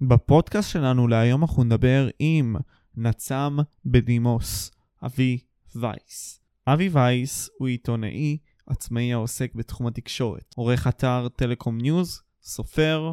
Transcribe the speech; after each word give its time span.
בפודקאסט 0.00 0.70
שלנו 0.70 1.08
להיום 1.08 1.42
אנחנו 1.42 1.64
נדבר 1.64 2.08
עם 2.18 2.56
נצ"ם 2.96 3.58
בדימוס, 3.86 4.70
אבי 5.02 5.38
וייס. 5.76 6.40
אבי 6.66 6.88
וייס 6.88 7.48
הוא 7.58 7.68
עיתונאי 7.68 8.38
עצמאי 8.66 9.12
העוסק 9.12 9.54
בתחום 9.54 9.86
התקשורת, 9.86 10.54
עורך 10.56 10.86
אתר 10.86 11.28
טלקום 11.36 11.78
ניוז, 11.78 12.22
סופר, 12.42 13.12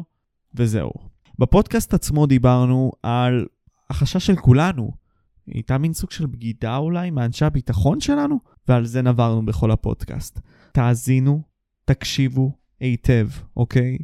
וזהו. 0.54 0.92
בפודקאסט 1.38 1.94
עצמו 1.94 2.26
דיברנו 2.26 2.92
על 3.02 3.46
החשש 3.90 4.26
של 4.26 4.36
כולנו. 4.36 4.90
הייתה 5.46 5.78
מין 5.78 5.92
סוג 5.92 6.10
של 6.10 6.26
בגידה 6.26 6.76
אולי 6.76 7.10
מאנשי 7.10 7.44
הביטחון 7.44 8.00
שלנו? 8.00 8.38
ועל 8.68 8.84
זה 8.84 9.02
דיברנו 9.02 9.46
בכל 9.46 9.70
הפודקאסט. 9.70 10.40
תאזינו, 10.72 11.42
תקשיבו 11.84 12.52
היטב, 12.80 13.28
אוקיי? 13.56 13.98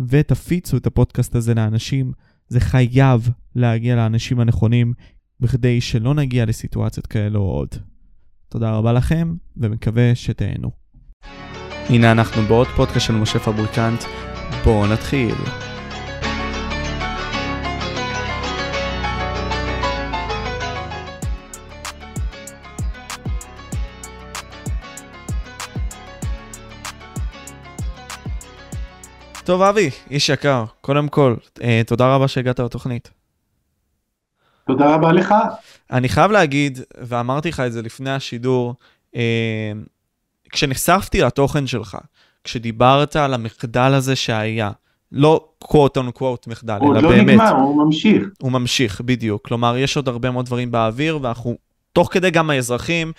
ותפיצו 0.00 0.76
את 0.76 0.86
הפודקאסט 0.86 1.34
הזה 1.34 1.54
לאנשים. 1.54 2.12
זה 2.48 2.60
חייב 2.60 3.30
להגיע 3.54 3.96
לאנשים 3.96 4.40
הנכונים 4.40 4.92
בכדי 5.40 5.80
שלא 5.80 6.14
נגיע 6.14 6.44
לסיטואציות 6.44 7.06
כאלו 7.06 7.40
עוד. 7.40 7.68
תודה 8.48 8.70
רבה 8.70 8.92
לכם, 8.92 9.34
ומקווה 9.56 10.14
שתהנו. 10.14 10.70
הנה 11.88 12.12
אנחנו 12.12 12.42
בעוד 12.42 12.66
פודקאסט 12.76 13.06
של 13.06 13.14
משה 13.14 13.38
פבריקנט, 13.38 14.00
בואו 14.64 14.86
נתחיל. 14.86 15.34
טוב 29.44 29.62
אבי, 29.62 29.90
איש 30.10 30.28
יקר, 30.28 30.64
קודם 30.80 31.08
כל, 31.08 31.34
אה, 31.62 31.82
תודה 31.86 32.14
רבה 32.14 32.28
שהגעת 32.28 32.60
לתוכנית. 32.60 33.10
תודה 34.66 34.94
רבה 34.94 35.12
לך. 35.12 35.34
אני 35.90 36.08
חייב 36.08 36.30
להגיד, 36.30 36.80
ואמרתי 37.00 37.48
לך 37.48 37.60
את 37.60 37.72
זה 37.72 37.82
לפני 37.82 38.10
השידור, 38.10 38.74
אה, 39.16 39.72
כשנחשפתי 40.52 41.20
לתוכן 41.20 41.66
שלך, 41.66 41.98
כשדיברת 42.44 43.16
על 43.16 43.34
המחדל 43.34 43.94
הזה 43.94 44.16
שהיה, 44.16 44.70
לא 45.12 45.48
quote 45.64 45.96
on 45.96 46.18
quote 46.18 46.44
מחדל, 46.46 46.78
הוא 46.80 46.92
אלא 46.92 47.02
לא 47.02 47.08
באמת, 47.08 47.28
נגמר, 47.28 47.50
הוא 47.50 47.84
ממשיך. 47.84 48.22
הוא 48.42 48.52
ממשיך, 48.52 49.00
בדיוק. 49.00 49.48
כלומר, 49.48 49.76
יש 49.76 49.96
עוד 49.96 50.08
הרבה 50.08 50.30
מאוד 50.30 50.46
דברים 50.46 50.70
באוויר, 50.70 51.18
ואנחנו, 51.22 51.56
תוך 51.92 52.08
כדי 52.12 52.30
גם 52.30 52.50
האזרחים, 52.50 53.12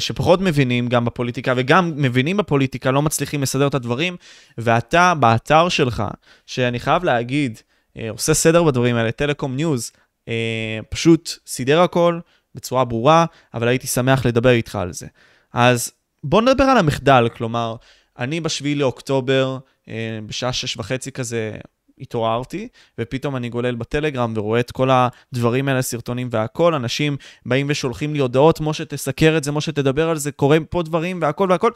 שפחות 0.00 0.40
מבינים 0.40 0.88
גם 0.88 1.04
בפוליטיקה, 1.04 1.52
וגם 1.56 1.92
מבינים 1.96 2.36
בפוליטיקה, 2.36 2.90
לא 2.90 3.02
מצליחים 3.02 3.42
לסדר 3.42 3.66
את 3.66 3.74
הדברים, 3.74 4.16
ואתה, 4.58 5.14
באתר 5.14 5.68
שלך, 5.68 6.04
שאני 6.46 6.80
חייב 6.80 7.04
להגיד, 7.04 7.60
אה, 7.98 8.10
עושה 8.10 8.34
סדר 8.34 8.62
בדברים 8.62 8.96
האלה, 8.96 9.12
טלקום 9.12 9.56
ניוז, 9.56 9.92
אה, 10.28 10.78
פשוט 10.88 11.30
סידר 11.46 11.80
הכל 11.80 12.20
בצורה 12.54 12.84
ברורה, 12.84 13.26
אבל 13.54 13.68
הייתי 13.68 13.86
שמח 13.86 14.26
לדבר 14.26 14.50
איתך 14.50 14.76
על 14.76 14.92
זה. 14.92 15.06
אז 15.52 15.92
בוא 16.24 16.42
נדבר 16.42 16.64
על 16.64 16.78
המחדל, 16.78 17.28
כלומר, 17.36 17.76
אני 18.18 18.40
בשביעי 18.40 18.74
לאוקטובר, 18.74 19.58
אה, 19.88 20.18
בשעה 20.26 20.52
שש 20.52 20.76
וחצי 20.76 21.12
כזה, 21.12 21.52
התעוררתי, 21.98 22.68
ופתאום 22.98 23.36
אני 23.36 23.48
גולל 23.48 23.74
בטלגרם 23.74 24.32
ורואה 24.36 24.60
את 24.60 24.70
כל 24.70 24.90
הדברים 24.92 25.68
האלה, 25.68 25.82
סרטונים 25.82 26.28
והכל, 26.30 26.74
אנשים 26.74 27.16
באים 27.46 27.66
ושולחים 27.70 28.12
לי 28.12 28.18
הודעות, 28.18 28.60
משה 28.60 28.84
תסקר 28.84 29.36
את 29.36 29.44
זה, 29.44 29.52
משה 29.52 29.72
תדבר 29.72 30.08
על 30.10 30.16
זה, 30.16 30.32
קורים 30.32 30.64
פה 30.64 30.82
דברים 30.82 31.22
והכל 31.22 31.48
והכל. 31.50 31.70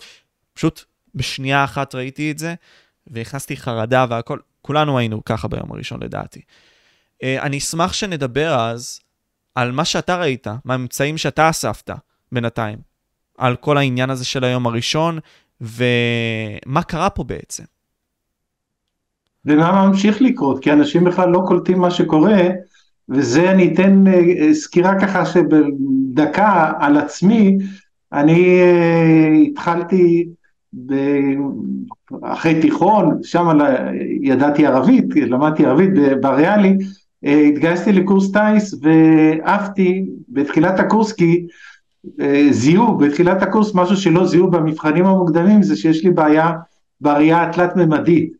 פשוט 0.54 0.84
בשנייה 1.14 1.64
אחת 1.64 1.94
ראיתי 1.94 2.30
את 2.30 2.38
זה, 2.38 2.54
והכנסתי 3.06 3.56
חרדה 3.56 4.06
והכל, 4.10 4.38
כולנו 4.62 4.98
היינו 4.98 5.24
ככה 5.24 5.48
ביום 5.48 5.72
הראשון 5.72 6.02
לדעתי. 6.02 6.40
אה, 7.22 7.42
אני 7.42 7.58
אשמח 7.58 7.92
שנדבר 7.92 8.54
אז 8.54 9.00
על 9.54 9.72
מה 9.72 9.84
שאתה 9.84 10.16
ראית, 10.16 10.46
מהממצאים 10.64 11.18
שאתה 11.18 11.50
אספת 11.50 11.90
בינתיים, 12.32 12.78
על 13.38 13.56
כל 13.56 13.78
העניין 13.78 14.10
הזה 14.10 14.24
של 14.24 14.44
היום 14.44 14.66
הראשון, 14.66 15.18
ומה 15.60 16.82
קרה 16.82 17.10
פה 17.10 17.24
בעצם. 17.24 17.64
ומה 19.44 19.88
ממשיך 19.88 20.22
לקרות, 20.22 20.62
כי 20.62 20.72
אנשים 20.72 21.04
בכלל 21.04 21.28
לא 21.28 21.42
קולטים 21.46 21.78
מה 21.78 21.90
שקורה, 21.90 22.48
וזה 23.08 23.50
אני 23.50 23.74
אתן 23.74 24.04
אה, 24.06 24.54
סקירה 24.54 25.00
ככה 25.00 25.26
שבדקה 25.26 26.72
על 26.78 26.96
עצמי, 26.96 27.58
אני 28.12 28.60
אה, 28.60 29.32
התחלתי 29.46 30.28
ב... 30.86 30.94
אחרי 32.22 32.60
תיכון, 32.60 33.18
שם 33.22 33.58
ידעתי 34.22 34.66
ערבית, 34.66 35.04
למדתי 35.16 35.66
ערבית 35.66 35.90
בריאלי, 36.20 36.76
אה, 37.24 37.40
התגייסתי 37.40 37.92
לקורס 37.92 38.32
טיס 38.32 38.74
ועפתי 38.82 40.04
בתחילת 40.28 40.80
הקורס 40.80 41.12
כי 41.12 41.46
זיהו 42.50 42.98
בתחילת 42.98 43.42
הקורס 43.42 43.74
משהו 43.74 43.96
שלא 43.96 44.26
זיהו 44.26 44.50
במבחנים 44.50 45.06
המוקדמים 45.06 45.62
זה 45.62 45.76
שיש 45.76 46.04
לי 46.04 46.10
בעיה 46.10 46.52
בראייה 47.00 47.42
התלת-ממדית 47.42 48.32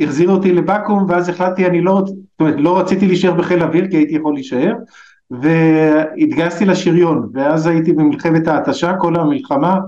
והחזיר 0.00 0.30
אותי 0.30 0.52
לבקו"ם 0.52 1.06
ואז 1.08 1.28
החלטתי 1.28 1.66
אני 1.66 1.80
לא, 1.80 2.02
זאת 2.06 2.16
אומרת 2.40 2.54
לא 2.58 2.78
רציתי 2.78 3.06
להישאר 3.06 3.32
בחיל 3.34 3.62
האוויר 3.62 3.90
כי 3.90 3.96
הייתי 3.96 4.14
יכול 4.14 4.34
להישאר 4.34 4.74
והתגייסתי 5.30 6.64
לשריון 6.64 7.28
ואז 7.34 7.66
הייתי 7.66 7.92
במלחמת 7.92 8.48
ההתשה 8.48 8.96
כל 8.96 9.16
המלחמה 9.16 9.78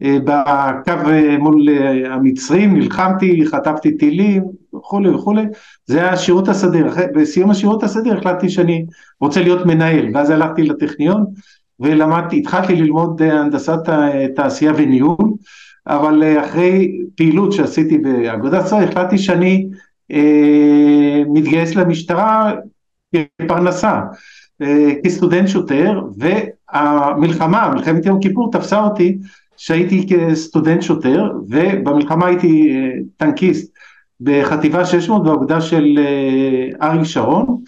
בקו 0.00 0.92
מול 1.38 1.68
המצרים 2.10 2.76
נלחמתי 2.76 3.46
חטפתי 3.46 3.96
טילים 3.96 4.42
וכולי 4.74 5.08
וכולי. 5.08 5.42
זה 5.86 5.98
היה 5.98 6.12
השירות 6.12 6.48
הסדיר. 6.48 6.86
בסיום 7.14 7.50
השירות 7.50 7.82
הסדיר 7.82 8.18
החלטתי 8.18 8.48
שאני 8.48 8.86
רוצה 9.20 9.42
להיות 9.42 9.66
מנהל 9.66 10.06
ואז 10.14 10.30
הלכתי 10.30 10.62
לטכניון 10.62 11.24
ולמדתי 11.80 12.38
התחלתי 12.38 12.76
ללמוד 12.76 13.22
הנדסת 13.22 13.78
תעשייה 14.36 14.72
וניהול 14.76 15.30
אבל 15.86 16.22
אה, 16.22 16.44
אחרי 16.44 17.00
פעילות 17.16 17.52
שעשיתי 17.52 17.98
באגודת 17.98 18.66
סוהר 18.66 18.88
החלטתי 18.88 19.18
שאני 19.18 19.66
אה, 20.12 21.22
מתגייס 21.32 21.74
למשטרה 21.74 22.52
כפרנסה, 23.42 24.00
אה, 24.62 24.90
כסטודנט 25.04 25.48
שוטר 25.48 26.00
והמלחמה, 26.18 27.70
מלחמת 27.74 28.06
יום 28.06 28.20
כיפור 28.20 28.50
תפסה 28.52 28.80
אותי 28.80 29.18
שהייתי 29.56 30.06
כסטודנט 30.08 30.82
שוטר 30.82 31.30
ובמלחמה 31.48 32.26
הייתי 32.26 32.70
אה, 32.70 32.90
טנקיסט 33.16 33.72
בחטיבה 34.20 34.84
600 34.84 35.24
באגודה 35.24 35.60
של 35.60 35.98
אה, 35.98 36.88
אריק 36.88 37.04
שרון 37.04 37.62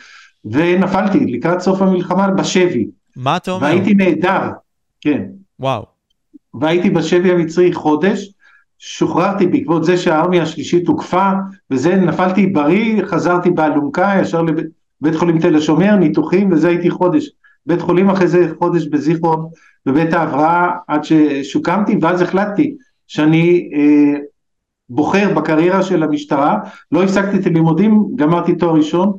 ונפלתי 0.45 1.19
לקראת 1.19 1.61
סוף 1.61 1.83
המלחמה 1.83 2.31
בשבי. 2.31 2.87
מה 3.17 3.37
אתה 3.37 3.51
אומר? 3.51 3.67
והייתי 3.67 3.95
נהדר, 3.95 4.41
כן. 5.01 5.23
וואו. 5.61 5.92
והייתי 6.61 6.91
בשבי 6.91 7.31
המצרי 7.31 7.73
חודש, 7.73 8.33
שוחררתי 8.79 9.47
בעקבות 9.47 9.85
זה 9.85 9.97
שהארמיה 9.97 10.43
השלישית 10.43 10.89
הוקפה, 10.89 11.31
וזה 11.71 11.97
נפלתי 11.97 12.47
בריא, 12.47 13.05
חזרתי 13.05 13.51
באלונקה 13.51 14.15
ישר 14.21 14.43
לבית 14.43 15.15
חולים 15.15 15.39
תל 15.39 15.57
השומר, 15.57 15.97
ניתוחים, 15.97 16.53
וזה 16.53 16.69
הייתי 16.69 16.91
חודש. 16.91 17.31
בית 17.67 17.81
חולים 17.81 18.11
אחרי 18.11 18.29
זה 18.29 18.53
חודש 18.59 18.87
בזיכרון, 18.87 19.49
בבית 19.87 20.13
ההבראה, 20.13 20.71
עד 20.89 21.05
ששוקמתי, 21.05 21.97
ואז 22.01 22.23
החלטתי 22.23 22.77
שאני 23.07 23.71
אה, 23.75 24.19
בוחר 24.89 25.35
בקריירה 25.35 25.83
של 25.83 26.03
המשטרה, 26.03 26.59
לא 26.93 27.03
הפסקתי 27.03 27.37
את 27.37 27.47
הלימודים, 27.47 28.05
גמרתי 28.17 28.55
תואר 28.55 28.75
ראשון 28.75 29.13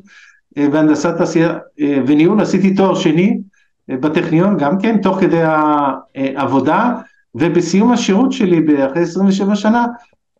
אה, 0.58 0.70
בהנדסת 0.70 1.18
תעשייה 1.18 1.58
אה, 1.82 2.00
וניהול, 2.08 2.42
עשיתי 2.42 2.74
תואר 2.74 2.96
שני 2.96 3.40
אה, 3.90 3.98
בטכניון 3.98 4.58
גם 4.58 4.80
כן, 4.80 5.02
תוך 5.02 5.20
כדי 5.20 5.42
העבודה, 6.16 6.94
ובסיום 7.36 7.92
השירות 7.92 8.32
שלי 8.32 8.86
אחרי 8.86 9.02
27 9.02 9.56
שנה 9.56 9.86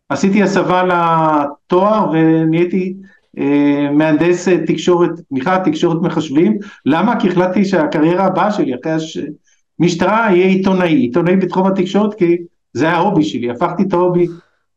עשיתי 0.08 0.42
הסבה 0.42 0.82
לתואר 0.82 2.10
ונהייתי 2.12 2.94
אה, 3.38 3.90
מהנדס 3.92 4.48
תקשורת, 4.48 5.10
תמיכה 5.28 5.58
תקשורת 5.64 6.02
מחשבים, 6.02 6.58
למה? 6.86 7.20
כי 7.20 7.28
החלטתי 7.28 7.64
שהקריירה 7.64 8.24
הבאה 8.24 8.50
שלי 8.50 8.74
אחרי 8.74 8.92
המשטרה 9.80 10.28
יהיה 10.30 10.46
עיתונאי, 10.46 10.94
עיתונאי 10.94 11.36
בתחום 11.36 11.66
התקשורת 11.66 12.14
כי 12.14 12.36
זה 12.72 12.84
היה 12.84 12.94
ההובי 12.94 13.24
שלי, 13.24 13.50
הפכתי 13.50 13.82
את 13.82 13.92
ההובי 13.92 14.26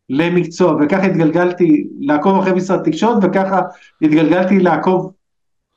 למקצוע 0.10 0.78
וככה 0.82 1.04
התגלגלתי 1.04 1.88
לעקוב 2.00 2.40
אחרי 2.40 2.54
משרד 2.54 2.84
תקשורת 2.84 3.18
וככה 3.24 3.62
התגלגלתי 4.02 4.60
לעקוב 4.60 5.12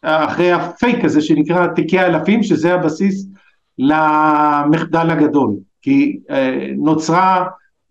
אחרי 0.03 0.53
הפייק 0.53 1.05
הזה 1.05 1.21
שנקרא 1.21 1.67
תיקי 1.67 2.01
אלפים 2.01 2.43
שזה 2.43 2.75
הבסיס 2.75 3.27
למחדל 3.79 5.11
הגדול. 5.11 5.57
כי 5.82 6.19
אה, 6.31 6.67
נוצרה 6.77 7.47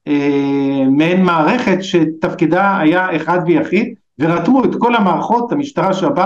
אה, 0.07 0.83
מעין 0.91 1.23
מערכת 1.23 1.77
שתפקידה 1.81 2.79
היה 2.79 3.15
אחד 3.15 3.39
ויחיד 3.45 3.93
ורתמו 4.19 4.63
את 4.65 4.75
כל 4.77 4.95
המערכות, 4.95 5.51
המשטרה, 5.51 5.93
שב"כ 5.93 6.21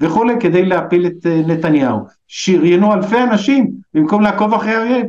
וכולי 0.00 0.34
כדי 0.40 0.64
להפיל 0.64 1.06
את 1.06 1.26
אה, 1.26 1.42
נתניהו. 1.46 1.98
שריינו 2.28 2.94
אלפי 2.94 3.22
אנשים 3.22 3.70
במקום 3.94 4.22
לעקוב 4.22 4.54
אחרי 4.54 4.74
האויב, 4.74 5.06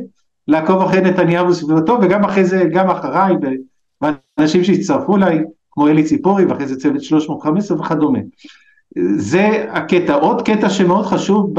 לעקוב 0.48 0.82
אחרי 0.82 1.00
נתניהו 1.00 1.48
וסביבתו 1.48 1.98
וגם 2.02 2.24
אחרי 2.24 2.44
זה, 2.44 2.64
גם 2.72 2.90
אחריי 2.90 3.34
ואנשים 4.02 4.64
שהצטרפו 4.64 5.16
אליי, 5.16 5.44
כמו 5.70 5.88
אלי 5.88 6.04
ציפורי 6.04 6.44
ואחרי 6.44 6.66
זה 6.66 6.80
צוות 6.80 7.02
315 7.02 7.80
וכדומה. 7.80 8.18
זה 9.16 9.66
הקטע. 9.70 10.14
עוד 10.14 10.42
קטע 10.42 10.70
שמאוד 10.70 11.06
חשוב 11.06 11.54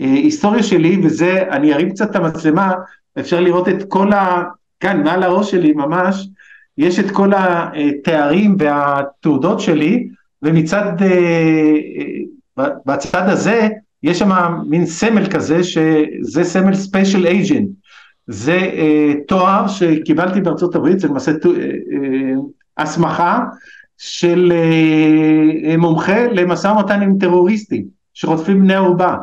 בהיסטוריה 0.00 0.62
שלי, 0.62 1.00
וזה, 1.04 1.42
אני 1.50 1.74
ארים 1.74 1.90
קצת 1.90 2.10
את 2.10 2.16
המצלמה, 2.16 2.72
אפשר 3.18 3.40
לראות 3.40 3.68
את 3.68 3.84
כל 3.88 4.12
ה... 4.12 4.42
כאן, 4.80 5.02
מעל 5.04 5.22
הראש 5.22 5.50
שלי 5.50 5.72
ממש, 5.72 6.28
יש 6.78 6.98
את 6.98 7.10
כל 7.10 7.32
התארים 7.36 8.56
והתעודות 8.58 9.60
שלי, 9.60 10.08
ומצד, 10.42 11.02
אה, 11.02 12.66
בצד 12.86 13.28
הזה, 13.28 13.68
יש 14.02 14.18
שם 14.18 14.30
מין 14.68 14.86
סמל 14.86 15.30
כזה, 15.30 15.64
שזה 15.64 16.44
סמל 16.44 16.74
ספיישל 16.74 17.26
אייג'נט. 17.26 17.68
זה 18.26 18.58
אה, 18.58 19.12
תואר 19.28 19.68
שקיבלתי 19.68 20.40
בארצות 20.40 20.74
הברית, 20.74 21.00
זה 21.00 21.08
למעשה 21.08 21.32
הסמכה 22.78 23.44
של 23.98 24.52
מומחה 25.78 26.26
למשא 26.32 26.68
ומתן 26.68 27.02
עם 27.02 27.18
טרוריסטים 27.20 27.84
שחוטפים 28.14 28.60
בני 28.60 28.74
ערובה. 28.74 29.16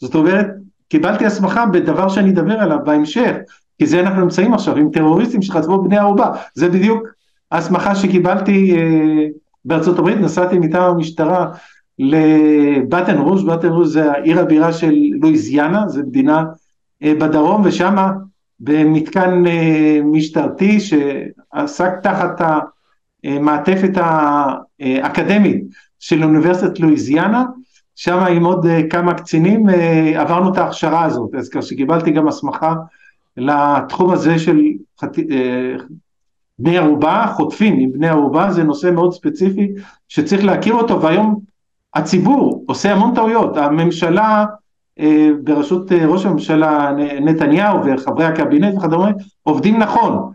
זאת 0.00 0.14
אומרת, 0.14 0.46
קיבלתי 0.90 1.26
הסמכה 1.26 1.66
בדבר 1.66 2.08
שאני 2.08 2.30
אדבר 2.30 2.60
עליו 2.60 2.78
בהמשך, 2.84 3.32
כי 3.78 3.86
זה 3.86 4.00
אנחנו 4.00 4.20
נמצאים 4.20 4.54
עכשיו 4.54 4.76
עם 4.76 4.90
טרוריסטים 4.90 5.42
שחטפו 5.42 5.82
בני 5.82 5.98
ערובה, 5.98 6.30
זה 6.54 6.68
בדיוק 6.68 7.08
ההסמכה 7.50 7.94
שקיבלתי 7.94 8.76
אה, 8.76 9.26
בארצות 9.64 9.98
הברית, 9.98 10.18
נסעתי 10.18 10.58
מטעם 10.58 10.94
המשטרה 10.94 11.46
לבטן 11.98 13.18
רוז', 13.18 13.44
בטן 13.44 13.68
רוז' 13.68 13.92
זה 13.92 14.12
העיר 14.12 14.40
הבירה 14.40 14.72
של 14.72 14.94
לואיזיאנה, 15.20 15.88
זו 15.88 16.00
מדינה 16.00 16.44
אה, 17.02 17.14
בדרום, 17.14 17.62
ושם 17.64 17.96
במתקן 18.60 19.46
אה, 19.46 20.00
משטרתי 20.04 20.80
שעסק 20.80 21.92
תחת 22.02 22.40
המעטפת 23.24 23.92
האקדמית 24.80 25.64
של 25.98 26.24
אוניברסיטת 26.24 26.80
לואיזיאנה, 26.80 27.44
שם 28.02 28.18
עם 28.18 28.44
עוד 28.44 28.66
כמה 28.90 29.14
קצינים 29.14 29.66
עברנו 30.16 30.52
את 30.52 30.58
ההכשרה 30.58 31.04
הזאת, 31.04 31.34
אז 31.34 31.48
כך 31.48 31.62
שקיבלתי 31.62 32.10
גם 32.10 32.28
הסמכה 32.28 32.74
לתחום 33.36 34.10
הזה 34.10 34.38
של 34.38 34.60
חת... 35.00 35.16
בני 36.58 36.78
ערובה, 36.78 37.26
חוטפים 37.36 37.78
עם 37.78 37.92
בני 37.92 38.08
ערובה, 38.08 38.50
זה 38.50 38.62
נושא 38.62 38.90
מאוד 38.94 39.12
ספציפי 39.12 39.68
שצריך 40.08 40.44
להכיר 40.44 40.74
אותו, 40.74 41.02
והיום 41.02 41.40
הציבור 41.94 42.64
עושה 42.66 42.92
המון 42.92 43.14
טעויות, 43.14 43.56
הממשלה 43.56 44.44
אה, 45.00 45.30
בראשות 45.44 45.92
אה, 45.92 46.06
ראש 46.06 46.26
הממשלה 46.26 46.92
נתניהו 47.20 47.78
וחברי 47.84 48.24
הקבינט 48.24 48.78
וכדומה 48.78 49.10
עובדים 49.42 49.78
נכון, 49.78 50.32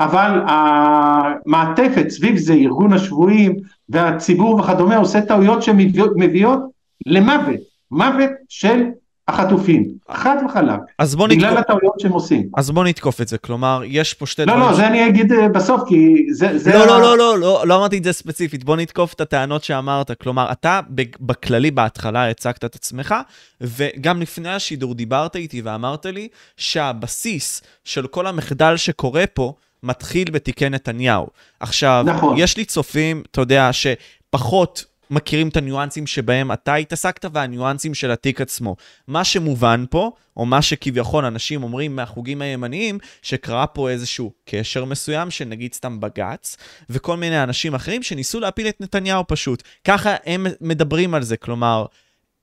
אבל 0.00 0.42
המעטפת 0.46 2.08
סביב 2.08 2.36
זה, 2.36 2.52
ארגון 2.52 2.92
השבויים 2.92 3.56
והציבור 3.88 4.54
וכדומה 4.60 4.96
עושה 4.96 5.20
טעויות 5.20 5.62
שמביאות 5.62 6.77
למוות, 7.06 7.60
מוות 7.90 8.30
של 8.48 8.82
החטופים, 9.28 9.88
חד 10.10 10.36
וחלק, 10.46 10.80
אז 10.98 11.14
בוא 11.16 11.28
בגלל 11.28 11.50
נתקוף, 11.50 11.64
הטעויות 11.64 12.00
שהם 12.00 12.12
עושים. 12.12 12.48
אז 12.56 12.70
בוא 12.70 12.84
נתקוף 12.84 13.20
את 13.20 13.28
זה, 13.28 13.38
כלומר, 13.38 13.82
יש 13.84 14.14
פה 14.14 14.26
שתי 14.26 14.44
לא, 14.44 14.52
דברים... 14.52 14.68
לא, 14.70 14.76
זה 14.76 14.86
אני 14.86 15.08
אגיד 15.08 15.32
אה, 15.32 15.48
בסוף, 15.48 15.82
כי 15.88 16.26
זה... 16.32 16.58
זה 16.58 16.72
לא, 16.72 16.82
ה- 16.82 16.86
לא, 16.86 17.00
לא, 17.00 17.18
לא, 17.18 17.38
לא, 17.38 17.66
לא 17.66 17.76
אמרתי 17.76 17.98
את 17.98 18.04
זה 18.04 18.12
ספציפית, 18.12 18.64
בוא 18.64 18.76
נתקוף 18.76 19.14
את 19.14 19.20
הטענות 19.20 19.64
שאמרת. 19.64 20.10
כלומר, 20.22 20.52
אתה 20.52 20.80
בכללי 21.20 21.70
בהתחלה 21.70 22.30
הצגת 22.30 22.64
את 22.64 22.74
עצמך, 22.74 23.14
וגם 23.60 24.22
לפני 24.22 24.48
השידור 24.48 24.94
דיברת 24.94 25.36
איתי 25.36 25.62
ואמרת 25.62 26.06
לי 26.06 26.28
שהבסיס 26.56 27.62
של 27.84 28.06
כל 28.06 28.26
המחדל 28.26 28.76
שקורה 28.76 29.24
פה 29.26 29.52
מתחיל 29.82 30.30
בתיקי 30.30 30.68
נתניהו. 30.68 31.26
עכשיו, 31.60 32.04
נכון. 32.06 32.34
יש 32.38 32.56
לי 32.56 32.64
צופים, 32.64 33.22
אתה 33.30 33.40
יודע, 33.40 33.70
שפחות 33.72 34.84
מכירים 35.10 35.48
את 35.48 35.56
הניואנסים 35.56 36.06
שבהם 36.06 36.52
אתה 36.52 36.74
התעסקת 36.74 37.24
והניואנסים 37.32 37.94
של 37.94 38.10
התיק 38.10 38.40
עצמו. 38.40 38.76
מה 39.08 39.24
שמובן 39.24 39.84
פה, 39.90 40.10
או 40.36 40.46
מה 40.46 40.62
שכביכול 40.62 41.24
אנשים 41.24 41.62
אומרים 41.62 41.96
מהחוגים 41.96 42.42
הימניים, 42.42 42.98
שקרה 43.22 43.66
פה 43.66 43.90
איזשהו 43.90 44.32
קשר 44.44 44.84
מסוים 44.84 45.30
של 45.30 45.44
נגיד 45.44 45.74
סתם 45.74 46.00
בג"ץ, 46.00 46.56
וכל 46.90 47.16
מיני 47.16 47.42
אנשים 47.42 47.74
אחרים 47.74 48.02
שניסו 48.02 48.40
להפיל 48.40 48.68
את 48.68 48.80
נתניהו 48.80 49.24
פשוט. 49.28 49.62
ככה 49.84 50.14
הם 50.26 50.46
מדברים 50.60 51.14
על 51.14 51.22
זה, 51.22 51.36
כלומר, 51.36 51.86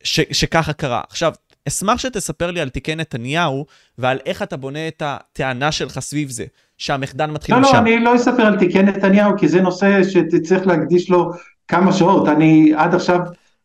ש, 0.04 0.20
שככה 0.32 0.74
קרה. 0.74 1.02
עכשיו, 1.10 1.34
אשמח 1.68 2.00
שתספר 2.00 2.52
לי 2.52 2.60
על 2.60 2.70
תיקי 2.70 2.96
נתניהו, 2.96 3.66
ועל 3.98 4.20
איך 4.26 4.44
אתה 4.44 4.58
בונה 4.58 4.88
את 4.88 5.04
הטענה 5.06 5.72
שלך 5.72 6.00
סביב 6.00 6.30
זה, 6.30 6.46
שהמחדל 6.78 7.26
מתחיל 7.26 7.56
לא, 7.56 7.62
משם. 7.62 7.74
לא, 7.74 7.80
אני 7.80 8.00
לא 8.00 8.16
אספר 8.16 8.42
על 8.42 8.60
תיקי 8.60 8.82
נתניהו, 8.84 9.38
כי 9.38 9.48
זה 9.48 9.62
נושא 9.62 10.04
שתצטרך 10.04 10.68
להקדיש 10.68 11.10
לו 11.10 11.32
כמה 11.68 11.94
שעות. 11.94 12.28
אני 12.28 12.74
עד 12.76 12.96
עכשיו 12.96 13.20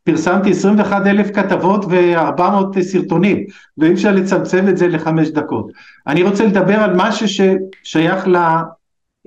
פרסמתי 0.04 0.50
21 0.50 1.06
אלף 1.06 1.30
כתבות 1.34 1.84
ו-400 1.88 2.80
סרטונים, 2.80 3.44
ואי 3.78 3.92
אפשר 3.92 4.12
לצמצם 4.12 4.68
את 4.68 4.76
זה 4.76 4.88
לחמש 4.88 5.28
דקות. 5.28 5.72
אני 6.06 6.22
רוצה 6.22 6.46
לדבר 6.46 6.74
על 6.74 6.92
משהו 6.96 7.26
ששייך 7.28 8.28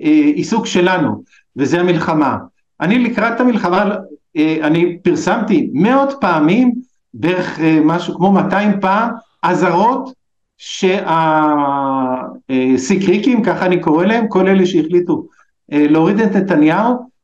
לעיסוק 0.00 0.66
שלנו, 0.66 1.22
וזה 1.56 1.80
המלחמה. 1.80 2.36
אני 2.80 2.98
לקראת 2.98 3.40
המלחמה, 3.40 3.94
אה, 4.36 4.56
אני 4.62 4.98
פרסמתי 4.98 5.70
מאות 5.72 6.14
פעמים, 6.20 6.72
בערך 7.14 7.60
אה, 7.60 7.80
משהו 7.84 8.14
כמו 8.14 8.32
200 8.32 8.80
פעם, 8.80 9.10
אזהרות 9.42 10.12
שהסיקריקים, 12.78 13.42
ככה 13.42 13.66
אני 13.66 13.80
קורא 13.80 14.04
להם, 14.04 14.28
כל 14.28 14.48
אלה 14.48 14.66
שהחליטו 14.66 15.26
אה, 15.72 15.86
להוריד 15.88 16.20
את 16.20 16.36
נתניהו, 16.36 17.14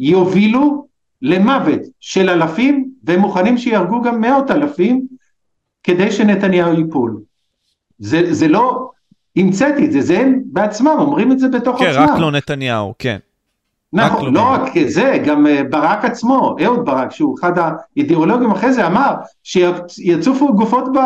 יובילו 0.00 0.86
למוות 1.22 1.80
של 2.00 2.30
אלפים, 2.30 2.90
והם 3.04 3.20
מוכנים 3.20 3.58
שיהרגו 3.58 4.02
גם 4.02 4.20
מאות 4.20 4.50
אלפים 4.50 5.06
כדי 5.82 6.12
שנתניהו 6.12 6.72
ייפול. 6.72 7.20
זה, 7.98 8.34
זה 8.34 8.48
לא 8.48 8.90
המצאתי 9.36 9.86
את 9.86 9.92
זה, 9.92 10.00
זה 10.00 10.18
הם 10.18 10.40
בעצמם 10.44 10.96
אומרים 10.98 11.32
את 11.32 11.38
זה 11.38 11.48
בתוך 11.48 11.78
כן, 11.78 11.86
עצמם. 11.86 12.02
רק 12.02 12.18
לא 12.18 12.30
נתניהו, 12.30 12.94
כן. 12.98 13.18
רק 13.94 14.12
נכון, 14.12 14.34
לא 14.34 14.40
לא 14.42 14.56
בנט. 14.56 14.68
רק 14.76 14.88
זה, 14.88 15.22
גם 15.26 15.46
אה, 15.46 15.62
ברק 15.70 16.04
עצמו, 16.04 16.56
אהוד 16.64 16.84
ברק, 16.84 17.10
שהוא 17.10 17.38
אחד 17.38 17.52
האידיאולוגים 17.58 18.50
אחרי 18.50 18.72
זה, 18.72 18.86
אמר 18.86 19.14
שיצופו 19.42 20.54
גופות 20.54 20.84
ב... 20.94 20.98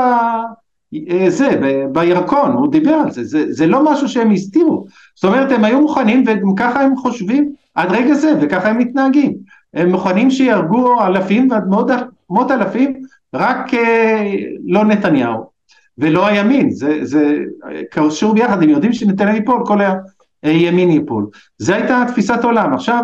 אה, 1.11 1.31
זה, 1.31 1.61
בירקון, 1.93 2.53
הוא 2.53 2.73
דיבר 2.73 2.95
על 2.95 3.11
זה, 3.11 3.25
זה, 3.25 3.53
זה 3.53 3.67
לא 3.67 3.93
משהו 3.93 4.09
שהם 4.09 4.31
הסתירו, 4.31 4.87
זאת 5.15 5.25
אומרת 5.25 5.53
הם 5.53 5.65
היו 5.65 5.81
מוכנים 5.81 6.25
וגם 6.27 6.55
ככה 6.55 6.81
הם 6.81 6.97
חושבים 6.97 7.53
עד 7.75 7.89
רגע 7.93 8.15
זה 8.15 8.33
וככה 8.41 8.69
הם 8.69 8.79
מתנהגים, 8.79 9.35
הם 9.75 9.91
מוכנים 9.91 10.31
שיהרגו 10.31 11.03
אלפים 11.07 11.51
ועד 11.51 11.69
מאות, 11.69 11.91
מאות 12.31 12.51
אלפים, 12.51 13.03
רק 13.35 13.75
אה, 13.75 14.35
לא 14.67 14.85
נתניהו 14.85 15.53
ולא 15.99 16.27
הימין, 16.27 16.71
זה, 16.71 16.99
זה 17.03 17.39
קשור 17.91 18.35
ביחד, 18.35 18.63
הם 18.63 18.69
יודעים 18.69 18.93
שנתניהו 18.93 19.37
ייפול, 19.37 19.63
כל 19.67 19.79
הימין 20.43 20.91
ייפול, 20.91 21.27
זו 21.59 21.75
הייתה 21.75 22.05
תפיסת 22.09 22.45
עולם, 22.45 22.75
עכשיו 22.75 23.03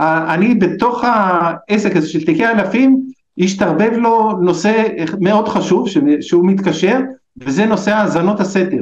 אה, 0.00 0.34
אני 0.34 0.54
בתוך 0.54 1.04
העסק 1.04 1.96
הזה 1.96 2.08
של 2.08 2.24
תיקי 2.24 2.46
אלפים, 2.46 3.02
השתרבב 3.38 3.92
לו 3.92 4.32
נושא 4.32 4.82
מאוד 5.20 5.48
חשוב 5.48 5.88
שהוא 6.20 6.46
מתקשר 6.46 7.00
וזה 7.40 7.66
נושא 7.66 7.94
האזנות 7.94 8.40
הסתר 8.40 8.80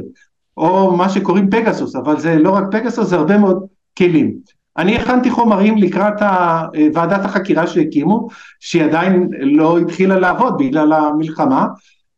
או 0.57 0.95
מה 0.97 1.09
שקוראים 1.09 1.49
פגסוס 1.49 1.95
אבל 1.95 2.19
זה 2.19 2.39
לא 2.39 2.51
רק 2.51 2.63
פגסוס 2.71 3.07
זה 3.07 3.15
הרבה 3.15 3.37
מאוד 3.37 3.65
כלים. 3.97 4.33
אני 4.77 4.95
הכנתי 4.97 5.29
חומרים 5.29 5.77
לקראת 5.77 6.21
ה- 6.21 6.65
ועדת 6.93 7.25
החקירה 7.25 7.67
שהקימו 7.67 8.27
שהיא 8.59 8.83
עדיין 8.83 9.29
לא 9.39 9.77
התחילה 9.79 10.19
לעבוד 10.19 10.57
בגלל 10.57 10.93
המלחמה 10.93 11.67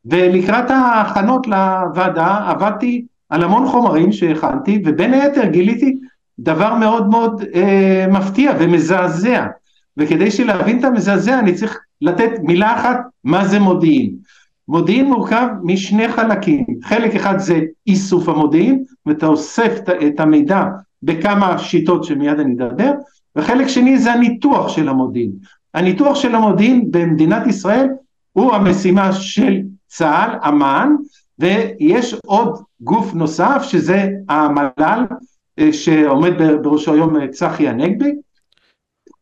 ולקראת 0.05 0.71
ההכנות 0.71 1.47
לוועדה 1.47 2.37
עבדתי 2.47 3.05
על 3.29 3.43
המון 3.43 3.67
חומרים 3.67 4.11
שהכנתי 4.11 4.81
ובין 4.85 5.13
היתר 5.13 5.45
גיליתי 5.45 5.97
דבר 6.39 6.75
מאוד 6.75 7.09
מאוד 7.09 7.43
אה, 7.55 8.05
מפתיע 8.11 8.53
ומזעזע 8.59 9.45
וכדי 9.97 10.31
שלהבין 10.31 10.79
את 10.79 10.83
המזעזע 10.83 11.39
אני 11.39 11.53
צריך 11.53 11.79
לתת 12.01 12.31
מילה 12.43 12.79
אחת 12.79 12.97
מה 13.23 13.47
זה 13.47 13.59
מודיעין. 13.59 14.15
מודיעין 14.67 15.05
מורכב 15.05 15.47
משני 15.63 16.07
חלקים, 16.07 16.65
חלק 16.83 17.15
אחד 17.15 17.37
זה 17.39 17.59
איסוף 17.87 18.29
המודיעין 18.29 18.83
ואתה 19.05 19.27
אוסף 19.27 19.79
את- 20.07 20.19
המידע 20.19 20.65
בכמה 21.03 21.57
שיטות 21.57 22.03
שמיד 22.03 22.39
אני 22.39 22.53
אדבר, 22.53 22.91
וחלק 23.35 23.67
שני 23.67 23.97
זה 23.97 24.13
הניתוח 24.13 24.69
של 24.69 24.89
המודיעין. 24.89 25.31
הניתוח 25.73 26.15
של 26.15 26.35
המודיעין 26.35 26.91
במדינת 26.91 27.47
ישראל 27.47 27.87
הוא 28.31 28.53
המשימה 28.53 29.13
של 29.13 29.61
צה"ל, 29.87 30.49
אמ"ן, 30.49 30.95
ויש 31.39 32.13
עוד 32.25 32.61
גוף 32.81 33.13
נוסף 33.13 33.63
שזה 33.63 34.09
המל"ל, 34.29 35.05
אה, 35.59 35.73
שעומד 35.73 36.31
בראשו 36.63 36.93
היום 36.93 37.21
אה, 37.21 37.27
צחי 37.27 37.67
הנגבי, 37.67 38.15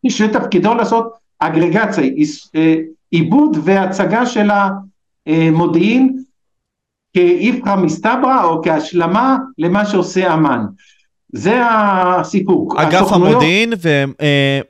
שתפקידו 0.08 0.74
לעשות 0.74 1.14
אגרגציה, 1.40 2.04
אה, 2.56 2.76
עיבוד 3.12 3.58
והצגה 3.64 4.26
של 4.26 4.50
המודיעין 5.28 6.18
כאיפכא 7.14 7.76
מסתברא 7.76 8.44
או 8.44 8.62
כהשלמה 8.64 9.38
למה 9.58 9.86
שעושה 9.86 10.34
אמ"ן. 10.34 10.66
זה 11.36 11.62
הסיפור. 11.66 12.74
אגף 12.82 13.02
הסוכנויות- 13.02 13.32
המודיעין 13.32 13.74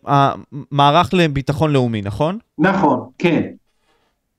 והמערך 0.04 1.10
לביטחון 1.14 1.72
לאומי, 1.74 2.02
נכון? 2.02 2.38
נכון, 2.58 3.00
כן. 3.18 3.42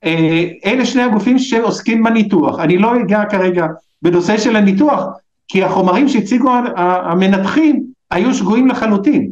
אה, 0.05 0.49
אלה 0.65 0.87
שני 0.87 1.03
הגופים 1.03 1.39
שעוסקים 1.39 2.03
בניתוח. 2.03 2.59
אני 2.59 2.79
לא 2.79 2.97
אגע 3.01 3.25
כרגע 3.25 3.67
בנושא 4.03 4.39
של 4.39 4.57
הניתוח, 4.57 5.05
כי 5.49 5.65
החומרים 5.65 6.09
שהציגו 6.09 6.51
המנתחים 6.77 7.83
היו 8.11 8.35
שגויים 8.35 8.69
לחלוטין. 8.69 9.31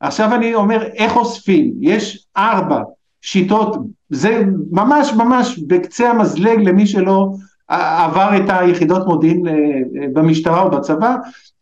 עכשיו 0.00 0.34
אני 0.34 0.54
אומר, 0.54 0.82
איך 0.94 1.16
אוספים? 1.16 1.72
יש 1.80 2.26
ארבע 2.36 2.82
שיטות, 3.22 3.76
זה 4.14 4.42
ממש 4.70 5.12
ממש 5.12 5.58
בקצה 5.58 6.10
המזלג 6.10 6.60
למי 6.60 6.86
שלא 6.86 7.32
עבר 7.68 8.30
את 8.36 8.42
היחידות 8.48 9.06
מודיעין 9.06 9.46
אה, 9.46 9.52
אה, 9.52 10.06
במשטרה 10.12 10.62
או 10.62 10.70
בצבא, 10.70 11.16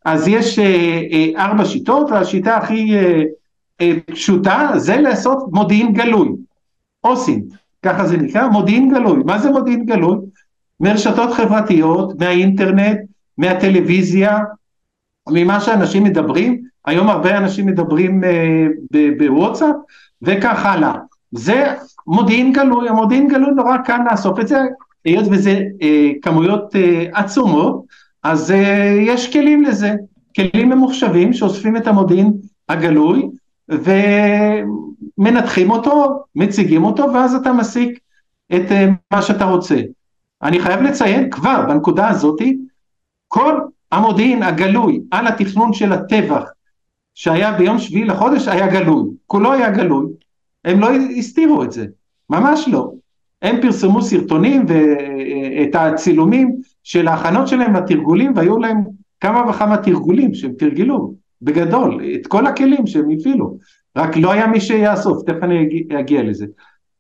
אז 0.04 0.28
יש 0.28 0.59
אה, 0.59 1.28
ארבע 1.37 1.64
שיטות, 1.64 2.11
והשיטה 2.11 2.56
הכי 2.56 2.97
פשוטה 4.06 4.71
זה 4.76 4.97
לעשות 4.97 5.38
מודיעין 5.52 5.92
גלוי, 5.92 6.28
אוסינט, 7.04 7.54
ככה 7.82 8.06
זה 8.06 8.16
נקרא, 8.16 8.49
מודיעין 8.49 8.94
גלוי. 8.94 9.23
מה 9.26 9.38
זה 9.38 9.50
מודיעין 9.50 9.87
גלוי? 9.87 10.16
מרשתות 10.80 11.32
חברתיות, 11.32 12.21
מהאינטרנט, 12.21 12.99
מהטלוויזיה, 13.38 14.38
ממה 15.28 15.61
שאנשים 15.61 16.04
מדברים, 16.04 16.62
היום 16.85 17.09
הרבה 17.09 17.38
אנשים 17.38 17.66
מדברים 17.66 18.21
בוואטסאפ 19.18 19.76
וכך 20.23 20.66
הלאה. 20.66 20.94
זה 21.32 21.75
מודיעין 22.06 22.52
גלוי, 22.52 22.88
המודיעין 22.88 23.28
גלוי 23.28 23.50
נורא 23.50 23.76
קל 23.76 23.99
לאסוף 24.11 24.40
את 24.40 24.49
זה, 24.49 24.59
היות 25.04 25.26
וזה 25.30 25.62
אה, 25.82 26.11
כמויות 26.23 26.76
אה, 26.76 27.06
עצומות, 27.12 27.85
אז 28.23 28.50
אה, 28.50 28.97
יש 29.00 29.32
כלים 29.32 29.62
לזה, 29.62 29.94
כלים 30.37 30.68
ממוחשבים 30.68 31.32
שאוספים 31.32 31.76
את 31.76 31.87
המודיעין 31.87 32.32
הגלוי 32.68 33.28
ומנתחים 35.18 35.71
אותו, 35.71 36.25
מציגים 36.35 36.85
אותו, 36.85 37.06
ואז 37.14 37.35
אתה 37.35 37.52
מסיק 37.52 37.99
את 38.54 38.73
אה, 38.73 38.88
מה 39.12 39.23
שאתה 39.23 39.44
רוצה. 39.44 39.80
אני 40.42 40.61
חייב 40.61 40.82
לציין 40.82 41.30
כבר 41.30 41.64
בנקודה 41.68 42.09
הזאתי, 42.09 42.59
כל 43.28 43.61
המודיעין 43.92 44.42
הגלוי 44.42 45.00
על 45.11 45.26
התכנון 45.26 45.73
של 45.73 45.92
הטבח 45.92 46.42
שהיה 47.14 47.52
ביום 47.52 47.78
שביעי 47.78 48.04
לחודש 48.04 48.49
היה 48.49 48.66
גלוי, 48.66 49.11
כולו 49.26 49.52
היה 49.52 49.71
גלוי, 49.71 50.06
הם 50.64 50.81
לא 50.81 50.90
הסתירו 51.19 51.62
את 51.62 51.73
זה, 51.73 51.87
ממש 52.31 52.69
לא. 52.69 52.92
הם 53.42 53.61
פרסמו 53.62 54.02
סרטונים 54.02 54.64
ואת 54.69 55.75
הצילומים 55.75 56.57
של 56.83 57.09
ההכנות 57.09 57.49
שלהם 57.49 57.75
והתרגולים 57.75 58.33
והיו 58.37 58.59
להם 58.59 58.85
כמה 59.21 59.50
וכמה 59.50 59.76
תרגולים 59.76 60.35
שהם 60.35 60.52
תרגלו 60.59 61.14
בגדול 61.42 62.00
את 62.14 62.26
כל 62.26 62.47
הכלים 62.47 62.87
שהם 62.87 63.11
הפעילו 63.11 63.59
רק 63.97 64.16
לא 64.16 64.33
היה 64.33 64.47
מי 64.47 64.61
שיאסוף 64.61 65.23
תכף 65.23 65.42
אני 65.42 65.62
אגיע, 65.62 66.00
אגיע 66.00 66.23
לזה. 66.23 66.47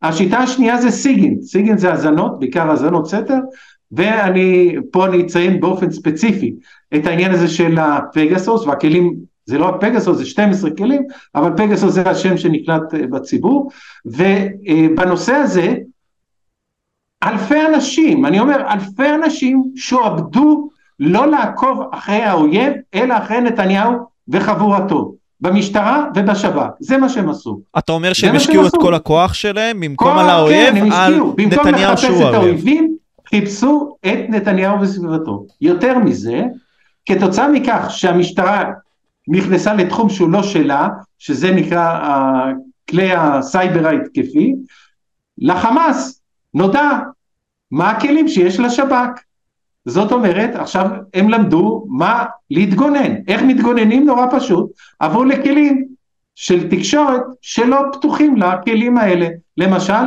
השיטה 0.02 0.38
השנייה 0.38 0.80
זה 0.80 0.90
סיגינט, 0.90 1.42
סיגינט 1.42 1.78
זה 1.78 1.90
האזנות 1.90 2.38
בעיקר 2.38 2.70
האזנות 2.70 3.08
סתר 3.08 3.38
ואני 3.92 4.76
פה 4.90 5.06
אני 5.06 5.22
אציין 5.22 5.60
באופן 5.60 5.90
ספציפי 5.90 6.54
את 6.94 7.06
העניין 7.06 7.30
הזה 7.30 7.48
של 7.48 7.78
הפגסוס 7.78 8.66
והכלים 8.66 9.16
זה 9.44 9.58
לא 9.58 9.68
הפגסוס 9.68 10.18
זה 10.18 10.26
12 10.26 10.70
כלים 10.70 11.02
אבל 11.34 11.50
פגסוס 11.56 11.92
זה 11.92 12.02
השם 12.10 12.36
שנקלט 12.36 12.94
בציבור 13.10 13.70
ובנושא 14.04 15.32
הזה 15.32 15.74
אלפי 17.24 17.66
אנשים, 17.66 18.26
אני 18.26 18.40
אומר 18.40 18.72
אלפי 18.72 19.14
אנשים 19.14 19.64
שועבדו 19.76 20.68
לא 21.00 21.26
לעקוב 21.26 21.82
אחרי 21.92 22.22
האויב, 22.22 22.72
אלא 22.94 23.16
אחרי 23.18 23.40
נתניהו 23.40 23.92
וחבורתו, 24.28 25.14
במשטרה 25.40 26.06
ובשב"כ, 26.14 26.66
זה 26.80 26.98
מה 26.98 27.08
שהם 27.08 27.28
עשו. 27.28 27.60
אתה 27.78 27.92
אומר 27.92 28.12
שהם 28.12 28.36
השקיעו 28.36 28.66
את. 28.66 28.72
כל 28.80 28.94
הכוח 28.94 29.34
שלהם 29.34 29.80
במקום 29.80 30.18
על 30.18 30.28
האויב, 30.28 30.74
כן, 30.74 30.82
על 30.82 30.92
השקיעו. 30.92 31.32
במקום 31.36 31.68
נתניהו 31.68 31.92
לחפש 31.92 32.04
שהוא 32.04 32.16
את 32.16 32.20
האויב. 32.22 32.34
האויבים, 32.34 32.96
חיפשו 33.28 33.96
את 34.06 34.18
נתניהו 34.28 34.80
וסביבתו. 34.80 35.46
יותר 35.60 35.98
מזה, 35.98 36.42
כתוצאה 37.06 37.48
מכך 37.48 37.86
שהמשטרה 37.88 38.64
נכנסה 39.28 39.74
לתחום 39.74 40.08
שהוא 40.08 40.30
לא 40.30 40.42
שלה, 40.42 40.88
שזה 41.18 41.52
נקרא 41.52 41.98
אה, 41.98 42.52
כלי 42.90 43.12
הסייבר 43.16 43.86
ההתקפי, 43.86 44.54
לחמאס 45.38 46.22
נודע 46.54 46.98
מה 47.70 47.90
הכלים 47.90 48.28
שיש 48.28 48.60
לשב"כ. 48.60 49.20
זאת 49.84 50.12
אומרת, 50.12 50.54
עכשיו 50.54 50.90
הם 51.14 51.28
למדו 51.28 51.86
מה 51.88 52.24
להתגונן. 52.50 53.14
איך 53.28 53.42
מתגוננים? 53.42 54.06
נורא 54.06 54.26
פשוט. 54.38 54.70
עברו 54.98 55.24
לכלים 55.24 55.88
של 56.34 56.70
תקשורת 56.70 57.22
שלא 57.42 57.82
פתוחים 57.92 58.36
לכלים 58.36 58.98
האלה. 58.98 59.28
למשל, 59.56 60.04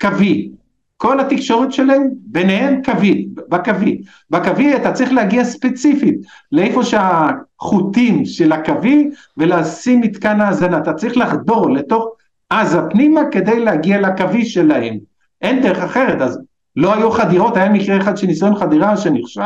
קווי. 0.00 0.50
כל 1.00 1.20
התקשורת 1.20 1.72
שלהם, 1.72 2.08
ביניהם 2.12 2.82
קווי, 2.84 3.28
בקווי. 3.48 4.00
בקווי 4.30 4.76
אתה 4.76 4.92
צריך 4.92 5.12
להגיע 5.12 5.44
ספציפית 5.44 6.14
לאיפה 6.52 6.82
שהחוטים 6.84 8.24
של 8.24 8.52
הקווי 8.52 9.10
ולשים 9.36 10.00
מתקן 10.00 10.40
האזנה. 10.40 10.78
אתה 10.78 10.92
צריך 10.92 11.16
לחדור 11.16 11.70
לתוך 11.70 12.08
עזה 12.50 12.78
פנימה 12.90 13.20
כדי 13.30 13.60
להגיע 13.60 14.00
לקווי 14.00 14.44
שלהם. 14.44 14.98
אין 15.42 15.62
דרך 15.62 15.78
אחרת, 15.78 16.20
אז 16.20 16.40
לא 16.76 16.94
היו 16.94 17.10
חדירות, 17.10 17.56
היה 17.56 17.68
מקרה 17.68 17.96
אחד 17.96 18.16
של 18.16 18.26
ניסיון 18.26 18.56
חדירה 18.56 18.96
שנכשל, 18.96 19.40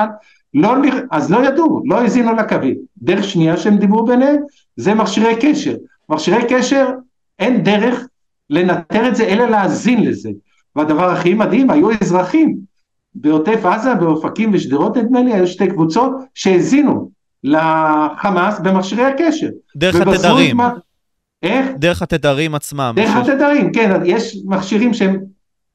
לא, 0.54 0.75
אז 1.11 1.30
לא 1.30 1.47
ידעו, 1.47 1.82
לא 1.85 2.00
האזינו 2.00 2.35
לקווי. 2.35 2.75
דרך 3.02 3.25
שנייה 3.25 3.56
שהם 3.56 3.76
דיברו 3.76 4.04
ביניהם, 4.04 4.42
זה 4.76 4.94
מכשירי 4.94 5.35
קשר. 5.40 5.75
מכשירי 6.09 6.44
קשר, 6.49 6.88
אין 7.38 7.62
דרך 7.62 8.06
לנטר 8.50 9.09
את 9.09 9.16
זה, 9.16 9.25
אלא 9.25 9.50
להאזין 9.50 10.04
לזה. 10.04 10.30
והדבר 10.76 11.11
הכי 11.11 11.35
מדהים, 11.35 11.71
היו 11.71 11.88
אזרחים 12.00 12.57
בעוטף 13.14 13.64
עזה, 13.64 13.95
באופקים 13.95 14.50
ושדרות 14.55 14.97
נדמה 14.97 15.23
לי, 15.23 15.35
היו 15.35 15.47
שתי 15.47 15.67
קבוצות 15.71 16.12
שהאזינו 16.35 17.11
לחמאס 17.45 18.59
במכשירי 18.61 19.05
הקשר. 19.05 19.49
דרך 19.76 19.95
התדרים. 19.97 20.57
מה- 20.57 20.73
איך? 21.43 21.67
דרך 21.79 22.02
התדרים 22.02 22.55
עצמם. 22.55 22.93
דרך 22.97 23.26
של- 23.26 23.33
התדרים, 23.33 23.73
כן, 23.73 24.00
יש 24.05 24.37
מכשירים 24.45 24.95
שהם 24.95 25.21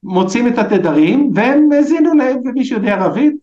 מוצאים 0.02 0.48
את 0.48 0.58
התדרים 0.58 1.30
והם 1.34 1.68
האזינו 1.72 2.14
להם, 2.14 2.36
ומי 2.44 2.64
שיודע 2.64 2.94
ערבית, 2.94 3.34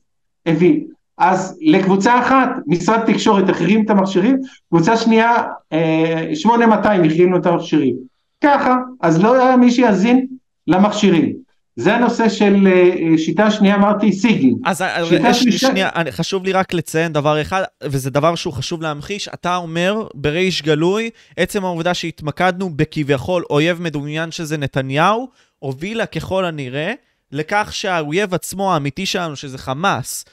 הביא. 0.45 0.81
אז 1.17 1.57
לקבוצה 1.61 2.19
אחת, 2.19 2.49
משרד 2.67 2.99
תקשורת 3.05 3.49
החרים 3.49 3.85
את 3.85 3.89
המכשירים, 3.89 4.37
קבוצה 4.69 4.97
שנייה, 4.97 5.33
אה, 5.73 6.29
8200 6.33 7.03
החרימו 7.03 7.37
את 7.37 7.45
המכשירים. 7.45 7.95
ככה, 8.43 8.75
אז 9.01 9.23
לא 9.23 9.35
היה 9.41 9.57
מי 9.57 9.71
שיאזין 9.71 10.25
למכשירים. 10.67 11.44
זה 11.75 11.95
הנושא 11.95 12.29
של 12.29 12.67
אה, 12.67 13.17
שיטה 13.17 13.51
שנייה, 13.51 13.75
אמרתי 13.75 14.11
סיגינג. 14.13 14.57
אז 14.65 14.81
אה, 14.81 15.05
שיטה 15.05 15.27
לי 15.27 15.33
שלישית- 15.33 15.69
שנייה, 15.69 15.89
אני- 15.95 16.11
חשוב 16.11 16.43
לי 16.45 16.51
רק 16.51 16.73
לציין 16.73 17.13
דבר 17.13 17.41
אחד, 17.41 17.63
וזה 17.83 18.09
דבר 18.09 18.35
שהוא 18.35 18.53
חשוב 18.53 18.81
להמחיש, 18.81 19.27
אתה 19.27 19.55
אומר 19.55 20.07
בריש 20.13 20.61
גלוי, 20.61 21.09
עצם 21.37 21.65
העובדה 21.65 21.93
שהתמקדנו 21.93 22.69
בכביכול 22.69 23.43
אויב 23.49 23.81
מדומיין 23.81 24.31
שזה 24.31 24.57
נתניהו, 24.57 25.27
הובילה 25.59 26.05
ככל 26.05 26.45
הנראה 26.45 26.93
לכך 27.31 27.69
שהאויב 27.71 28.33
עצמו 28.33 28.73
האמיתי 28.73 29.05
שלנו, 29.05 29.35
שזה 29.35 29.57
חמאס, 29.57 30.25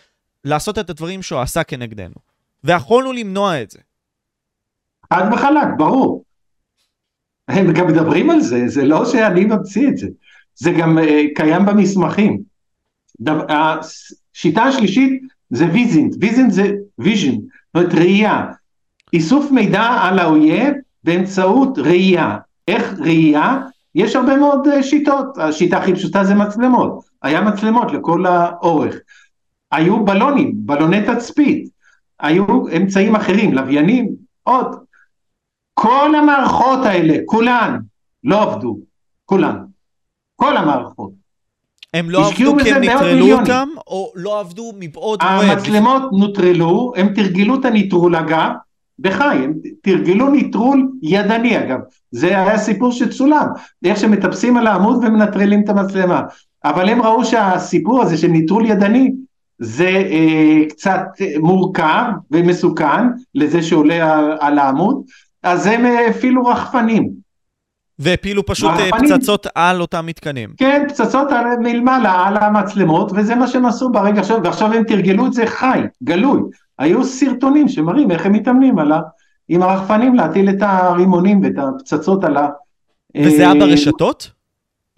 לעשות 0.45 0.79
את 0.79 0.91
הדברים 0.91 1.23
שהוא 1.23 1.41
עשה 1.41 1.63
כנגדנו. 1.65 2.15
ויכולנו 2.65 3.13
למנוע 3.13 3.63
את 3.63 3.71
זה. 3.71 3.79
חד 5.13 5.31
וחלק, 5.33 5.69
ברור. 5.79 6.25
הם 7.49 7.73
גם 7.73 7.87
מדברים 7.87 8.31
על 8.31 8.41
זה, 8.41 8.69
זה 8.69 8.85
לא 8.85 9.05
שאני 9.05 9.45
ממציא 9.45 9.89
את 9.89 9.97
זה, 9.99 10.07
זה 10.57 10.73
גם 10.73 10.99
אה, 10.99 11.03
קיים 11.35 11.67
במסמכים. 11.67 12.41
דו- 13.21 13.47
השיטה 13.49 14.63
השלישית 14.63 15.23
זה 15.51 15.67
VISINT, 15.73 16.15
VISINT 16.21 16.53
זה 16.53 16.73
vision, 16.99 17.33
זאת 17.33 17.75
אומרת 17.75 17.95
ראייה. 17.95 18.47
איסוף 19.13 19.51
מידע 19.51 19.83
על 19.83 20.19
האויב 20.19 20.75
באמצעות 21.05 21.79
ראייה. 21.79 22.39
איך 22.69 22.95
ראייה? 22.99 23.61
יש 23.95 24.17
הרבה 24.17 24.37
מאוד 24.37 24.67
uh, 24.67 24.83
שיטות, 24.83 25.39
השיטה 25.39 25.79
הכי 25.79 25.95
פשוטה 25.95 26.25
זה 26.25 26.35
מצלמות, 26.35 27.05
היה 27.23 27.41
מצלמות 27.41 27.93
לכל 27.93 28.27
האורך. 28.27 28.97
היו 29.73 30.05
בלונים, 30.05 30.53
בלוני 30.55 31.03
תצפית, 31.07 31.69
היו 32.21 32.45
אמצעים 32.77 33.17
אחרים, 33.17 33.55
לוויינים, 33.55 34.09
עוד. 34.43 34.77
כל 35.75 36.15
המערכות 36.15 36.79
האלה, 36.85 37.15
כולן, 37.27 37.79
לא 38.25 38.43
עבדו, 38.43 38.79
כולן. 39.25 39.57
כל 40.43 40.57
המערכות. 40.57 41.11
הם 41.95 42.11
לא 42.11 42.29
עבדו 42.29 42.57
כי 42.63 42.73
הם 42.73 42.83
נטרלו. 42.83 43.41
אותם, 43.41 43.69
או 43.87 44.13
לא 44.15 44.41
עבדו 44.41 44.73
מבעוד 44.79 45.21
מועד. 45.23 45.49
המצלמות 45.49 46.03
נוטרלו, 46.13 46.93
הם 46.97 47.15
תרגלו 47.15 47.61
את 47.61 47.65
הניטרול 47.65 48.17
אגב, 48.17 48.51
בחי, 48.99 49.37
הם 49.45 49.55
תרגלו 49.83 50.31
ניטרול 50.31 50.89
ידני 51.03 51.59
אגב, 51.59 51.79
זה 52.11 52.27
היה 52.27 52.59
סיפור 52.59 52.93
שצולם, 52.93 53.47
איך 53.85 53.99
שמטפסים 53.99 54.57
על 54.57 54.67
העמוד 54.67 55.05
ומנטרלים 55.05 55.65
את 55.65 55.69
המצלמה, 55.69 56.23
אבל 56.65 56.89
הם 56.89 57.03
ראו 57.03 57.25
שהסיפור 57.25 58.03
הזה 58.03 58.17
של 58.17 58.29
ניטרול 58.29 58.67
ידני, 58.67 59.13
זה 59.59 59.89
אה, 59.89 60.69
קצת 60.69 61.03
מורכב 61.41 62.05
ומסוכן 62.31 63.09
לזה 63.35 63.63
שעולה 63.63 64.19
על, 64.19 64.37
על 64.41 64.59
העמוד, 64.59 65.03
אז 65.43 65.67
הם 65.67 65.85
הפעילו 66.11 66.47
רחפנים. 66.47 67.22
והפילו 67.99 68.47
פשוט 68.47 68.71
אה, 68.71 68.89
רחפנים, 68.89 69.19
פצצות 69.19 69.47
על 69.55 69.81
אותם 69.81 70.07
מתקנים. 70.07 70.51
כן, 70.57 70.85
פצצות 70.89 71.33
על, 71.33 71.47
מלמעלה, 71.61 72.27
על 72.27 72.37
המצלמות, 72.37 73.13
וזה 73.15 73.35
מה 73.35 73.47
שהם 73.47 73.67
עשו 73.67 73.91
ברגע 73.91 74.21
עכשיו, 74.21 74.41
ועכשיו 74.45 74.73
הם 74.73 74.85
תרגלו 74.85 75.27
את 75.27 75.33
זה 75.33 75.47
חי, 75.47 75.81
גלוי. 76.03 76.41
היו 76.79 77.05
סרטונים 77.05 77.69
שמראים 77.69 78.11
איך 78.11 78.27
הם 78.27 78.33
מתאמנים 78.33 78.79
על 78.79 78.93
ה... 78.93 79.01
עם 79.49 79.63
הרחפנים 79.63 80.15
להטיל 80.15 80.51
את 80.51 80.57
הרימונים 80.61 81.43
ואת 81.43 81.53
הפצצות 81.59 82.25
על 82.25 82.37
ה... 82.37 82.49
וזה 83.25 83.43
היה 83.43 83.55
ברשתות? 83.55 84.31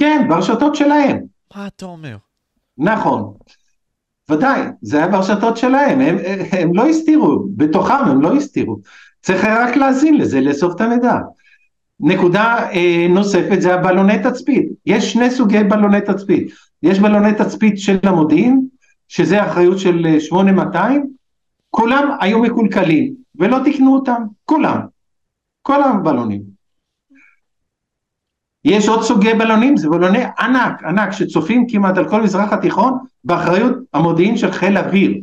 כן, 0.01 0.27
ברשתות 0.29 0.75
שלהם. 0.75 1.21
מה 1.57 1.67
אתה 1.67 1.87
אומר? 1.87 2.17
נכון. 2.79 3.33
ודאי, 4.31 4.61
זה 4.83 4.97
היה 4.97 5.09
ברשתות 5.09 5.57
שלהם, 5.57 6.01
הם, 6.01 6.17
הם, 6.27 6.39
הם 6.53 6.75
לא 6.75 6.87
הסתירו, 6.87 7.45
בתוכם 7.57 8.05
הם 8.07 8.21
לא 8.21 8.35
הסתירו. 8.35 8.77
צריך 9.23 9.45
רק 9.45 9.77
להאזין 9.77 10.19
לזה, 10.19 10.41
לאסוף 10.41 10.75
את 10.75 10.81
המידע. 10.81 11.19
נקודה 12.01 12.71
אה, 12.71 13.07
נוספת 13.11 13.61
זה 13.61 13.75
הבלוני 13.75 14.19
תצפית. 14.23 14.69
יש 14.87 15.13
שני 15.13 15.31
סוגי 15.31 15.65
בלוני 15.65 16.01
תצפית. 16.01 16.49
יש 16.83 16.99
בלוני 16.99 17.35
תצפית 17.35 17.79
של 17.79 17.99
המודיעין, 18.03 18.67
שזה 19.09 19.47
אחריות 19.47 19.79
של 19.79 20.21
8200, 20.21 21.01
אה, 21.01 21.07
כולם 21.71 22.17
היו 22.21 22.39
מקולקלים, 22.39 23.15
ולא 23.39 23.59
תיקנו 23.65 23.95
אותם, 23.95 24.23
כולם. 24.45 24.81
כל 25.63 25.83
הבלונים. 25.83 26.55
יש 28.65 28.89
עוד 28.89 29.03
סוגי 29.03 29.35
בלונים, 29.35 29.77
זה 29.77 29.89
בלוני 29.89 30.23
ענק, 30.39 30.83
ענק, 30.85 31.11
שצופים 31.13 31.67
כמעט 31.69 31.99
על 31.99 32.09
כל 32.09 32.23
מזרח 32.23 32.53
התיכון, 32.53 32.99
באחריות 33.25 33.77
המודיעין 33.95 34.37
של 34.37 34.53
חיל 34.53 34.79
אוויר. 34.79 35.21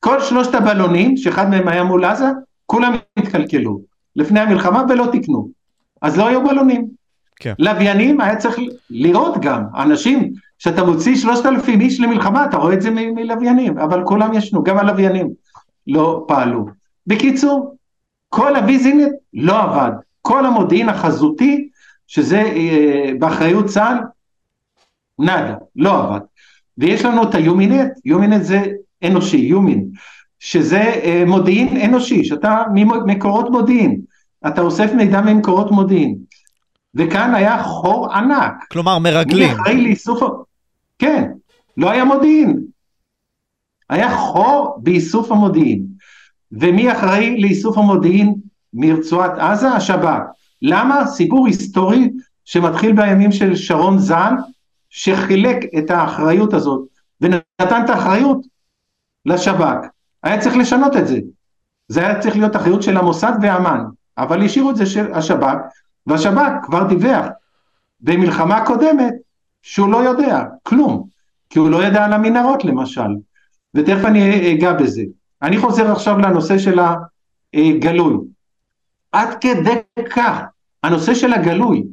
כל 0.00 0.20
שלושת 0.20 0.54
הבלונים, 0.54 1.16
שאחד 1.16 1.50
מהם 1.50 1.68
היה 1.68 1.84
מול 1.84 2.04
עזה, 2.04 2.26
כולם 2.66 2.94
התקלקלו. 3.16 3.80
לפני 4.16 4.40
המלחמה 4.40 4.82
ולא 4.88 5.06
תיקנו. 5.12 5.63
אז 6.04 6.18
לא 6.18 6.28
היו 6.28 6.44
בלונים. 6.48 6.86
כן. 7.36 7.54
לוויינים 7.58 8.20
היה 8.20 8.36
צריך 8.36 8.56
לראות 8.90 9.40
גם, 9.40 9.62
אנשים, 9.76 10.32
כשאתה 10.58 10.84
מוציא 10.84 11.16
שלושת 11.16 11.46
אלפים 11.46 11.80
איש 11.80 12.00
למלחמה, 12.00 12.44
אתה 12.44 12.56
רואה 12.56 12.74
את 12.74 12.82
זה 12.82 12.90
מלוויינים, 12.90 13.78
אבל 13.78 14.04
כולם 14.04 14.34
ישנו, 14.34 14.62
גם 14.62 14.78
הלוויינים 14.78 15.28
לא 15.86 16.24
פעלו. 16.28 16.66
בקיצור, 17.06 17.76
כל 18.28 18.56
הוויזינט 18.56 19.12
לא 19.34 19.62
עבד. 19.62 19.90
כל 20.22 20.46
המודיעין 20.46 20.88
החזותי 20.88 21.68
שזה 22.06 22.40
אה, 22.40 23.10
באחריות 23.18 23.66
צה"ל, 23.66 23.98
נאדה, 25.18 25.54
לא 25.76 25.98
עבד. 25.98 26.20
ויש 26.78 27.04
לנו 27.04 27.22
את 27.22 27.34
היומינט, 27.34 27.92
יומינט 28.04 28.42
זה 28.42 28.62
אנושי, 29.04 29.36
יומין, 29.36 29.88
שזה 30.38 30.80
אה, 30.80 31.24
מודיעין 31.26 31.76
אנושי, 31.76 32.24
שאתה 32.24 32.62
ממקורות 32.74 33.50
מודיעין, 33.50 34.00
אתה 34.46 34.60
אוסף 34.60 34.90
מידע 34.96 35.20
ממקורות 35.20 35.70
מודיעין. 35.70 36.18
וכאן 36.94 37.34
היה 37.34 37.62
חור 37.62 38.12
ענק. 38.12 38.52
כלומר 38.72 38.98
מרגלים. 38.98 39.48
מי 39.48 39.54
אחראי 39.54 39.82
לאיסוף... 39.82 40.22
כן, 40.98 41.30
לא 41.76 41.90
היה 41.90 42.04
מודיעין. 42.04 42.60
היה 43.90 44.16
חור 44.16 44.78
באיסוף 44.82 45.32
המודיעין. 45.32 45.86
ומי 46.52 46.92
אחראי 46.92 47.40
לאיסוף 47.40 47.78
המודיעין 47.78 48.34
מרצועת 48.74 49.38
עזה? 49.38 49.68
השב"כ. 49.68 50.18
למה? 50.62 51.06
סיפור 51.06 51.46
היסטורי 51.46 52.10
שמתחיל 52.44 52.92
בימים 52.92 53.32
של 53.32 53.56
שרון 53.56 53.98
ז"ל, 53.98 54.32
שחילק 54.90 55.58
את 55.78 55.90
האחריות 55.90 56.54
הזאת 56.54 56.88
ונתן 57.20 57.84
את 57.84 57.90
האחריות 57.90 58.38
לשב"כ. 59.26 59.86
היה 60.22 60.40
צריך 60.40 60.56
לשנות 60.56 60.96
את 60.96 61.06
זה. 61.06 61.18
זה 61.88 62.00
היה 62.00 62.20
צריך 62.20 62.36
להיות 62.36 62.56
אחריות 62.56 62.82
של 62.82 62.96
המוסד 62.96 63.32
ואמ"ן, 63.42 63.84
אבל 64.18 64.44
השאירו 64.44 64.70
את 64.70 64.76
זה 64.76 64.86
של 64.86 65.14
השב"כ, 65.14 65.56
והשב"כ 66.06 66.52
כבר 66.62 66.88
דיווח 66.88 67.26
במלחמה 68.00 68.66
קודמת 68.66 69.14
שהוא 69.62 69.92
לא 69.92 69.96
יודע 69.96 70.44
כלום, 70.62 71.06
כי 71.50 71.58
הוא 71.58 71.70
לא 71.70 71.84
ידע 71.84 72.04
על 72.04 72.12
המנהרות 72.12 72.64
למשל, 72.64 73.10
ותכף 73.74 74.04
אני 74.04 74.54
אגע 74.54 74.72
בזה. 74.72 75.02
אני 75.42 75.58
חוזר 75.58 75.92
עכשיו 75.92 76.18
לנושא 76.18 76.58
של 76.58 76.78
הגלוי. 77.54 78.16
עד 79.12 79.28
כדי 79.40 79.78
כך 80.10 80.40
הנושא 80.82 81.14
של 81.14 81.32
הגלוי 81.32 81.84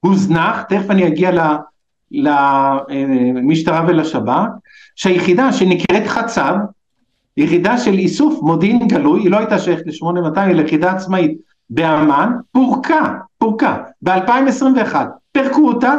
הוזנח, 0.00 0.62
תכף 0.62 0.90
אני 0.90 1.06
אגיע 1.06 1.30
למשטרה 2.10 3.84
ולשב"כ, 3.88 4.48
שהיחידה 4.96 5.52
שנקראת 5.52 6.06
חצב, 6.06 6.54
יחידה 7.36 7.78
של 7.78 7.92
איסוף 7.92 8.42
מודיעין 8.42 8.88
גלוי, 8.88 9.20
היא 9.20 9.30
לא 9.30 9.38
הייתה 9.38 9.58
שייכת 9.58 9.86
ל-8200, 9.86 10.38
אלא 10.38 10.62
יחידה 10.62 10.92
עצמאית 10.92 11.38
באמ"ן, 11.70 12.32
פורקה, 12.52 13.14
פורקה, 13.38 13.76
ב-2021, 14.02 14.96
פירקו 15.32 15.68
אותה, 15.68 15.94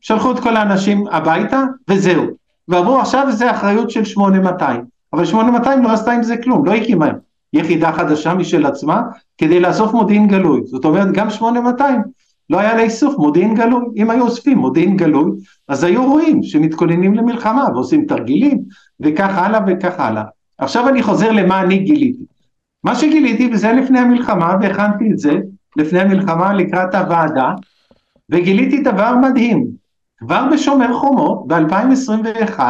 שלחו 0.00 0.32
את 0.32 0.40
כל 0.40 0.56
האנשים 0.56 1.06
הביתה, 1.10 1.62
וזהו. 1.88 2.24
ועברו 2.68 2.98
עכשיו, 2.98 3.26
זה 3.30 3.50
אחריות 3.50 3.90
של 3.90 4.04
8200. 4.04 4.84
אבל 5.12 5.24
8200 5.24 5.82
לא 5.82 5.92
עשתה 5.92 6.12
עם 6.12 6.22
זה 6.22 6.36
כלום, 6.36 6.66
לא 6.66 6.72
הקימה 6.72 7.10
יחידה 7.52 7.92
חדשה 7.92 8.34
משל 8.34 8.66
עצמה 8.66 9.02
כדי 9.38 9.60
לאסוף 9.60 9.92
מודיעין 9.92 10.28
גלוי. 10.28 10.60
זאת 10.64 10.84
אומרת, 10.84 11.12
גם 11.12 11.30
8200 11.30 12.02
לא 12.50 12.58
היה 12.58 12.76
לאיסוף 12.76 13.18
מודיעין 13.18 13.54
גלוי. 13.54 13.84
אם 13.96 14.10
היו 14.10 14.24
אוספים 14.24 14.58
מודיעין 14.58 14.96
גלוי, 14.96 15.30
אז 15.68 15.84
היו 15.84 16.10
רואים 16.10 16.42
שמתכוננים 16.42 17.14
למלחמה 17.14 17.66
ועושים 17.74 18.06
תרגילים 18.06 18.62
וכך 19.00 19.38
הלאה 19.38 19.60
וכך 19.66 20.00
הלאה. 20.00 20.22
עכשיו 20.58 20.88
אני 20.88 21.02
חוזר 21.02 21.32
למה 21.32 21.60
אני 21.60 21.78
גיליתי. 21.78 22.24
מה 22.84 22.94
שגיליתי, 22.94 23.50
וזה 23.52 23.72
לפני 23.72 23.98
המלחמה, 23.98 24.54
והכנתי 24.60 25.12
את 25.12 25.18
זה 25.18 25.32
לפני 25.76 26.00
המלחמה 26.00 26.52
לקראת 26.52 26.94
הוועדה, 26.94 27.50
וגיליתי 28.30 28.82
דבר 28.82 29.14
מדהים. 29.16 29.66
כבר 30.18 30.48
בשומר 30.52 30.94
חומות, 30.94 31.46
ב-2021, 31.46 32.60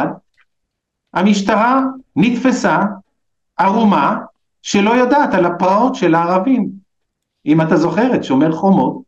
המשטרה 1.13 1.83
נתפסה 2.15 2.79
ערומה 3.57 4.17
שלא 4.61 4.91
יודעת 4.91 5.33
על 5.33 5.45
הפרעות 5.45 5.95
של 5.95 6.15
הערבים. 6.15 6.69
אם 7.45 7.61
אתה 7.61 7.77
זוכר 7.77 8.15
את 8.15 8.23
שומר 8.23 8.51
חומות, 8.51 9.01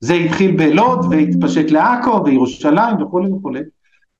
זה 0.00 0.14
התחיל 0.14 0.56
בלוד 0.56 1.06
והתפשט 1.10 1.70
לעכו 1.70 2.24
וירושלים 2.24 3.02
וכולי 3.02 3.32
וכולי, 3.32 3.60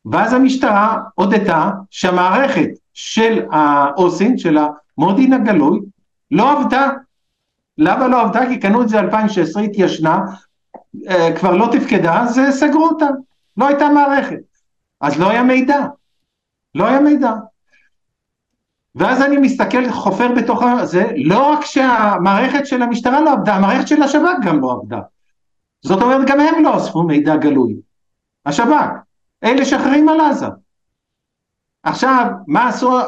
ואז 0.04 0.32
המשטרה 0.32 0.98
הודתה 1.14 1.70
שהמערכת 1.90 2.68
של 3.00 3.46
האוסין, 3.50 4.38
של 4.38 4.58
המודיעין 4.98 5.32
הגלוי, 5.32 5.80
לא 6.30 6.52
עבדה. 6.52 6.90
למה 7.78 8.08
לא 8.08 8.20
עבדה? 8.22 8.46
כי 8.48 8.60
קנו 8.60 8.82
את 8.82 8.88
זה 8.88 9.00
2016, 9.00 9.62
התיישנה, 9.62 10.20
אה, 11.08 11.36
כבר 11.36 11.56
לא 11.56 11.68
תפקדה, 11.72 12.22
אז 12.22 12.40
סגרו 12.50 12.88
אותה. 12.88 13.06
לא 13.56 13.68
הייתה 13.68 13.88
מערכת. 13.88 14.38
אז 15.00 15.20
לא 15.20 15.30
היה 15.30 15.42
מידע. 15.42 15.86
לא 16.74 16.86
היה 16.86 17.00
מידע. 17.00 17.32
ואז 18.94 19.22
אני 19.22 19.36
מסתכל, 19.36 19.90
חופר 19.90 20.32
בתוך 20.36 20.62
זה, 20.84 21.12
לא 21.16 21.52
רק 21.52 21.64
שהמערכת 21.64 22.66
של 22.66 22.82
המשטרה 22.82 23.20
לא 23.20 23.32
עבדה, 23.32 23.54
המערכת 23.54 23.88
של 23.88 24.02
השב"כ 24.02 24.44
גם 24.44 24.60
לא 24.60 24.72
עבדה. 24.72 25.00
זאת 25.82 26.02
אומרת, 26.02 26.28
גם 26.28 26.40
הם 26.40 26.64
לא 26.64 26.76
אספו 26.76 27.02
מידע 27.02 27.36
גלוי. 27.36 27.76
השב"כ, 28.46 28.86
אלה 29.44 29.64
שאחראים 29.64 30.08
על 30.08 30.20
עזה. 30.20 30.46
עכשיו, 31.82 32.26
מה 32.46 32.68
עשו, 32.68 32.98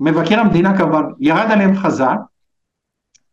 מבקר 0.00 0.40
המדינה 0.40 0.78
כמובן 0.78 1.02
ירד 1.20 1.50
עליהם 1.50 1.76
חזק, 1.76 2.16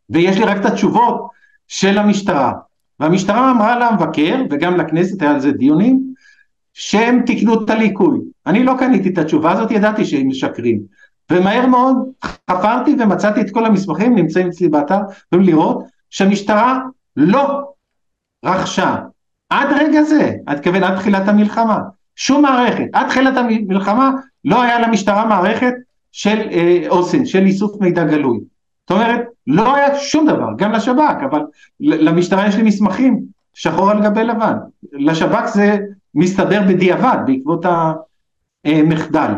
ויש 0.10 0.38
לי 0.38 0.46
רק 0.46 0.58
את 0.58 0.66
התשובות 0.66 1.28
של 1.68 1.98
המשטרה. 1.98 2.54
והמשטרה 3.00 3.52
אמרה 3.52 3.80
למבקר, 3.80 4.42
וגם 4.50 4.78
לכנסת 4.78 5.22
היה 5.22 5.32
על 5.32 5.40
זה 5.40 5.52
דיונים, 5.52 6.14
שהם 6.74 7.24
תיקנו 7.26 7.64
את 7.64 7.70
הליקוי. 7.70 8.20
אני 8.46 8.64
לא 8.64 8.76
קניתי 8.80 9.10
את 9.10 9.18
התשובה 9.18 9.52
הזאת, 9.52 9.72
ידעתי 9.72 10.06
שהם 10.06 10.28
משקרים. 10.28 10.82
ומהר 11.32 11.66
מאוד 11.66 11.98
חפרתי 12.24 12.96
ומצאתי 13.00 13.42
את 13.42 13.52
כל 13.52 13.66
המסמכים, 13.66 14.16
נמצאים 14.16 14.48
אצלי 14.48 14.70
באתר, 14.70 15.00
יכולים 15.28 15.48
לראות 15.48 15.84
שהמשטרה 16.10 16.80
לא 17.16 17.74
רכשה 18.46 18.96
עד 19.50 19.68
רגע 19.80 20.04
זה, 20.04 20.34
עד 20.46 20.64
כוון 20.64 20.84
עד 20.84 20.96
תחילת 20.96 21.28
המלחמה, 21.28 21.80
שום 22.16 22.42
מערכת, 22.42 22.86
עד 22.94 23.08
תחילת 23.08 23.38
המלחמה 23.38 24.12
לא 24.46 24.62
היה 24.62 24.80
למשטרה 24.80 25.26
מערכת 25.26 25.74
של 26.12 26.48
אה, 26.52 26.84
אוסן, 26.90 27.26
של 27.26 27.46
איסוף 27.46 27.82
מידע 27.82 28.04
גלוי. 28.04 28.40
זאת 28.82 28.92
אומרת, 28.92 29.22
לא 29.48 29.76
היה 29.76 30.00
שום 30.00 30.28
דבר, 30.28 30.48
גם 30.58 30.72
לשב"כ, 30.72 31.24
אבל 31.30 31.42
למשטרה 31.80 32.48
יש 32.48 32.56
לי 32.56 32.64
מסמכים, 32.64 33.20
שחור 33.54 33.92
על 33.92 34.04
גבי 34.04 34.24
לבן. 34.24 34.58
לשב"כ 34.92 35.46
זה 35.46 35.78
מסתבר 36.16 36.62
בדיעבד, 36.68 37.18
בעקבות 37.26 37.66
המחדל. 38.66 39.32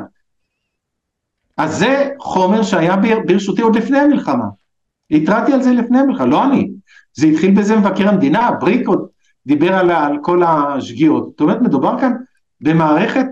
אז 1.57 1.77
זה 1.77 2.09
חומר 2.19 2.63
שהיה 2.63 2.95
ברשותי 3.27 3.61
עוד 3.61 3.75
לפני 3.75 3.99
המלחמה. 3.99 4.45
התרעתי 5.11 5.53
על 5.53 5.61
זה 5.61 5.71
לפני 5.71 5.99
המלחמה, 5.99 6.25
לא 6.25 6.45
אני. 6.45 6.69
זה 7.13 7.27
התחיל 7.27 7.51
בזה 7.51 7.75
מבקר 7.75 8.09
המדינה, 8.09 8.51
בריק 8.51 8.87
עוד 8.87 9.07
דיבר 9.47 9.73
על, 9.73 9.91
על 9.91 10.17
כל 10.21 10.43
השגיאות. 10.43 11.29
זאת 11.29 11.41
אומרת, 11.41 11.61
מדובר 11.61 11.99
כאן 11.99 12.13
במערכת 12.61 13.25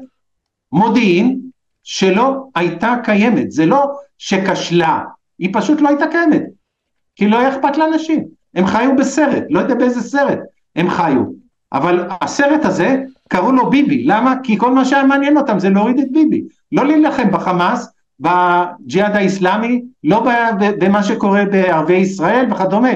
מודיעין 0.72 1.40
שלא 1.84 2.48
הייתה 2.56 2.96
קיימת, 3.04 3.52
זה 3.52 3.66
לא 3.66 3.96
שכשלה, 4.18 5.04
היא 5.40 5.50
פשוט 5.54 5.82
לא 5.82 5.90
הייתה 5.90 6.06
קיימת, 6.12 6.42
כי 7.16 7.28
לא 7.28 7.40
היה 7.40 7.50
אכפת 7.50 7.78
לאנשים, 7.78 8.26
הם 8.56 8.66
חיו 8.68 8.96
בסרט, 8.96 9.44
לא 9.50 9.60
יודע 9.60 9.76
באיזה 9.76 10.02
סרט 10.02 10.40
הם 10.76 10.90
חיו, 10.90 11.24
אבל 11.74 12.08
הסרט 12.22 12.66
הזה 12.66 13.04
קראו 13.30 13.52
לו 13.52 13.70
ביבי, 13.70 14.04
למה? 14.04 14.36
כי 14.44 14.58
כל 14.58 14.72
מה 14.74 14.86
שהיה 14.86 15.04
מעניין 15.04 15.38
אותם 15.38 15.60
זה 15.60 15.70
להוריד 15.70 16.00
את 16.00 16.12
ביבי, 16.12 16.44
לא 16.72 16.86
להילחם 16.86 17.32
בחמאס, 17.32 17.92
בג'יהאד 18.20 19.16
האיסלאמי, 19.16 19.82
לא 20.04 20.26
במה 20.80 21.04
שקורה 21.04 21.46
בערבי 21.46 21.94
ישראל 21.94 22.52
וכדומה. 22.52 22.90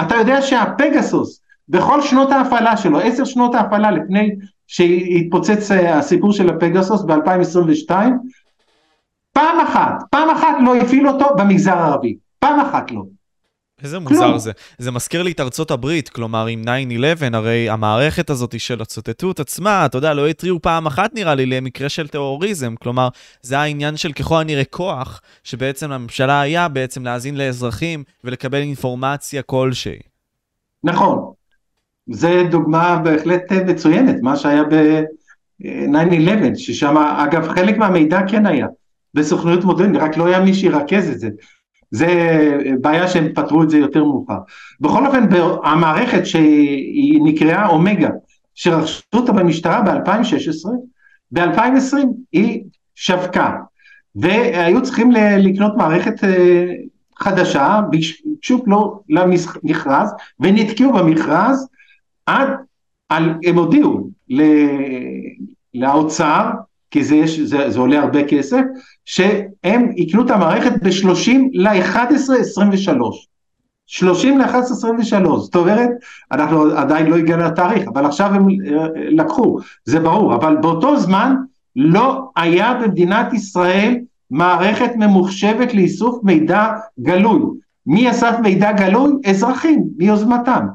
אתה 0.00 0.14
יודע 0.14 0.42
שהפגסוס, 0.42 1.41
בכל 1.72 2.02
שנות 2.02 2.30
ההפעלה 2.30 2.76
שלו, 2.76 3.00
עשר 3.00 3.24
שנות 3.24 3.54
ההפעלה 3.54 3.90
לפני 3.90 4.30
שהתפוצץ 4.66 5.70
אה, 5.70 5.98
הסיפור 5.98 6.32
של 6.32 6.48
הפגסוס 6.48 7.02
ב-2022, 7.02 7.90
פעם 9.32 9.60
אחת, 9.60 9.94
פעם 10.10 10.30
אחת 10.30 10.56
לא 10.64 10.76
הפעיל 10.76 11.08
אותו 11.08 11.26
במגזר 11.38 11.72
הערבי, 11.72 12.16
פעם 12.38 12.60
אחת 12.60 12.90
לא. 12.90 13.02
איזה 13.82 13.98
מוזר 13.98 14.26
כלום. 14.26 14.38
זה. 14.38 14.52
זה 14.78 14.90
מזכיר 14.90 15.22
לי 15.22 15.32
את 15.32 15.40
ארצות 15.40 15.70
הברית, 15.70 16.08
כלומר 16.08 16.46
עם 16.46 16.62
9-11, 17.32 17.36
הרי 17.36 17.70
המערכת 17.70 18.30
הזאת 18.30 18.60
של 18.60 18.82
הצוטטות 18.82 19.40
עצמה, 19.40 19.86
אתה 19.86 19.98
יודע, 19.98 20.14
לא 20.14 20.26
התריעו 20.26 20.62
פעם 20.62 20.86
אחת 20.86 21.14
נראה 21.14 21.34
לי 21.34 21.46
למקרה 21.46 21.88
של 21.88 22.08
טרוריזם, 22.08 22.74
כלומר, 22.76 23.08
זה 23.42 23.58
העניין 23.58 23.96
של 23.96 24.12
ככל 24.12 24.40
הנראה 24.40 24.64
כוח, 24.64 25.20
שבעצם 25.44 25.90
לממשלה 25.90 26.40
היה 26.40 26.68
בעצם 26.68 27.04
להאזין 27.04 27.36
לאזרחים 27.36 28.04
ולקבל 28.24 28.58
אינפורמציה 28.58 29.42
כלשהי. 29.42 29.98
נכון, 30.84 31.32
זה 32.06 32.42
דוגמה 32.50 33.00
בהחלט 33.04 33.52
מצוינת, 33.52 34.16
מה 34.22 34.36
שהיה 34.36 34.62
ב-9-11, 34.64 36.54
ששם, 36.54 36.96
אגב, 36.98 37.48
חלק 37.48 37.78
מהמידע 37.78 38.20
כן 38.28 38.46
היה 38.46 38.66
בסוכנות 39.14 39.64
מודיעין, 39.64 39.96
רק 39.96 40.16
לא 40.16 40.26
היה 40.26 40.40
מי 40.40 40.54
שירכז 40.54 41.10
את 41.10 41.20
זה. 41.20 41.28
זה 41.90 42.08
בעיה 42.80 43.08
שהם 43.08 43.28
פתרו 43.34 43.62
את 43.62 43.70
זה 43.70 43.78
יותר 43.78 44.04
מאוחר. 44.04 44.38
בכל 44.80 45.06
אופן, 45.06 45.24
המערכת 45.64 46.26
שהיא 46.26 47.20
נקראה 47.24 47.66
אומגה, 47.66 48.08
שרכשו 48.54 49.02
אותה 49.14 49.32
במשטרה 49.32 49.82
ב-2016, 49.82 50.68
ב-2020 51.32 51.96
היא 52.32 52.62
שווקה, 52.94 53.56
והיו 54.14 54.82
צריכים 54.82 55.10
לקנות 55.38 55.76
מערכת 55.76 56.24
אה, 56.24 56.66
חדשה, 57.18 57.80
ביקשו 57.90 58.64
לא 58.66 59.00
למכרז, 59.08 60.14
ונתקעו 60.40 60.92
במכרז 60.92 61.68
עד, 62.26 62.48
על, 63.08 63.34
הם 63.44 63.58
הודיעו 63.58 64.10
לאוצר, 65.74 66.50
כי 66.90 67.04
זה, 67.04 67.14
יש, 67.14 67.40
זה, 67.40 67.70
זה 67.70 67.80
עולה 67.80 68.00
הרבה 68.00 68.24
כסף, 68.24 68.60
שהם 69.04 69.92
יקנו 69.96 70.26
את 70.26 70.30
המערכת 70.30 70.72
ב-30 70.82 71.30
ל-11-23. 71.52 73.32
30 73.86 74.38
ל-11-23, 74.38 75.36
זאת 75.36 75.56
אומרת, 75.56 75.90
אנחנו 76.32 76.62
עדיין 76.76 77.06
לא 77.06 77.16
הגענו 77.16 77.44
לתאריך, 77.44 77.88
אבל 77.88 78.06
עכשיו 78.06 78.34
הם 78.34 78.46
אה, 78.50 78.86
לקחו, 78.94 79.58
זה 79.84 80.00
ברור, 80.00 80.34
אבל 80.34 80.56
באותו 80.56 80.96
זמן 80.96 81.36
לא 81.76 82.30
היה 82.36 82.74
במדינת 82.74 83.32
ישראל 83.32 83.96
מערכת 84.30 84.90
ממוחשבת 84.96 85.74
לאיסוף 85.74 86.24
מידע 86.24 86.72
גלוי. 87.00 87.42
מי 87.86 88.10
אסף 88.10 88.36
מידע 88.42 88.72
גלוי? 88.72 89.12
אזרחים, 89.26 89.84
מיוזמתם. 89.96 90.66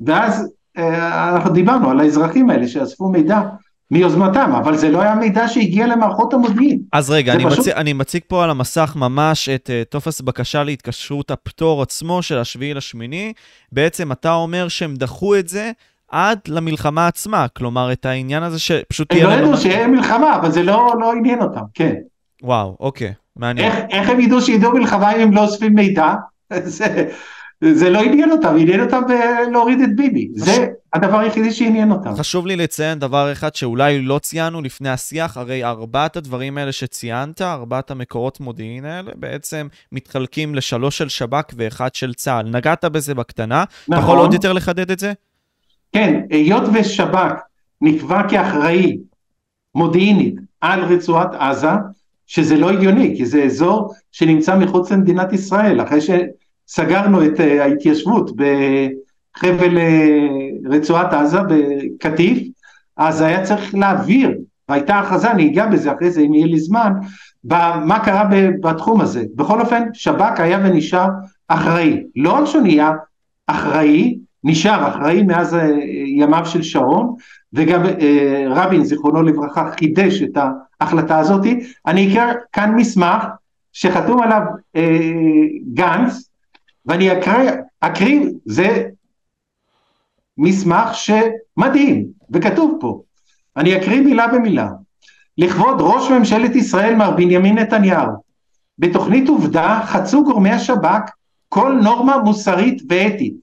ואז 0.00 0.52
אנחנו 0.76 1.50
דיברנו 1.50 1.90
על 1.90 2.00
האזרחים 2.00 2.50
האלה 2.50 2.68
שאספו 2.68 3.08
מידע 3.08 3.40
מיוזמתם, 3.90 4.52
אבל 4.54 4.76
זה 4.76 4.90
לא 4.90 5.02
היה 5.02 5.14
מידע 5.14 5.48
שהגיע 5.48 5.86
למערכות 5.86 6.34
המודיעין. 6.34 6.80
אז 6.92 7.10
רגע, 7.10 7.32
אני, 7.32 7.44
פשוט... 7.44 7.58
מציג, 7.58 7.72
אני 7.72 7.92
מציג 7.92 8.22
פה 8.28 8.44
על 8.44 8.50
המסך 8.50 8.92
ממש 8.96 9.48
את 9.48 9.70
uh, 9.70 9.90
טופס 9.90 10.20
בקשה 10.20 10.64
להתקשרות 10.64 11.30
הפטור 11.30 11.82
עצמו 11.82 12.22
של 12.22 12.38
השביעי 12.38 12.74
לשמיני. 12.74 13.32
בעצם 13.72 14.12
אתה 14.12 14.32
אומר 14.32 14.68
שהם 14.68 14.94
דחו 14.94 15.36
את 15.36 15.48
זה 15.48 15.70
עד 16.10 16.38
למלחמה 16.48 17.06
עצמה, 17.06 17.46
כלומר 17.48 17.92
את 17.92 18.06
העניין 18.06 18.42
הזה 18.42 18.58
שפשוט. 18.58 19.12
הם 19.12 19.22
לא 19.22 19.32
ידעו 19.32 19.56
שיהיה 19.56 19.86
מלחמה, 19.86 20.36
אבל 20.36 20.50
זה 20.50 20.62
לא, 20.62 20.94
לא 21.00 21.12
עניין 21.12 21.42
אותם, 21.42 21.60
כן. 21.74 21.94
וואו, 22.42 22.76
אוקיי, 22.80 23.12
מעניין. 23.36 23.72
איך, 23.72 23.78
איך 23.90 24.08
הם 24.08 24.20
ידעו 24.20 24.40
שידעו 24.40 24.72
מלחמה 24.72 25.12
אם 25.12 25.20
הם 25.20 25.32
לא 25.32 25.40
אוספים 25.40 25.74
מידע? 25.74 26.14
זה, 26.64 27.08
זה 27.64 27.90
לא 27.90 27.98
עניין 28.02 28.30
אותם, 28.30 28.56
עניין 28.58 28.80
אותם 28.80 29.02
להוריד 29.52 29.80
את 29.80 29.96
ביבי. 29.96 30.28
זה 30.34 30.66
הדבר 30.92 31.18
היחידי 31.18 31.52
שעניין 31.52 31.90
אותם. 31.90 32.14
חשוב 32.14 32.46
לי 32.46 32.56
לציין 32.56 32.98
דבר 32.98 33.32
אחד 33.32 33.54
שאולי 33.54 34.02
לא 34.02 34.18
ציינו 34.18 34.62
לפני 34.62 34.88
השיח, 34.88 35.36
הרי 35.36 35.64
ארבעת 35.64 36.16
הדברים 36.16 36.58
האלה 36.58 36.72
שציינת, 36.72 37.42
ארבעת 37.42 37.90
המקורות 37.90 38.40
מודיעין 38.40 38.84
האלה, 38.84 39.10
בעצם 39.14 39.68
מתחלקים 39.92 40.54
לשלוש 40.54 40.98
של 40.98 41.08
שב"כ 41.08 41.54
ואחד 41.56 41.94
של 41.94 42.14
צה"ל. 42.14 42.48
נגעת 42.48 42.84
בזה 42.84 43.14
בקטנה, 43.14 43.64
נכון. 43.88 43.94
אתה 43.94 44.04
יכול 44.04 44.18
עוד 44.18 44.32
יותר 44.32 44.52
לחדד 44.52 44.90
את 44.90 44.98
זה? 44.98 45.12
כן, 45.92 46.20
היות 46.30 46.62
ושב"כ 46.74 47.32
נקבע 47.80 48.28
כאחראי 48.28 48.98
מודיעינית 49.74 50.34
על 50.60 50.84
רצועת 50.84 51.34
עזה, 51.34 51.70
שזה 52.26 52.56
לא 52.56 52.70
הגיוני, 52.70 53.14
כי 53.16 53.26
זה 53.26 53.42
אזור 53.42 53.94
שנמצא 54.12 54.58
מחוץ 54.58 54.92
למדינת 54.92 55.32
ישראל, 55.32 55.80
אחרי 55.82 56.00
שסגרנו 56.70 57.24
את 57.24 57.40
אה, 57.40 57.64
ההתיישבות 57.64 58.30
בחבל 58.36 59.78
אה, 59.78 60.26
רצועת 60.64 61.12
עזה, 61.12 61.38
בקטיף, 61.48 62.48
אז 62.96 63.20
היה 63.20 63.44
צריך 63.44 63.74
להעביר, 63.74 64.30
והייתה 64.68 64.98
הכרזה, 64.98 65.30
אני 65.30 65.50
אגע 65.50 65.66
בזה 65.66 65.92
אחרי 65.92 66.10
זה 66.10 66.20
אם 66.20 66.34
יהיה 66.34 66.46
לי 66.46 66.60
זמן, 66.60 66.92
מה 67.84 67.98
קרה 68.04 68.28
בתחום 68.62 69.00
הזה. 69.00 69.24
בכל 69.34 69.60
אופן, 69.60 69.82
שב"כ 69.92 70.40
היה 70.40 70.58
ונשאר 70.64 71.08
אחראי. 71.48 72.02
לא 72.16 72.32
רק 72.32 72.44
שהוא 72.44 72.62
נהיה 72.62 72.92
אחראי, 73.46 74.18
נשאר 74.44 74.88
אחראי 74.88 75.22
מאז 75.22 75.54
אה, 75.54 75.70
ימיו 76.16 76.46
של 76.46 76.62
שרון, 76.62 77.14
וגם 77.52 77.82
רבין 78.50 78.84
זיכרונו 78.84 79.22
לברכה 79.22 79.70
חידש 79.78 80.22
את 80.22 80.38
ההחלטה 80.80 81.18
הזאת. 81.18 81.46
אני 81.86 82.12
אקרא 82.12 82.32
כאן 82.52 82.74
מסמך 82.76 83.24
שחתום 83.72 84.22
עליו 84.22 84.42
גנץ, 85.74 86.29
ואני 86.86 87.18
אקרא, 87.18 87.50
אקריא, 87.80 88.20
זה 88.46 88.88
מסמך 90.38 90.88
שמדהים, 90.94 92.06
וכתוב 92.30 92.78
פה, 92.80 93.02
אני 93.56 93.76
אקריא 93.76 94.00
מילה 94.00 94.28
במילה. 94.28 94.68
לכבוד 95.38 95.76
ראש 95.80 96.10
ממשלת 96.10 96.56
ישראל 96.56 96.94
מר 96.94 97.10
בנימין 97.10 97.58
נתניהו, 97.58 98.12
בתוכנית 98.78 99.28
עובדה 99.28 99.80
חצו 99.84 100.24
גורמי 100.24 100.50
השב"כ 100.50 101.10
כל 101.48 101.78
נורמה 101.82 102.18
מוסרית 102.18 102.82
ואתית. 102.88 103.34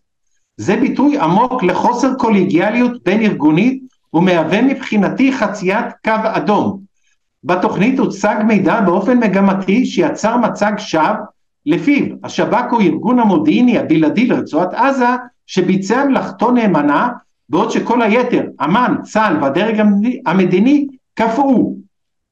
זה 0.58 0.76
ביטוי 0.76 1.17
עמוק 1.19 1.63
לחוסר 1.63 2.13
קולגיאליות 2.13 3.04
בין 3.04 3.21
ארגונית 3.21 3.84
ומהווה 4.13 4.62
מבחינתי 4.62 5.34
חציית 5.34 5.86
קו 6.04 6.12
אדום. 6.23 6.80
בתוכנית 7.43 8.00
הוצג 8.00 8.36
מידע 8.47 8.82
באופן 8.82 9.17
מגמתי 9.17 9.86
שיצר 9.86 10.38
מצג 10.38 10.73
שווא 10.78 11.13
לפיו 11.67 12.06
השב"כ 12.23 12.71
הוא 12.71 12.82
ארגון 12.82 13.19
המודיעיני 13.19 13.77
הבלעדי 13.77 14.27
לרצועת 14.27 14.73
עזה 14.73 15.10
שביצע 15.45 16.06
מלאכתו 16.06 16.51
נאמנה 16.51 17.10
בעוד 17.49 17.71
שכל 17.71 18.01
היתר, 18.01 18.43
אמ"ן, 18.63 18.95
צה"ל 19.03 19.43
והדרג 19.43 19.84
המדיני 20.25 20.88
קפאו. 21.13 21.75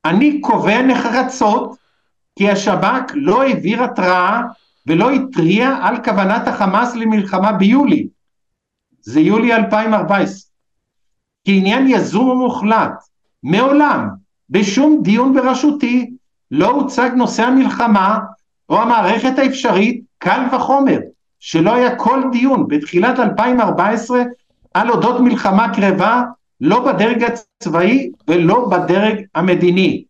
אני 0.05 0.41
קובע 0.41 0.81
נחרצות 0.81 1.75
כי 2.35 2.49
השב"כ 2.49 3.11
לא 3.13 3.43
העביר 3.43 3.83
התראה 3.83 4.41
ולא 4.87 5.11
התריע 5.11 5.77
על 5.81 6.03
כוונת 6.03 6.47
החמאס 6.47 6.95
למלחמה 6.95 7.51
ביולי. 7.51 8.07
זה 9.01 9.19
יולי 9.19 9.53
2014. 9.53 10.49
כעניין 11.47 11.87
יזום 11.87 12.29
ומוחלט, 12.29 12.93
מעולם, 13.43 14.09
בשום 14.49 14.99
דיון 15.03 15.33
בראשותי, 15.33 16.11
לא 16.51 16.71
הוצג 16.71 17.09
נושא 17.15 17.43
המלחמה 17.43 18.19
או 18.69 18.82
המערכת 18.82 19.39
האפשרית, 19.39 20.01
קל 20.17 20.41
וחומר, 20.51 20.99
שלא 21.39 21.75
היה 21.75 21.95
כל 21.95 22.23
דיון 22.32 22.67
בתחילת 22.67 23.19
2014 23.19 24.23
על 24.73 24.89
אודות 24.89 25.21
מלחמה 25.21 25.73
קרבה, 25.73 26.23
לא 26.62 26.86
בדרג 26.86 27.23
הצבאי 27.23 28.12
ולא 28.28 28.69
בדרג 28.69 29.21
המדיני. 29.36 30.04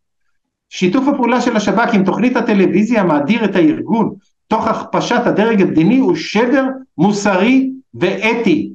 שיתוף 0.70 1.08
הפעולה 1.08 1.42
של 1.42 1.56
השב"כ 1.58 1.94
עם 1.94 2.04
תוכנית 2.04 2.38
הטלוויזיה 2.38 3.02
המאדיר 3.02 3.46
את 3.46 3.56
הארגון 3.56 4.14
תוך 4.48 4.68
הכפשת 4.68 5.22
הדרג 5.26 5.62
המדיני 5.62 5.98
הוא 5.98 6.16
שבר 6.16 6.64
מוסרי 6.98 7.72
ואתי. 7.94 8.72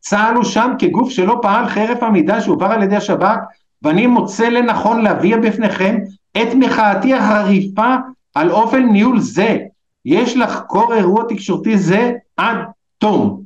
צה"ל 0.00 0.34
הוא 0.34 0.44
שם 0.44 0.72
כגוף 0.78 1.10
שלא 1.10 1.38
פעל 1.42 1.68
חרף 1.68 2.02
המידע 2.02 2.40
שהועבר 2.40 2.66
על 2.66 2.82
ידי 2.82 2.96
השב"כ 2.96 3.36
ואני 3.82 4.06
מוצא 4.06 4.48
לנכון 4.48 5.02
להביע 5.02 5.36
בפניכם 5.36 5.96
את 6.42 6.54
מחאתי 6.54 7.14
החריפה 7.14 7.96
על 8.36 8.50
אופן 8.50 8.82
ניהול 8.82 9.20
זה. 9.20 9.58
יש 10.04 10.36
לחקור 10.36 10.94
אירוע 10.94 11.24
תקשורתי 11.28 11.78
זה 11.78 12.12
עד 12.36 12.56
תום. 12.98 13.42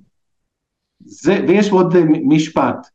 זה, 1.01 1.45
ויש 1.49 1.71
עוד 1.71 1.97
משפט. 2.25 2.87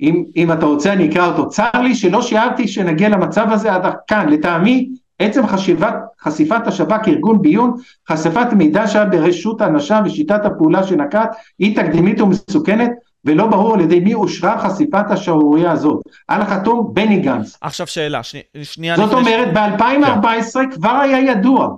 אם, 0.00 0.24
אם 0.36 0.52
אתה 0.52 0.66
רוצה 0.66 0.92
אני 0.92 1.10
אקרא 1.10 1.26
אותו, 1.26 1.48
צר 1.48 1.70
לי 1.82 1.94
שלא 1.94 2.22
שיערתי 2.22 2.68
שנגיע 2.68 3.08
למצב 3.08 3.46
הזה 3.50 3.74
עד 3.74 3.82
כאן, 4.06 4.28
לטעמי 4.28 4.88
עצם 5.18 5.46
חשיבת, 5.46 5.94
חשיפת 6.20 6.66
השב"כ 6.66 7.08
ארגון 7.08 7.42
ביון, 7.42 7.76
חשיפת 8.08 8.52
מידע 8.56 8.86
שהיה 8.86 9.04
ברשות 9.04 9.60
האנשה 9.60 10.00
ושיטת 10.04 10.44
הפעולה 10.44 10.82
שנקט 10.82 11.30
היא 11.58 11.76
תקדימית 11.76 12.20
ומסוכנת 12.20 12.90
ולא 13.24 13.46
ברור 13.46 13.74
על 13.74 13.80
ידי 13.80 14.00
מי 14.00 14.14
אושרה 14.14 14.58
חשיפת 14.58 15.10
השערורייה 15.10 15.72
הזאת. 15.72 16.02
על 16.28 16.42
החתום 16.42 16.90
בני 16.94 17.20
גנץ. 17.20 17.58
עכשיו 17.60 17.86
שאלה, 17.86 18.22
שני, 18.22 18.42
שנייה 18.62 18.96
זאת 18.96 19.12
אומרת, 19.12 19.48
ש... 19.48 19.56
ב-2014 19.56 20.52
כן. 20.52 20.70
כבר 20.70 20.90
היה 20.90 21.32
ידוע 21.32 21.76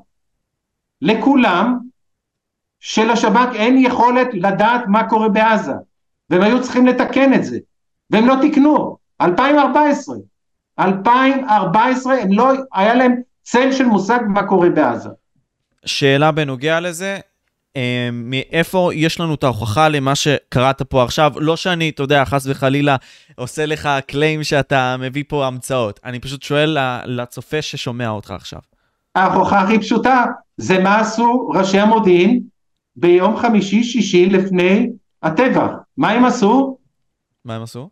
לכולם 1.03 1.79
שלשב"כ 2.81 3.55
אין 3.55 3.79
יכולת 3.79 4.29
לדעת 4.33 4.83
מה 4.87 5.09
קורה 5.09 5.29
בעזה, 5.29 5.73
והם 6.31 6.43
היו 6.43 6.63
צריכים 6.63 6.87
לתקן 6.87 7.35
את 7.35 7.45
זה, 7.45 7.59
והם 8.11 8.29
לא 8.29 8.35
תיקנו. 8.41 8.97
2014. 9.21 10.17
2014 10.79 12.15
הם 12.15 12.33
לא, 12.33 12.53
היה 12.75 12.95
להם 12.95 13.15
צל 13.43 13.73
של 13.73 13.85
מושג 13.85 14.19
מה 14.29 14.47
קורה 14.47 14.71
בעזה. 14.71 15.09
שאלה 15.85 16.31
בנוגע 16.31 16.81
לזה, 16.81 17.19
מאיפה 18.13 18.91
יש 18.95 19.21
לנו 19.21 19.35
את 19.35 19.45
ההוכחה 19.45 19.89
למה 19.89 20.15
שקראת 20.15 20.83
פה 20.83 21.03
עכשיו? 21.05 21.33
לא 21.37 21.57
שאני, 21.57 21.89
אתה 21.89 22.03
יודע, 22.03 22.25
חס 22.25 22.47
וחלילה 22.47 22.97
עושה 23.37 23.67
לך 23.67 23.89
קליים 24.07 24.45
שאתה 24.45 24.97
מביא 24.99 25.25
פה 25.29 25.47
המצאות. 25.47 26.01
אני 26.05 26.21
פשוט 26.21 26.43
שואל 26.43 26.79
לצופה 27.05 27.63
ששומע 27.63 28.09
אותך 28.09 28.31
עכשיו. 28.31 28.61
ההוכחה 29.15 29.61
הכי 29.61 29.79
פשוטה, 29.79 30.25
זה 30.57 30.79
מה 30.79 31.01
עשו 31.01 31.51
ראשי 31.55 31.79
המודיעין 31.79 32.41
ביום 32.97 33.37
חמישי-שישי 33.37 34.27
לפני 34.27 34.89
הטבח. 35.23 35.71
מה 35.97 36.11
הם 36.11 36.25
עשו? 36.25 36.79
מה 37.45 37.57
הם 37.57 37.63
עשו? 37.63 37.91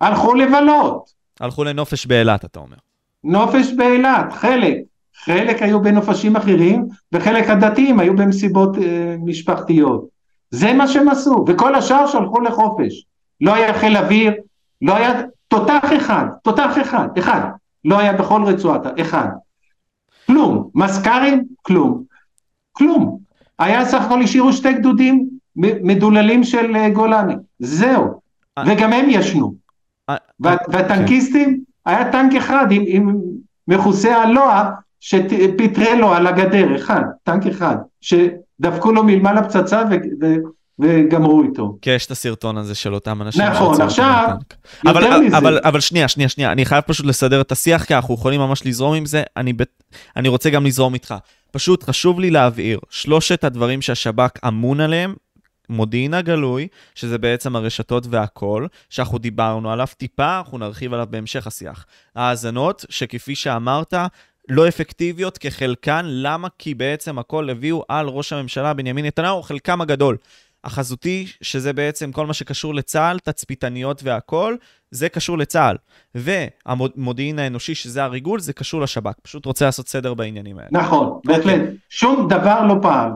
הלכו 0.00 0.34
לבלות. 0.34 1.10
הלכו 1.40 1.64
לנופש 1.64 2.06
באילת, 2.06 2.44
אתה 2.44 2.60
אומר. 2.60 2.76
נופש 3.24 3.66
באילת, 3.76 4.32
חלק. 4.32 4.76
חלק 5.24 5.62
היו 5.62 5.82
בנופשים 5.82 6.36
אחרים, 6.36 6.88
וחלק 7.12 7.50
הדתיים 7.50 8.00
היו 8.00 8.16
במסיבות 8.16 8.78
אה, 8.78 9.16
משפחתיות. 9.24 10.08
זה 10.50 10.72
מה 10.72 10.88
שהם 10.88 11.08
עשו, 11.08 11.44
וכל 11.48 11.74
השאר 11.74 12.06
שלחו 12.06 12.40
לחופש. 12.40 13.04
לא 13.40 13.54
היה 13.54 13.74
חיל 13.74 13.96
אוויר, 13.96 14.32
לא 14.82 14.96
היה 14.96 15.22
תותח 15.48 15.84
אחד, 15.96 16.24
תותח 16.42 16.78
אחד, 16.82 17.08
אחד. 17.18 17.40
לא 17.84 17.98
היה 17.98 18.12
בכל 18.12 18.42
רצועת, 18.44 19.00
אחד. 19.00 19.28
כלום. 20.26 20.70
מזכ"רים, 20.74 21.44
כלום. 21.62 22.02
כלום. 22.72 23.18
היה 23.58 23.84
סך 23.84 24.02
הכל 24.02 24.22
השאירו 24.22 24.52
שתי 24.52 24.72
גדודים 24.72 25.28
מדוללים 25.56 26.44
של 26.44 26.76
אה, 26.76 26.90
גולני. 26.90 27.34
זהו. 27.58 28.20
אה. 28.58 28.64
וגם 28.66 28.92
הם 28.92 29.06
ישנו. 29.10 29.54
אה, 30.10 30.16
והטנקיסטים, 30.38 31.60
היה 31.86 32.12
טנק 32.12 32.34
אחד 32.34 32.66
עם, 32.70 32.82
עם 32.86 33.16
מכוסה 33.68 34.16
הלוע 34.16 34.70
שפיטרל 35.00 35.94
לו 36.00 36.14
על 36.14 36.26
הגדר, 36.26 36.76
אחד, 36.76 37.02
טנק 37.22 37.46
אחד, 37.46 37.76
שדפקו 38.00 38.92
לו 38.92 39.04
מלמעלה 39.04 39.42
פצצה 39.44 39.82
ו... 39.90 39.94
ו 40.22 40.34
וגמרו 40.78 41.42
איתו. 41.42 41.78
כי 41.82 41.90
יש 41.90 42.06
את 42.06 42.10
הסרטון 42.10 42.56
הזה 42.56 42.74
של 42.74 42.94
אותם 42.94 43.22
אנשים. 43.22 43.42
נכון, 43.42 43.80
עכשיו, 43.80 44.28
יותר 44.84 44.98
אבל, 44.98 45.20
מזה. 45.20 45.38
אבל, 45.38 45.58
אבל 45.64 45.80
שנייה, 45.80 46.08
שנייה, 46.08 46.28
שנייה, 46.28 46.52
אני 46.52 46.64
חייב 46.64 46.80
פשוט 46.86 47.06
לסדר 47.06 47.40
את 47.40 47.52
השיח, 47.52 47.84
כי 47.84 47.94
אנחנו 47.94 48.14
יכולים 48.14 48.40
ממש 48.40 48.66
לזרום 48.66 48.94
עם 48.94 49.06
זה, 49.06 49.22
אני, 49.36 49.52
ב... 49.52 49.62
אני 50.16 50.28
רוצה 50.28 50.50
גם 50.50 50.66
לזרום 50.66 50.94
איתך. 50.94 51.14
פשוט 51.50 51.84
חשוב 51.84 52.20
לי 52.20 52.30
להבהיר, 52.30 52.80
שלושת 52.90 53.44
הדברים 53.44 53.82
שהשב"כ 53.82 54.44
אמון 54.48 54.80
עליהם, 54.80 55.14
מודיעין 55.68 56.14
הגלוי, 56.14 56.68
שזה 56.94 57.18
בעצם 57.18 57.56
הרשתות 57.56 58.06
והכל, 58.10 58.66
שאנחנו 58.90 59.18
דיברנו 59.18 59.72
עליו 59.72 59.86
טיפה, 59.96 60.38
אנחנו 60.38 60.58
נרחיב 60.58 60.94
עליו 60.94 61.06
בהמשך 61.10 61.46
השיח. 61.46 61.86
האזנות, 62.16 62.84
שכפי 62.88 63.34
שאמרת, 63.34 63.94
לא 64.48 64.68
אפקטיביות 64.68 65.38
כחלקן, 65.38 66.02
למה? 66.06 66.48
כי 66.58 66.74
בעצם 66.74 67.18
הכל 67.18 67.50
הביאו 67.50 67.84
על 67.88 68.08
ראש 68.08 68.32
הממשלה 68.32 68.74
בנימין 68.74 69.04
נתניהו, 69.04 69.42
חלקם 69.42 69.80
הגדול. 69.80 70.16
החזותי, 70.64 71.26
שזה 71.42 71.72
בעצם 71.72 72.12
כל 72.12 72.26
מה 72.26 72.34
שקשור 72.34 72.74
לצה"ל, 72.74 73.18
תצפיתניות 73.18 74.00
והכול, 74.04 74.56
זה 74.90 75.08
קשור 75.08 75.38
לצה"ל. 75.38 75.76
והמודיעין 76.14 77.38
האנושי, 77.38 77.74
שזה 77.74 78.04
הריגול, 78.04 78.40
זה 78.40 78.52
קשור 78.52 78.80
לשב"כ. 78.80 79.14
פשוט 79.22 79.46
רוצה 79.46 79.64
לעשות 79.64 79.88
סדר 79.88 80.14
בעניינים 80.14 80.58
האלה. 80.58 80.68
נכון, 80.72 81.20
בהחלט. 81.24 81.60
Okay. 81.60 81.72
שום 81.88 82.28
דבר 82.28 82.66
לא 82.66 82.74
פעל. 82.82 83.10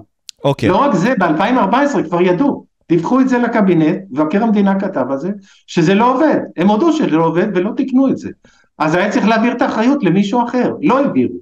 אוקיי. 0.44 0.68
לא 0.68 0.76
רק 0.76 0.94
זה, 0.94 1.14
ב-2014 1.18 2.02
כבר 2.08 2.20
ידעו. 2.20 2.66
דיווחו 2.88 3.20
את 3.20 3.28
זה 3.28 3.38
לקבינט, 3.38 3.96
מבקר 4.10 4.42
המדינה 4.42 4.80
כתב 4.80 5.04
על 5.10 5.18
זה, 5.18 5.30
שזה 5.66 5.94
לא 5.94 6.14
עובד. 6.14 6.36
הם 6.56 6.68
הודו 6.68 6.92
שזה 6.92 7.06
לא 7.06 7.24
עובד 7.24 7.46
ולא 7.54 7.70
תיקנו 7.76 8.08
את 8.08 8.18
זה. 8.18 8.30
אז 8.78 8.94
היה 8.94 9.10
צריך 9.10 9.26
להעביר 9.26 9.52
את 9.52 9.62
האחריות 9.62 10.04
למישהו 10.04 10.44
אחר, 10.44 10.74
לא 10.82 10.98
העבירו. 10.98 11.34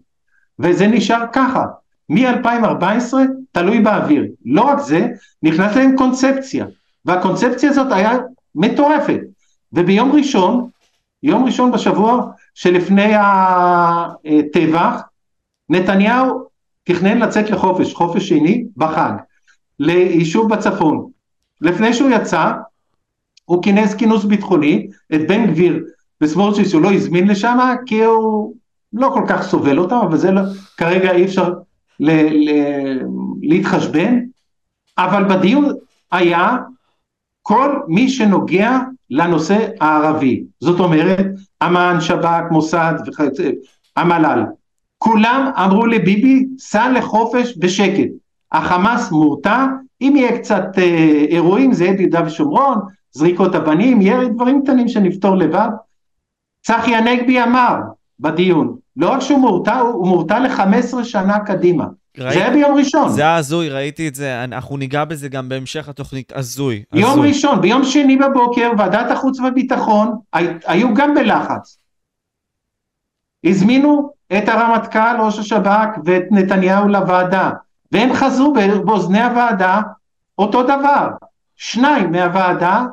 וזה 0.59 0.87
נשאר 0.87 1.25
ככה. 1.33 1.65
מ-2014 2.09 3.15
תלוי 3.53 3.81
באוויר. 3.81 4.25
לא 4.45 4.63
רק 4.63 4.79
זה, 4.79 5.09
נכנס 5.43 5.77
להם 5.77 5.97
קונספציה, 5.97 6.67
והקונספציה 7.05 7.71
הזאת 7.71 7.93
היה 7.93 8.19
מטורפת. 8.55 9.21
וביום 9.73 10.13
ראשון, 10.13 10.69
יום 11.23 11.45
ראשון 11.45 11.73
בשבוע 11.73 12.31
שלפני 12.55 13.13
הטבח, 13.15 15.01
נתניהו 15.69 16.45
תכנן 16.85 17.19
לצאת 17.19 17.51
לחופש, 17.51 17.95
חופש 17.95 18.29
שני, 18.29 18.65
בחג, 18.77 19.13
ליישוב 19.81 20.55
בצפון. 20.55 21.11
לפני 21.61 21.95
שהוא 21.95 22.11
יצא, 22.11 22.53
הוא 23.45 23.63
כינס 23.63 23.95
כינוס 23.95 24.25
ביטחוני, 24.25 24.89
את 25.15 25.21
בן 25.29 25.47
גביר 25.47 25.85
וסמוטריץ' 26.21 26.75
הוא 26.75 26.83
לא 26.83 26.93
הזמין 26.93 27.29
לשם, 27.29 27.59
כי 27.87 28.05
הוא 28.05 28.55
לא 28.93 29.11
כל 29.15 29.23
כך 29.29 29.43
סובל 29.43 29.79
אותם, 29.79 29.97
אבל 29.97 30.17
זה 30.17 30.31
לא, 30.31 30.43
כרגע 30.77 31.13
אי 31.13 31.25
אפשר 31.25 31.53
ל- 32.01 32.51
ל- 32.51 33.03
להתחשבן, 33.43 34.21
אבל 34.99 35.25
בדיון 35.25 35.65
היה 36.13 36.57
כל 37.43 37.81
מי 37.89 38.09
שנוגע 38.09 38.79
לנושא 39.11 39.69
הערבי, 39.81 40.45
זאת 40.61 40.81
אומרת 40.81 41.27
אמ"ן, 41.63 41.97
שב"כ, 42.01 42.43
מוסד 42.51 42.95
וכיוצא, 43.07 43.51
המל"ל, 43.97 44.45
כולם 44.99 45.51
אמרו 45.65 45.87
לביבי 45.87 46.47
סע 46.59 46.93
לחופש 46.93 47.55
בשקט, 47.59 48.09
החמאס 48.53 49.11
מורתע, 49.11 49.67
אם 50.01 50.15
יהיה 50.17 50.39
קצת 50.39 50.65
אה, 50.79 51.25
אירועים 51.29 51.73
זה 51.73 51.85
יהיה 51.85 51.97
ביהודה 51.97 52.23
ושומרון, 52.27 52.79
זריקות 53.13 53.55
אבנים, 53.55 54.03
ירי 54.03 54.29
דברים 54.29 54.63
קטנים 54.63 54.89
שנפתור 54.89 55.35
לבד. 55.35 55.69
צחי 56.63 56.95
הנגבי 56.95 57.43
אמר 57.43 57.77
בדיון, 58.21 58.77
לא 58.97 59.11
רק 59.11 59.21
שהוא 59.21 59.39
מורתע, 59.39 59.79
הוא 59.79 60.09
מורתע 60.09 60.39
ל-15 60.39 61.05
שנה 61.05 61.39
קדימה. 61.39 61.85
ראי... 62.19 62.35
זה 62.35 62.41
היה 62.41 62.51
ביום 62.51 62.79
ראשון. 62.79 63.09
זה 63.09 63.35
הזוי, 63.35 63.69
ראיתי 63.69 64.09
את 64.09 64.15
זה, 64.15 64.45
אנחנו 64.45 64.77
ניגע 64.77 65.05
בזה 65.05 65.29
גם 65.29 65.49
בהמשך 65.49 65.89
התוכנית, 65.89 66.33
הזוי. 66.37 66.83
יום 66.93 67.11
הזוי. 67.11 67.29
ראשון, 67.29 67.61
ביום 67.61 67.85
שני 67.85 68.17
בבוקר, 68.17 68.71
ועדת 68.79 69.11
החוץ 69.11 69.41
והביטחון, 69.41 70.19
היו 70.67 70.95
גם 70.95 71.15
בלחץ. 71.15 71.79
הזמינו 73.45 74.13
את 74.39 74.49
הרמטכ"ל, 74.49 75.17
ראש 75.21 75.39
השב"כ 75.39 75.89
ואת 76.05 76.25
נתניהו 76.31 76.89
לוועדה, 76.89 77.51
והם 77.93 78.15
חזרו 78.15 78.53
באוזני 78.85 79.23
הוועדה 79.23 79.81
אותו 80.39 80.63
דבר. 80.63 81.09
שניים 81.57 82.13
מהוועדה, 82.13 82.85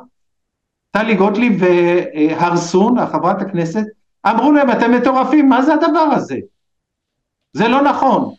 טלי 0.90 1.14
גוטליב 1.14 1.62
והרסון, 1.62 3.06
חברת 3.06 3.42
הכנסת, 3.42 3.84
אמרו 4.26 4.52
להם, 4.52 4.70
אתם 4.70 4.92
מטורפים, 4.92 5.48
מה 5.48 5.62
זה 5.62 5.74
הדבר 5.74 6.08
הזה? 6.12 6.36
זה 7.52 7.68
לא 7.68 7.82
נכון. 7.82 8.34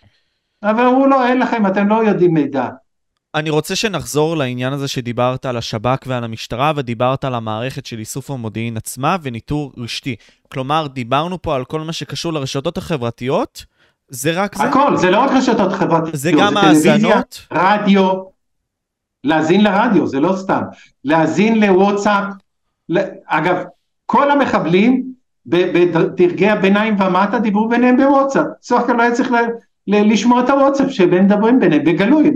אבל 0.63 0.85
אמרו 0.85 1.07
לו, 1.07 1.23
אין 1.23 1.39
לכם, 1.39 1.67
אתם 1.67 1.87
לא 1.87 2.03
יודעים 2.03 2.33
מידע. 2.33 2.67
אני 3.35 3.49
רוצה 3.49 3.75
שנחזור 3.75 4.37
לעניין 4.37 4.73
הזה 4.73 4.87
שדיברת 4.87 5.45
על 5.45 5.57
השב"כ 5.57 6.03
ועל 6.07 6.23
המשטרה, 6.23 6.71
ודיברת 6.75 7.23
על 7.23 7.35
המערכת 7.35 7.85
של 7.85 7.99
איסוף 7.99 8.31
המודיעין 8.31 8.77
עצמה 8.77 9.17
וניטור 9.21 9.71
רשתי. 9.77 10.15
כלומר, 10.51 10.87
דיברנו 10.87 11.41
פה 11.41 11.55
על 11.55 11.65
כל 11.65 11.81
מה 11.81 11.93
שקשור 11.93 12.33
לרשתות 12.33 12.77
החברתיות, 12.77 13.65
זה 14.09 14.31
רק 14.41 14.55
זה? 14.55 14.63
הכל, 14.63 14.97
זה 14.97 15.11
לא 15.11 15.19
רק 15.19 15.31
רשתות 15.31 15.73
חברתיות, 15.73 16.15
זה 16.15 16.31
גם 16.31 16.57
האזנות? 16.57 17.47
רדיו, 17.53 18.11
להאזין 19.23 19.63
לרדיו, 19.63 20.07
זה 20.07 20.19
לא 20.19 20.35
סתם, 20.35 20.61
להאזין 21.03 21.59
לוואטסאפ, 21.59 22.23
אגב, 23.25 23.63
כל 24.05 24.31
המחבלים 24.31 25.03
בדרגי 25.45 26.49
הביניים 26.49 26.95
ומטה 26.99 27.39
דיברו 27.39 27.69
ביניהם 27.69 27.97
בוואטסאפ, 27.97 28.45
סך 28.61 28.81
הכל 28.83 28.97
לא 28.97 29.01
היה 29.01 29.11
צריך 29.11 29.31
לשמוע 29.87 30.43
את 30.43 30.49
הוואטסאפ 30.49 30.89
שהם 30.89 31.25
מדברים 31.25 31.59
ביניהם 31.59 31.83
בגלוי, 31.83 32.31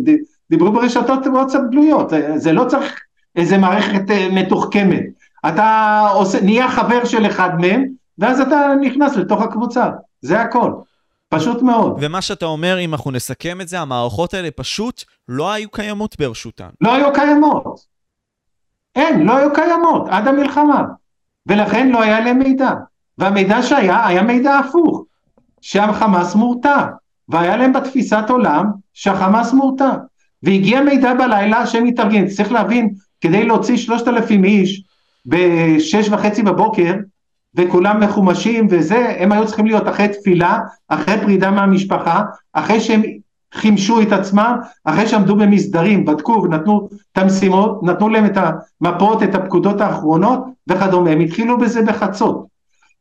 דיברו 0.50 0.72
ברשתות 0.72 1.28
וואטסאפ 1.28 1.62
גלויות, 1.72 2.14
זה 2.36 2.54
לא 2.54 2.66
צריך 2.66 3.00
איזה 3.36 3.58
מערכת 3.58 4.12
אה, 4.12 4.28
מתוחכמת, 4.32 5.04
אתה 5.48 6.00
עושה, 6.14 6.42
נהיה 6.42 6.70
חבר 6.70 7.06
של 7.06 7.26
אחד 7.26 7.62
מהם 7.62 7.86
ואז 8.18 8.42
אתה 8.42 8.74
נכנס 8.82 9.18
לתוך 9.18 9.42
הקבוצה, 9.42 9.90
זה 10.22 10.42
הכל. 10.42 10.72
פשוט 11.36 11.62
מאוד. 11.62 11.98
ומה 12.02 12.22
שאתה 12.22 12.46
אומר, 12.46 12.80
אם 12.80 12.94
אנחנו 12.94 13.12
נסכם 13.12 13.62
את 13.62 13.68
זה, 13.68 13.80
המערכות 13.80 14.34
האלה 14.34 14.52
פשוט 14.52 15.04
לא 15.30 15.52
היו 15.52 15.70
קיימות 15.70 16.16
ברשותן. 16.20 16.70
לא 16.82 16.94
היו 16.96 17.14
קיימות. 17.14 17.80
אין, 18.96 19.26
לא 19.26 19.38
היו 19.38 19.54
קיימות, 19.54 20.08
עד 20.10 20.28
המלחמה. 20.28 20.84
ולכן 21.48 21.90
לא 21.90 22.02
היה 22.02 22.20
להם 22.20 22.40
מידע. 22.40 22.72
והמידע 23.18 23.64
שהיה, 23.64 24.08
היה 24.08 24.22
מידע 24.22 24.58
הפוך, 24.60 25.04
שהחמאס 25.62 26.36
מורתע, 26.36 26.86
והיה 27.30 27.58
להם 27.58 27.74
בתפיסת 27.74 28.24
עולם 28.30 28.66
שהחמאס 28.94 29.54
מורתע. 29.54 29.92
והגיע 30.44 30.82
מידע 30.82 31.14
בלילה 31.14 31.68
שהם 31.68 31.86
התארגן, 31.86 32.28
צריך 32.28 32.52
להבין, 32.52 32.94
כדי 33.22 33.46
להוציא 33.46 33.78
שלושת 33.78 34.08
אלפים 34.08 34.44
איש 34.44 34.84
בשש 35.26 36.10
וחצי 36.10 36.44
בבוקר, 36.44 36.94
וכולם 37.56 38.00
מחומשים 38.00 38.68
וזה, 38.70 39.16
הם 39.20 39.32
היו 39.32 39.48
צריכים 39.48 39.66
להיות 39.66 39.88
אחרי 39.88 40.08
תפילה, 40.08 40.60
אחרי 40.88 41.22
פרידה 41.22 41.52
מהמשפחה, 41.52 42.24
אחרי 42.54 42.80
שהם 42.80 43.02
חימשו 43.54 44.02
את 44.02 44.12
עצמם, 44.12 44.58
אחרי 44.84 45.08
שעמדו 45.08 45.36
במסדרים, 45.36 46.06
בדקו 46.06 46.44
ונתנו 46.44 46.90
את 47.12 47.18
המשימות, 47.18 47.84
נתנו 47.84 48.10
להם 48.10 48.26
את 48.26 48.38
המפות, 48.82 49.24
את 49.24 49.36
הפקודות 49.36 49.82
האחרונות 49.82 50.40
וכדומה, 50.68 51.10
הם 51.10 51.20
התחילו 51.20 51.58
בזה 51.58 51.82
בחצות. 51.82 52.46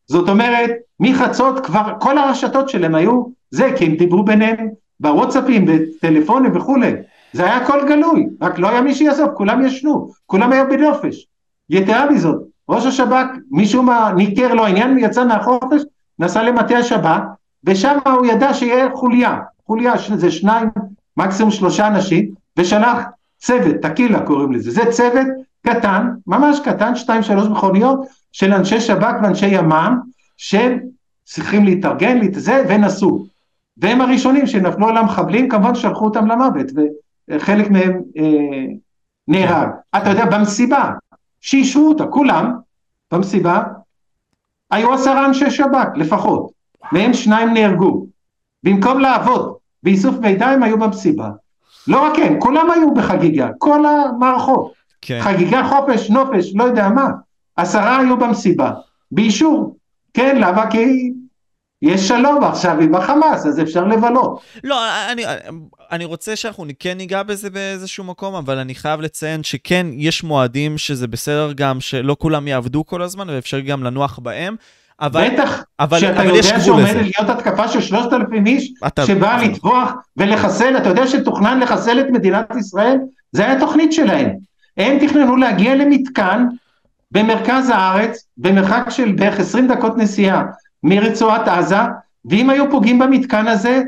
זאת 0.06 0.28
אומרת, 0.28 0.70
מחצות 1.00 1.66
כבר 1.66 1.92
כל 2.00 2.18
הרשתות 2.18 2.68
שלהם 2.68 2.94
היו 2.94 3.22
זה, 3.50 3.70
כי 3.76 3.86
הם 3.86 3.94
דיברו 3.94 4.24
ביניהם 4.24 4.68
בוואטסאפים, 5.00 5.64
בטלפונים 5.66 6.56
וכולי. 6.56 6.92
זה 7.32 7.44
היה 7.44 7.56
הכל 7.56 7.88
גלוי, 7.88 8.26
רק 8.40 8.58
לא 8.58 8.68
היה 8.68 8.80
מי 8.80 8.94
שיעזוב, 8.94 9.28
כולם 9.34 9.64
ישנו, 9.64 10.10
כולם 10.26 10.52
היו 10.52 10.64
בנופש. 10.70 11.26
יתרה 11.70 12.10
מזאת, 12.10 12.42
ראש 12.68 12.86
השב"כ, 12.86 13.26
משום 13.50 13.86
מה 13.86 14.12
ניכר 14.16 14.54
לו 14.54 14.64
העניין, 14.64 14.98
יצא 14.98 15.24
מהחופש, 15.24 15.82
נסע 16.18 16.42
למטה 16.42 16.78
השב"כ, 16.78 17.20
ושם 17.64 17.98
הוא 18.06 18.26
ידע 18.26 18.54
שיהיה 18.54 18.88
חוליה, 18.94 19.38
חוליה 19.66 19.98
שזה 19.98 20.30
שניים, 20.30 20.68
מקסימום 21.16 21.50
שלושה 21.50 21.86
אנשים, 21.86 22.30
ושלח 22.56 22.98
צוות, 23.38 23.76
טקילה 23.82 24.20
קוראים 24.20 24.52
לזה, 24.52 24.70
זה 24.70 24.90
צוות 24.90 25.26
קטן, 25.66 26.10
ממש 26.26 26.60
קטן, 26.60 26.96
שתיים 26.96 27.22
שלוש 27.22 27.48
מכוניות 27.48 28.00
של 28.32 28.52
אנשי 28.52 28.80
שב"כ 28.80 29.14
ואנשי 29.22 29.46
ימ"מ, 29.46 30.00
שהם 30.36 30.78
צריכים 31.24 31.64
להתארגן, 31.64 32.18
להתזה, 32.18 32.64
ונסעו. 32.68 33.26
והם 33.76 34.00
הראשונים 34.00 34.46
שנפלו 34.46 34.88
על 34.88 34.96
המחבלים, 34.96 35.48
כמובן 35.48 35.74
שלחו 35.74 36.04
אותם 36.04 36.26
למוות, 36.26 36.66
וחלק 37.28 37.70
מהם 37.70 38.00
אה, 38.18 38.64
נהרג. 39.28 39.68
אתה 39.96 40.10
יודע, 40.10 40.24
במסיבה, 40.24 40.90
שאישרו 41.42 41.88
אותה, 41.88 42.06
כולם, 42.06 42.52
במסיבה, 43.12 43.62
היו 44.70 44.94
עשרה 44.94 45.26
אנשי 45.26 45.50
שב"כ 45.50 45.88
לפחות, 45.96 46.50
מהם 46.92 47.14
שניים 47.14 47.54
נהרגו. 47.54 48.06
במקום 48.62 49.00
לעבוד 49.00 49.54
באיסוף 49.82 50.18
מידע 50.18 50.46
הם 50.46 50.62
היו 50.62 50.78
במסיבה. 50.78 51.30
לא 51.88 52.04
רק 52.04 52.18
הם, 52.18 52.40
כולם 52.40 52.70
היו 52.70 52.94
בחגיגה, 52.94 53.48
כל 53.58 53.86
המערכות. 53.86 54.72
כן. 55.00 55.20
חגיגה 55.22 55.68
חופש, 55.68 56.10
נופש, 56.10 56.52
לא 56.54 56.64
יודע 56.64 56.88
מה. 56.88 57.08
עשרה 57.56 57.98
היו 57.98 58.16
במסיבה, 58.16 58.72
באישור. 59.12 59.76
כן, 60.14 60.36
למה? 60.40 60.70
כי 60.70 61.12
יש 61.82 62.08
שלום 62.08 62.44
עכשיו 62.44 62.80
עם 62.80 62.94
החמאס, 62.94 63.46
אז 63.46 63.60
אפשר 63.60 63.84
לבלות. 63.84 64.40
לא, 64.64 64.76
אני, 65.12 65.24
אני 65.90 66.04
רוצה 66.04 66.36
שאנחנו 66.36 66.64
כן 66.78 66.96
ניגע 66.96 67.22
בזה 67.22 67.50
באיזשהו 67.50 68.04
מקום, 68.04 68.34
אבל 68.34 68.58
אני 68.58 68.74
חייב 68.74 69.00
לציין 69.00 69.42
שכן, 69.42 69.86
יש 69.92 70.24
מועדים 70.24 70.78
שזה 70.78 71.06
בסדר 71.06 71.52
גם 71.52 71.80
שלא 71.80 72.16
כולם 72.18 72.48
יעבדו 72.48 72.86
כל 72.86 73.02
הזמן, 73.02 73.30
ואפשר 73.30 73.60
גם 73.60 73.84
לנוח 73.84 74.18
בהם. 74.22 74.56
אבל, 75.00 75.28
בטח, 75.30 75.62
אבל, 75.80 76.00
שאתה 76.00 76.20
אבל 76.20 76.26
יודע 76.26 76.60
שעומדת 76.60 76.96
להיות 76.96 77.30
התקפה 77.30 77.68
של 77.68 77.80
שלושת 77.80 78.12
אלפים 78.12 78.46
איש, 78.46 78.72
אתה... 78.86 79.06
שבאה 79.06 79.42
לטבוח 79.42 79.92
ולחסל, 80.16 80.76
אתה 80.76 80.88
יודע 80.88 81.06
שתוכנן 81.06 81.60
לחסל 81.60 82.00
את 82.00 82.06
מדינת 82.12 82.46
ישראל? 82.58 82.96
זה 83.32 83.46
היה 83.46 83.60
תוכנית 83.60 83.92
שלהם. 83.92 84.30
הם 84.76 85.06
תכננו 85.06 85.36
להגיע 85.36 85.74
למתקן 85.74 86.46
במרכז 87.10 87.68
הארץ, 87.68 88.26
במרחק 88.36 88.90
של 88.90 89.12
בערך 89.12 89.40
20 89.40 89.68
דקות 89.68 89.96
נסיעה 89.96 90.42
מרצועת 90.82 91.48
עזה, 91.48 91.76
ואם 92.24 92.50
היו 92.50 92.70
פוגעים 92.70 92.98
במתקן 92.98 93.48
הזה, 93.48 93.82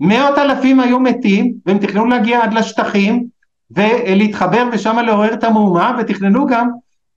מאות 0.00 0.38
אלפים 0.38 0.80
היו 0.80 1.00
מתים, 1.00 1.52
והם 1.66 1.78
תכננו 1.78 2.06
להגיע 2.06 2.42
עד 2.42 2.54
לשטחים, 2.54 3.26
ולהתחבר 3.70 4.68
ושם 4.72 4.98
לעורר 4.98 5.34
את 5.34 5.44
המהומה, 5.44 5.96
ותכננו 5.98 6.46
גם 6.46 6.70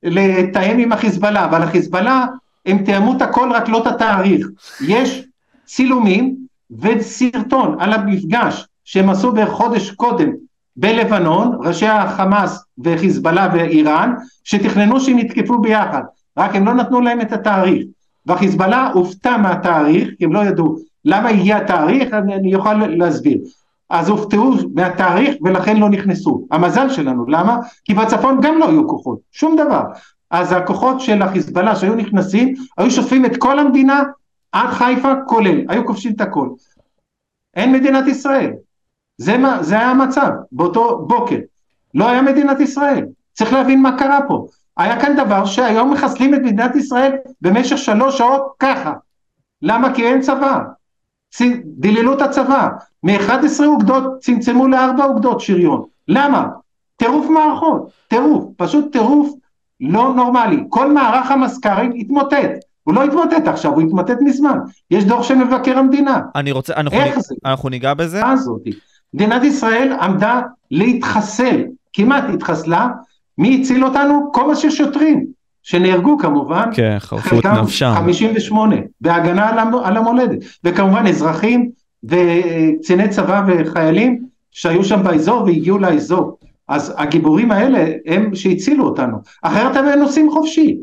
לתאם 0.04 0.80
עם 0.80 0.92
החיזבאללה, 0.92 1.46
אבל 1.46 1.62
החיזבאללה, 1.64 2.26
הם 2.66 2.78
תאמו 2.78 3.14
את 3.18 3.22
הכל 3.22 3.52
רק 3.54 3.70
לא 3.70 3.82
את 3.82 3.88
התאריך. 3.88 4.48
יש 4.88 5.24
צילומים 5.66 6.36
וסרטון 6.80 7.76
על 7.80 7.94
המפגש 7.94 8.68
שהם 8.84 9.10
עשו 9.10 9.32
בערך 9.32 9.50
חודש 9.50 9.92
קודם 9.92 10.30
בלבנון, 10.76 11.58
ראשי 11.64 11.88
החמאס 11.88 12.64
וחיזבאללה 12.84 13.50
ואיראן, 13.54 14.14
שתכננו 14.44 15.00
שהם 15.00 15.20
יתקפו 15.20 15.58
ביחד, 15.58 16.02
רק 16.38 16.56
הם 16.56 16.66
לא 16.66 16.74
נתנו 16.74 17.02
להם 17.02 17.22
את 17.22 17.32
התאריך. 17.32 17.84
והחיזבאללה 18.26 18.92
הופתע 18.94 19.38
מהתאריך, 19.38 20.10
כי 20.18 20.26
הם 20.26 20.34
לא 20.34 20.40
ידעו 20.40 20.76
למה 21.06 21.30
הגיע 21.30 21.58
התאריך, 21.58 22.14
אני, 22.14 22.36
אני 22.36 22.56
אוכל 22.56 22.74
להסביר. 22.74 23.38
אז 23.90 24.10
הופתעו 24.10 24.54
מהתאריך 24.76 25.36
ולכן 25.42 25.78
לא 25.78 25.90
נכנסו. 25.90 26.48
המזל 26.52 26.90
שלנו, 26.90 27.26
למה? 27.28 27.58
כי 27.86 27.94
בצפון 27.94 28.40
גם 28.42 28.58
לא 28.58 28.70
היו 28.70 28.88
כוחות, 28.88 29.20
שום 29.32 29.56
דבר. 29.56 29.84
אז 30.32 30.52
הכוחות 30.52 31.02
של 31.02 31.22
החיזבאללה 31.22 31.76
שהיו 31.76 31.96
נכנסים, 31.96 32.54
היו 32.78 32.92
שוטפים 32.92 33.26
את 33.26 33.38
כל 33.38 33.60
המדינה 33.60 34.04
עד 34.52 34.70
חיפה 34.70 35.14
כולל, 35.28 35.62
היו 35.70 35.86
כובשים 35.86 36.14
את 36.14 36.22
הכל. 36.22 36.50
אין 37.56 37.72
מדינת 37.72 38.08
ישראל. 38.08 38.52
זה, 39.18 39.38
מה, 39.38 39.64
זה 39.64 39.76
היה 39.76 39.90
המצב 39.90 40.30
באותו 40.52 41.06
בוקר. 41.08 41.38
לא 41.94 42.10
היה 42.10 42.22
מדינת 42.22 42.60
ישראל. 42.60 43.06
צריך 43.34 43.54
להבין 43.54 43.82
מה 43.82 43.98
קרה 43.98 44.20
פה. 44.28 44.46
היה 44.78 45.02
כאן 45.02 45.16
דבר 45.16 45.46
שהיום 45.46 45.94
מחסלים 45.94 46.36
את 46.36 46.40
מדינת 46.40 46.76
ישראל 46.76 47.12
במשך 47.42 47.78
שלוש 47.78 48.18
שעות 48.18 48.54
ככה. 48.60 48.94
למה? 49.62 49.94
כי 49.94 50.08
אין 50.08 50.22
צבא. 50.22 50.60
דיללו 51.64 52.14
את 52.14 52.22
הצבא. 52.22 52.70
מ-11 53.04 53.66
אוגדות 53.66 54.20
צמצמו 54.20 54.68
לארבע 54.68 55.06
אוגדות 55.06 55.42
שריון. 55.42 55.84
למה? 56.08 56.48
טירוף 56.98 57.30
מערכות, 57.30 57.92
טירוף, 58.08 58.46
פשוט 58.58 58.92
טירוף 58.92 59.30
לא 59.80 60.14
נורמלי. 60.16 60.64
כל 60.70 60.92
מערך 60.92 61.32
המזכ"רים 61.32 61.92
התמוטט. 61.96 62.52
הוא 62.84 62.94
לא 62.94 63.04
התמוטט 63.04 63.48
עכשיו, 63.48 63.74
הוא 63.74 63.82
התמוטט 63.82 64.18
מזמן. 64.22 64.58
יש 64.92 65.04
דוח 65.06 65.24
של 65.24 65.36
מבקר 65.36 65.78
המדינה. 65.78 66.22
אני 66.36 66.52
רוצה, 66.52 66.74
אנחנו, 66.74 67.00
איך 67.00 67.18
נ... 67.18 67.22
זה? 67.22 67.36
אנחנו 67.46 67.70
ניגע 67.70 67.94
בזה. 67.94 68.22
מדינת 69.14 69.44
ישראל 69.44 69.94
עמדה 70.02 70.42
להתחסל, 70.72 71.64
כמעט 71.94 72.24
התחסלה, 72.34 72.88
מי 73.42 73.60
הציל 73.62 73.86
אותנו? 73.86 74.30
כל 74.34 74.48
מה 74.48 74.56
ששוטרים, 74.56 75.26
שנהרגו 75.64 76.18
כמובן, 76.18 76.70
כן, 76.74 76.96
חרפו 77.00 77.36
נפשם, 77.64 77.94
58, 77.96 78.76
בהגנה 79.02 79.50
על 79.84 79.98
המולדת, 79.98 80.38
וכמובן 80.64 81.08
אזרחים 81.08 81.70
וקציני 82.04 83.10
צבא 83.10 83.44
וחיילים 83.48 84.24
שהיו 84.52 84.84
שם 84.84 85.04
באזור 85.04 85.44
והגיעו 85.44 85.78
לאזור, 85.78 86.38
אז 86.68 86.94
הגיבורים 86.98 87.52
האלה 87.52 87.92
הם 88.06 88.36
שהצילו 88.36 88.86
אותנו, 88.86 89.18
אחרת 89.42 89.76
הם 89.76 90.00
נוסעים 90.00 90.32
חופשי, 90.32 90.78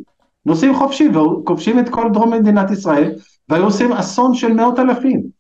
נוסעים 0.47 0.75
חופשי 0.75 1.09
וכובשים 1.09 1.79
את 1.79 1.89
כל 1.89 2.11
דרום 2.13 2.33
מדינת 2.33 2.71
ישראל 2.71 3.13
והיו 3.49 3.65
עושים 3.65 3.93
אסון 3.93 4.35
של 4.35 4.53
מאות 4.53 4.79
אלפים. 4.79 5.38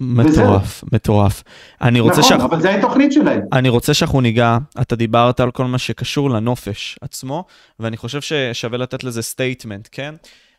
מטורף, 0.00 0.84
מטורף. 0.92 1.42
אני 1.82 2.00
רוצה 2.00 2.20
נכון, 2.20 2.40
אבל 2.40 2.60
זה 2.60 2.74
התוכנית 2.74 3.12
שלהם. 3.12 3.40
אני 3.52 3.68
רוצה 3.68 3.94
שאנחנו 3.94 4.20
ניגע, 4.20 4.58
אתה 4.80 4.96
דיברת 4.96 5.40
על 5.40 5.50
כל 5.50 5.64
מה 5.64 5.78
שקשור 5.78 6.30
לנופש 6.30 6.98
עצמו, 7.00 7.44
ואני 7.80 7.96
חושב 7.96 8.20
ששווה 8.20 8.78
לתת 8.78 9.04
לזה 9.04 9.22
statement, 9.22 9.88
כן? 9.92 10.14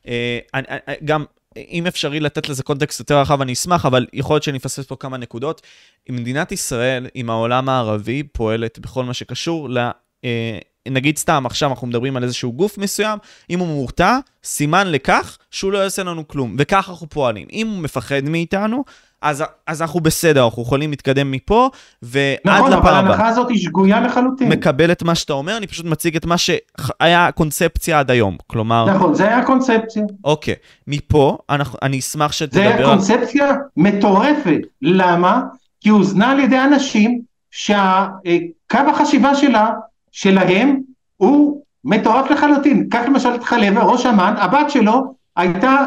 אה, 0.08 0.40
אני, 0.54 0.66
אה, 0.70 0.94
גם, 1.06 1.26
אם 1.58 1.88
אפשרי 1.88 2.20
לתת 2.20 2.50
לזה 2.50 2.64
context 2.64 3.00
יותר 3.00 3.20
רחב, 3.20 3.42
אני 3.42 3.54
אשמח, 3.54 3.86
אבל 3.86 4.06
יכול 4.14 4.34
להיות 4.34 4.44
שאני 4.44 4.58
אפספס 4.58 4.86
פה 4.86 4.96
כמה 4.96 5.18
נקודות. 5.18 5.62
מדינת 6.10 6.52
ישראל, 6.52 7.08
עם 7.14 7.30
העולם 7.30 7.70
הערבי, 7.70 8.24
פועלת 8.24 8.80
בכל 8.80 9.04
מה 9.04 9.14
שקשור 9.14 9.70
ל... 9.70 9.78
אה, 10.26 10.60
נגיד 10.90 11.18
סתם, 11.18 11.46
עכשיו 11.46 11.70
אנחנו 11.70 11.88
מדברים 11.88 12.18
על 12.18 12.24
איזשהו 12.24 12.54
גוף 12.54 12.78
מסוים, 12.78 13.20
אם 13.50 13.60
הוא 13.60 13.68
מורתע, 13.68 14.18
סימן 14.44 14.92
לכך 14.92 15.38
שהוא 15.52 15.72
לא 15.72 15.78
יעשה 15.78 16.04
לנו 16.04 16.28
כלום, 16.28 16.56
וככה 16.60 16.92
אנחנו 16.92 17.10
פועלים. 17.10 17.48
אם 17.54 17.68
הוא 17.68 17.80
מפחד 17.80 18.22
מאיתנו, 18.24 18.84
אז, 19.22 19.44
אז 19.68 19.82
אנחנו 19.82 20.00
בסדר, 20.00 20.46
אנחנו 20.46 20.62
יכולים 20.62 20.90
להתקדם 20.90 21.32
מפה, 21.32 21.70
ועד 22.02 22.38
נכון, 22.46 22.72
לפעם 22.72 22.80
הבאה. 22.80 22.80
נכון, 22.80 22.88
אבל 22.88 23.12
ההנחה 23.12 23.28
הזאת 23.28 23.50
היא 23.50 23.58
שגויה 23.58 24.00
לחלוטין. 24.00 24.50
מקבל 24.50 24.92
את 24.92 25.04
מה 25.04 25.16
שאתה 25.16 25.34
אומר, 25.34 25.58
אני 25.58 25.68
פשוט 25.68 25.86
מציג 25.86 26.16
את 26.16 26.26
מה 26.26 26.36
שהיה 26.38 27.28
הקונספציה 27.28 28.00
עד 28.00 28.12
היום, 28.12 28.38
כלומר... 28.48 28.86
נכון, 28.96 29.14
זה 29.14 29.24
היה 29.24 29.38
הקונספציה. 29.38 30.04
אוקיי, 30.24 30.56
מפה 30.88 31.38
אנחנו, 31.50 31.80
אני 31.82 32.00
אשמח 32.00 32.32
שתדבר... 32.32 32.62
זה 32.62 32.76
היה 32.76 32.86
קונספציה 32.86 33.50
על... 33.50 33.56
מטורפת, 33.78 34.60
למה? 34.82 35.42
כי 35.82 35.90
הוזנה 35.90 36.32
על 36.32 36.40
ידי 36.40 36.60
אנשים 36.60 37.22
שקו 37.52 38.78
החשיבה 38.88 39.36
שלה, 39.36 39.72
שלהם, 40.12 40.80
הוא 41.18 41.62
מטורף 41.86 42.32
לחלוטין. 42.32 42.88
קח 42.90 43.02
למשל 43.06 43.36
את 43.36 43.44
חלבה, 43.44 43.84
ראש 43.84 44.06
אמ"ן, 44.06 44.34
הבת 44.38 44.70
שלו 44.70 45.14
הייתה 45.36 45.86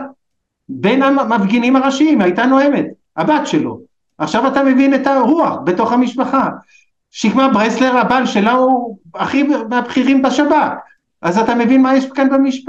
בין 0.68 1.02
המפגינים 1.02 1.76
הראשיים, 1.76 2.20
הייתה 2.20 2.46
נואמת. 2.46 2.86
הבת 3.16 3.46
שלו. 3.46 3.80
עכשיו 4.18 4.48
אתה 4.48 4.64
מבין 4.64 4.94
את 4.94 5.06
הרוח 5.06 5.56
בתוך 5.64 5.92
המשפחה. 5.92 6.48
שקמה 7.10 7.48
ברסלר 7.48 7.96
הבעל 7.96 8.26
שלה 8.26 8.52
הוא 8.52 8.96
הכי 9.14 9.42
מהבכירים 9.42 10.22
בשב"כ. 10.22 10.54
אז 11.22 11.38
אתה 11.38 11.54
מבין 11.54 11.82
מה 11.82 11.96
יש 11.96 12.10
כאן 12.10 12.28
במשפ... 12.30 12.68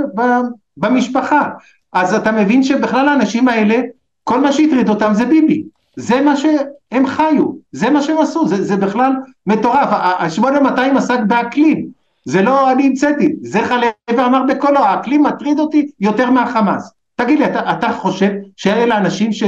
במשפחה. 0.77 1.49
אז 1.93 2.13
אתה 2.13 2.31
מבין 2.31 2.63
שבכלל 2.63 3.07
האנשים 3.09 3.47
האלה, 3.47 3.81
כל 4.23 4.41
מה 4.41 4.51
שהטריד 4.51 4.89
אותם 4.89 5.13
זה 5.13 5.25
ביבי. 5.25 5.63
זה 5.95 6.21
מה 6.21 6.37
שהם 6.37 7.07
חיו, 7.07 7.45
זה 7.71 7.89
מה 7.89 8.01
שהם 8.01 8.17
עשו, 8.17 8.47
זה, 8.47 8.63
זה 8.63 8.75
בכלל 8.75 9.11
מטורף. 9.47 9.89
ה-8200 9.91 10.97
עסק 10.97 11.19
באקלים, 11.27 11.87
זה 12.25 12.41
לא 12.41 12.71
אני 12.71 12.87
המצאתי, 12.87 13.35
זה 13.41 13.61
חלב 13.61 13.91
ואמר 14.17 14.43
בקולו, 14.47 14.79
האקלים 14.79 15.23
מטריד 15.23 15.59
אותי 15.59 15.91
יותר 15.99 16.29
מהחמאס. 16.29 16.93
תגיד 17.15 17.39
לי, 17.39 17.45
אתה, 17.45 17.71
אתה 17.71 17.93
חושב 17.93 18.31
שאלה 18.55 18.97
אנשים 18.97 19.33
ש, 19.33 19.43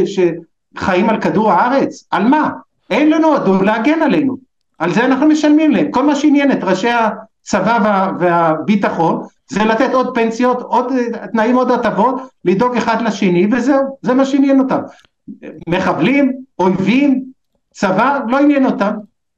שחיים 0.80 1.10
על 1.10 1.22
כדור 1.22 1.52
הארץ? 1.52 2.08
על 2.12 2.28
מה? 2.28 2.50
אין 2.90 3.10
לנו 3.10 3.36
אדום 3.36 3.64
להגן 3.64 4.02
עלינו. 4.02 4.38
על 4.80 4.94
זה 4.94 5.06
אנחנו 5.06 5.26
משלמים 5.26 5.72
להם. 5.72 5.92
כל 5.92 6.06
מה 6.06 6.16
שעניין 6.16 6.52
את 6.52 6.64
ראשי 6.64 6.90
הצבא 6.90 7.80
וה, 7.84 8.12
והביטחון 8.20 9.24
זה 9.50 9.64
לתת 9.64 9.94
עוד 9.94 10.16
פנסיות, 10.16 10.62
עוד 10.62 10.94
תנאים, 11.32 11.56
עוד 11.56 11.72
הטבות, 11.72 12.22
לדאוג 12.46 12.78
אחד 12.78 13.02
לשני 13.02 13.48
וזהו, 13.52 13.98
זה 14.02 14.14
מה 14.14 14.26
שעניין 14.26 14.60
אותם. 14.60 14.80
מחבלים, 15.68 16.34
אויבים, 16.60 17.24
צבא, 17.74 18.20
לא 18.28 18.40
עניין 18.40 18.66
אותם. 18.66 18.94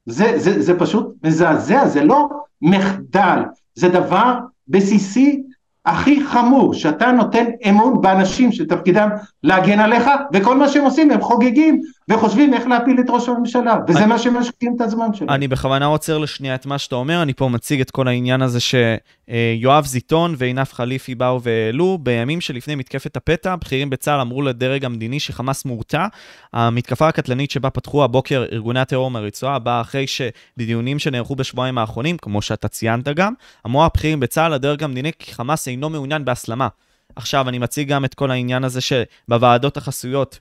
זה, 0.05 0.33
זה, 0.35 0.61
זה 0.61 0.79
פשוט 0.79 1.15
מזעזע, 1.23 1.87
זה 1.87 2.03
לא 2.03 2.29
מחדל, 2.61 3.39
זה 3.75 3.89
דבר 3.89 4.39
בסיסי 4.67 5.43
הכי 5.85 6.25
חמור, 6.25 6.73
שאתה 6.73 7.11
נותן 7.11 7.45
אמון 7.69 8.01
באנשים 8.01 8.51
שתפקידם 8.51 9.09
להגן 9.43 9.79
עליך, 9.79 10.09
וכל 10.33 10.57
מה 10.57 10.67
שהם 10.67 10.83
עושים 10.83 11.11
הם 11.11 11.21
חוגגים 11.21 11.81
וחושבים 12.09 12.53
איך 12.53 12.67
להפיל 12.67 12.99
את 12.99 13.05
ראש 13.09 13.29
הממשלה, 13.29 13.75
וזה 13.87 13.99
אני, 13.99 14.07
מה 14.07 14.19
שמשקיעים 14.19 14.75
את 14.75 14.81
הזמן 14.81 15.13
שלהם. 15.13 15.29
אני 15.29 15.47
בכוונה 15.47 15.85
עוצר 15.85 16.17
לשנייה 16.17 16.55
את 16.55 16.65
מה 16.65 16.77
שאתה 16.77 16.95
אומר, 16.95 17.21
אני 17.21 17.33
פה 17.33 17.49
מציג 17.49 17.81
את 17.81 17.91
כל 17.91 18.07
העניין 18.07 18.41
הזה 18.41 18.59
שיואב 18.59 19.85
זיתון 19.85 20.35
ועינף 20.37 20.73
חליפי 20.73 21.15
באו 21.15 21.41
והעלו, 21.41 21.97
בימים 22.01 22.41
שלפני 22.41 22.75
מתקפת 22.75 23.17
הפתע, 23.17 23.55
בכירים 23.55 23.89
בצה"ל 23.89 24.19
אמרו 24.19 24.41
לדרג 24.41 24.85
המדיני 24.85 25.19
שחמאס 25.19 25.65
מורתע. 25.65 26.07
המתקפה 26.53 27.07
הקטלנית 27.07 27.51
שבה 27.51 27.69
פתחו 27.69 28.03
הבוקר 28.03 28.45
ארגוני 28.51 28.79
הטרור 28.79 29.11
מהרצועה, 29.11 29.59
באה 29.59 29.81
אחרי 29.81 30.05
שבדיונים 30.07 30.99
שנערכו 30.99 31.35
בשבועיים 31.35 31.77
האחרונים, 31.77 32.17
כמו 32.17 32.41
שאתה 32.41 32.67
ציינת 32.67 33.07
גם, 33.07 33.33
אמרו 33.65 33.85
הבכירים 33.85 34.19
בצה"ל 34.19 34.53
לדרג 34.53 34.83
המדיני 34.83 35.11
כי 35.19 35.33
חמאס 35.33 35.67
אינו 35.67 35.89
מעוניין 35.89 36.25
בהסלמה. 36.25 36.67
עכשיו, 37.15 37.49
אני 37.49 37.59
מציג 37.59 37.87
גם 37.87 38.05
את 38.05 38.13
כל 38.13 38.31
העניין 38.31 38.63
הזה 38.63 38.81
שבוועדות 38.81 39.77
החסויות 39.77 40.39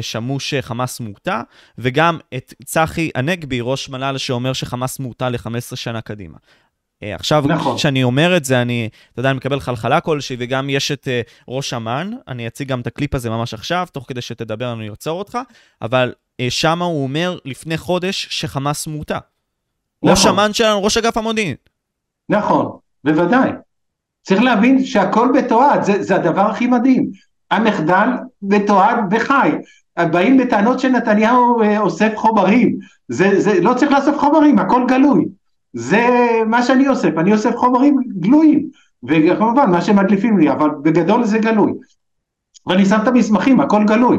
שמעו 0.00 0.40
שחמאס 0.40 1.00
מורתע, 1.00 1.40
וגם 1.78 2.18
את 2.36 2.54
צחי 2.64 3.10
הנגבי, 3.14 3.58
ראש 3.62 3.88
מל"ל, 3.88 4.18
שאומר 4.18 4.52
שחמאס 4.52 4.98
מורתע 4.98 5.28
ל-15 5.30 5.76
שנה 5.76 6.00
קדימה. 6.00 6.36
אה, 7.02 7.14
עכשיו, 7.14 7.44
נכון. 7.48 7.76
כשאני 7.76 8.02
אומר 8.02 8.36
את 8.36 8.44
זה, 8.44 8.62
אני, 8.62 8.88
אתה 9.12 9.20
יודע, 9.20 9.30
אני 9.30 9.36
מקבל 9.36 9.60
חלחלה 9.60 10.00
כלשהי, 10.00 10.36
וגם 10.38 10.70
יש 10.70 10.92
את 10.92 11.08
uh, 11.08 11.30
ראש 11.48 11.74
אמ"ן, 11.74 12.10
אני 12.28 12.46
אציג 12.46 12.68
גם 12.68 12.80
את 12.80 12.86
הקליפ 12.86 13.14
הזה 13.14 13.30
ממש 13.30 13.54
עכשיו, 13.54 13.86
תוך 13.92 14.04
כדי 14.08 14.20
שתדבר 14.20 14.72
אני 14.72 14.90
אעצור 14.90 15.18
אותך, 15.18 15.38
אבל 15.82 16.12
uh, 16.42 16.44
שם 16.48 16.82
הוא 16.82 17.02
אומר 17.02 17.38
לפני 17.44 17.78
חודש 17.78 18.26
שחמאס 18.30 18.86
מורתע. 18.86 19.18
נכון. 20.02 20.10
ראש 20.10 20.26
אמ"ן 20.26 20.52
שלנו, 20.52 20.84
ראש 20.84 20.96
אגף 20.96 21.16
המודיעין. 21.16 21.56
נכון, 22.28 22.78
בוודאי. 23.04 23.50
צריך 24.22 24.42
להבין 24.42 24.84
שהכל 24.84 25.32
מתועד, 25.32 25.82
זה, 25.82 26.02
זה 26.02 26.14
הדבר 26.16 26.50
הכי 26.50 26.66
מדהים. 26.66 27.10
המחדל 27.56 28.08
מתועד 28.42 28.98
וחי. 29.10 29.50
באים 29.98 30.38
בטענות 30.38 30.80
שנתניהו 30.80 31.62
אה, 31.62 31.78
אוסף 31.78 32.12
חומרים, 32.16 32.78
זה, 33.08 33.40
זה 33.40 33.60
לא 33.60 33.74
צריך 33.74 33.92
לאסוף 33.92 34.18
חומרים, 34.18 34.58
הכל 34.58 34.84
גלוי. 34.88 35.24
זה 35.72 36.08
מה 36.46 36.62
שאני 36.62 36.88
אוסף, 36.88 37.10
אני 37.18 37.32
אוסף 37.32 37.56
חומרים 37.56 37.96
גלויים, 38.18 38.68
וכמובן 39.02 39.70
מה 39.70 39.80
שמדליפים 39.80 40.38
לי, 40.38 40.50
אבל 40.50 40.70
בגדול 40.82 41.24
זה 41.24 41.38
גלוי. 41.38 41.72
ואני 42.66 42.84
שם 42.84 42.98
את 43.02 43.08
המסמכים, 43.08 43.60
הכל 43.60 43.84
גלוי. 43.84 44.18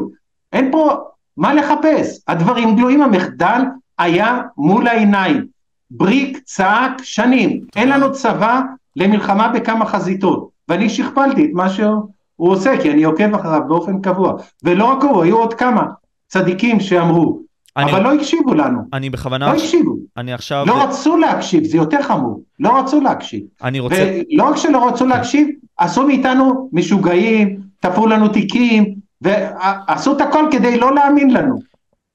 אין 0.52 0.72
פה 0.72 0.96
מה 1.36 1.54
לחפש, 1.54 2.20
הדברים 2.28 2.76
גלויים, 2.76 3.02
המחדל 3.02 3.62
היה 3.98 4.40
מול 4.56 4.88
העיניים. 4.88 5.46
בריק 5.90 6.38
צעק 6.38 6.92
שנים, 7.02 7.60
אין 7.76 7.88
לנו 7.88 8.12
צבא 8.12 8.60
למלחמה 8.96 9.48
בכמה 9.48 9.86
חזיתות, 9.86 10.48
ואני 10.68 10.88
שכפלתי 10.88 11.44
את 11.44 11.50
מה 11.52 11.68
שהוא 11.68 12.08
עושה, 12.36 12.82
כי 12.82 12.90
אני 12.90 13.04
עוקב 13.04 13.34
אחריו 13.34 13.60
באופן 13.68 14.00
קבוע, 14.00 14.34
ולא 14.64 14.84
רק 14.84 15.02
הוא, 15.02 15.22
היו 15.22 15.36
עוד 15.36 15.54
כמה 15.54 15.82
צדיקים 16.28 16.80
שאמרו, 16.80 17.46
אני, 17.76 17.92
אבל 17.92 18.02
לא 18.02 18.14
הקשיבו 18.14 18.54
לנו. 18.54 18.78
אני 18.92 19.10
בכוונה... 19.10 19.46
לא 19.46 19.52
הקשיבו. 19.52 19.96
אני 20.16 20.32
עכשיו... 20.32 20.64
לא 20.66 20.84
רצו 20.84 21.16
להקשיב, 21.16 21.64
זה 21.64 21.76
יותר 21.76 22.02
חמור. 22.02 22.42
לא 22.60 22.78
רצו 22.78 23.00
להקשיב. 23.00 23.40
אני 23.62 23.80
רוצה... 23.80 24.20
ולא 24.32 24.44
רק 24.44 24.56
שלא 24.56 24.88
רצו 24.88 25.06
להקשיב, 25.06 25.48
עשו 25.76 26.06
מאיתנו 26.06 26.68
משוגעים, 26.72 27.60
תפרו 27.80 28.06
לנו 28.06 28.28
תיקים, 28.28 28.94
ועשו 29.22 30.16
את 30.16 30.20
הכל 30.20 30.44
כדי 30.52 30.78
לא 30.78 30.94
להאמין 30.94 31.30
לנו. 31.30 31.58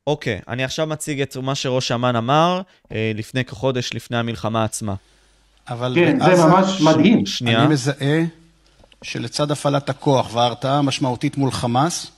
אוקיי, 0.08 0.40
אני 0.48 0.64
עכשיו 0.64 0.88
מציג 0.88 1.22
את 1.22 1.38
מה 1.38 1.56
שראש 1.56 1.92
אמ"ן 1.92 2.16
אמר 2.16 2.62
אה, 2.92 3.12
לפני 3.16 3.46
כחודש, 3.46 3.94
לפני 3.94 4.18
המלחמה 4.18 4.64
עצמה. 4.64 4.96
אבל 5.70 5.92
כן, 5.96 6.20
זה 6.20 6.46
ממש 6.46 6.82
מדהים. 6.82 7.26
שנייה. 7.26 7.64
אני 7.64 7.74
מזהה 7.74 8.24
שלצד 9.04 9.52
הפעלת 9.52 9.90
הכוח 9.90 10.36
וההרתעה 10.36 10.78
המשמעותית 10.78 11.38
מול 11.38 11.52
חמאס, 11.52 12.12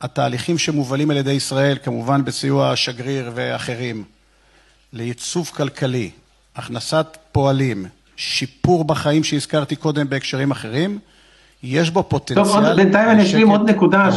התהליכים 0.00 0.58
שמובלים 0.58 1.10
על 1.10 1.16
ידי 1.16 1.32
ישראל, 1.32 1.78
כמובן 1.82 2.24
בסיוע 2.24 2.70
השגריר 2.70 3.30
ואחרים, 3.34 4.04
לייצוב 4.92 5.50
כלכלי, 5.54 6.10
הכנסת 6.56 7.06
פועלים, 7.32 7.86
שיפור 8.16 8.84
בחיים 8.84 9.24
שהזכרתי 9.24 9.76
קודם 9.76 10.08
בהקשרים 10.08 10.50
אחרים, 10.50 10.98
יש 11.62 11.90
בו 11.90 12.02
פוטנציאל... 12.02 12.44
טוב, 12.44 12.64
עוד, 12.64 12.76
בינתיים 12.76 13.10
אני 13.10 13.22
אשלים 13.22 13.48
עוד 13.48 13.70
נקודה 13.70 14.08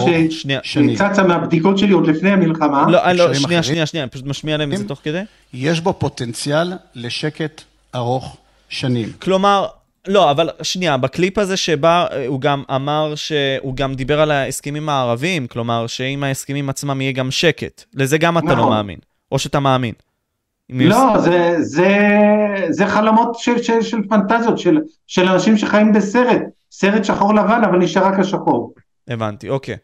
שצצה 0.64 1.24
מהבדיקות 1.24 1.78
שלי 1.78 1.92
עוד 1.92 2.08
לפני 2.08 2.30
המלחמה. 2.30 2.86
לא, 2.90 3.12
לא, 3.12 3.34
שנייה, 3.34 3.64
שנייה, 3.64 3.86
שנייה, 3.86 4.08
פשוט 4.08 4.26
משמיע 4.26 4.58
להם 4.58 4.74
את 4.74 4.78
זה 4.78 4.88
תוך 4.88 5.00
כדי. 5.04 5.22
יש 5.54 5.80
בו 5.80 5.94
פוטנציאל 5.94 6.74
לשקט 6.96 7.62
ארוך 7.96 8.38
שנים. 8.70 9.12
כלומר, 9.20 9.68
לא, 10.08 10.32
אבל 10.32 10.50
שנייה, 10.62 10.98
בקליפ 10.98 11.38
הזה 11.38 11.58
שבא, 11.58 12.08
הוא 12.28 12.42
גם 12.42 12.64
אמר 12.76 13.16
שהוא 13.16 13.76
גם 13.76 13.94
דיבר 13.94 14.22
על 14.22 14.32
ההסכמים 14.32 14.90
הערביים, 14.90 15.48
כלומר, 15.48 15.88
שעם 15.88 16.24
ההסכמים 16.24 16.70
עצמם 16.70 17.02
יהיה 17.02 17.12
גם 17.12 17.32
שקט. 17.32 17.84
לזה 17.94 18.18
גם 18.18 18.38
אתה 18.38 18.46
לא 18.46 18.56
נכון. 18.56 18.70
מאמין, 18.70 19.00
או 19.32 19.40
שאתה 19.40 19.60
מאמין. 19.60 19.94
לא, 20.70 21.18
זה, 21.18 21.56
זה, 21.60 21.98
זה 22.70 22.88
חלומות 22.88 23.36
של, 23.36 23.64
של, 23.64 23.82
של 23.82 23.98
פנטזיות, 24.10 24.58
של, 24.58 24.78
של 25.08 25.30
אנשים 25.30 25.58
שחיים 25.58 25.94
בסרט, 25.94 26.42
סרט 26.72 27.06
שחור 27.06 27.34
לבן, 27.34 27.62
אבל 27.66 27.78
נשאר 27.78 28.06
רק 28.06 28.20
השחור. 28.20 28.74
הבנתי, 29.08 29.50
אוקיי. 29.50 29.76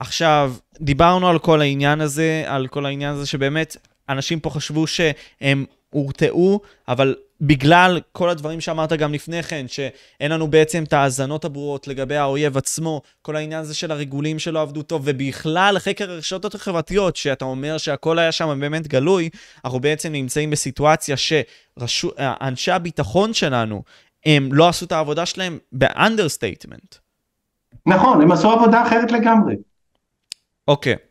עכשיו, 0.00 0.52
דיברנו 0.80 1.28
על 1.28 1.38
כל 1.38 1.60
העניין 1.60 2.00
הזה, 2.00 2.44
על 2.46 2.66
כל 2.66 2.86
העניין 2.86 3.14
הזה 3.14 3.26
שבאמת, 3.26 3.76
אנשים 4.08 4.40
פה 4.40 4.50
חשבו 4.50 4.86
שהם 4.86 5.64
הורתעו, 5.90 6.60
אבל 6.88 7.14
בגלל 7.40 8.00
כל 8.12 8.30
הדברים 8.30 8.60
שאמרת 8.60 8.92
גם 8.92 9.14
לפני 9.14 9.42
כן, 9.42 9.68
שאין 9.68 10.32
לנו 10.32 10.48
בעצם 10.48 10.84
את 10.84 10.92
ההאזנות 10.92 11.44
הברורות 11.44 11.88
לגבי 11.88 12.16
האויב 12.16 12.56
עצמו, 12.56 13.02
כל 13.22 13.36
העניין 13.36 13.60
הזה 13.60 13.74
של 13.74 13.92
הריגולים 13.92 14.38
שלא 14.38 14.62
עבדו 14.62 14.82
טוב, 14.82 15.02
ובכלל 15.04 15.78
חקר 15.78 16.10
הרשתות 16.10 16.54
החברתיות, 16.54 17.16
שאתה 17.16 17.44
אומר 17.44 17.78
שהכל 17.78 18.18
היה 18.18 18.32
שם 18.32 18.60
באמת 18.60 18.86
גלוי, 18.86 19.28
אנחנו 19.64 19.80
בעצם 19.80 20.12
נמצאים 20.12 20.50
בסיטואציה 20.50 21.16
שאנשי 21.16 22.72
הביטחון 22.72 23.34
שלנו, 23.34 23.82
הם 24.26 24.48
לא 24.52 24.68
עשו 24.68 24.84
את 24.84 24.92
העבודה 24.92 25.26
שלהם 25.26 25.58
ב 25.72 25.80
understatement. 25.80 26.94
נכון, 27.86 28.22
הם 28.22 28.32
עשו 28.32 28.50
עבודה 28.50 28.82
אחרת 28.86 29.12
לגמרי. 29.12 29.54
אוקיי. 30.68 30.94
Okay. 30.94 31.08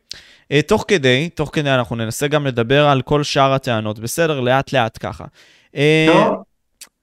אה, 0.52 0.62
תוך 0.62 0.84
כדי, 0.88 1.28
תוך 1.34 1.50
כדי 1.52 1.70
אנחנו 1.70 1.96
ננסה 1.96 2.28
גם 2.28 2.46
לדבר 2.46 2.86
על 2.86 3.02
כל 3.02 3.22
שאר 3.22 3.52
הטענות, 3.52 3.98
בסדר? 3.98 4.40
לאט 4.40 4.72
לאט 4.72 4.98
ככה. 5.00 5.24
אה, 5.74 6.06
טוב. 6.12 6.42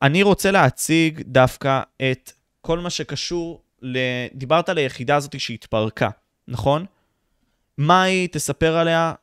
אני 0.01 0.23
רוצה 0.23 0.51
להציג 0.51 1.21
דווקא 1.25 1.81
את 2.11 2.31
כל 2.61 2.79
מה 2.79 2.89
שקשור, 2.89 3.61
ל... 3.81 3.97
דיברת 4.33 4.69
על 4.69 4.77
היחידה 4.77 5.15
הזאת 5.15 5.39
שהתפרקה, 5.39 6.09
נכון? 6.47 6.85
מה 7.77 8.03
היא? 8.03 8.29
תספר 8.31 8.77
עליה, 8.77 9.13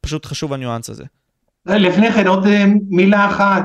פשוט 0.00 0.26
חשוב 0.26 0.52
הניואנס 0.52 0.90
הזה. 0.90 1.04
לפני 1.66 2.12
כן 2.12 2.26
עוד 2.26 2.46
אה, 2.46 2.64
מילה 2.88 3.30
אחת 3.30 3.64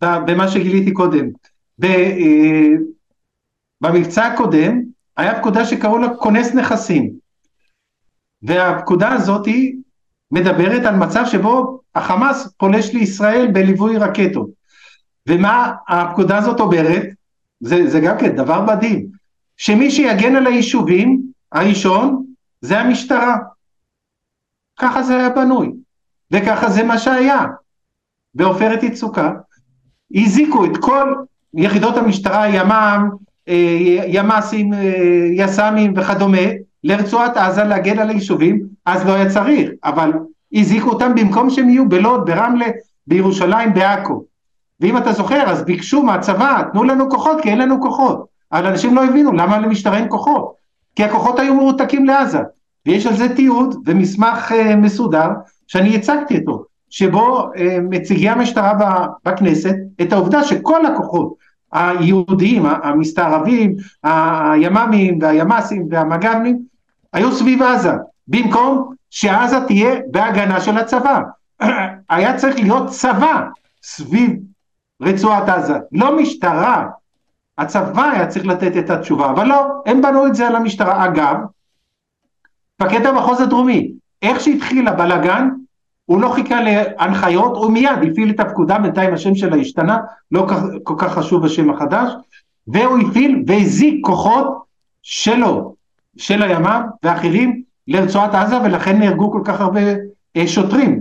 במה 0.00 0.48
שגיליתי 0.48 0.92
קודם. 0.92 1.28
במבצע 3.80 4.26
הקודם 4.26 4.82
היה 5.16 5.38
פקודה 5.38 5.64
שקראו 5.64 5.98
לה 5.98 6.08
כונס 6.16 6.54
נכסים. 6.54 7.12
והפקודה 8.42 9.08
הזאת 9.12 9.48
מדברת 10.30 10.84
על 10.84 10.96
מצב 10.96 11.24
שבו 11.26 11.80
החמאס 11.94 12.48
פולש 12.56 12.92
לישראל 12.94 13.50
בליווי 13.52 13.96
רקטות. 13.96 14.48
ומה 15.28 15.72
הפקודה 15.88 16.38
הזאת 16.38 16.60
אומרת? 16.60 17.02
זה, 17.60 17.90
זה 17.90 18.00
גם 18.00 18.18
כן 18.18 18.36
דבר 18.36 18.64
מדהים. 18.64 19.06
שמי 19.56 19.90
שיגן 19.90 20.36
על 20.36 20.46
היישובים, 20.46 21.22
הראשון, 21.52 22.24
זה 22.60 22.78
המשטרה. 22.80 23.36
ככה 24.78 25.02
זה 25.02 25.16
היה 25.16 25.28
בנוי, 25.28 25.72
וככה 26.30 26.70
זה 26.70 26.82
מה 26.82 26.98
שהיה. 26.98 27.44
בעופרת 28.34 28.82
יצוקה, 28.82 29.32
הזיקו 30.14 30.64
את 30.64 30.76
כל 30.80 31.14
יחידות 31.54 31.96
המשטרה, 31.96 32.48
ימ"מ, 32.48 33.10
אה, 33.48 34.02
ימ"סים, 34.06 34.72
אה, 34.72 35.28
יס"מים 35.32 35.92
וכדומה, 35.96 36.46
לרצועת 36.86 37.36
עזה 37.36 37.64
להגן 37.64 37.98
על 37.98 38.08
היישובים, 38.08 38.60
אז 38.86 39.06
לא 39.06 39.12
היה 39.12 39.30
צריך, 39.30 39.70
אבל 39.84 40.12
הזעיקו 40.52 40.90
אותם 40.90 41.14
במקום 41.14 41.50
שהם 41.50 41.68
יהיו 41.68 41.88
בלוד, 41.88 42.26
ברמלה, 42.26 42.66
בירושלים, 43.06 43.74
בעכו. 43.74 44.24
ואם 44.80 44.96
אתה 44.96 45.12
זוכר, 45.12 45.42
אז 45.50 45.62
ביקשו 45.62 46.02
מהצבא, 46.02 46.62
תנו 46.72 46.84
לנו 46.84 47.10
כוחות, 47.10 47.40
כי 47.40 47.50
אין 47.50 47.58
לנו 47.58 47.80
כוחות. 47.80 48.26
אבל 48.52 48.66
אנשים 48.66 48.94
לא 48.94 49.04
הבינו 49.04 49.32
למה 49.32 49.58
למשטרה 49.58 49.96
אין 49.96 50.06
כוחות. 50.08 50.52
כי 50.96 51.04
הכוחות 51.04 51.38
היו 51.38 51.54
מרותקים 51.54 52.04
לעזה. 52.04 52.38
ויש 52.86 53.06
על 53.06 53.16
זה 53.16 53.36
תיעוד 53.36 53.74
ומסמך 53.86 54.52
uh, 54.52 54.76
מסודר 54.76 55.28
שאני 55.66 55.96
הצגתי 55.96 56.38
אותו, 56.38 56.64
שבו 56.90 57.40
uh, 57.40 57.58
מציגי 57.82 58.28
המשטרה 58.28 58.72
בכנסת 59.24 59.74
את 60.02 60.12
העובדה 60.12 60.44
שכל 60.44 60.86
הכוחות 60.86 61.34
היהודיים, 61.72 62.66
המסתערבים, 62.66 63.76
הימ"מים 64.02 65.18
והימ"סים 65.22 65.88
והמג"מים, 65.90 66.75
היו 67.16 67.32
סביב 67.32 67.62
עזה, 67.62 67.92
במקום 68.28 68.94
שעזה 69.10 69.60
תהיה 69.66 70.00
בהגנה 70.10 70.60
של 70.60 70.78
הצבא. 70.78 71.20
היה 72.10 72.36
צריך 72.36 72.56
להיות 72.56 72.88
צבא 72.88 73.40
סביב 73.82 74.30
רצועת 75.02 75.48
עזה, 75.48 75.74
לא 75.92 76.16
משטרה. 76.16 76.88
הצבא 77.58 78.10
היה 78.10 78.26
צריך 78.26 78.46
לתת 78.46 78.76
את 78.76 78.90
התשובה, 78.90 79.30
אבל 79.30 79.46
לא, 79.46 79.66
הם 79.86 80.02
בנו 80.02 80.26
את 80.26 80.34
זה 80.34 80.46
על 80.46 80.56
המשטרה. 80.56 81.04
אגב, 81.04 81.36
מפקד 82.80 83.06
המחוז 83.06 83.40
הדרומי, 83.40 83.92
איך 84.22 84.40
שהתחיל 84.40 84.88
הבלאגן, 84.88 85.48
הוא 86.04 86.20
לא 86.20 86.28
חיכה 86.28 86.60
להנחיות, 86.60 87.56
הוא 87.56 87.70
מיד 87.70 87.98
הפעיל 88.10 88.30
את 88.30 88.40
הפקודה, 88.40 88.78
בינתיים 88.78 89.14
השם 89.14 89.34
שלה 89.34 89.56
השתנה, 89.56 89.98
לא 90.32 90.46
כל 90.82 90.94
כך 90.98 91.12
חשוב 91.12 91.44
השם 91.44 91.70
החדש, 91.70 92.12
והוא 92.66 92.98
הפעיל 92.98 93.44
והזיק 93.46 94.06
כוחות 94.06 94.62
שלו, 95.02 95.75
של 96.16 96.42
הימ"מ 96.42 96.82
ואחרים 97.02 97.62
לרצועת 97.88 98.34
עזה, 98.34 98.56
ולכן 98.64 98.98
נהרגו 98.98 99.32
כל 99.32 99.40
כך 99.44 99.60
הרבה 99.60 99.80
אה, 100.36 100.46
שוטרים 100.46 100.98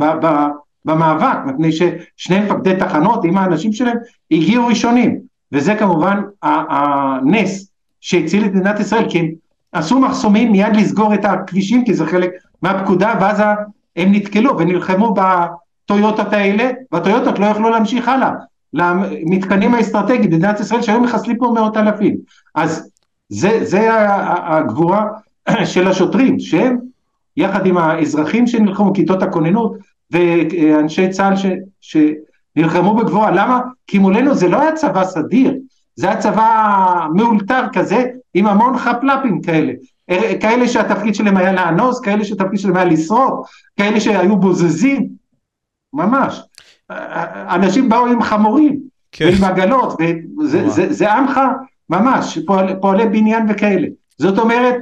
במאבק, 0.86 1.38
מפני 1.46 1.72
ששני 1.72 2.40
מפקדי 2.40 2.76
תחנות 2.80 3.26
עם 3.26 3.38
האנשים 3.38 3.74
שלהם 3.74 3.98
הגיעו 4.32 4.68
ראשונים, 4.68 5.20
וזה 5.52 5.76
כמובן 5.76 6.22
הנס 6.42 7.72
שהציל 8.02 8.46
את 8.46 8.54
מדינת 8.54 8.80
ישראל, 8.80 9.10
כי 9.10 9.20
הם 9.20 9.26
עשו 9.72 10.00
מחסומים 10.00 10.52
מיד 10.52 10.76
לסגור 10.76 11.14
את 11.14 11.26
הכבישים, 11.26 11.86
כי 11.86 11.94
זה 11.94 12.06
חלק 12.06 12.30
מהפקודה, 12.62 13.14
ואז 13.22 13.40
הם 13.96 14.12
נתקלו 14.12 14.58
ונלחמו 14.58 15.14
בטויוטות 15.14 16.34
האלה, 16.34 16.72
והטויוטות 16.92 17.40
לא 17.40 17.46
יכלו 17.46 17.70
להמשיך 17.70 18.08
הלאה 18.08 18.32
למתקנים 18.74 19.74
האסטרטגיים 19.74 20.30
במדינת 20.30 20.60
ישראל 20.60 20.82
שהיו 20.82 21.02
מחסלים 21.02 21.38
פה 21.38 21.52
מאות 21.56 21.78
אלפים. 21.78 22.16
אז 22.56 22.90
זה, 23.30 23.60
זה 23.66 23.88
הגבורה 24.28 25.08
של 25.74 25.88
השוטרים, 25.88 26.40
שהם 26.40 26.78
יחד 27.38 27.66
עם 27.66 27.78
האזרחים 27.78 28.48
שנלחמו, 28.48 28.94
כיתות 28.94 29.24
הכוננות 29.24 29.78
ואנשי 30.12 31.10
צה"ל 31.10 31.36
ש, 31.36 31.46
שנלחמו 31.82 32.96
בגבורה. 32.96 33.32
למה? 33.32 33.60
כי 33.88 34.00
מולנו 34.00 34.36
זה 34.36 34.48
לא 34.48 34.62
היה 34.62 34.72
צבא 34.72 35.04
סדיר, 35.04 35.58
זה 35.96 36.08
היה 36.08 36.18
צבא 36.18 37.08
מאולתר 37.14 37.64
כזה, 37.74 38.04
עם 38.34 38.48
המון 38.48 38.78
חפלפים 38.78 39.42
כאלה. 39.42 39.74
כאלה 40.42 40.68
שהתפקיד 40.68 41.16
שלהם 41.16 41.38
היה 41.38 41.54
לאנוס, 41.54 42.00
כאלה 42.00 42.26
שהתפקיד 42.26 42.60
שלהם 42.60 42.76
היה 42.76 42.86
לשרוף, 42.86 43.50
כאלה 43.78 44.00
שהיו 44.00 44.38
בוזזים, 44.38 45.08
ממש. 45.94 46.42
אנשים 47.50 47.90
באו 47.90 48.06
עם 48.06 48.22
חמורים, 48.22 48.80
כן. 49.12 49.26
ועם 49.26 49.44
עגלות, 49.44 49.98
וזה 50.40 50.70
זה, 50.70 50.94
זה 50.94 51.14
עמך 51.14 51.40
ממש, 51.90 52.40
פועל, 52.46 52.76
פועלי 52.82 53.06
בניין 53.06 53.46
וכאלה. 53.50 53.88
זאת 54.18 54.40
אומרת, 54.40 54.76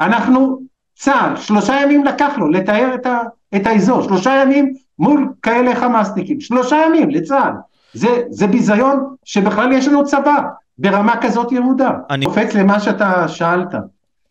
אנחנו, 0.00 0.60
צה"ל, 0.94 1.36
שלושה 1.36 1.80
ימים 1.82 2.04
לקח 2.04 2.32
לו 2.38 2.48
לתאר 2.50 2.94
את, 2.94 3.06
ה, 3.06 3.20
את 3.56 3.66
האזור, 3.66 4.02
שלושה 4.02 4.42
ימים 4.42 4.72
מול 4.98 5.32
כאלה 5.42 5.74
חמאסניקים, 5.74 6.40
שלושה 6.40 6.76
ימים 6.86 7.10
לצה"ל. 7.10 7.52
זה, 7.92 8.22
זה 8.30 8.46
ביזיון 8.46 9.14
שבכלל 9.24 9.72
יש 9.72 9.88
לנו 9.88 10.04
צבא 10.04 10.36
ברמה 10.78 11.16
כזאת 11.22 11.52
ירודה. 11.52 11.90
אני 12.10 12.26
קופץ 12.26 12.54
למה 12.54 12.80
שאתה 12.80 13.28
שאלת. 13.28 13.74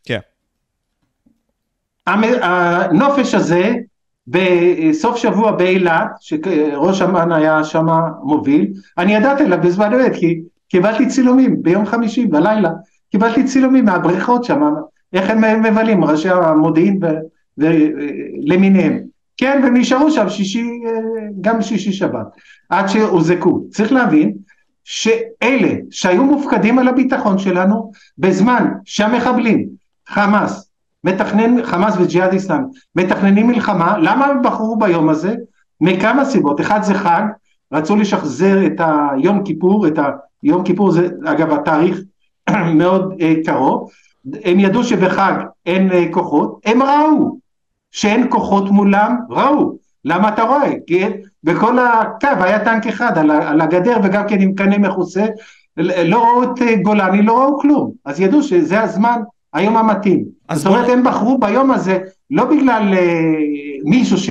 כן. 0.04 0.20
הנופש 2.08 3.34
הזה 3.34 3.74
בסוף 4.28 5.18
שבוע 5.18 5.52
באילת, 5.52 6.08
שראש 6.20 7.02
אמ"ן 7.02 7.32
היה 7.32 7.64
שם 7.64 7.88
מוביל, 8.24 8.74
אני 8.98 9.16
ידעתי 9.16 9.44
עליו 9.44 9.62
בזמן 9.62 9.94
אמת, 9.94 10.12
כי 10.16 10.42
קיבלתי 10.76 11.08
צילומים 11.08 11.64
ביום 11.64 11.86
חמישי 11.86 12.26
בלילה, 12.26 12.70
קיבלתי 13.12 13.44
צילומים 13.44 13.86
מהבריכות 13.86 14.44
שם, 14.44 14.62
איך 15.14 15.30
הם 15.30 15.64
מבלים, 15.64 16.04
ראשי 16.04 16.30
המודיעין 16.30 17.00
למיניהם. 18.42 19.00
כן, 19.38 19.60
והם 19.64 19.78
נשארו 19.78 20.12
שם 20.12 20.30
שישי, 20.30 20.70
גם 21.42 21.62
שישי 21.62 21.92
שבת, 21.92 22.28
עד 22.70 22.88
שהוזקו. 22.88 23.62
צריך 23.70 23.92
להבין 23.92 24.34
שאלה 24.84 25.74
שהיו 25.90 26.24
מופקדים 26.24 26.80
על 26.80 26.88
הביטחון 26.88 27.38
שלנו, 27.38 27.92
בזמן 28.18 28.72
שהמחבלים, 28.86 29.68
חמאס, 30.08 30.70
מתכנן, 31.04 31.64
חמאס 31.64 31.98
וג'יהאד 31.98 32.34
איסלאם, 32.34 32.64
מתכננים 32.96 33.48
מלחמה, 33.48 33.98
למה 33.98 34.26
הם 34.26 34.42
בחרו 34.42 34.78
ביום 34.78 35.10
הזה? 35.10 35.36
מכמה 35.82 36.26
סיבות, 36.26 36.62
אחד 36.62 36.84
זה 36.84 36.94
חג, 36.94 37.24
רצו 37.74 37.96
לשחזר 37.96 38.66
את 38.66 38.82
היום 39.12 39.44
כיפור, 39.44 39.88
את 39.88 40.00
היום 40.46 40.64
כיפור 40.64 40.92
זה 40.92 41.10
אגב 41.26 41.54
התאריך 41.54 42.00
מאוד 42.80 43.14
uh, 43.14 43.46
קרוב, 43.46 43.90
הם 44.44 44.60
ידעו 44.60 44.84
שבחג 44.84 45.34
אין 45.66 45.92
uh, 45.92 45.94
כוחות, 46.12 46.62
הם 46.66 46.84
ראו 46.84 47.38
שאין 47.92 48.28
כוחות 48.30 48.70
מולם, 48.70 49.16
ראו, 49.30 49.78
למה 50.06 50.30
אתה 50.30 50.44
רואה? 50.44 50.72
כי 50.88 51.04
בכל 51.44 51.80
הקו 51.80 52.28
היה 52.40 52.66
טנק 52.66 52.88
אחד 52.88 53.18
על, 53.18 53.32
על 53.32 53.62
הגדר 53.62 53.98
וגם 54.04 54.28
כן 54.28 54.42
עם 54.42 54.56
קנה 54.56 54.78
מכוסה, 54.78 55.26
לא 55.78 56.24
ראו 56.24 56.44
את 56.44 56.60
uh, 56.60 56.82
גולני, 56.82 57.22
לא 57.22 57.42
ראו 57.42 57.60
כלום, 57.60 57.92
אז 58.06 58.20
ידעו 58.20 58.44
שזה 58.44 58.82
הזמן 58.82 59.22
היום 59.54 59.78
המתאים. 59.78 60.26
זאת 60.54 60.68
אומרת, 60.68 60.90
הם 60.90 61.04
בחרו 61.04 61.38
ביום 61.38 61.72
הזה 61.72 62.00
לא 62.32 62.46
בגלל 62.46 62.94
uh, 62.94 62.98
מישהו 63.90 64.18
ש... 64.18 64.30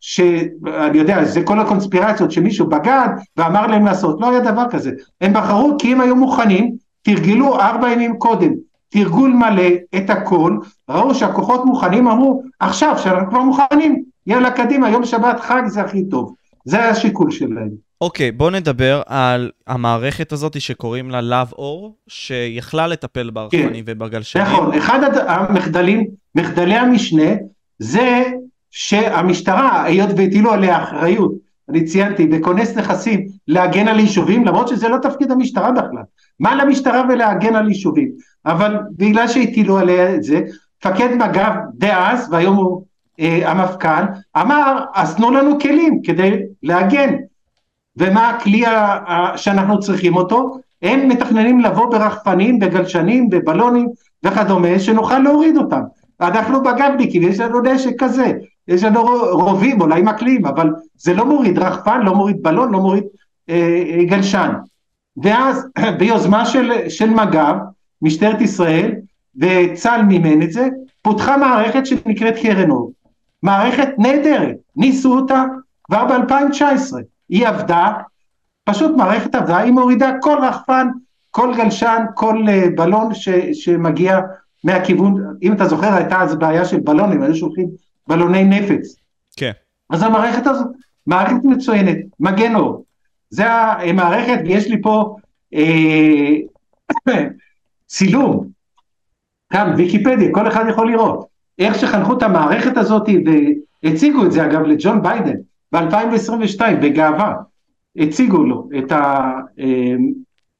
שאני 0.00 0.98
יודע, 0.98 1.24
זה 1.24 1.42
כל 1.42 1.60
הקונספירציות 1.60 2.32
שמישהו 2.32 2.66
בגד 2.66 3.08
ואמר 3.36 3.66
להם 3.66 3.84
לעשות, 3.84 4.20
לא 4.20 4.30
היה 4.30 4.40
דבר 4.40 4.64
כזה. 4.70 4.90
הם 5.20 5.32
בחרו 5.32 5.76
כי 5.78 5.92
הם 5.92 6.00
היו 6.00 6.16
מוכנים, 6.16 6.74
תרגלו 7.02 7.60
ארבע 7.60 7.90
ימים 7.90 8.18
קודם, 8.18 8.52
תרגול 8.88 9.30
מלא, 9.30 9.68
את 9.96 10.10
הכל, 10.10 10.56
ראו 10.90 11.14
שהכוחות 11.14 11.64
מוכנים, 11.64 12.08
אמרו, 12.08 12.42
עכשיו 12.60 12.98
שאנחנו 12.98 13.30
כבר 13.30 13.42
מוכנים, 13.42 14.02
יאללה 14.26 14.50
קדימה, 14.50 14.90
יום 14.90 15.04
שבת 15.04 15.40
חג 15.40 15.62
זה 15.66 15.80
הכי 15.80 16.04
טוב. 16.08 16.34
זה 16.64 16.76
היה 16.78 16.90
השיקול 16.90 17.30
שלהם. 17.30 17.88
אוקיי, 18.00 18.28
okay, 18.28 18.32
בוא 18.32 18.50
נדבר 18.50 19.02
על 19.06 19.50
המערכת 19.66 20.32
הזאת 20.32 20.60
שקוראים 20.60 21.10
לה 21.10 21.20
לאב 21.20 21.52
אור, 21.52 21.96
שיכלה 22.08 22.86
לטפל 22.86 23.30
ברחפנים 23.30 23.84
כן, 23.84 23.92
ובגלשנים. 23.96 24.44
נכון, 24.44 24.74
אחד 24.74 25.00
המחדלים, 25.26 26.06
מחדלי 26.34 26.74
המשנה, 26.74 27.30
זה 27.78 28.22
שהמשטרה, 28.70 29.84
היות 29.84 30.10
והטילו 30.16 30.52
עליה 30.52 30.82
אחריות, 30.82 31.32
אני 31.68 31.84
ציינתי, 31.84 32.26
בכונס 32.26 32.76
נכסים, 32.76 33.26
להגן 33.48 33.88
על 33.88 33.98
יישובים, 33.98 34.44
למרות 34.44 34.68
שזה 34.68 34.88
לא 34.88 34.96
תפקיד 35.02 35.30
המשטרה 35.30 35.72
בכלל. 35.72 36.02
מה 36.40 36.54
למשטרה 36.54 37.02
ולהגן 37.08 37.54
על 37.54 37.68
יישובים? 37.68 38.10
אבל 38.46 38.76
בגלל 38.96 39.28
שהטילו 39.28 39.78
עליה 39.78 40.14
את 40.14 40.22
זה, 40.22 40.40
מפקד 40.84 41.14
מג"ב 41.14 41.52
דאז, 41.74 42.28
והיום 42.30 42.56
הוא 42.56 42.82
אה, 43.20 43.50
המפכ"ל, 43.50 44.04
אמר, 44.36 44.84
אז 44.94 45.16
תנו 45.16 45.30
לנו 45.30 45.60
כלים 45.60 46.02
כדי 46.02 46.42
להגן. 46.62 47.14
ומה 47.96 48.28
הכלי 48.28 48.64
שאנחנו 49.36 49.80
צריכים 49.80 50.16
אותו? 50.16 50.58
הם 50.82 51.08
מתכננים 51.08 51.60
לבוא 51.60 51.90
ברחפנים, 51.90 52.58
בגלשנים, 52.58 53.30
בבלונים 53.30 53.88
וכדומה, 54.24 54.78
שנוכל 54.78 55.18
להוריד 55.18 55.56
אותם. 55.56 55.80
אנחנו 56.20 56.62
בגבניקים, 56.62 57.22
יש 57.22 57.40
לנו 57.40 57.60
נשק 57.60 57.90
כזה, 57.98 58.32
יש 58.68 58.84
לנו 58.84 59.02
רובים, 59.32 59.80
אולי 59.80 60.02
מקלים, 60.02 60.46
אבל 60.46 60.70
זה 60.96 61.14
לא 61.14 61.26
מוריד 61.26 61.58
רחפן, 61.58 62.00
לא 62.02 62.14
מוריד 62.14 62.42
בלון, 62.42 62.72
לא 62.72 62.80
מוריד 62.80 63.04
אה, 63.48 63.84
אה 63.98 64.04
גלשן. 64.04 64.52
ואז 65.22 65.66
ביוזמה 65.98 66.46
של, 66.46 66.88
של 66.88 67.10
מג"ב, 67.10 67.56
משטרת 68.02 68.40
ישראל, 68.40 68.94
וצה"ל 69.36 70.02
מימן 70.02 70.42
את 70.42 70.52
זה, 70.52 70.68
פותחה 71.02 71.36
מערכת 71.36 71.86
שנקראת 71.86 72.34
קרן 72.42 72.70
אור. 72.70 72.92
מערכת 73.42 73.88
נהדרת, 73.98 74.56
ניסו 74.76 75.16
אותה 75.16 75.44
כבר 75.84 76.04
ב-2019. 76.04 76.96
היא 77.28 77.46
עבדה, 77.46 77.92
פשוט 78.64 78.96
מערכת 78.96 79.34
עבדה, 79.34 79.58
היא 79.58 79.72
מורידה 79.72 80.10
כל 80.20 80.36
רחפן, 80.42 80.88
כל 81.30 81.54
גלשן, 81.56 82.04
כל 82.14 82.42
uh, 82.46 82.76
בלון 82.76 83.14
ש, 83.14 83.28
שמגיע 83.52 84.20
מהכיוון, 84.64 85.36
אם 85.42 85.52
אתה 85.52 85.68
זוכר 85.68 85.94
הייתה 85.94 86.22
אז 86.22 86.34
בעיה 86.34 86.64
של 86.64 86.80
בלונים, 86.80 87.22
היו 87.22 87.34
שולחים 87.34 87.68
בלוני 88.08 88.44
נפץ. 88.44 88.96
כן. 89.36 89.52
אז 89.90 90.02
המערכת 90.02 90.46
הזאת, 90.46 90.66
מערכת 91.06 91.44
מצוינת, 91.44 91.96
מגן 92.20 92.54
אור. 92.54 92.84
זה 93.30 93.52
המערכת, 93.52 94.38
ויש 94.44 94.66
לי 94.66 94.82
פה 94.82 95.16
אה, 95.54 96.34
צילום, 97.86 98.48
כאן 99.52 99.74
ויקיפדיה, 99.76 100.28
כל 100.32 100.48
אחד 100.48 100.64
יכול 100.68 100.90
לראות, 100.90 101.26
איך 101.58 101.78
שחנכו 101.78 102.12
את 102.12 102.22
המערכת 102.22 102.76
הזאת 102.76 103.08
והציגו 103.82 104.24
את 104.24 104.32
זה 104.32 104.46
אגב 104.46 104.60
לג'ון 104.60 105.02
ביידן 105.02 105.36
ב-2022 105.72 106.60
בגאווה, 106.82 107.34
הציגו 107.96 108.44
לו 108.44 108.68
את 108.78 108.92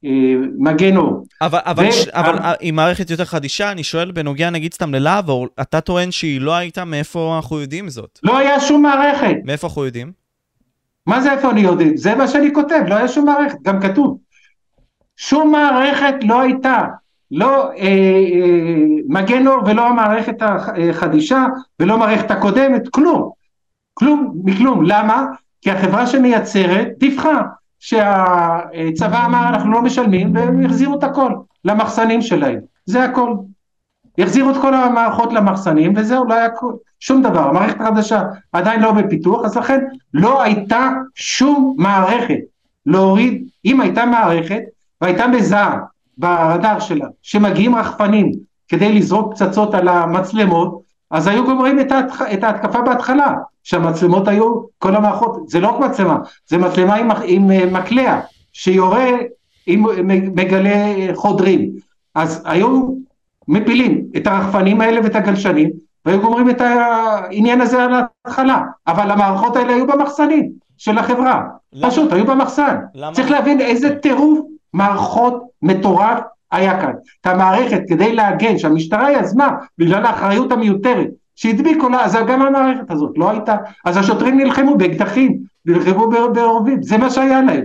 אה, 0.05 0.97
אור. 0.97 1.25
אבל, 1.41 1.59
אבל, 1.65 1.85
ו... 1.87 1.91
ש... 1.91 2.07
אבל 2.07 2.53
היא 2.59 2.73
מערכת 2.73 3.09
יותר 3.09 3.25
חדישה, 3.25 3.71
אני 3.71 3.83
שואל 3.83 4.11
בנוגע 4.11 4.49
נגיד 4.49 4.73
סתם 4.73 4.93
ללהב, 4.93 5.25
אתה 5.61 5.81
טוען 5.81 6.11
שהיא 6.11 6.41
לא 6.41 6.55
הייתה, 6.55 6.85
מאיפה 6.85 7.35
אנחנו 7.35 7.59
יודעים 7.59 7.89
זאת? 7.89 8.19
לא 8.23 8.37
היה 8.37 8.59
שום 8.59 8.81
מערכת. 8.81 9.35
מאיפה 9.43 9.67
אנחנו 9.67 9.85
יודעים? 9.85 10.11
מה 11.07 11.21
זה 11.21 11.31
איפה 11.31 11.51
אני 11.51 11.61
יודע? 11.61 11.85
זה 11.95 12.15
מה 12.15 12.27
שאני 12.27 12.53
כותב, 12.53 12.81
לא 12.87 12.95
היה 12.95 13.07
שום 13.07 13.25
מערכת, 13.25 13.57
גם 13.61 13.81
כתוב. 13.81 14.17
שום 15.17 15.51
מערכת 15.51 16.15
לא 16.21 16.41
הייתה, 16.41 16.83
לא 17.31 17.71
אה, 17.71 17.87
אה, 17.87 18.85
מגן 19.07 19.47
אור 19.47 19.61
ולא 19.65 19.87
המערכת 19.87 20.35
החדישה 20.41 21.45
ולא 21.79 21.93
המערכת 21.93 22.31
הקודמת, 22.31 22.81
כלום. 22.89 23.29
כלום 23.93 24.33
מכלום. 24.43 24.83
למה? 24.85 25.25
כי 25.61 25.71
החברה 25.71 26.07
שמייצרת 26.07 26.87
דיווחה 26.97 27.41
שהצבא 27.79 29.25
אמר 29.25 29.49
אנחנו 29.49 29.71
לא 29.71 29.81
משלמים 29.81 30.35
והם 30.35 30.65
החזירו 30.65 30.97
את 30.97 31.03
הכל 31.03 31.33
למחסנים 31.65 32.21
שלהם, 32.21 32.59
זה 32.85 33.03
הכל. 33.03 33.33
החזירו 34.17 34.49
את 34.49 34.55
כל 34.61 34.73
המערכות 34.73 35.33
למחסנים 35.33 35.93
וזהו, 35.95 36.25
לא 36.25 36.33
היה 36.33 36.47
שום 36.99 37.21
דבר, 37.21 37.49
המערכת 37.49 37.81
החדשה 37.81 38.23
עדיין 38.51 38.81
לא 38.81 38.91
בפיתוח, 38.91 39.45
אז 39.45 39.57
לכן 39.57 39.79
לא 40.13 40.41
הייתה 40.41 40.89
שום 41.15 41.75
מערכת 41.77 42.39
להוריד, 42.85 43.47
אם 43.65 43.81
הייתה 43.81 44.05
מערכת 44.05 44.61
והייתה 45.01 45.27
מזהה 45.27 45.79
ברדאר 46.17 46.79
שלה 46.79 47.05
שמגיעים 47.21 47.75
רחפנים 47.75 48.31
כדי 48.67 48.93
לזרוק 48.93 49.33
פצצות 49.33 49.73
על 49.73 49.87
המצלמות, 49.87 50.81
אז 51.11 51.27
היו 51.27 51.45
גומרים 51.45 51.79
את, 51.79 51.91
ההתח... 51.91 52.21
את 52.21 52.43
ההתקפה 52.43 52.81
בהתחלה, 52.81 53.33
שהמצלמות 53.63 54.27
היו, 54.27 54.61
כל 54.77 54.95
המערכות, 54.95 55.49
זה 55.49 55.59
לא 55.59 55.67
רק 55.67 55.79
מצלמה, 55.79 56.17
זה 56.47 56.57
מצלמה 56.57 56.95
עם, 56.95 57.11
עם 57.25 57.51
אה, 57.51 57.65
מקלע, 57.65 58.19
שיורה 58.53 59.09
עם 59.65 59.85
מגלה 60.35 60.75
חודרים, 61.15 61.69
אז 62.15 62.41
היו 62.45 62.93
מפילים 63.47 64.05
את 64.17 64.27
הרחפנים 64.27 64.81
האלה 64.81 65.01
ואת 65.03 65.15
הגלשנים, 65.15 65.69
והיו 66.05 66.21
גומרים 66.21 66.49
את 66.49 66.61
העניין 66.61 67.61
הזה 67.61 67.83
על 67.83 67.93
ההתחלה, 67.93 68.61
אבל 68.87 69.11
המערכות 69.11 69.55
האלה 69.55 69.73
היו 69.73 69.87
במחסנים 69.87 70.51
של 70.77 70.97
החברה, 70.97 71.43
למה? 71.73 71.91
פשוט 71.91 72.13
היו 72.13 72.25
במחסן, 72.25 72.75
למה? 72.95 73.13
צריך 73.13 73.31
להבין 73.31 73.61
איזה 73.61 73.95
טירוף 73.95 74.39
מערכות 74.73 75.43
מטורף 75.61 76.19
היה 76.51 76.81
כאן. 76.81 76.93
את 77.21 77.27
המערכת 77.27 77.81
כדי 77.87 78.13
להגן, 78.13 78.57
שהמשטרה 78.57 79.11
יזמה 79.11 79.49
בגלל 79.77 80.05
האחריות 80.05 80.51
המיותרת 80.51 81.07
שהדביקו 81.35 81.89
לה, 81.89 82.05
אז 82.05 82.17
גם 82.27 82.41
המערכת 82.41 82.91
הזאת 82.91 83.11
לא 83.15 83.29
הייתה, 83.29 83.55
אז 83.85 83.97
השוטרים 83.97 84.37
נלחמו 84.37 84.77
באקדחים, 84.77 85.37
נלחמו 85.65 86.09
בעורבים, 86.33 86.83
זה 86.83 86.97
מה 86.97 87.09
שהיה 87.09 87.41
להם. 87.41 87.63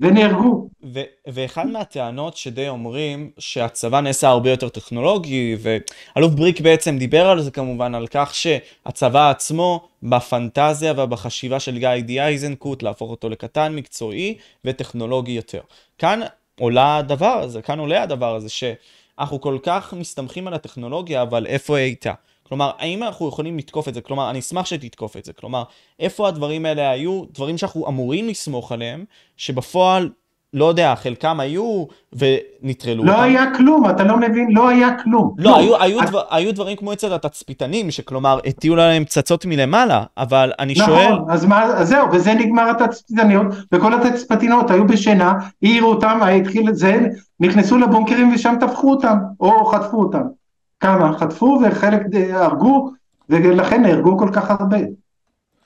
ונהרגו. 0.00 0.68
ו- 0.94 1.00
ואחד 1.26 1.66
מהטענות 1.66 2.36
שדי 2.36 2.68
אומרים 2.68 3.30
שהצבא 3.38 4.00
נעשה 4.00 4.28
הרבה 4.28 4.50
יותר 4.50 4.68
טכנולוגי, 4.68 5.56
ואלוף 5.58 6.32
בריק 6.32 6.60
בעצם 6.60 6.98
דיבר 6.98 7.26
על 7.26 7.42
זה 7.42 7.50
כמובן, 7.50 7.94
על 7.94 8.06
כך 8.06 8.34
שהצבא 8.34 9.30
עצמו 9.30 9.88
בפנטזיה 10.02 10.92
ובחשיבה 10.96 11.60
של 11.60 11.78
גיא 11.78 12.00
די 12.00 12.20
אייזנקוט 12.20 12.82
להפוך 12.82 13.10
אותו 13.10 13.28
לקטן, 13.28 13.74
מקצועי 13.74 14.36
וטכנולוגי 14.64 15.32
יותר. 15.32 15.60
כאן 15.98 16.20
עולה 16.60 16.96
הדבר 16.96 17.40
הזה, 17.42 17.62
כאן 17.62 17.78
עולה 17.78 18.02
הדבר 18.02 18.34
הזה 18.34 18.48
שאנחנו 18.48 19.40
כל 19.40 19.58
כך 19.62 19.94
מסתמכים 19.94 20.46
על 20.46 20.54
הטכנולוגיה, 20.54 21.22
אבל 21.22 21.46
איפה 21.46 21.76
היא 21.76 21.84
הייתה? 21.84 22.12
כלומר, 22.42 22.70
האם 22.78 23.02
אנחנו 23.02 23.28
יכולים 23.28 23.58
לתקוף 23.58 23.88
את 23.88 23.94
זה? 23.94 24.00
כלומר, 24.00 24.30
אני 24.30 24.38
אשמח 24.38 24.66
שתתקוף 24.66 25.16
את 25.16 25.24
זה. 25.24 25.32
כלומר, 25.32 25.62
איפה 25.98 26.28
הדברים 26.28 26.66
האלה 26.66 26.90
היו, 26.90 27.24
דברים 27.32 27.58
שאנחנו 27.58 27.88
אמורים 27.88 28.28
לסמוך 28.28 28.72
עליהם, 28.72 29.04
שבפועל 29.36 30.10
לא 30.56 30.64
יודע, 30.64 30.94
חלקם 30.96 31.40
היו 31.40 31.84
ונטרלו 32.12 33.04
לא 33.04 33.12
אותם. 33.12 33.22
היה 33.22 33.54
כלום, 33.56 33.90
אתה 33.90 34.04
לא 34.04 34.16
מבין, 34.16 34.48
לא 34.50 34.68
היה 34.68 34.88
כלום. 35.02 35.34
לא, 35.38 35.50
כלום. 35.50 35.60
היו, 35.60 35.82
היו, 35.82 36.00
את... 36.00 36.06
דבר, 36.06 36.22
היו 36.30 36.54
דברים 36.54 36.76
כמו 36.76 36.92
אצל 36.92 37.12
התצפיתנים, 37.12 37.90
שכלומר, 37.90 38.38
הטיעו 38.46 38.76
להם 38.76 39.04
פצצות 39.04 39.46
מלמעלה, 39.46 40.04
אבל 40.18 40.52
אני 40.58 40.74
נכון, 40.76 40.86
שואל... 40.86 41.12
נכון, 41.12 41.30
אז, 41.30 41.44
מה, 41.44 41.64
אז 41.64 41.88
זהו, 41.88 42.08
וזה 42.12 42.34
נגמר 42.34 42.70
התצפיתניות, 42.70 43.46
וכל 43.72 43.94
התצפיתניות 43.94 44.70
היו 44.70 44.86
בשינה, 44.86 45.32
העירו 45.62 45.90
אותם, 45.90 46.20
התחיל 46.22 46.68
את 46.68 46.76
זה, 46.76 47.06
נכנסו 47.40 47.78
לבונקרים 47.78 48.32
ושם 48.34 48.54
טבחו 48.60 48.90
אותם, 48.90 49.18
או 49.40 49.64
חטפו 49.64 49.96
אותם. 49.96 50.22
כמה 50.80 51.18
חטפו 51.18 51.58
וחלק 51.64 52.00
הרגו, 52.30 52.90
ולכן 53.28 53.82
נהרגו 53.82 54.18
כל 54.18 54.28
כך 54.32 54.50
הרבה. 54.50 54.78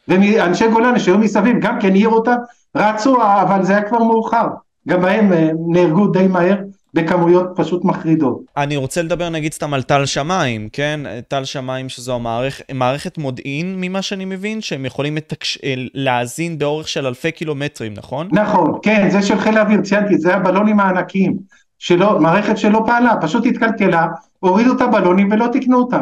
ואנשי 0.08 0.68
גולן 0.68 0.98
שהיו 0.98 1.18
מסביב 1.18 1.56
גם 1.60 1.80
כן 1.80 1.90
העירו 1.90 2.16
אותם, 2.16 2.36
רצו, 2.76 3.16
אבל 3.22 3.62
זה 3.62 3.72
היה 3.72 3.82
כבר 3.82 3.98
מאוחר. 3.98 4.46
גם 4.88 5.04
הם 5.04 5.32
אה, 5.32 5.50
נהרגו 5.68 6.06
די 6.06 6.26
מהר 6.26 6.56
בכמויות 6.94 7.46
פשוט 7.56 7.84
מחרידות. 7.84 8.40
אני 8.56 8.76
רוצה 8.76 9.02
לדבר 9.02 9.28
נגיד 9.28 9.52
סתם 9.52 9.74
על 9.74 9.82
טל 9.82 10.06
שמיים, 10.06 10.68
כן? 10.72 11.00
טל 11.28 11.44
שמיים 11.44 11.88
שזו 11.88 12.14
המערכ... 12.14 12.60
מערכת 12.72 13.18
מודיעין 13.18 13.76
ממה 13.80 14.02
שאני 14.02 14.24
מבין, 14.24 14.60
שהם 14.60 14.86
יכולים 14.86 15.16
לתקש... 15.16 15.58
אה, 15.64 15.74
להאזין 15.94 16.58
באורך 16.58 16.88
של 16.88 17.06
אלפי 17.06 17.32
קילומטרים, 17.32 17.94
נכון? 17.96 18.28
נכון, 18.32 18.78
כן, 18.82 19.10
זה 19.10 19.22
של 19.22 19.38
חיל 19.38 19.58
האוויר, 19.58 19.80
ציינתי, 19.80 20.18
זה 20.18 20.34
הבלונים 20.34 20.80
הענקיים. 20.80 21.36
שלא, 21.78 22.20
מערכת 22.20 22.58
שלא 22.58 22.82
פעלה, 22.86 23.14
פשוט 23.20 23.46
התקלקלה, 23.46 24.06
הורידו 24.38 24.76
את 24.76 24.80
הבלונים 24.80 25.28
ולא 25.32 25.46
תיקנו 25.52 25.78
אותם. 25.78 26.00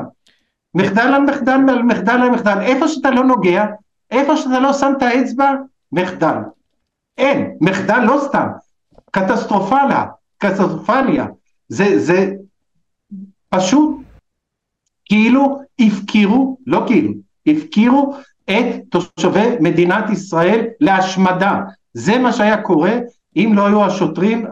מחדל 0.74 1.00
על 1.00 1.22
מחדל 1.22 1.60
על 1.68 1.82
מחדל 1.82 2.12
על 2.12 2.30
מחדל, 2.30 2.60
איפה 2.60 2.88
שאתה 2.88 3.10
לא 3.10 3.24
נוגע, 3.24 3.64
איפה 4.10 4.36
שאתה 4.36 4.60
לא 4.60 4.72
שם 4.72 4.92
את 4.96 5.02
האצבע, 5.02 5.52
מחדל. 5.92 6.36
אין, 7.18 7.50
מחדל 7.60 7.98
לא 7.98 8.20
סתם, 8.28 8.46
קטסטרופליה, 9.18 10.04
קטסטרופליה, 10.38 11.26
זה, 11.68 11.98
זה 11.98 12.32
פשוט 13.48 13.96
כאילו 15.04 15.60
הפקירו, 15.78 16.58
לא 16.66 16.82
כאילו, 16.86 17.12
הפקירו 17.46 18.14
את 18.50 18.66
תושבי 18.88 19.56
מדינת 19.60 20.10
ישראל 20.10 20.66
להשמדה. 20.80 21.60
זה 21.92 22.18
מה 22.18 22.32
שהיה 22.32 22.62
קורה 22.62 22.98
אם 23.36 23.52
לא 23.54 23.66
היו 23.66 23.84
השוטרים, 23.84 24.46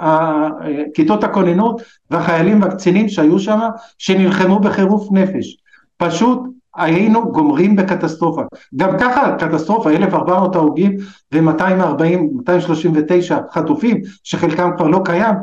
כיתות 0.94 1.24
הכוננות 1.24 1.82
והחיילים 2.10 2.62
והקצינים 2.62 3.08
שהיו 3.08 3.38
שם, 3.38 3.60
שנלחמו 3.98 4.58
בחירוף 4.58 5.08
נפש. 5.12 5.56
פשוט 5.96 6.40
היינו 6.76 7.32
גומרים 7.32 7.76
בקטסטרופה. 7.76 8.42
גם 8.76 8.98
ככה 8.98 9.36
קטסטרופה, 9.38 9.90
1,400 9.90 10.56
הרוגים 10.56 10.96
ו-240, 11.32 12.18
239 12.34 13.38
חטופים, 13.52 14.00
שחלקם 14.24 14.70
כבר 14.76 14.88
לא 14.88 15.00
קיים, 15.04 15.34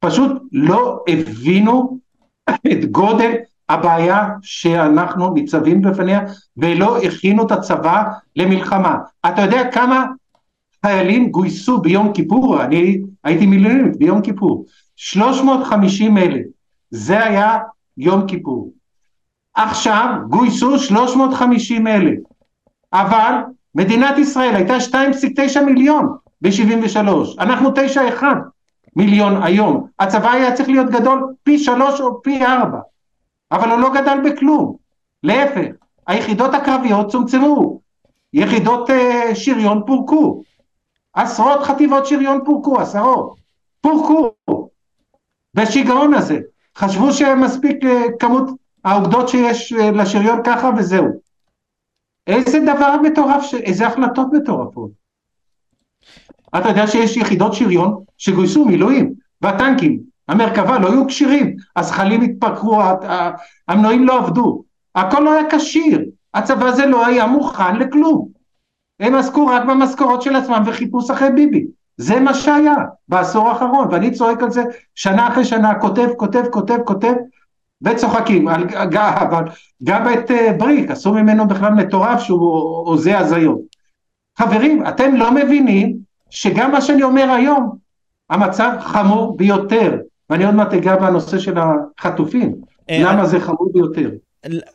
פשוט 0.00 0.42
לא 0.52 1.00
הבינו 1.08 1.98
את 2.50 2.84
גודל 2.90 3.32
הבעיה 3.68 4.28
שאנחנו 4.42 5.34
ניצבים 5.34 5.82
בפניה 5.82 6.20
ולא 6.56 6.98
הכינו 6.98 7.46
את 7.46 7.52
הצבא 7.52 8.02
למלחמה. 8.36 8.98
אתה 9.26 9.42
יודע 9.42 9.70
כמה 9.70 10.06
חיילים 10.86 11.30
גויסו 11.30 11.80
ביום 11.80 12.12
כיפור, 12.12 12.62
אני 12.62 13.00
הייתי 13.24 13.46
מיליונית 13.46 13.96
ביום 13.96 14.22
כיפור, 14.22 14.64
350 14.96 16.18
אלף, 16.18 16.46
זה 16.90 17.24
היה 17.24 17.58
יום 17.98 18.26
כיפור. 18.26 18.72
עכשיו 19.62 20.14
גויסו 20.28 20.78
350 20.78 21.86
אלף, 21.86 22.18
אבל 22.92 23.34
מדינת 23.74 24.18
ישראל 24.18 24.56
הייתה 24.56 24.76
2.9 25.56 25.60
מיליון 25.60 26.16
ב-73, 26.42 26.98
אנחנו 27.38 27.70
9.1 28.20 28.24
מיליון 28.96 29.42
היום, 29.42 29.86
הצבא 29.98 30.30
היה 30.30 30.52
צריך 30.52 30.68
להיות 30.68 30.90
גדול 30.90 31.34
פי 31.42 31.58
שלוש 31.58 32.00
או 32.00 32.22
פי 32.22 32.44
ארבע, 32.44 32.78
אבל 33.52 33.70
הוא 33.70 33.78
לא 33.78 33.94
גדל 33.94 34.18
בכלום, 34.24 34.76
להפך, 35.22 35.66
היחידות 36.06 36.54
הקרביות 36.54 37.10
צומצמו, 37.10 37.80
יחידות 38.32 38.90
uh, 38.90 39.34
שריון 39.34 39.82
פורקו, 39.86 40.42
עשרות 41.14 41.62
חטיבות 41.62 42.06
שריון 42.06 42.40
פורקו, 42.44 42.80
עשרות, 42.80 43.34
פורקו, 43.80 44.32
בשיגעון 45.54 46.14
הזה, 46.14 46.38
חשבו 46.76 47.12
שמספיק 47.12 47.84
אה, 47.84 48.02
כמות 48.18 48.59
האוגדות 48.84 49.28
שיש 49.28 49.72
אה, 49.72 49.90
לשריון 49.90 50.40
ככה 50.44 50.70
וזהו. 50.76 51.20
איזה 52.26 52.60
דבר 52.60 52.96
מטורף, 53.02 53.54
איזה 53.54 53.86
החלטות 53.86 54.26
מטורפות. 54.32 54.90
אתה 56.58 56.68
יודע 56.68 56.86
שיש 56.86 57.16
יחידות 57.16 57.54
שריון 57.54 58.04
שגויסו 58.18 58.64
מילואים, 58.64 59.14
והטנקים, 59.42 60.00
המרכבה 60.28 60.78
לא 60.78 60.92
היו 60.92 61.06
כשירים, 61.06 61.56
הזחלים 61.76 62.20
התפרקו, 62.20 62.82
המנועים 63.68 64.06
לא 64.06 64.18
עבדו, 64.18 64.62
הכל 64.94 65.20
לא 65.20 65.32
היה 65.32 65.50
כשיר, 65.50 66.04
הצבא 66.34 66.66
הזה 66.66 66.86
לא 66.86 67.06
היה 67.06 67.26
מוכן 67.26 67.76
לכלום. 67.76 68.28
הם 69.00 69.14
עסקו 69.14 69.46
רק 69.46 69.62
במשכורות 69.64 70.22
של 70.22 70.36
עצמם 70.36 70.62
וחיפוש 70.66 71.10
אחרי 71.10 71.30
ביבי. 71.30 71.66
זה 71.96 72.20
מה 72.20 72.34
שהיה 72.34 72.74
בעשור 73.08 73.48
האחרון, 73.48 73.88
ואני 73.90 74.10
צועק 74.10 74.42
על 74.42 74.50
זה 74.50 74.62
שנה 74.94 75.28
אחרי 75.28 75.44
שנה, 75.44 75.80
כותב, 75.80 76.08
כותב, 76.16 76.42
כותב, 76.50 76.78
כותב, 76.84 77.14
וצוחקים. 77.82 78.48
אבל 78.48 79.44
גם 79.84 80.12
את 80.12 80.30
אה, 80.30 80.52
בריק, 80.52 80.90
עשו 80.90 81.12
ממנו 81.12 81.48
בכלל 81.48 81.72
מטורף 81.72 82.22
שהוא 82.22 82.88
הוזה 82.88 83.18
הזיות. 83.18 83.60
חברים, 84.38 84.86
אתם 84.88 85.16
לא 85.16 85.34
מבינים 85.34 85.96
שגם 86.30 86.72
מה 86.72 86.80
שאני 86.80 87.02
אומר 87.02 87.30
היום, 87.30 87.76
המצב 88.30 88.70
חמור 88.80 89.36
ביותר, 89.36 89.96
ואני 90.30 90.44
עוד 90.44 90.54
מעט 90.54 90.74
אגע 90.74 90.96
בנושא 90.96 91.38
של 91.38 91.54
החטופים, 91.58 92.54
אה, 92.90 92.98
למה 93.02 93.26
זה 93.26 93.40
חמור 93.40 93.70
ביותר. 93.72 94.10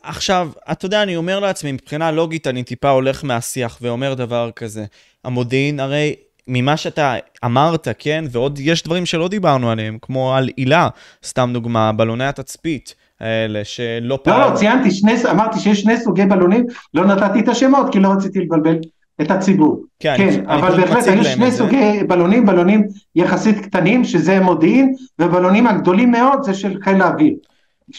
עכשיו, 0.02 0.48
אתה 0.72 0.86
יודע, 0.86 1.02
אני 1.02 1.16
אומר 1.16 1.40
לעצמי, 1.40 1.72
מבחינה 1.72 2.10
לוגית 2.10 2.46
אני 2.46 2.62
טיפה 2.62 2.90
הולך 2.90 3.24
מהשיח 3.24 3.78
ואומר 3.82 4.14
דבר 4.14 4.50
כזה. 4.56 4.84
המודיעין, 5.24 5.80
הרי 5.80 6.14
ממה 6.48 6.76
שאתה 6.76 7.14
אמרת, 7.44 7.88
כן, 7.98 8.24
ועוד 8.30 8.58
יש 8.62 8.82
דברים 8.82 9.06
שלא 9.06 9.28
דיברנו 9.28 9.70
עליהם, 9.70 9.98
כמו 10.02 10.34
על 10.34 10.48
עילה, 10.56 10.88
סתם 11.24 11.50
דוגמה, 11.52 11.92
בלוני 11.92 12.24
התצפית. 12.24 12.94
האלה 13.20 13.64
שלא 13.64 14.18
פעם... 14.22 14.40
לא, 14.40 14.50
לא, 14.50 14.56
ציינתי, 14.56 14.90
שני, 14.90 15.14
אמרתי 15.30 15.60
שיש 15.60 15.80
שני 15.80 15.96
סוגי 15.96 16.26
בלונים, 16.26 16.66
לא 16.94 17.04
נתתי 17.04 17.40
את 17.40 17.48
השמות 17.48 17.92
כי 17.92 18.00
לא 18.00 18.08
רציתי 18.08 18.38
לבלבל 18.38 18.76
את 19.20 19.30
הציבור. 19.30 19.84
כן, 20.00 20.14
כן 20.16 20.28
אני, 20.28 20.56
אבל 20.58 20.72
אני 20.72 20.82
בהחלט 20.82 21.06
היו 21.06 21.24
שני 21.24 21.52
סוגי 21.52 22.02
בלונים, 22.08 22.46
בלונים 22.46 22.86
יחסית 23.14 23.58
קטנים, 23.58 24.04
שזה 24.04 24.40
מודיעין, 24.40 24.94
ובלונים 25.18 25.66
הגדולים 25.66 26.10
מאוד 26.10 26.42
זה 26.42 26.54
של 26.54 26.78
חיל 26.82 27.02
האוויר. 27.02 27.34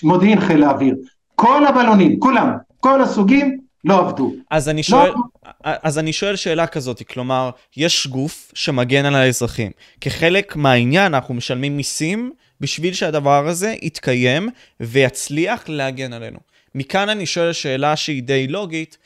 מודיעין 0.04 0.40
חיל 0.40 0.64
האוויר. 0.64 0.96
כל 1.36 1.66
הבלונים, 1.66 2.20
כולם, 2.20 2.52
כל 2.80 3.02
הסוגים, 3.02 3.58
לא 3.88 4.00
עבדו. 4.00 4.34
אז 4.52 4.70
אני 4.70 4.78
לא 4.78 4.84
שואל, 4.84 5.10
לא... 5.10 5.16
אז 5.64 6.00
אני 6.00 6.14
שואל 6.14 6.36
שאלה 6.36 6.68
כזאת, 6.68 7.02
כלומר, 7.08 7.50
יש 7.78 8.08
גוף 8.08 8.52
שמגן 8.54 9.06
על 9.06 9.16
האזרחים. 9.16 9.72
כחלק 10.02 10.56
מהעניין 10.56 11.14
אנחנו 11.14 11.34
משלמים 11.34 11.78
מיסים 11.78 12.32
בשביל 12.62 12.94
שהדבר 12.94 13.48
הזה 13.48 13.76
יתקיים 13.82 14.50
ויצליח 14.80 15.64
להגן 15.68 16.14
עלינו. 16.14 16.40
מכאן 16.76 17.10
אני 17.10 17.26
שואל 17.26 17.54
שאלה 17.54 17.96
שהיא 17.96 18.24
די 18.24 18.48
לוגית, 18.48 18.98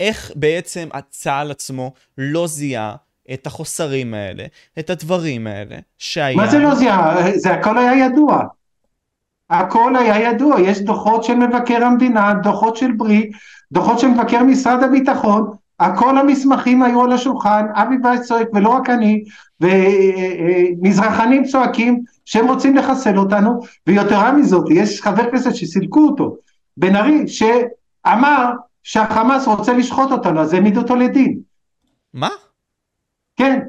איך 0.00 0.32
בעצם 0.34 0.88
הצה"ל 0.92 1.50
עצמו 1.50 1.92
לא 2.18 2.46
זיהה 2.46 2.94
את 3.32 3.46
החוסרים 3.46 4.14
האלה, 4.14 4.44
את 4.78 4.90
הדברים 4.90 5.46
האלה, 5.46 5.76
שהיה... 5.98 6.36
מה 6.36 6.46
זה 6.46 6.58
לא 6.58 6.74
זיהה? 6.74 7.30
זה 7.36 7.52
הכל 7.52 7.78
היה 7.78 8.06
ידוע. 8.06 8.42
הכל 9.50 9.96
היה 9.96 10.30
ידוע, 10.30 10.60
יש 10.60 10.80
דוחות 10.80 11.24
של 11.24 11.34
מבקר 11.34 11.84
המדינה, 11.84 12.34
דוחות 12.34 12.76
של 12.76 12.92
בריא, 12.92 13.24
דוחות 13.72 13.98
של 13.98 14.08
מבקר 14.08 14.42
משרד 14.42 14.82
הביטחון, 14.82 15.50
הכל 15.80 16.18
המסמכים 16.18 16.82
היו 16.82 17.02
על 17.02 17.12
השולחן, 17.12 17.66
אבי 17.74 17.94
וייס 18.04 18.20
צועק 18.20 18.48
ולא 18.54 18.68
רק 18.68 18.90
אני, 18.90 19.24
ומזרחנים 19.60 21.44
צועקים 21.44 22.02
שהם 22.24 22.48
רוצים 22.48 22.76
לחסל 22.76 23.18
אותנו, 23.18 23.60
ויותרה 23.86 24.32
מזאת, 24.32 24.70
יש 24.70 25.02
חבר 25.02 25.30
כנסת 25.30 25.54
שסילקו 25.54 26.00
אותו, 26.00 26.36
בן 26.76 26.96
ארי, 26.96 27.24
שאמר 27.28 28.50
שהחמאס 28.82 29.46
רוצה 29.46 29.72
לשחוט 29.72 30.12
אותנו, 30.12 30.40
אז 30.40 30.52
העמיד 30.52 30.76
אותו 30.76 30.96
לדין. 30.96 31.38
מה? 32.14 32.28
כן, 33.36 33.60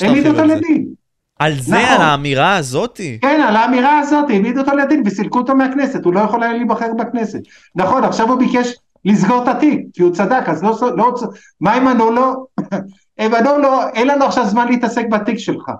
העמיד 0.00 0.26
אותו 0.26 0.44
לדין. 0.44 1.03
על 1.38 1.60
זה, 1.60 1.74
נכון. 1.74 1.94
על 1.94 2.00
האמירה 2.02 2.56
הזאתי? 2.56 3.18
כן, 3.22 3.40
על 3.48 3.56
האמירה 3.56 3.98
הזאת, 3.98 4.30
העמיד 4.30 4.58
אותו 4.58 4.76
לדין 4.76 5.02
וסילקו 5.06 5.38
אותו 5.38 5.56
מהכנסת, 5.56 6.04
הוא 6.04 6.14
לא 6.14 6.20
יכול 6.20 6.42
היה 6.42 6.52
להיבחר 6.52 6.92
בכנסת. 6.98 7.40
נכון, 7.74 8.04
עכשיו 8.04 8.28
הוא 8.28 8.38
ביקש 8.38 8.74
לסגור 9.04 9.42
את 9.42 9.48
התיק, 9.48 9.80
כי 9.92 10.02
הוא 10.02 10.12
צדק, 10.12 10.42
אז 10.46 10.62
לא... 10.62 10.78
לא 10.96 11.14
מה 11.60 11.72
הם 11.72 11.88
ענו 11.88 12.10
לו? 12.10 12.46
הם 13.18 13.34
ענו 13.34 13.58
לו, 13.58 13.80
אין 13.94 14.08
לנו 14.08 14.24
עכשיו 14.24 14.46
זמן 14.46 14.68
להתעסק 14.68 15.06
בתיק 15.10 15.38
שלך. 15.38 15.70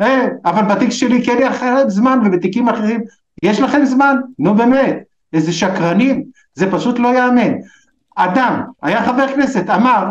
אה, 0.00 0.26
אבל 0.44 0.74
בתיק 0.74 0.90
שלי 0.90 1.24
כן 1.24 1.36
יש 1.40 1.48
לכם 1.48 1.88
זמן, 1.88 2.18
ובתיקים 2.24 2.68
אחרים 2.68 3.00
יש 3.42 3.60
לכם 3.60 3.84
זמן? 3.84 4.16
נו 4.38 4.54
באמת, 4.54 4.96
איזה 5.32 5.52
שקרנים, 5.52 6.24
זה 6.54 6.72
פשוט 6.72 6.98
לא 6.98 7.08
ייאמן. 7.08 7.52
אדם, 8.16 8.62
היה 8.82 9.06
חבר 9.06 9.28
כנסת, 9.28 9.70
אמר 9.70 10.04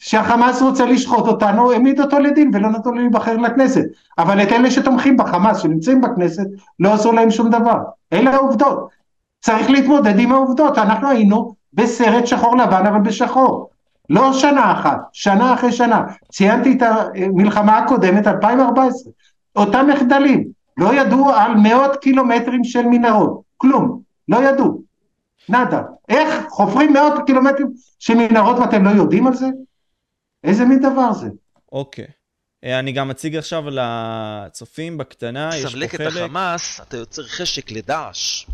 שהחמאס 0.00 0.62
רוצה 0.62 0.86
לשחוט 0.86 1.26
אותנו, 1.26 1.72
העמיד 1.72 2.00
אותו 2.00 2.18
לדין 2.18 2.50
ולא 2.54 2.70
נתנו 2.70 2.92
לי 2.92 3.00
להיבחר 3.00 3.36
לכנסת. 3.36 3.84
אבל 4.18 4.42
את 4.42 4.52
אלה 4.52 4.70
שתומכים 4.70 5.16
בחמאס, 5.16 5.58
שנמצאים 5.58 6.00
בכנסת, 6.00 6.46
לא 6.80 6.92
עשו 6.92 7.12
להם 7.12 7.30
שום 7.30 7.50
דבר. 7.50 7.78
אלה 8.12 8.34
העובדות. 8.34 8.88
צריך 9.40 9.70
להתמודד 9.70 10.18
עם 10.18 10.32
העובדות. 10.32 10.78
אנחנו 10.78 11.08
היינו 11.08 11.54
בסרט 11.74 12.26
שחור 12.26 12.56
לבן, 12.56 12.86
אבל 12.86 13.00
בשחור. 13.00 13.70
לא 14.10 14.32
שנה 14.32 14.72
אחת, 14.72 14.98
שנה 15.12 15.54
אחרי 15.54 15.72
שנה. 15.72 16.02
ציינתי 16.32 16.72
את 16.76 16.82
המלחמה 16.82 17.78
הקודמת, 17.78 18.26
2014. 18.26 19.12
אותם 19.56 19.86
מחדלים. 19.94 20.44
לא 20.76 20.94
ידעו 20.94 21.30
על 21.30 21.54
מאות 21.54 21.96
קילומטרים 21.96 22.64
של 22.64 22.86
מנהרות. 22.86 23.40
כלום. 23.56 24.00
לא 24.28 24.48
ידעו. 24.48 24.82
נאדה. 25.48 25.82
איך 26.08 26.46
חופרים 26.48 26.92
מאות 26.92 27.12
קילומטרים 27.26 27.68
של 27.98 28.14
מנהרות 28.14 28.58
ואתם 28.58 28.84
לא 28.84 28.90
יודעים 28.90 29.26
על 29.26 29.34
זה? 29.34 29.46
איזה 30.44 30.64
מין 30.64 30.80
דבר 30.80 31.12
זה? 31.12 31.28
אוקיי. 31.72 32.06
אה, 32.64 32.78
אני 32.78 32.92
גם 32.92 33.08
מציג 33.08 33.36
עכשיו 33.36 33.64
לצופים 33.70 34.98
בקטנה, 34.98 35.50
יש 35.54 35.64
פה 35.64 35.70
חלק... 35.70 35.94
תדלק 35.94 35.94
את 35.94 36.06
החמאס, 36.16 36.80
אתה 36.80 36.96
יוצר 36.96 37.22
חשק 37.22 37.70
לדעש. 37.70 38.46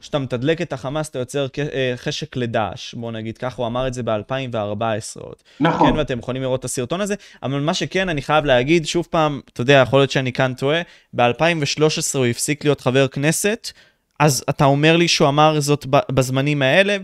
כשאתה 0.00 0.18
מתדלק 0.18 0.62
את 0.62 0.72
החמאס, 0.72 1.08
אתה 1.08 1.18
יוצר 1.18 1.46
אה, 1.58 1.92
חשק 1.96 2.36
לדעש, 2.36 2.94
בוא 2.94 3.12
נגיד 3.12 3.38
ככה, 3.38 3.56
הוא 3.56 3.66
אמר 3.66 3.86
את 3.86 3.94
זה 3.94 4.02
ב-2014 4.02 5.20
עוד. 5.20 5.34
נכון. 5.60 5.90
כן, 5.90 5.96
ואתם 5.96 6.18
יכולים 6.18 6.42
לראות 6.42 6.60
את 6.60 6.64
הסרטון 6.64 7.00
הזה, 7.00 7.14
אבל 7.42 7.60
מה 7.60 7.74
שכן, 7.74 8.08
אני 8.08 8.22
חייב 8.22 8.44
להגיד, 8.44 8.86
שוב 8.86 9.08
פעם, 9.10 9.40
אתה 9.52 9.60
יודע, 9.60 9.82
יכול 9.86 10.00
להיות 10.00 10.10
שאני 10.10 10.32
כאן 10.32 10.54
טועה, 10.54 10.82
ב-2013 11.12 12.18
הוא 12.18 12.26
הפסיק 12.26 12.64
להיות 12.64 12.80
חבר 12.80 13.08
כנסת, 13.08 13.70
אז 14.18 14.44
אתה 14.50 14.64
אומר 14.64 14.96
לי 14.96 15.08
שהוא 15.08 15.28
אמר 15.28 15.60
זאת 15.60 15.86
בזמנים 15.86 16.62
האלה, 16.62 16.96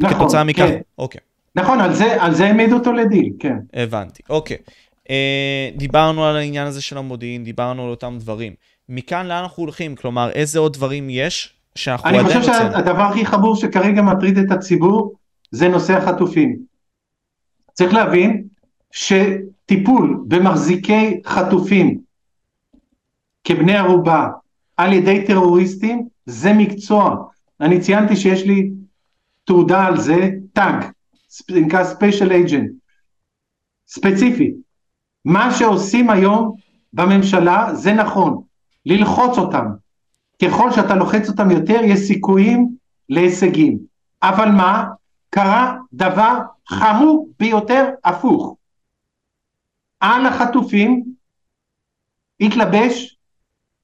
וכתוצאה 0.00 0.44
נכון, 0.44 0.46
מכך... 0.46 0.62
כן. 0.62 0.80
אוקיי. 0.98 1.20
נכון, 1.56 1.80
על 1.80 1.94
זה, 1.94 2.22
על 2.22 2.34
זה 2.34 2.46
העמידו 2.46 2.74
אותו 2.74 2.92
לדין, 2.92 3.32
כן. 3.38 3.56
הבנתי, 3.74 4.22
אוקיי. 4.30 4.56
אה, 5.10 5.70
דיברנו 5.76 6.24
על 6.24 6.36
העניין 6.36 6.66
הזה 6.66 6.82
של 6.82 6.98
המודיעין, 6.98 7.44
דיברנו 7.44 7.84
על 7.84 7.90
אותם 7.90 8.16
דברים. 8.20 8.52
מכאן 8.88 9.26
לאן 9.26 9.42
אנחנו 9.42 9.62
הולכים? 9.62 9.96
כלומר, 9.96 10.30
איזה 10.30 10.58
עוד 10.58 10.72
דברים 10.72 11.10
יש 11.10 11.54
שאנחנו 11.74 12.08
עדיין 12.08 12.24
רוצים? 12.24 12.40
אני 12.40 12.46
חושב 12.46 12.58
שהדבר 12.58 13.02
הכי 13.02 13.26
חמור 13.26 13.56
שכרגע 13.56 14.02
מטריד 14.02 14.38
את 14.38 14.50
הציבור 14.50 15.14
זה 15.50 15.68
נושא 15.68 15.96
החטופים. 15.96 16.56
צריך 17.72 17.94
להבין 17.94 18.44
שטיפול 18.90 20.24
במחזיקי 20.28 21.20
חטופים 21.26 21.98
כבני 23.44 23.76
ערובה 23.76 24.28
על 24.76 24.92
ידי 24.92 25.26
טרוריסטים 25.26 26.08
זה 26.26 26.52
מקצוע. 26.52 27.16
אני 27.60 27.80
ציינתי 27.80 28.16
שיש 28.16 28.42
לי 28.42 28.70
תעודה 29.44 29.86
על 29.86 30.00
זה, 30.00 30.30
טאג, 30.52 30.84
זה 31.48 31.60
נקרא 31.60 31.84
special 31.84 32.32
agent, 32.32 32.70
ספציפי. 33.88 34.52
מה 35.24 35.54
שעושים 35.54 36.10
היום 36.10 36.56
בממשלה 36.92 37.74
זה 37.74 37.92
נכון, 37.92 38.42
ללחוץ 38.86 39.38
אותם. 39.38 39.66
ככל 40.42 40.72
שאתה 40.72 40.94
לוחץ 40.94 41.28
אותם 41.28 41.50
יותר, 41.50 41.80
יש 41.84 41.98
סיכויים 41.98 42.68
להישגים. 43.08 43.78
אבל 44.22 44.48
מה? 44.50 44.84
קרה 45.30 45.76
דבר 45.92 46.38
חמור 46.68 47.28
ביותר 47.38 47.90
הפוך. 48.04 48.56
על 50.00 50.26
החטופים 50.26 51.04
התלבש, 52.40 53.16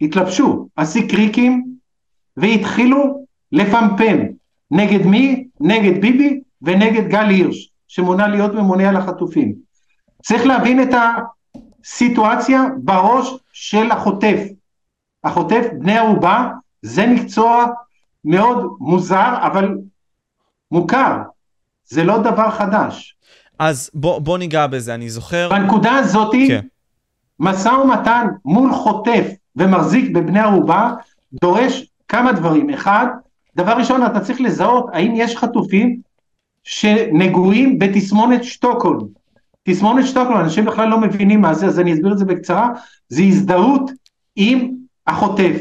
התלבשו 0.01 0.69
הסיקריקים 0.77 1.77
והתחילו 2.37 3.25
לפמפם. 3.53 4.19
נגד 4.71 5.07
מי? 5.07 5.49
נגד 5.61 6.01
ביבי 6.01 6.41
ונגד 6.63 7.09
גל 7.09 7.29
הירש, 7.29 7.71
שמונה 7.89 8.29
להיות 8.29 8.55
ממונה 8.55 8.89
על 8.89 8.97
החטופים. 8.97 9.55
צריך 10.23 10.47
להבין 10.47 10.83
את 10.83 10.89
הסיטואציה 11.85 12.63
בראש 12.77 13.35
של 13.53 13.91
החוטף. 13.91 14.39
החוטף, 15.25 15.67
בני 15.79 15.99
ערובה, 15.99 16.49
זה 16.83 17.07
מקצוע 17.07 17.67
מאוד 18.25 18.77
מוזר, 18.81 19.35
אבל 19.43 19.79
מוכר. 20.71 21.17
זה 21.85 22.05
לא 22.05 22.19
דבר 22.19 22.51
חדש. 22.51 23.17
אז 23.59 23.91
בוא, 23.95 24.19
בוא 24.19 24.39
ניגע 24.39 24.67
בזה, 24.67 24.95
אני 24.95 25.11
זוכר... 25.11 25.49
בנקודה 25.51 25.93
הזאתי, 25.97 26.49
כן. 26.49 26.67
משא 27.41 27.69
ומתן 27.69 28.27
מול 28.45 28.73
חוטף 28.73 29.27
ומחזיק 29.57 30.11
בבני 30.15 30.41
ערובה, 30.41 30.93
דורש 31.41 31.87
כמה 32.09 32.33
דברים. 32.33 32.71
אחד, 32.71 33.07
דבר 33.57 33.73
ראשון, 33.73 34.07
אתה 34.07 34.21
צריך 34.21 34.41
לזהות 34.41 34.87
האם 34.93 35.13
יש 35.17 35.37
חטופים 35.37 36.01
שנגועים 36.65 37.79
בתסמונת 37.79 38.45
שטוקהולם. 38.45 39.07
תסמונת 39.63 40.07
שטוקהולם, 40.07 40.41
אנשים 40.41 40.65
בכלל 40.65 40.89
לא 40.89 41.01
מבינים 41.01 41.41
מה 41.41 41.55
זה, 41.55 41.67
אז 41.67 41.81
אני 41.81 41.93
אסביר 41.93 42.13
את 42.13 42.19
זה 42.19 42.25
בקצרה, 42.25 42.69
זה 43.09 43.23
הזדהות 43.23 43.91
עם 44.37 44.71
החוטף. 45.07 45.57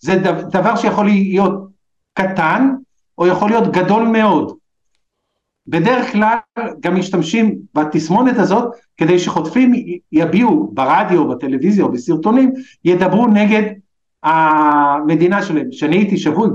זה 0.00 0.14
דבר 0.50 0.76
שיכול 0.76 1.06
להיות 1.06 1.68
קטן, 2.14 2.68
או 3.18 3.26
יכול 3.26 3.50
להיות 3.50 3.72
גדול 3.72 4.02
מאוד. 4.02 4.56
בדרך 5.66 6.12
כלל 6.12 6.36
גם 6.80 6.96
משתמשים 6.96 7.58
בתסמונת 7.74 8.38
הזאת 8.38 8.72
כדי 8.96 9.18
שחוטפים 9.18 9.72
יביעו 10.12 10.70
ברדיו, 10.74 11.28
בטלוויזיה 11.28 11.84
או 11.84 11.92
בסרטונים, 11.92 12.52
ידברו 12.84 13.26
נגד 13.26 13.62
המדינה 14.22 15.42
שלהם. 15.42 15.66
כשאני 15.70 15.96
הייתי 15.96 16.18
שבוי 16.18 16.48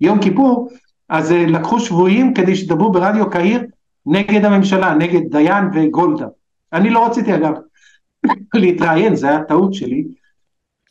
ביום 0.00 0.22
כיפור, 0.22 0.68
אז 1.12 1.32
אה, 1.32 1.46
לקחו 1.46 1.80
שבויים 1.80 2.34
כדי 2.34 2.56
שידברו 2.56 2.92
ברדיו 2.92 3.30
קהיר 3.30 3.62
נגד 4.06 4.44
הממשלה, 4.44 4.94
נגד 4.94 5.20
דיין 5.30 5.64
וגולדה. 5.74 6.26
אני 6.72 6.90
לא 6.90 7.06
רציתי 7.06 7.34
אגב 7.34 7.52
להתראיין, 8.54 9.16
זה 9.16 9.28
היה 9.28 9.44
טעות 9.44 9.74
שלי. 9.74 10.04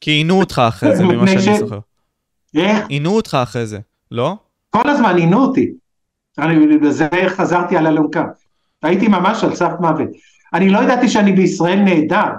כי 0.01 0.11
עינו 0.11 0.39
אותך 0.39 0.61
אחרי 0.67 0.95
זה, 0.95 1.03
ממה 1.05 1.27
שאני 1.27 1.59
זוכר. 1.59 1.79
איך? 2.55 2.85
עינו 2.89 3.15
אותך 3.15 3.37
אחרי 3.43 3.65
זה, 3.65 3.79
לא? 4.11 4.35
כל 4.69 4.89
הזמן 4.89 5.17
עינו 5.17 5.37
אותי. 5.37 5.71
אני 6.37 6.77
בזה 6.77 7.07
חזרתי 7.27 7.77
על 7.77 7.87
אלונקה. 7.87 8.25
הייתי 8.83 9.07
ממש 9.07 9.43
על 9.43 9.55
סף 9.55 9.71
מוות. 9.79 10.09
אני 10.53 10.69
לא 10.69 10.79
ידעתי 10.79 11.09
שאני 11.09 11.31
בישראל 11.31 11.79
נהדר, 11.79 12.29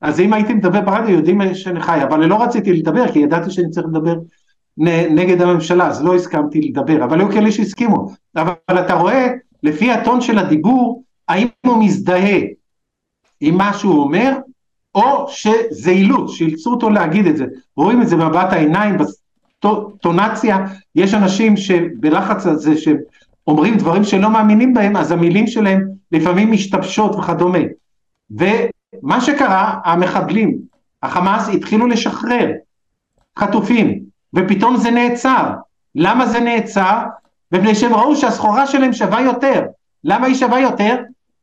אז 0.00 0.20
אם 0.20 0.32
הייתי 0.32 0.54
מדבר 0.54 0.80
ברדיו 0.80 1.14
יודעים 1.14 1.54
שאני 1.54 1.80
חי, 1.80 2.02
אבל 2.02 2.26
לא 2.26 2.42
רציתי 2.42 2.72
לדבר 2.72 3.12
כי 3.12 3.18
ידעתי 3.18 3.50
שאני 3.50 3.70
צריך 3.70 3.86
לדבר 3.86 4.14
נגד 4.78 5.42
הממשלה, 5.42 5.86
אז 5.86 6.04
לא 6.04 6.14
הסכמתי 6.14 6.60
לדבר, 6.60 7.04
אבל 7.04 7.20
היו 7.20 7.30
כאלה 7.30 7.52
שהסכימו. 7.52 8.12
אבל 8.36 8.80
אתה 8.80 8.94
רואה, 8.94 9.28
לפי 9.62 9.90
הטון 9.90 10.20
של 10.20 10.38
הדיבור, 10.38 11.02
האם 11.28 11.46
הוא 11.66 11.84
מזדהה 11.84 12.40
עם 13.40 13.54
מה 13.54 13.74
שהוא 13.74 14.02
אומר, 14.02 14.32
או 14.94 15.28
שזה 15.28 15.90
אילוץ, 15.90 16.30
שאילצו 16.30 16.70
אותו 16.70 16.90
להגיד 16.90 17.26
את 17.26 17.36
זה. 17.36 17.46
רואים 17.76 18.02
את 18.02 18.08
זה 18.08 18.16
במבט 18.16 18.52
העיניים, 18.52 18.96
בטונציה, 19.64 20.66
יש 20.94 21.14
אנשים 21.14 21.56
שבלחץ 21.56 22.46
הזה 22.46 22.74
שאומרים 22.76 23.76
דברים 23.76 24.04
שלא 24.04 24.30
מאמינים 24.30 24.74
בהם, 24.74 24.96
אז 24.96 25.12
המילים 25.12 25.46
שלהם 25.46 25.88
לפעמים 26.12 26.52
משתבשות 26.52 27.16
וכדומה. 27.16 27.58
ומה 28.30 29.20
שקרה, 29.20 29.80
המחבלים, 29.84 30.58
החמאס 31.02 31.48
התחילו 31.48 31.86
לשחרר 31.86 32.50
חטופים, 33.38 34.00
ופתאום 34.36 34.76
זה 34.76 34.90
נעצר. 34.90 35.50
למה 35.94 36.26
זה 36.26 36.40
נעצר? 36.40 37.02
מפני 37.52 37.74
שהם 37.74 37.94
ראו 37.94 38.16
שהסחורה 38.16 38.66
שלהם 38.66 38.92
שווה 38.92 39.20
יותר. 39.20 39.62
למה 40.04 40.26
היא 40.26 40.34
שווה 40.34 40.60
יותר? 40.60 40.96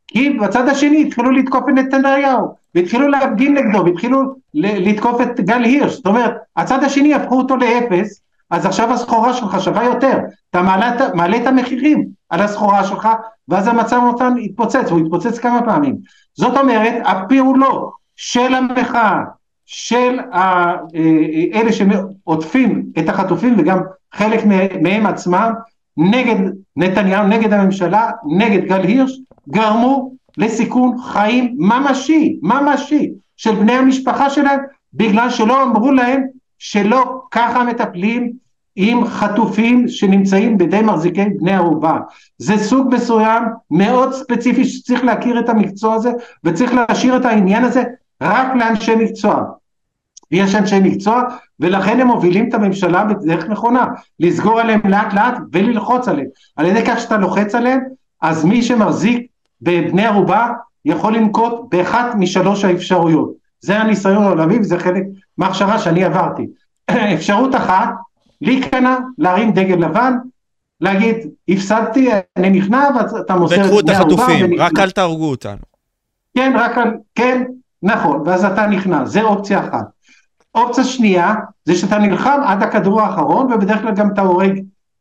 כי 0.07 0.29
בצד 0.29 0.69
השני 0.69 1.01
התחילו 1.01 1.31
לתקוף 1.31 1.63
את 1.69 1.73
נתניהו, 1.73 2.55
והתחילו 2.75 3.07
להפגין 3.07 3.57
נגדו, 3.57 3.85
והתחילו 3.85 4.35
לתקוף 4.53 5.21
את 5.21 5.39
גל 5.39 5.63
הירש, 5.63 5.93
זאת 5.93 6.07
אומרת, 6.07 6.33
הצד 6.55 6.83
השני 6.83 7.13
הפכו 7.13 7.37
אותו 7.37 7.57
לאפס, 7.57 8.21
אז 8.49 8.65
עכשיו 8.65 8.93
הסחורה 8.93 9.33
שלך 9.33 9.61
שווה 9.61 9.83
יותר, 9.83 10.17
אתה 10.49 10.61
מעלה, 10.61 10.95
מעלה 11.13 11.37
את 11.37 11.47
המחירים 11.47 12.05
על 12.29 12.41
הסחורה 12.41 12.83
שלך, 12.83 13.07
ואז 13.47 13.67
המצב 13.67 13.95
נותן 13.95 14.33
התפוצץ, 14.43 14.89
הוא 14.89 14.99
התפוצץ 14.99 15.39
כמה 15.39 15.61
פעמים. 15.61 15.97
זאת 16.35 16.57
אומרת, 16.57 16.93
הפעולות 17.05 17.93
של 18.15 18.53
המחאה, 18.55 19.19
של 19.65 20.19
אה, 20.33 20.75
אלה 21.53 21.71
שעוטפים 21.71 22.85
את 22.99 23.09
החטופים 23.09 23.55
וגם 23.57 23.79
חלק 24.13 24.45
מהם 24.81 25.05
עצמם, 25.05 25.53
נגד 25.97 26.35
נתניהו, 26.75 27.27
נגד 27.27 27.53
הממשלה, 27.53 28.09
נגד 28.37 28.65
גל 28.65 28.81
הירש, 28.81 29.19
גרמו 29.49 30.13
לסיכון 30.37 30.97
חיים 31.01 31.55
ממשי, 31.57 32.39
ממשי, 32.41 33.11
של 33.37 33.55
בני 33.55 33.73
המשפחה 33.73 34.29
שלהם, 34.29 34.59
בגלל 34.93 35.29
שלא 35.29 35.63
אמרו 35.63 35.91
להם 35.91 36.23
שלא 36.59 37.21
ככה 37.31 37.63
מטפלים 37.63 38.33
עם 38.75 39.05
חטופים 39.05 39.87
שנמצאים 39.87 40.57
בידי 40.57 40.81
מחזיקי 40.81 41.25
בני 41.39 41.53
ערובה. 41.53 41.99
זה 42.37 42.57
סוג 42.57 42.93
מסוים 42.93 43.43
מאוד 43.71 44.13
ספציפי 44.13 44.65
שצריך 44.65 45.03
להכיר 45.03 45.39
את 45.39 45.49
המקצוע 45.49 45.93
הזה 45.93 46.11
וצריך 46.43 46.73
להשאיר 46.73 47.17
את 47.17 47.25
העניין 47.25 47.63
הזה 47.63 47.83
רק 48.21 48.55
לאנשי 48.55 48.95
מקצוע. 48.95 49.43
יש 50.31 50.55
אנשי 50.55 50.79
מקצוע 50.79 51.23
ולכן 51.59 51.99
הם 51.99 52.07
מובילים 52.07 52.49
את 52.49 52.53
הממשלה 52.53 53.03
בדרך 53.03 53.49
נכונה, 53.49 53.87
לסגור 54.19 54.59
עליהם 54.59 54.81
לאט 54.83 55.13
לאט 55.13 55.37
וללחוץ 55.51 56.07
עליהם. 56.07 56.27
על 56.55 56.65
ידי 56.65 56.85
כך 56.85 56.99
שאתה 56.99 57.17
לוחץ 57.17 57.55
עליהם, 57.55 57.79
אז 58.21 58.45
מי 58.45 58.61
שמחזיק 58.61 59.27
בבני 59.61 60.05
ערובה 60.05 60.49
יכול 60.85 61.15
לנקוט 61.15 61.53
באחת 61.69 62.15
משלוש 62.15 62.65
האפשרויות. 62.65 63.33
זה 63.61 63.79
הניסיון 63.79 64.23
העולמי 64.23 64.59
וזה 64.59 64.79
חלק 64.79 65.03
מההכשרה 65.37 65.79
שאני 65.79 66.03
עברתי. 66.03 66.47
אפשרות 67.15 67.55
אחת, 67.55 67.89
להיכנע, 68.41 68.97
להרים 69.17 69.51
דגל 69.51 69.75
לבן, 69.75 70.13
להגיד, 70.81 71.17
הפסדתי, 71.49 72.09
אני 72.37 72.49
נכנע, 72.49 72.89
ואתה 72.95 73.35
מוסר 73.35 73.55
את 73.55 73.59
בני 73.59 73.67
ערובה. 73.67 73.73
וקחו 73.73 73.79
את 73.79 73.89
החטופים, 73.89 74.59
רק 74.59 74.71
אל 74.79 74.91
תהרגו 74.91 75.29
אותנו. 75.29 75.57
כן, 76.37 76.53
רק 76.55 76.71
כן, 77.15 77.43
נכון, 77.83 78.21
ואז 78.25 78.45
אתה 78.45 78.67
נכנע, 78.67 79.05
זה 79.05 79.21
אופציה 79.21 79.59
אחת. 79.59 79.85
אופציה 80.55 80.83
שנייה, 80.83 81.35
זה 81.65 81.75
שאתה 81.75 81.97
נלחם 81.97 82.39
עד 82.45 82.63
הכדור 82.63 83.01
האחרון, 83.01 83.53
ובדרך 83.53 83.81
כלל 83.81 83.95
גם 83.95 84.09
אתה 84.13 84.21
הורג 84.21 84.59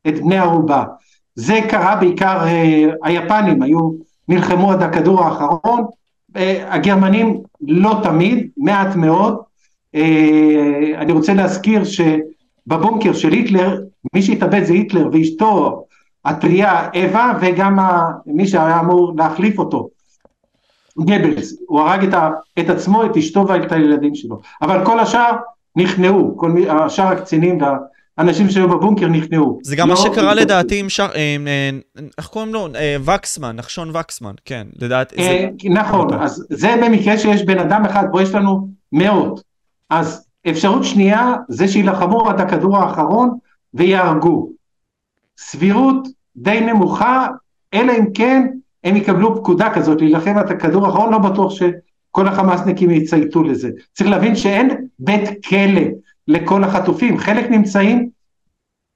את 0.09 0.21
בני 0.21 0.39
ערובה. 0.39 0.85
זה 1.35 1.61
קרה 1.69 1.97
בעיקר, 1.97 2.45
אה, 2.45 2.91
היפנים 3.03 3.63
היו 3.63 3.91
נלחמו 4.29 4.73
עד 4.73 4.83
הכדור 4.83 5.25
האחרון, 5.25 5.85
אה, 6.37 6.75
הגרמנים 6.75 7.41
לא 7.61 8.01
תמיד, 8.03 8.49
מעט 8.57 8.97
מאוד. 8.97 9.39
אה, 9.95 10.93
אני 10.99 11.13
רוצה 11.13 11.35
להזכיר 11.35 11.83
שבבונקר 11.85 13.13
של 13.13 13.33
היטלר, 13.33 13.81
מי 14.15 14.23
שהתאבד 14.23 14.65
זה 14.65 14.73
היטלר 14.73 15.09
ואשתו 15.13 15.85
הטריה 16.25 16.89
אווה 16.95 17.39
וגם 17.41 17.79
מי 18.27 18.47
שהיה 18.47 18.81
אמור 18.81 19.15
להחליף 19.17 19.59
אותו, 19.59 19.89
גבלס, 20.99 21.57
הוא 21.67 21.81
הרג 21.81 22.05
את, 22.05 22.15
ה, 22.15 22.31
את 22.59 22.71
עצמו, 22.71 23.05
את 23.05 23.17
אשתו 23.17 23.49
ואת 23.49 23.73
הילדים 23.73 24.15
שלו, 24.15 24.41
אבל 24.63 24.85
כל 24.85 25.01
השאר 25.01 25.33
נכנעו, 25.77 26.37
כל 26.37 26.51
מי, 26.51 26.69
השאר 26.69 27.07
הקצינים 27.07 27.63
וה... 27.63 27.77
אנשים 28.19 28.51
שהיו 28.51 28.69
בבונקר 28.69 29.09
נכנעו. 29.09 29.59
זה 29.63 29.77
גם 29.77 29.89
לא, 29.89 29.95
מה 29.95 30.01
שקרה 30.01 30.35
לדעתי 30.35 30.81
עם 30.81 30.89
שר... 30.89 31.09
אה, 31.15 31.37
אה, 31.47 31.71
איך 32.19 32.27
קוראים 32.27 32.55
לו? 32.55 32.69
אה, 32.75 32.97
וקסמן, 33.05 33.57
נחשון 33.57 33.97
וקסמן, 33.97 34.35
כן, 34.45 34.67
לדעתי. 34.79 35.17
זה... 35.25 35.49
נכון, 35.71 36.23
אז 36.23 36.47
זה 36.51 36.75
במקרה 36.85 37.19
שיש 37.19 37.43
בן 37.43 37.59
אדם 37.59 37.85
אחד, 37.85 38.05
פה 38.13 38.23
יש 38.23 38.31
לנו 38.31 38.69
מאות. 38.93 39.43
אז 39.91 40.27
אפשרות 40.51 40.85
שנייה 40.85 41.35
זה 41.49 41.69
שיילחמו 41.69 42.29
עד 42.29 42.41
הכדור 42.41 42.79
האחרון 42.79 43.39
ויהרגו. 43.75 44.49
סבירות 45.39 46.09
די 46.37 46.61
נמוכה, 46.61 47.29
אלא 47.75 47.93
אם 47.93 48.05
כן 48.15 48.47
הם 48.85 48.97
יקבלו 48.97 49.37
פקודה 49.37 49.75
כזאת 49.75 50.01
להילחם 50.01 50.39
עד 50.39 50.51
הכדור 50.51 50.87
האחרון, 50.87 51.13
לא 51.13 51.19
בטוח 51.19 51.53
שכל 51.53 52.29
החמאסניקים 52.29 52.91
יצייתו 52.91 53.43
לזה. 53.43 53.71
צריך 53.93 54.11
להבין 54.11 54.37
שאין 54.37 54.71
בית 54.99 55.47
כלא. 55.47 55.83
לכל 56.29 56.65
החטופים, 56.65 57.19
חלק 57.19 57.51
נמצאים 57.51 58.09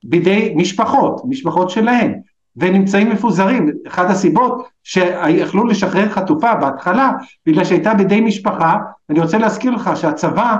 בידי 0.04 0.54
משפחות, 0.56 1.22
משפחות 1.24 1.70
שלהם, 1.70 2.14
ונמצאים 2.56 3.10
מפוזרים, 3.10 3.70
אחת 3.88 4.10
הסיבות 4.10 4.68
שיכלו 4.84 5.66
לשחרר 5.66 6.08
חטופה 6.08 6.54
בהתחלה, 6.54 7.12
בגלל 7.46 7.64
שהייתה 7.64 7.94
בידי 7.94 8.20
משפחה, 8.20 8.78
אני 9.10 9.20
רוצה 9.20 9.38
להזכיר 9.38 9.70
לך 9.70 9.90
שהצבא 9.94 10.56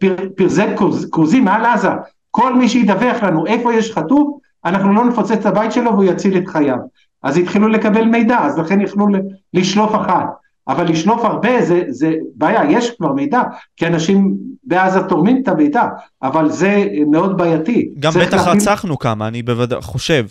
פר, 0.00 0.16
פרזם 0.36 0.74
כרוזים 1.12 1.44
מעל 1.44 1.64
עזה, 1.64 1.90
כל 2.30 2.54
מי 2.54 2.68
שידווח 2.68 3.22
לנו 3.22 3.46
איפה 3.46 3.74
יש 3.74 3.92
חטוף, 3.92 4.38
אנחנו 4.64 4.92
לא 4.92 5.04
נפוצץ 5.04 5.32
את 5.32 5.46
הבית 5.46 5.72
שלו 5.72 5.92
והוא 5.92 6.04
יציל 6.04 6.36
את 6.38 6.48
חייו. 6.48 6.78
אז 7.24 7.36
התחילו 7.36 7.68
לקבל 7.68 8.04
מידע, 8.04 8.38
אז 8.38 8.58
לכן 8.58 8.80
יכלו 8.80 9.06
לשלוף 9.54 9.94
אחת. 9.94 10.26
אבל 10.68 10.84
לשלוף 10.88 11.24
הרבה 11.24 11.62
זה, 11.62 11.82
זה 11.88 12.14
בעיה, 12.34 12.70
יש 12.70 12.90
כבר 12.90 13.12
מידע, 13.12 13.42
כי 13.76 13.86
אנשים 13.86 14.34
בעזה 14.64 15.02
תורמים 15.02 15.42
את 15.42 15.48
המידע, 15.48 15.84
אבל 16.22 16.50
זה 16.50 16.86
מאוד 17.06 17.36
בעייתי. 17.36 17.88
גם 17.98 18.12
בטח 18.12 18.46
להבין... 18.46 18.56
רצחנו 18.56 18.98
כמה, 18.98 19.28
אני 19.28 19.42
בוודאי 19.42 19.82
חושב. 19.82 20.26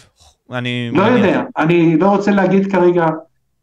אני... 0.51 0.91
לא 0.93 1.07
אני... 1.07 1.17
יודע, 1.17 1.43
אני 1.57 1.97
לא 1.97 2.07
רוצה 2.07 2.31
להגיד 2.31 2.71
כרגע 2.71 3.07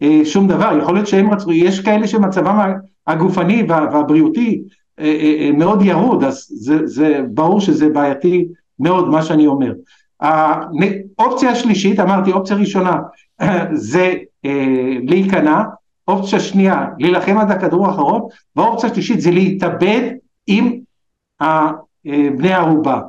אה, 0.02 0.20
שום 0.24 0.48
דבר, 0.48 0.78
יכול 0.82 0.94
להיות 0.94 1.06
שהם 1.06 1.30
רצו, 1.30 1.52
יש 1.52 1.80
כאלה 1.80 2.08
שמצבם 2.08 2.72
הגופני 3.06 3.64
וה, 3.68 3.86
והבריאותי 3.92 4.62
אה, 5.00 5.04
אה, 5.04 5.36
אה, 5.40 5.50
מאוד 5.52 5.82
ירוד, 5.82 6.24
אז 6.24 6.46
זה, 6.50 6.86
זה 6.86 7.20
ברור 7.28 7.60
שזה 7.60 7.88
בעייתי 7.88 8.46
מאוד 8.80 9.08
מה 9.08 9.22
שאני 9.22 9.46
אומר. 9.46 9.72
האופציה 10.20 11.50
השלישית, 11.50 12.00
אמרתי 12.00 12.32
אופציה 12.32 12.56
ראשונה, 12.56 12.96
זה 13.72 14.14
אה, 14.44 14.96
להיכנע, 15.02 15.62
אופציה 16.08 16.40
שנייה, 16.40 16.86
להילחם 16.98 17.38
עד 17.38 17.50
הכדור 17.50 17.86
האחרון, 17.86 18.22
והאופציה 18.56 18.90
השלישית 18.90 19.20
זה 19.20 19.30
להתאבד 19.30 20.10
עם 20.46 20.80
בני 22.36 22.52
הערובה. 22.52 23.00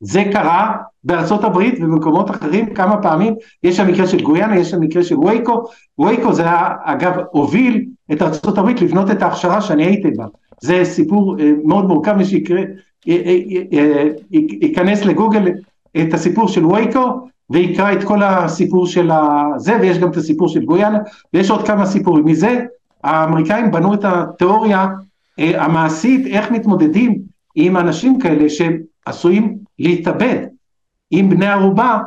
זה 0.00 0.24
קרה 0.32 0.76
בארצות 1.04 1.44
הברית 1.44 1.74
ובמקומות 1.78 2.30
אחרים 2.30 2.74
כמה 2.74 3.02
פעמים, 3.02 3.34
יש 3.62 3.80
המקרה 3.80 4.06
של 4.06 4.22
גויאנה, 4.22 4.58
יש 4.58 4.74
המקרה 4.74 5.02
של 5.02 5.18
וייקו, 5.18 5.62
וייקו 5.98 6.32
זה 6.32 6.42
היה, 6.42 6.68
אגב 6.84 7.12
הוביל 7.30 7.84
את 8.12 8.22
ארצות 8.22 8.58
הברית 8.58 8.80
לבנות 8.80 9.10
את 9.10 9.22
ההכשרה 9.22 9.60
שאני 9.60 9.84
הייתי 9.84 10.10
בה, 10.10 10.26
זה 10.60 10.80
סיפור 10.84 11.40
אה, 11.40 11.52
מאוד 11.64 11.84
מורכב, 11.84 12.12
מי 12.12 12.24
שיקרה, 12.24 12.62
ייכנס 14.60 15.04
לגוגל 15.04 15.52
את 16.00 16.14
הסיפור 16.14 16.48
של 16.48 16.66
וייקו, 16.66 17.28
ויקרא 17.50 17.92
את 17.92 18.04
כל 18.04 18.22
הסיפור 18.22 18.86
של 18.86 19.10
הזה, 19.10 19.76
ויש 19.80 19.98
גם 19.98 20.10
את 20.10 20.16
הסיפור 20.16 20.48
של 20.48 20.64
גויאנה, 20.64 20.98
ויש 21.34 21.50
עוד 21.50 21.66
כמה 21.66 21.86
סיפורים. 21.86 22.24
מזה 22.24 22.64
האמריקאים 23.04 23.70
בנו 23.70 23.94
את 23.94 24.04
התיאוריה 24.04 24.86
אה, 25.38 25.64
המעשית, 25.64 26.26
איך 26.26 26.50
מתמודדים 26.50 27.18
עם 27.54 27.76
אנשים 27.76 28.18
כאלה 28.18 28.46
שעשויים 28.48 29.56
להתאבד 29.78 30.46
עם 31.10 31.30
בני 31.30 31.46
ערובה 31.46 31.98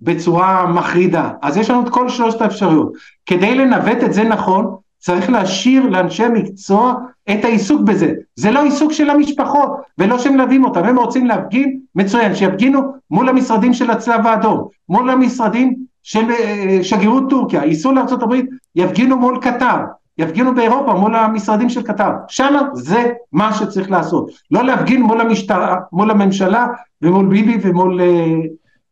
בצורה 0.00 0.72
מחרידה. 0.72 1.30
אז 1.42 1.56
יש 1.56 1.70
לנו 1.70 1.82
את 1.82 1.88
כל 1.88 2.08
שלושת 2.08 2.40
האפשרויות. 2.40 2.92
כדי 3.26 3.54
לנווט 3.54 4.04
את 4.04 4.12
זה 4.12 4.24
נכון, 4.24 4.76
צריך 5.00 5.30
להשאיר 5.30 5.86
לאנשי 5.86 6.28
מקצוע 6.28 6.94
את 7.30 7.44
העיסוק 7.44 7.80
בזה. 7.80 8.14
זה 8.36 8.50
לא 8.50 8.62
עיסוק 8.64 8.92
של 8.92 9.10
המשפחות, 9.10 9.70
ולא 9.98 10.18
שמלווים 10.18 10.64
אותם. 10.64 10.84
הם 10.84 10.98
רוצים 10.98 11.26
להפגין, 11.26 11.80
מצוין, 11.94 12.34
שיפגינו 12.34 12.80
מול 13.10 13.28
המשרדים 13.28 13.74
של 13.74 13.90
הצלב 13.90 14.26
האדום, 14.26 14.68
מול 14.88 15.10
המשרדים 15.10 15.74
של 16.02 16.30
אה, 16.30 16.78
שגרירות 16.82 17.30
טורקיה, 17.30 17.64
ייסעו 17.64 17.92
לארה"ב, 17.92 18.34
יפגינו 18.76 19.16
מול 19.16 19.38
קטר, 19.42 19.76
יפגינו 20.18 20.54
באירופה 20.54 20.92
מול 20.94 21.14
המשרדים 21.14 21.68
של 21.68 21.82
קטר. 21.82 22.10
שם 22.28 22.54
זה 22.74 23.12
מה 23.32 23.52
שצריך 23.52 23.90
לעשות. 23.90 24.30
לא 24.50 24.64
להפגין 24.64 25.02
מול 25.02 25.20
המשטרה, 25.20 25.76
מול 25.92 26.10
הממשלה 26.10 26.66
ומול 27.02 27.26
ביבי 27.26 27.58
ומול 27.62 28.00
אה, 28.00 28.06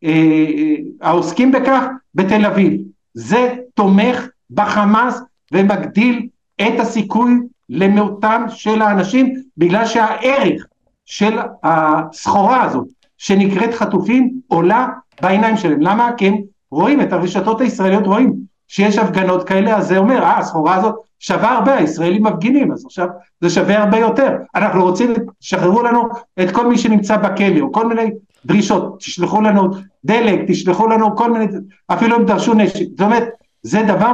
אה, 0.04 0.10
אה, 0.58 0.74
העוסקים 1.00 1.52
בכך 1.52 1.84
בתל 2.14 2.46
אביב. 2.46 2.80
זה 3.14 3.54
תומך 3.74 4.28
בחמאס 4.50 5.22
ומגדיל 5.52 6.28
את 6.60 6.80
הסיכוי 6.80 7.32
למותם 7.68 8.44
של 8.48 8.82
האנשים 8.82 9.34
בגלל 9.56 9.86
שהערך 9.86 10.66
של 11.06 11.38
הסחורה 11.62 12.62
הזאת 12.62 12.86
שנקראת 13.18 13.74
חטופים 13.74 14.40
עולה 14.48 14.86
בעיניים 15.22 15.56
שלהם. 15.56 15.80
למה? 15.80 16.10
כי 16.16 16.28
הם 16.28 16.36
רואים 16.70 17.00
את 17.00 17.12
הרשתות 17.12 17.60
הישראליות 17.60 18.06
רואים 18.06 18.32
שיש 18.68 18.98
הפגנות 18.98 19.48
כאלה 19.48 19.76
אז 19.76 19.88
זה 19.88 19.98
אומר 19.98 20.22
אה 20.22 20.38
הסחורה 20.38 20.74
הזאת 20.74 20.94
שווה 21.18 21.52
הרבה 21.52 21.74
הישראלים 21.74 22.22
מפגינים 22.26 22.72
אז 22.72 22.84
עכשיו 22.84 23.06
זה 23.40 23.50
שווה 23.50 23.78
הרבה 23.78 23.98
יותר 23.98 24.36
אנחנו 24.54 24.82
רוצים 24.82 25.14
תשחררו 25.40 25.82
לנו 25.82 26.08
את 26.42 26.50
כל 26.50 26.66
מי 26.66 26.78
שנמצא 26.78 27.16
בכלא 27.16 27.60
או 27.60 27.72
כל 27.72 27.86
מיני 27.86 28.10
דרישות 28.46 28.98
תשלחו 28.98 29.40
לנו 29.40 29.70
דלק 30.04 30.40
תשלחו 30.46 30.86
לנו 30.86 31.16
כל 31.16 31.32
מיני 31.32 31.46
אפילו 31.86 32.16
אם 32.16 32.24
דרשו 32.24 32.54
נשק 32.54 32.84
זאת 32.90 33.00
אומרת 33.00 33.28
זה 33.62 33.82
דבר 33.82 34.12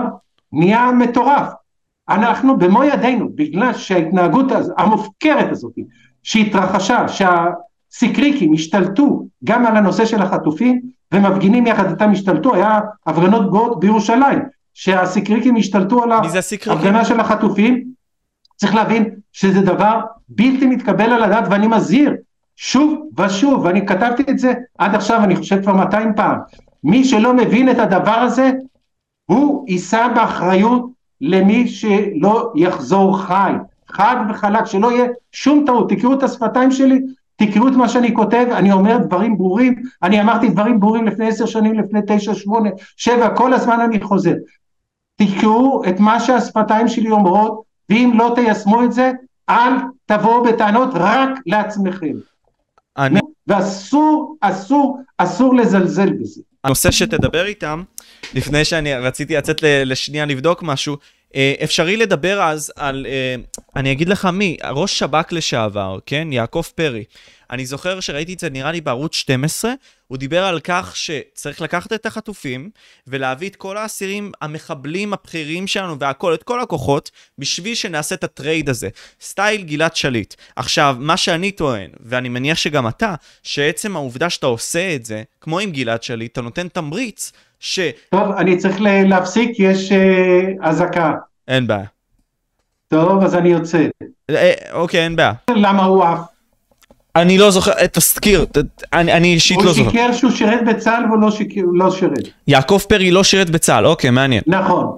נהיה 0.54 0.92
מטורף. 0.92 1.52
אנחנו 2.08 2.58
במו 2.58 2.84
ידינו, 2.84 3.28
בגלל 3.34 3.72
שההתנהגות 3.72 4.46
המופקרת 4.78 5.50
הזאת 5.50 5.72
שהתרחשה, 6.22 7.06
שהסיקריקים 7.08 8.52
השתלטו 8.52 9.26
גם 9.44 9.66
על 9.66 9.76
הנושא 9.76 10.04
של 10.04 10.22
החטופים 10.22 10.80
ומפגינים 11.12 11.66
יחד 11.66 11.90
איתם 11.90 12.10
השתלטו, 12.10 12.54
היה 12.54 12.80
הפגנות 13.06 13.46
גבוהות 13.46 13.80
בירושלים, 13.80 14.38
שהסיקריקים 14.74 15.56
השתלטו 15.56 16.02
על 16.02 16.12
ההפגנה 16.12 17.04
של 17.04 17.20
החטופים, 17.20 17.84
צריך 18.56 18.74
להבין 18.74 19.10
שזה 19.32 19.60
דבר 19.60 20.00
בלתי 20.28 20.66
מתקבל 20.66 21.12
על 21.12 21.22
הדעת 21.22 21.44
ואני 21.50 21.66
מזהיר 21.66 22.14
שוב 22.56 23.08
ושוב, 23.18 23.64
ואני 23.64 23.86
כתבתי 23.86 24.22
את 24.30 24.38
זה 24.38 24.52
עד 24.78 24.94
עכשיו, 24.94 25.24
אני 25.24 25.36
חושב 25.36 25.62
כבר 25.62 25.72
200 25.72 26.12
פעם, 26.16 26.38
מי 26.84 27.04
שלא 27.04 27.34
מבין 27.34 27.70
את 27.70 27.78
הדבר 27.78 28.10
הזה 28.10 28.52
הוא 29.26 29.64
יישא 29.68 30.08
באחריות 30.14 30.90
למי 31.20 31.68
שלא 31.68 32.52
יחזור 32.56 33.18
חי, 33.18 33.52
חד 33.88 34.16
וחלק, 34.30 34.64
שלא 34.66 34.92
יהיה 34.92 35.06
שום 35.32 35.62
טעות, 35.66 35.90
תקראו 35.90 36.12
את 36.12 36.22
השפתיים 36.22 36.70
שלי, 36.70 37.00
תקראו 37.36 37.68
את 37.68 37.72
מה 37.72 37.88
שאני 37.88 38.14
כותב, 38.14 38.46
אני 38.52 38.72
אומר 38.72 38.98
דברים 38.98 39.38
ברורים, 39.38 39.82
אני 40.02 40.20
אמרתי 40.20 40.48
דברים 40.48 40.80
ברורים 40.80 41.06
לפני 41.06 41.28
עשר 41.28 41.46
שנים, 41.46 41.74
לפני 41.74 42.00
תשע, 42.06 42.34
שמונה, 42.34 42.70
שבע, 42.96 43.36
כל 43.36 43.52
הזמן 43.52 43.80
אני 43.80 44.00
חוזר. 44.00 44.34
תקראו 45.16 45.84
את 45.88 46.00
מה 46.00 46.20
שהשפתיים 46.20 46.88
שלי 46.88 47.10
אומרות, 47.10 47.62
ואם 47.90 48.12
לא 48.14 48.32
תיישמו 48.34 48.84
את 48.84 48.92
זה, 48.92 49.12
אל 49.48 49.72
תבואו 50.06 50.42
בטענות 50.44 50.88
רק 50.94 51.30
לעצמכם. 51.46 52.12
אני... 52.98 53.20
ואסור, 53.46 54.36
אסור, 54.40 54.98
אסור 55.18 55.54
לזלזל 55.54 56.12
בזה. 56.12 56.42
הנושא 56.64 56.90
שתדבר 56.90 57.46
איתם, 57.46 57.82
לפני 58.34 58.64
שאני 58.64 58.94
רציתי 58.94 59.36
לצאת 59.36 59.62
לשנייה 59.62 60.26
לבדוק 60.26 60.62
משהו, 60.62 60.96
אה, 61.34 61.54
אפשרי 61.64 61.96
לדבר 61.96 62.42
אז 62.42 62.72
על, 62.76 63.06
אה, 63.08 63.34
אני 63.76 63.92
אגיד 63.92 64.08
לך 64.08 64.24
מי, 64.24 64.56
ראש 64.70 64.98
שב"כ 64.98 65.32
לשעבר, 65.32 65.98
כן? 66.06 66.28
יעקב 66.32 66.62
פרי. 66.74 67.04
אני 67.50 67.66
זוכר 67.66 68.00
שראיתי 68.00 68.32
את 68.32 68.38
זה 68.38 68.50
נראה 68.50 68.72
לי 68.72 68.80
בערוץ 68.80 69.14
12, 69.14 69.72
הוא 70.14 70.18
דיבר 70.18 70.44
על 70.44 70.60
כך 70.60 70.96
שצריך 70.96 71.60
לקחת 71.60 71.92
את 71.92 72.06
החטופים 72.06 72.70
ולהביא 73.06 73.48
את 73.48 73.56
כל 73.56 73.76
האסירים 73.76 74.32
המחבלים 74.42 75.12
הבכירים 75.12 75.66
שלנו 75.66 75.98
והכל, 75.98 76.34
את 76.34 76.42
כל 76.42 76.60
הכוחות, 76.60 77.10
בשביל 77.38 77.74
שנעשה 77.74 78.14
את 78.14 78.24
ה 78.24 78.32
trade 78.32 78.68
הזה. 78.68 78.88
style 79.20 79.62
גלעד 79.62 79.96
שליט. 79.96 80.34
עכשיו, 80.56 80.96
מה 80.98 81.16
שאני 81.16 81.50
טוען, 81.50 81.90
ואני 82.00 82.28
מניח 82.28 82.58
שגם 82.58 82.88
אתה, 82.88 83.14
שעצם 83.42 83.96
העובדה 83.96 84.30
שאתה 84.30 84.46
עושה 84.46 84.94
את 84.94 85.04
זה, 85.04 85.22
כמו 85.40 85.58
עם 85.58 85.70
גלעד 85.70 86.02
שליט, 86.02 86.32
אתה 86.32 86.40
נותן 86.40 86.68
תמריץ 86.68 87.32
ש... 87.60 87.80
טוב, 88.10 88.32
אני 88.36 88.56
צריך 88.56 88.76
להפסיק, 88.80 89.50
יש 89.58 89.92
אה, 89.92 90.68
אזעקה. 90.68 91.14
אין 91.48 91.66
בעיה. 91.66 91.86
טוב, 92.88 93.24
אז 93.24 93.34
אני 93.34 93.48
יוצא. 93.48 93.86
אה, 94.30 94.52
אוקיי, 94.72 95.04
אין 95.04 95.16
בעיה. 95.16 95.32
למה 95.50 95.84
הוא 95.84 96.04
עף? 96.04 96.33
אני 97.16 97.38
לא 97.38 97.50
זוכר, 97.50 97.72
אה, 97.72 97.88
תזכיר, 97.88 98.46
אני 98.92 99.34
אישית 99.34 99.62
לא 99.62 99.72
זוכר. 99.72 99.82
הוא 99.82 99.90
שיקר 99.90 100.12
שהוא 100.12 100.30
שירת 100.30 100.64
בצה"ל 100.64 101.04
והוא 101.04 101.20
לא, 101.20 101.30
שיקר, 101.30 101.60
לא 101.72 101.90
שירת. 101.90 102.28
יעקב 102.48 102.78
פרי 102.88 103.10
לא 103.10 103.24
שירת 103.24 103.50
בצה"ל, 103.50 103.86
אוקיי, 103.86 104.10
מעניין. 104.10 104.42
נכון. 104.46 104.96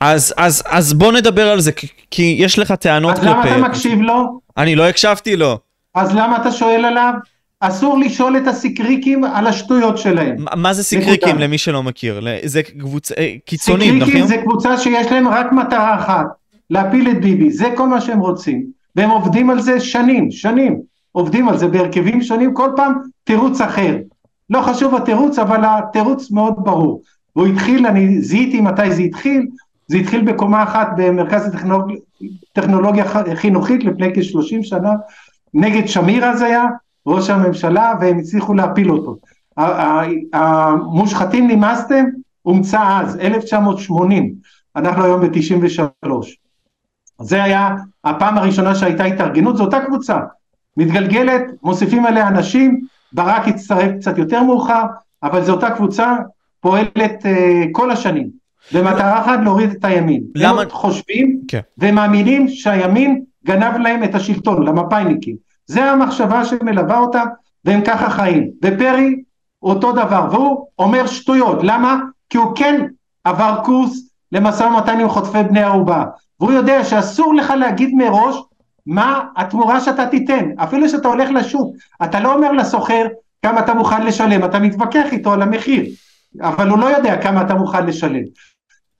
אז, 0.00 0.34
אז, 0.36 0.62
אז 0.66 0.92
בוא 0.92 1.12
נדבר 1.12 1.48
על 1.48 1.60
זה, 1.60 1.72
כי, 1.72 1.86
כי 2.10 2.36
יש 2.38 2.58
לך 2.58 2.72
טענות 2.72 3.14
כלפי... 3.14 3.28
אז 3.28 3.34
למה 3.34 3.56
אתה 3.56 3.68
מקשיב 3.68 4.00
לו? 4.00 4.40
אני 4.56 4.74
לא 4.74 4.88
הקשבתי 4.88 5.36
לו. 5.36 5.58
אז 5.94 6.14
למה 6.14 6.36
אתה 6.36 6.52
שואל 6.52 6.84
עליו? 6.84 7.12
אסור 7.60 7.98
לשאול 7.98 8.36
את 8.36 8.46
הסיקריקים 8.46 9.24
על 9.24 9.46
השטויות 9.46 9.98
שלהם. 9.98 10.36
ما, 10.38 10.56
מה 10.56 10.72
זה 10.72 10.82
סיקריקים 10.82 11.28
נקודה. 11.28 11.44
למי 11.44 11.58
שלא 11.58 11.82
מכיר? 11.82 12.20
זה 12.44 12.62
קבוצ... 12.62 13.12
אה, 13.12 13.34
קיצונים, 13.46 13.96
נכון? 13.96 14.06
סיקריקים 14.06 14.26
זה 14.28 14.36
קבוצה 14.42 14.78
שיש 14.78 15.12
להם 15.12 15.28
רק 15.28 15.52
מטרה 15.52 15.98
אחת, 15.98 16.26
להפיל 16.70 17.10
את 17.10 17.20
ביבי, 17.20 17.50
זה 17.50 17.66
כל 17.76 17.88
מה 17.88 18.00
שהם 18.00 18.20
רוצים. 18.20 18.75
והם 18.96 19.10
עובדים 19.10 19.50
על 19.50 19.60
זה 19.60 19.80
שנים, 19.80 20.30
שנים, 20.30 20.80
עובדים 21.12 21.48
על 21.48 21.58
זה 21.58 21.68
בהרכבים 21.68 22.22
שונים, 22.22 22.54
כל 22.54 22.70
פעם 22.76 22.94
תירוץ 23.24 23.60
אחר. 23.60 23.96
לא 24.50 24.60
חשוב 24.60 24.94
התירוץ, 24.94 25.38
אבל 25.38 25.60
התירוץ 25.64 26.30
מאוד 26.30 26.54
ברור. 26.56 27.02
והוא 27.36 27.46
התחיל, 27.46 27.86
אני 27.86 28.20
זיהיתי 28.20 28.60
מתי 28.60 28.90
זה 28.90 29.02
התחיל, 29.02 29.46
זה 29.86 29.96
התחיל 29.96 30.24
בקומה 30.24 30.62
אחת 30.62 30.88
במרכז 30.96 31.54
הטכנולוגיה 32.52 33.04
חינוכית 33.34 33.84
לפני 33.84 34.14
כ-30 34.14 34.62
שנה, 34.62 34.92
נגד 35.54 35.86
שמיר 35.86 36.24
אז 36.24 36.42
היה, 36.42 36.64
ראש 37.06 37.30
הממשלה, 37.30 37.94
והם 38.00 38.18
הצליחו 38.18 38.54
להפיל 38.54 38.90
אותו. 38.90 39.16
המושחתים 40.32 41.48
נמאסתם, 41.48 42.04
הומצא 42.42 42.80
אז, 43.00 43.16
1980, 43.16 44.34
אנחנו 44.76 45.04
היום 45.04 45.20
ב-93. 45.20 46.08
זה 47.20 47.44
היה 47.44 47.70
הפעם 48.04 48.38
הראשונה 48.38 48.74
שהייתה 48.74 49.04
התארגנות, 49.04 49.56
זו 49.56 49.64
אותה 49.64 49.80
קבוצה, 49.80 50.18
מתגלגלת, 50.76 51.42
מוסיפים 51.62 52.06
עליה 52.06 52.28
אנשים, 52.28 52.80
ברק 53.12 53.48
הצטרף 53.48 53.92
קצת 54.00 54.18
יותר 54.18 54.42
מאוחר, 54.42 54.82
אבל 55.22 55.44
זו 55.44 55.52
אותה 55.52 55.70
קבוצה, 55.70 56.16
פועלת 56.60 57.22
uh, 57.22 57.28
כל 57.72 57.90
השנים, 57.90 58.30
במטרה 58.72 59.20
אחת 59.20 59.38
להוריד 59.44 59.70
את 59.70 59.84
הימין. 59.84 60.22
למה? 60.34 60.62
הם 60.62 60.70
חושבים 60.70 61.40
כן. 61.48 61.60
ומאמינים 61.78 62.48
שהימין 62.48 63.22
גנב 63.46 63.76
להם 63.76 64.04
את 64.04 64.14
השלטון, 64.14 64.66
למפאיניקים. 64.66 65.36
זה 65.66 65.84
המחשבה 65.84 66.44
שמלווה 66.44 66.98
אותם, 66.98 67.24
והם 67.64 67.80
ככה 67.84 68.10
חיים. 68.10 68.50
ופרי 68.62 69.22
אותו 69.62 69.92
דבר, 69.92 70.28
והוא 70.30 70.66
אומר 70.78 71.06
שטויות, 71.06 71.58
למה? 71.62 71.98
כי 72.30 72.38
הוא 72.38 72.56
כן 72.56 72.86
עבר 73.24 73.60
קורס 73.64 74.10
למשא 74.32 74.62
ומתן 74.62 75.00
עם 75.00 75.08
חוטפי 75.08 75.42
בני 75.42 75.62
ערובה. 75.62 76.04
והוא 76.40 76.52
יודע 76.52 76.84
שאסור 76.84 77.34
לך 77.34 77.50
להגיד 77.50 77.94
מראש 77.94 78.36
מה 78.86 79.24
התמורה 79.36 79.80
שאתה 79.80 80.06
תיתן, 80.06 80.50
אפילו 80.56 80.88
שאתה 80.88 81.08
הולך 81.08 81.30
לשוק, 81.30 81.74
אתה 82.04 82.20
לא 82.20 82.34
אומר 82.34 82.52
לסוחר 82.52 83.06
כמה 83.42 83.60
אתה 83.60 83.74
מוכן 83.74 84.06
לשלם, 84.06 84.44
אתה 84.44 84.58
מתווכח 84.58 85.12
איתו 85.12 85.32
על 85.32 85.42
המחיר, 85.42 85.84
אבל 86.40 86.68
הוא 86.68 86.78
לא 86.78 86.86
יודע 86.86 87.22
כמה 87.22 87.42
אתה 87.42 87.54
מוכן 87.54 87.86
לשלם. 87.86 88.22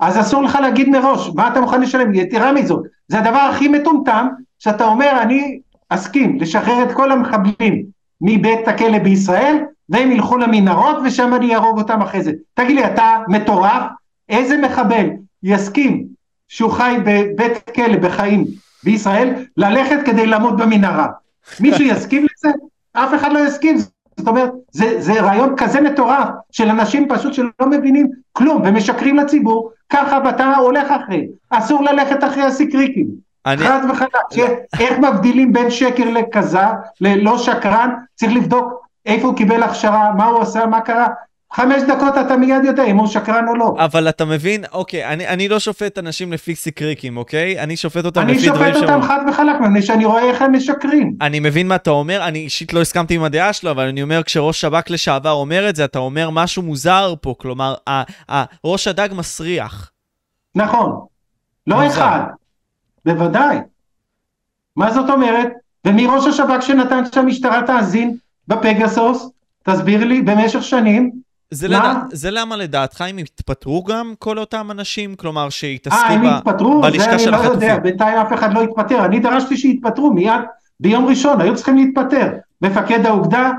אז 0.01 0.21
אסור 0.21 0.43
לך 0.43 0.59
להגיד 0.63 0.89
מראש 0.89 1.31
מה 1.35 1.49
אתה 1.49 1.61
מוכן 1.61 1.81
לשלם, 1.81 2.15
יתרה 2.15 2.53
מזאת, 2.53 2.83
זה 3.09 3.19
הדבר 3.19 3.39
הכי 3.39 3.69
מטומטם, 3.69 4.29
שאתה 4.59 4.85
אומר 4.85 5.19
אני 5.23 5.59
אסכים 5.89 6.41
לשחרר 6.41 6.83
את 6.83 6.93
כל 6.93 7.13
המחבלים 7.13 7.85
מבית 8.21 8.69
הכלא 8.69 8.99
בישראל, 8.99 9.57
והם 9.89 10.13
ילכו 10.13 10.39
למנהרות 10.39 10.97
ושם 11.05 11.35
אני 11.35 11.55
אהרוג 11.55 11.79
אותם 11.79 12.03
אחרי 12.03 12.23
זה. 12.23 12.33
תגיד 12.55 12.77
לי, 12.77 12.87
אתה 12.87 13.17
מטורף? 13.29 13.83
איזה 14.29 14.57
מחבל 14.57 15.07
יסכים 15.43 16.16
שהוא 16.49 16.71
חי 16.71 16.97
בבית 17.05 17.71
כלא 17.71 17.97
בחיים 17.97 18.45
בישראל, 18.85 19.35
ללכת 19.57 19.99
כדי 20.05 20.27
לעמוד 20.27 20.59
במנהרה. 20.63 21.07
מישהו 21.61 21.85
יסכים 21.91 22.23
לזה? 22.39 22.55
אף 22.93 23.15
אחד 23.15 23.33
לא 23.33 23.39
יסכים, 23.39 23.77
זאת 24.17 24.29
אומרת, 24.29 24.51
זה, 24.73 25.01
זה 25.01 25.21
רעיון 25.21 25.55
כזה 25.57 25.81
מטורף 25.81 26.29
של 26.53 26.69
אנשים 26.69 27.09
פשוט 27.09 27.35
שלא 27.35 27.49
מבינים 27.71 28.07
כלום 28.33 28.63
ומשקרים 28.65 29.17
לציבור, 29.17 29.71
ככה 29.91 30.19
ואתה 30.25 30.57
הולך 30.57 30.91
אחרי, 30.91 31.27
אסור 31.51 31.83
ללכת 31.85 32.25
אחרי 32.25 32.43
הסיקריקים. 32.43 33.07
אני- 33.47 33.65
חד 33.65 33.81
וחלק, 33.91 34.11
ש- 34.33 34.39
איך 34.81 34.99
מבדילים 34.99 35.53
בין 35.53 35.71
שקר 35.71 36.11
לכזב, 36.11 36.71
ללא 37.01 37.39
שקרן, 37.39 37.91
צריך 38.15 38.33
לבדוק 38.33 38.73
איפה 39.07 39.27
הוא 39.27 39.37
קיבל 39.37 39.63
הכשרה, 39.63 40.13
מה 40.17 40.25
הוא 40.27 40.43
עשה, 40.43 40.67
מה 40.67 40.81
קרה, 40.81 41.07
חמש 41.53 41.83
דקות 41.89 42.15
אתה 42.27 42.37
מיד 42.37 42.65
יודע 42.65 42.85
אם 42.85 42.97
הוא 42.97 43.07
שקרן 43.07 43.49
או 43.49 43.55
לא. 43.55 43.75
אבל 43.79 44.09
אתה 44.09 44.25
מבין, 44.25 44.65
אוקיי, 44.73 45.07
אני, 45.07 45.29
אני 45.29 45.49
לא 45.49 45.59
שופט 45.59 45.99
אנשים 45.99 46.33
לפי 46.33 46.55
סיקריקים, 46.55 47.17
אוקיי? 47.17 47.61
אני 47.61 47.77
שופט 47.77 48.05
אותם 48.05 48.21
אני 48.21 48.35
לפי 48.35 48.49
דברים 48.51 48.75
שופט 48.75 48.83
אותם 48.83 48.93
שהם... 48.93 49.03
חד 49.03 49.19
וחלק, 49.29 49.61
מפני 49.61 49.83
שאני 49.83 50.05
רואה 50.05 50.23
איך 50.23 50.43
הם 50.43 50.53
משקרים. 50.57 51.17
אני 51.21 51.41
מבין 51.41 51.69
מה 51.69 51.75
אתה 51.77 51.91
אומר, 51.91 52.25
אני 52.29 52.39
אישית 52.39 52.73
לא 52.73 52.81
הסכמתי 52.81 53.15
עם 53.15 53.23
הדעה 53.23 53.53
שלו, 53.53 53.71
אבל 53.71 53.89
אני 53.89 54.03
אומר, 54.03 54.23
כשראש 54.23 54.61
שב"כ 54.61 54.91
לשעבר 54.91 55.31
אומר 55.31 55.69
את 55.69 55.77
זה, 55.77 55.85
אתה 55.85 55.99
אומר 55.99 56.31
משהו 56.31 56.63
מוזר 56.63 57.15
פה, 57.21 57.35
כלומר, 57.39 57.75
ה- 57.89 58.33
ה- 58.33 58.45
ראש 58.65 58.89
הדג 58.89 59.09
מסריח. 59.13 59.91
נכון, 60.55 61.01
לא 61.67 61.77
מוזר. 61.83 61.87
אחד, 61.87 62.21
בוודאי. 63.05 63.57
מה 64.77 64.91
זאת 64.93 65.11
אומרת? 65.11 65.49
ומי 65.87 66.07
ראש 66.07 66.27
השב"כ 66.27 66.63
שנתן 66.63 67.03
שהמשטרה 67.15 67.63
תאזין 67.67 68.17
בפגסוס? 68.49 69.29
תסביר 69.63 70.05
לי, 70.05 70.23
במשך 70.23 70.63
שנים. 70.63 71.26
זה? 71.51 71.69
לדע... 71.69 71.93
זה 72.13 72.31
למה 72.31 72.57
לדעתך 72.57 73.01
הם 73.01 73.19
התפטרו 73.19 73.85
גם 73.85 74.15
כל 74.19 74.39
אותם 74.39 74.71
אנשים? 74.71 75.15
כלומר, 75.15 75.49
שהתעסקו 75.49 75.99
אה, 75.99 76.13
הם 76.13 76.23
ב... 76.23 76.27
התפטרו? 76.27 76.81
בלשכה 76.81 77.05
זה 77.05 77.11
אני 77.11 77.19
של 77.19 77.31
לא 77.31 77.37
יודע, 77.37 77.47
החטופים. 77.49 77.83
בינתיים 77.83 78.19
אף 78.19 78.33
אחד 78.33 78.55
לא 78.55 78.63
התפטר. 78.63 79.05
אני 79.05 79.21
דרשתי 79.21 79.57
שיתפטרו 79.57 80.13
מיד 80.13 80.41
ביום 80.81 81.07
ראשון, 81.07 81.41
היו 81.41 81.57
צריכים 81.57 81.77
להתפטר. 81.77 82.29
מפקד 82.63 83.07
האוגדה, 83.07 83.51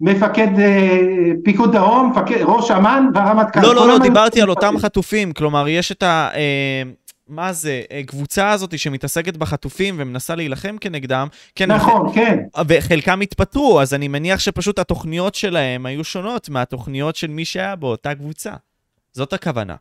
מפקד 0.00 0.58
אה, 0.58 0.98
פיקוד 1.44 1.72
דרום, 1.72 2.10
מפקד, 2.10 2.36
ראש 2.42 2.70
אמ"ן 2.70 3.08
והרמטכ"ל. 3.14 3.60
לא, 3.60 3.74
לא, 3.74 3.88
לא, 3.88 3.98
דיברתי 3.98 4.42
על 4.42 4.50
אותם. 4.50 4.74
חטופים, 4.78 5.32
כלומר, 5.32 5.68
יש 5.68 5.92
את 5.92 6.02
ה... 6.02 6.28
אה, 6.34 6.82
מה 7.28 7.52
זה, 7.52 7.82
אה, 7.92 8.02
קבוצה 8.06 8.50
הזאת 8.50 8.78
שמתעסקת 8.78 9.36
בחטופים 9.36 9.94
ומנסה 9.98 10.34
להילחם 10.34 10.76
כנגדם, 10.80 11.28
כן, 11.54 11.72
נכון, 11.72 12.14
כן. 12.14 12.38
וחלקם 12.68 13.20
התפטרו, 13.20 13.80
אז 13.80 13.94
אני 13.94 14.08
מניח 14.08 14.40
שפשוט 14.40 14.78
התוכניות 14.78 15.34
שלהם 15.34 15.86
היו 15.86 16.04
שונות 16.04 16.48
מהתוכניות 16.48 17.16
של 17.16 17.26
מי 17.26 17.44
שהיה 17.44 17.76
באותה 17.76 18.14
קבוצה. 18.14 18.52
זאת 19.12 19.32
הכוונה. 19.32 19.74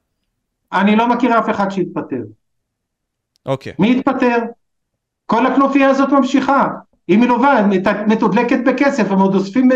אני 0.74 0.96
לא 0.96 1.08
מכיר 1.10 1.40
אף 1.40 1.50
אחד 1.50 1.70
שהתפטר. 1.72 2.22
אוקיי. 3.46 3.74
מי 3.80 3.98
התפטר? 4.00 4.38
כל 5.26 5.46
הכנופיה 5.46 5.90
הזאת 5.90 6.10
ממשיכה. 6.10 6.68
היא 7.08 7.18
מלווה, 7.18 7.68
מת- 7.68 8.08
מתודלקת 8.08 8.58
בכסף, 8.66 9.12
הם 9.12 9.20
עוד 9.20 9.36
אוספים 9.36 9.70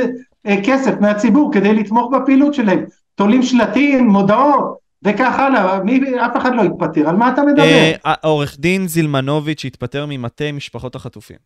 אה, 0.47 0.55
כסף 0.65 0.93
מהציבור 1.01 1.53
כדי 1.53 1.73
לתמוך 1.73 2.11
בפעילות 2.13 2.53
שלהם. 2.53 2.85
תולים 3.15 3.43
שלטים, 3.43 4.07
מודעות, 4.07 4.77
וכך 5.03 5.39
הלאה. 5.39 5.83
מי, 5.83 6.01
אף 6.25 6.37
אחד 6.37 6.55
לא 6.55 6.61
התפטר. 6.61 7.09
על 7.09 7.15
מה 7.15 7.29
אתה 7.29 7.41
מדבר? 7.43 7.63
אה, 8.05 8.13
עורך 8.23 8.59
דין 8.59 8.87
זילמנוביץ' 8.87 9.65
התפטר 9.65 10.05
ממטה 10.09 10.51
משפחות 10.53 10.95
החטופים. 10.95 11.37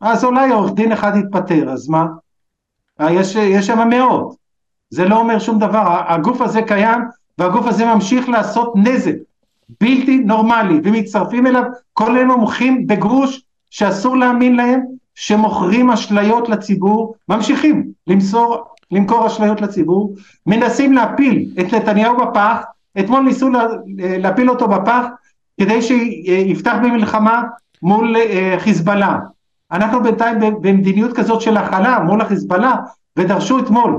אז 0.00 0.24
אולי 0.24 0.50
עורך 0.50 0.72
דין 0.72 0.92
אחד 0.92 1.12
יתפטר, 1.16 1.70
אז 1.70 1.88
מה? 1.88 2.06
אה, 3.00 3.12
יש, 3.12 3.34
יש 3.34 3.66
שם 3.66 3.88
מאות. 3.88 4.36
זה 4.90 5.04
לא 5.04 5.18
אומר 5.18 5.38
שום 5.38 5.58
דבר. 5.58 6.02
הגוף 6.08 6.40
הזה 6.40 6.62
קיים, 6.62 7.00
והגוף 7.38 7.66
הזה 7.66 7.84
ממשיך 7.86 8.28
לעשות 8.28 8.72
נזק 8.76 9.14
בלתי 9.80 10.18
נורמלי, 10.18 10.80
ומצטרפים 10.84 11.46
אליו 11.46 11.62
כל 11.92 12.12
מיני 12.12 12.24
מומחים 12.24 12.86
בגרוש 12.86 13.42
שאסור 13.70 14.16
להאמין 14.16 14.56
להם, 14.56 14.80
שמוכרים 15.14 15.90
אשליות 15.90 16.48
לציבור, 16.48 17.14
ממשיכים 17.28 17.92
למסור, 18.06 18.64
למכור 18.90 19.26
אשליות 19.26 19.60
לציבור, 19.60 20.14
מנסים 20.46 20.92
להפיל 20.92 21.50
את 21.60 21.74
נתניהו 21.74 22.16
בפח, 22.16 22.64
אתמול 23.00 23.20
ניסו 23.20 23.50
לה, 23.50 23.66
להפיל 23.96 24.50
אותו 24.50 24.68
בפח 24.68 25.04
כדי 25.60 25.82
שיפתח 25.82 26.74
במלחמה 26.82 27.42
מול 27.82 28.16
אה, 28.16 28.56
חיזבאללה. 28.58 29.18
אנחנו 29.72 30.02
בינתיים 30.02 30.38
במדיניות 30.40 31.16
כזאת 31.16 31.40
של 31.40 31.56
הכלה 31.56 31.98
מול 32.00 32.20
החיזבאללה, 32.20 32.74
ודרשו 33.16 33.58
אתמול 33.58 33.98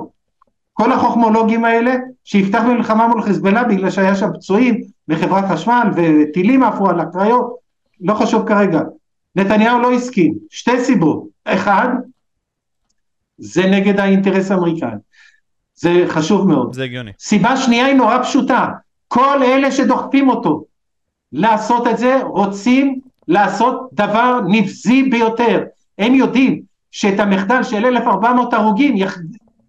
כל 0.73 0.91
החוכמולוגים 0.91 1.65
האלה 1.65 1.95
שיפתח 2.23 2.61
במלחמה 2.69 3.07
מול 3.07 3.21
חיזבאללה 3.21 3.63
בגלל 3.63 3.89
שהיה 3.89 4.15
שם 4.15 4.29
פצועים 4.33 4.81
בחברת 5.07 5.45
חשמל 5.51 5.89
וטילים 5.95 6.63
עפו 6.63 6.89
על 6.89 6.99
הקריות, 6.99 7.55
לא 8.01 8.13
חשוב 8.13 8.47
כרגע. 8.47 8.81
נתניהו 9.35 9.79
לא 9.79 9.93
הסכים, 9.93 10.33
שתי 10.49 10.79
סיבות, 10.79 11.23
אחד, 11.45 11.87
זה 13.37 13.65
נגד 13.65 13.99
האינטרס 13.99 14.51
האמריקני, 14.51 14.89
זה 15.80 16.05
חשוב 16.07 16.47
מאוד. 16.47 16.73
זה 16.73 16.84
הגיוני. 16.84 17.11
סיבה 17.19 17.57
שנייה 17.57 17.86
היא 17.86 17.95
נורא 17.95 18.23
פשוטה, 18.23 18.67
כל 19.07 19.43
אלה 19.43 19.71
שדוחפים 19.71 20.30
אותו 20.30 20.63
לעשות 21.34 21.88
את 21.88 21.97
זה 21.97 22.19
רוצים 22.23 22.99
לעשות 23.27 23.89
דבר 23.93 24.41
נבזי 24.47 25.03
ביותר, 25.03 25.63
הם 25.99 26.15
יודעים 26.15 26.61
שאת 26.91 27.19
המחדל 27.19 27.63
של 27.63 27.86
1400 27.86 28.53
הרוגים 28.53 28.97
יח... 28.97 29.17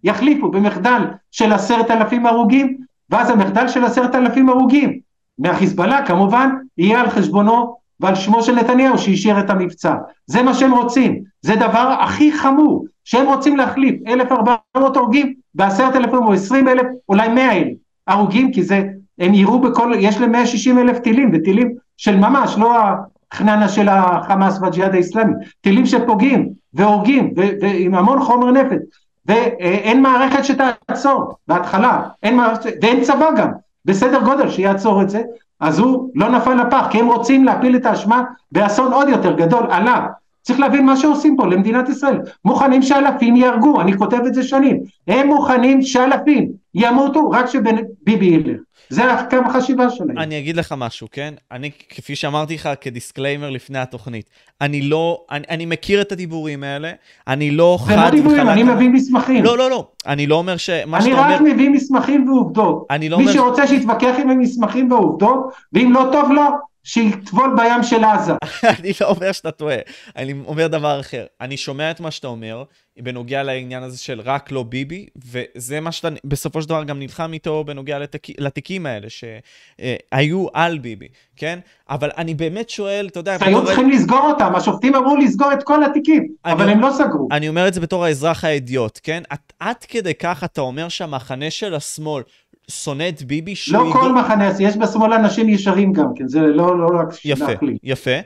יחליפו 0.03 0.51
במחדל 0.51 1.01
של 1.31 1.53
עשרת 1.53 1.91
אלפים 1.91 2.25
הרוגים, 2.25 2.77
ואז 3.09 3.29
המחדל 3.29 3.67
של 3.67 3.83
עשרת 3.83 4.15
אלפים 4.15 4.49
הרוגים 4.49 4.99
מהחיזבאללה 5.39 6.05
כמובן 6.05 6.49
יהיה 6.77 7.01
על 7.01 7.09
חשבונו 7.09 7.75
ועל 7.99 8.15
שמו 8.15 8.43
של 8.43 8.55
נתניהו 8.55 8.97
שאישר 8.97 9.39
את 9.39 9.49
המבצע. 9.49 9.95
זה 10.25 10.43
מה 10.43 10.53
שהם 10.53 10.71
רוצים, 10.71 11.23
זה 11.41 11.55
דבר 11.55 11.95
הכי 11.99 12.31
חמור, 12.33 12.85
שהם 13.03 13.27
רוצים 13.27 13.57
להחליף 13.57 13.95
1,400 14.07 14.97
הרוגים 14.97 15.33
בעשרת 15.55 15.95
אלפים 15.95 16.23
או 16.23 16.33
עשרים 16.33 16.67
אלף, 16.67 16.85
אולי 17.09 17.27
מאה 17.27 17.57
אלף 17.57 17.77
הרוגים, 18.07 18.51
כי 18.51 18.63
זה, 18.63 18.83
הם 19.19 19.33
יראו 19.33 19.59
בכל, 19.59 19.93
יש 19.99 20.17
להם 20.17 20.31
160 20.31 20.79
אלף 20.79 20.99
טילים, 20.99 21.31
וטילים 21.33 21.75
של 21.97 22.17
ממש, 22.17 22.55
לא 22.57 22.75
החננה 23.31 23.69
של 23.69 23.89
החמאס 23.89 24.59
והג'יהאד 24.61 24.93
האיסלאמי, 24.93 25.33
טילים 25.61 25.85
שפוגעים 25.85 26.49
והורגים 26.73 27.33
ועם 27.61 27.95
המון 27.95 28.21
חומר 28.21 28.51
נפץ, 28.51 28.79
ואין 29.25 30.01
מערכת 30.01 30.45
שתעצור 30.45 31.33
בהתחלה, 31.47 32.01
אין 32.23 32.37
מערכת, 32.37 32.73
ואין 32.81 33.01
צבא 33.01 33.31
גם, 33.37 33.51
בסדר 33.85 34.19
גודל 34.23 34.49
שיעצור 34.49 35.01
את 35.01 35.09
זה, 35.09 35.21
אז 35.59 35.79
הוא 35.79 36.09
לא 36.15 36.29
נפל 36.29 36.53
לפח, 36.53 36.87
כי 36.89 36.99
הם 36.99 37.07
רוצים 37.07 37.43
להפיל 37.45 37.75
את 37.75 37.85
האשמה 37.85 38.23
באסון 38.51 38.93
עוד 38.93 39.09
יותר 39.09 39.31
גדול 39.31 39.67
עליו. 39.69 40.01
צריך 40.41 40.59
להבין 40.59 40.85
מה 40.85 40.97
שעושים 40.97 41.35
פה 41.37 41.47
למדינת 41.47 41.89
ישראל. 41.89 42.19
מוכנים 42.45 42.81
שאלפים 42.81 43.35
יהרגו, 43.35 43.81
אני 43.81 43.97
כותב 43.97 44.19
את 44.27 44.33
זה 44.33 44.43
שנים. 44.43 44.79
הם 45.07 45.27
מוכנים 45.27 45.81
שאלפים 45.81 46.51
ימותו 46.75 47.29
רק 47.29 47.45
שביבי 47.45 48.25
ילך. 48.25 48.59
זה 48.89 49.13
הקו 49.13 49.37
החשיבה 49.45 49.89
שלהם. 49.89 50.17
אני 50.17 50.39
אגיד 50.39 50.57
לך 50.57 50.75
משהו, 50.77 51.07
כן? 51.11 51.33
אני, 51.51 51.71
כפי 51.89 52.15
שאמרתי 52.15 52.55
לך 52.55 52.69
כדיסקליימר 52.81 53.49
לפני 53.49 53.79
התוכנית, 53.79 54.29
אני 54.61 54.81
לא, 54.81 55.21
אני, 55.31 55.45
אני 55.49 55.65
מכיר 55.65 56.01
את 56.01 56.11
הדיבורים 56.11 56.63
האלה, 56.63 56.91
אני 57.27 57.51
לא 57.51 57.77
חד 57.81 57.95
זה 57.95 57.95
לא 57.95 58.09
דיבורים, 58.09 58.49
אני 58.49 58.63
מביא 58.63 58.89
מסמכים. 58.89 59.43
לא, 59.43 59.57
לא, 59.57 59.69
לא, 59.69 59.87
אני 60.07 60.27
לא 60.27 60.35
אומר 60.35 60.57
ש... 60.57 60.69
אני 60.69 61.13
רק 61.13 61.39
אומר... 61.39 61.53
מביא 61.53 61.69
מסמכים 61.69 62.29
ועובדות. 62.29 62.85
אני 62.89 63.09
לא 63.09 63.17
מי 63.17 63.23
אומר... 63.23 63.33
שרוצה 63.33 63.67
שיתווכח 63.67 64.15
עם 64.21 64.29
המסמכים 64.29 64.91
והעובדות, 64.91 65.53
ואם 65.73 65.91
לא 65.93 66.09
טוב 66.11 66.31
לו, 66.31 66.43
שיטבול 66.83 67.55
בים 67.57 67.83
של 67.83 68.03
עזה. 68.03 68.33
אני 68.79 68.91
לא 69.01 69.07
אומר 69.09 69.31
שאתה 69.31 69.51
טועה, 69.51 69.75
אני 70.15 70.33
אומר 70.45 70.67
דבר 70.67 70.99
אחר. 70.99 71.25
אני 71.41 71.57
שומע 71.57 71.91
את 71.91 71.99
מה 71.99 72.11
שאתה 72.11 72.27
אומר, 72.27 72.63
בנוגע 72.99 73.43
לעניין 73.43 73.83
הזה 73.83 73.97
של 73.97 74.21
רק 74.21 74.51
לא 74.51 74.63
ביבי, 74.63 75.07
וזה 75.15 75.79
מה 75.79 75.91
שאתה 75.91 76.07
בסופו 76.23 76.61
של 76.61 76.69
דבר 76.69 76.83
גם 76.83 76.99
נלחם 76.99 77.33
איתו 77.33 77.63
בנוגע 77.63 77.99
לתיק, 77.99 78.27
לתיקים 78.39 78.85
האלה 78.85 79.07
שהיו 79.09 80.47
על 80.53 80.77
ביבי, 80.77 81.07
כן? 81.35 81.59
אבל 81.89 82.09
אני 82.17 82.33
באמת 82.35 82.69
שואל, 82.69 83.07
אתה 83.11 83.19
יודע... 83.19 83.37
היו 83.41 83.65
צריכים 83.65 83.89
לסגור 83.89 84.31
אותם, 84.31 84.55
השופטים 84.55 84.95
אמרו 84.95 85.15
לסגור 85.15 85.53
את 85.53 85.63
כל 85.63 85.83
התיקים, 85.83 86.27
אני, 86.45 86.53
אבל 86.53 86.69
הם 86.69 86.79
לא 86.79 86.89
סגרו. 86.91 87.27
אני 87.31 87.49
אומר 87.49 87.67
את 87.67 87.73
זה 87.73 87.81
בתור 87.81 88.05
האזרח 88.05 88.43
האדיוט, 88.43 88.99
כן? 89.03 89.23
עד 89.59 89.75
כדי 89.87 90.13
כך 90.13 90.43
אתה 90.43 90.61
אומר 90.61 90.89
שהמחנה 90.89 91.51
של 91.51 91.75
השמאל 91.75 92.23
שונא 92.71 93.09
את 93.09 93.23
ביבי 93.23 93.53
לא 93.71 93.89
כל. 93.93 94.11
מחנה, 94.11 94.51
יש 94.59 94.77
בשמאל 94.77 95.13
אנשים 95.13 95.49
ישרים 95.49 95.93
גם 95.93 96.07
כן, 96.15 96.27
זה 96.27 96.39
לא, 96.39 96.79
לא 96.79 96.99
רק 96.99 97.25
יפה. 97.25 97.51
יפה, 97.83 98.17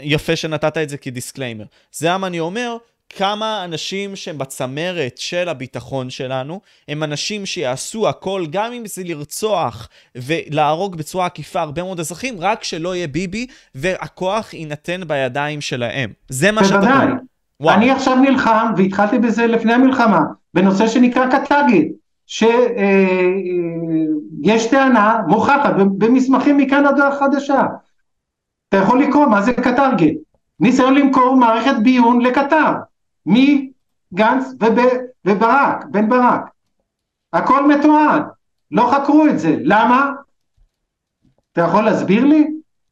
יפה 0.00 0.36
שנתת 0.36 0.76
את 0.76 0.88
זה 0.88 0.96
כדיסקליימר. 0.96 1.64
זה 1.92 2.08
למה 2.08 2.26
אני 2.26 2.40
אומר, 2.40 2.76
כמה 3.08 3.64
אנשים 3.64 4.16
שהם 4.16 4.38
בצמרת 4.38 5.18
של 5.18 5.48
הביטחון 5.48 6.10
שלנו, 6.10 6.60
הם 6.88 7.02
אנשים 7.02 7.46
שיעשו 7.46 8.08
הכל, 8.08 8.44
גם 8.50 8.72
אם 8.72 8.86
זה 8.86 9.02
לרצוח 9.04 9.88
ולהרוג 10.16 10.96
בצורה 10.96 11.26
עקיפה 11.26 11.60
הרבה 11.60 11.82
מאוד 11.82 12.00
אזרחים, 12.00 12.34
רק 12.38 12.64
שלא 12.64 12.96
יהיה 12.96 13.06
ביבי, 13.08 13.46
והכוח 13.74 14.54
יינתן 14.54 15.00
בידיים 15.06 15.60
שלהם. 15.60 16.12
זה 16.28 16.52
מה 16.52 16.64
שאתה 16.64 16.76
אומר. 16.76 17.14
בוודאי. 17.60 17.76
אני 17.76 17.90
עכשיו 17.90 18.16
נלחם, 18.16 18.72
והתחלתי 18.76 19.18
בזה 19.18 19.46
לפני 19.46 19.72
המלחמה, 19.72 20.20
בנושא 20.54 20.88
שנקרא 20.88 21.26
קטגית. 21.26 22.05
שיש 22.26 22.50
טענה 24.70 25.20
מוכחת 25.28 25.74
במסמכים 25.98 26.56
מקנדה 26.56 27.08
החדשה. 27.08 27.62
אתה 28.68 28.76
יכול 28.76 29.02
לקרוא 29.02 29.26
מה 29.26 29.42
זה 29.42 29.52
קטרגט. 29.52 30.14
ניסיון 30.60 30.94
למכור 30.94 31.36
מערכת 31.36 31.74
ביון 31.82 32.20
לקטר. 32.20 32.72
מי 33.26 33.70
גנץ 34.14 34.44
וב, 34.60 34.78
וברק, 35.24 35.84
בן 35.90 36.08
ברק. 36.08 36.40
הכל 37.32 37.68
מתועד, 37.68 38.22
לא 38.70 38.90
חקרו 38.92 39.26
את 39.26 39.38
זה, 39.38 39.56
למה? 39.60 40.10
אתה 41.52 41.60
יכול 41.60 41.84
להסביר 41.84 42.24
לי? 42.24 42.46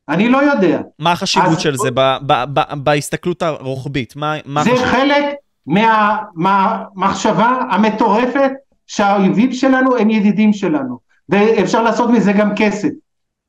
אני 0.08 0.28
לא 0.28 0.38
יודע. 0.38 0.80
מה 0.98 1.12
החשיבות 1.12 1.48
אז- 1.48 1.60
של 1.60 1.76
זה 1.76 1.90
ב- 1.90 2.16
ב- 2.26 2.44
ב- 2.54 2.74
בהסתכלות 2.84 3.42
הרוחבית? 3.42 4.16
מה 4.16 4.34
מה 4.44 4.64
זה 4.64 4.70
החשיבות? 4.70 4.90
חלק 4.92 5.24
מה- 5.66 6.18
מהמחשבה 6.34 7.58
המטורפת 7.70 8.50
שהאויבים 8.86 9.52
שלנו 9.52 9.96
הם 9.96 10.10
ידידים 10.10 10.52
שלנו, 10.52 10.98
ואפשר 11.28 11.82
לעשות 11.82 12.10
מזה 12.10 12.32
גם 12.32 12.54
כסף. 12.56 12.88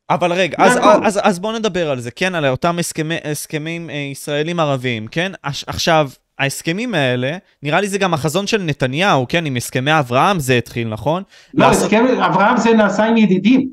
אבל 0.10 0.34
רגע, 0.34 0.58
אז, 0.60 0.76
הכל. 0.78 1.06
אז, 1.06 1.20
אז 1.24 1.40
בואו 1.40 1.58
נדבר 1.58 1.90
על 1.90 2.00
זה, 2.00 2.12
כן, 2.12 2.36
על 2.36 2.48
אותם 2.48 2.80
הסכמי, 2.80 3.16
הסכמים 3.32 3.90
אה, 3.90 3.96
ישראלים 3.96 4.60
ערביים, 4.60 5.08
כן? 5.08 5.32
עכשיו, 5.44 6.10
ההסכמים 6.40 6.94
האלה, 6.94 7.38
נראה 7.64 7.82
לי 7.82 7.88
זה 7.88 7.98
גם 7.98 8.14
החזון 8.14 8.48
של 8.48 8.62
נתניהו, 8.62 9.26
כן? 9.30 9.46
עם 9.46 9.56
הסכמי 9.56 10.00
אברהם 10.00 10.40
זה 10.40 10.58
התחיל, 10.58 10.88
נכון? 10.88 11.24
לא, 11.54 11.68
לעשות- 11.68 11.84
הסכם 11.84 12.06
אברהם 12.22 12.58
זה 12.58 12.74
נעשה 12.74 13.06
עם 13.06 13.18
ידידים. 13.18 13.70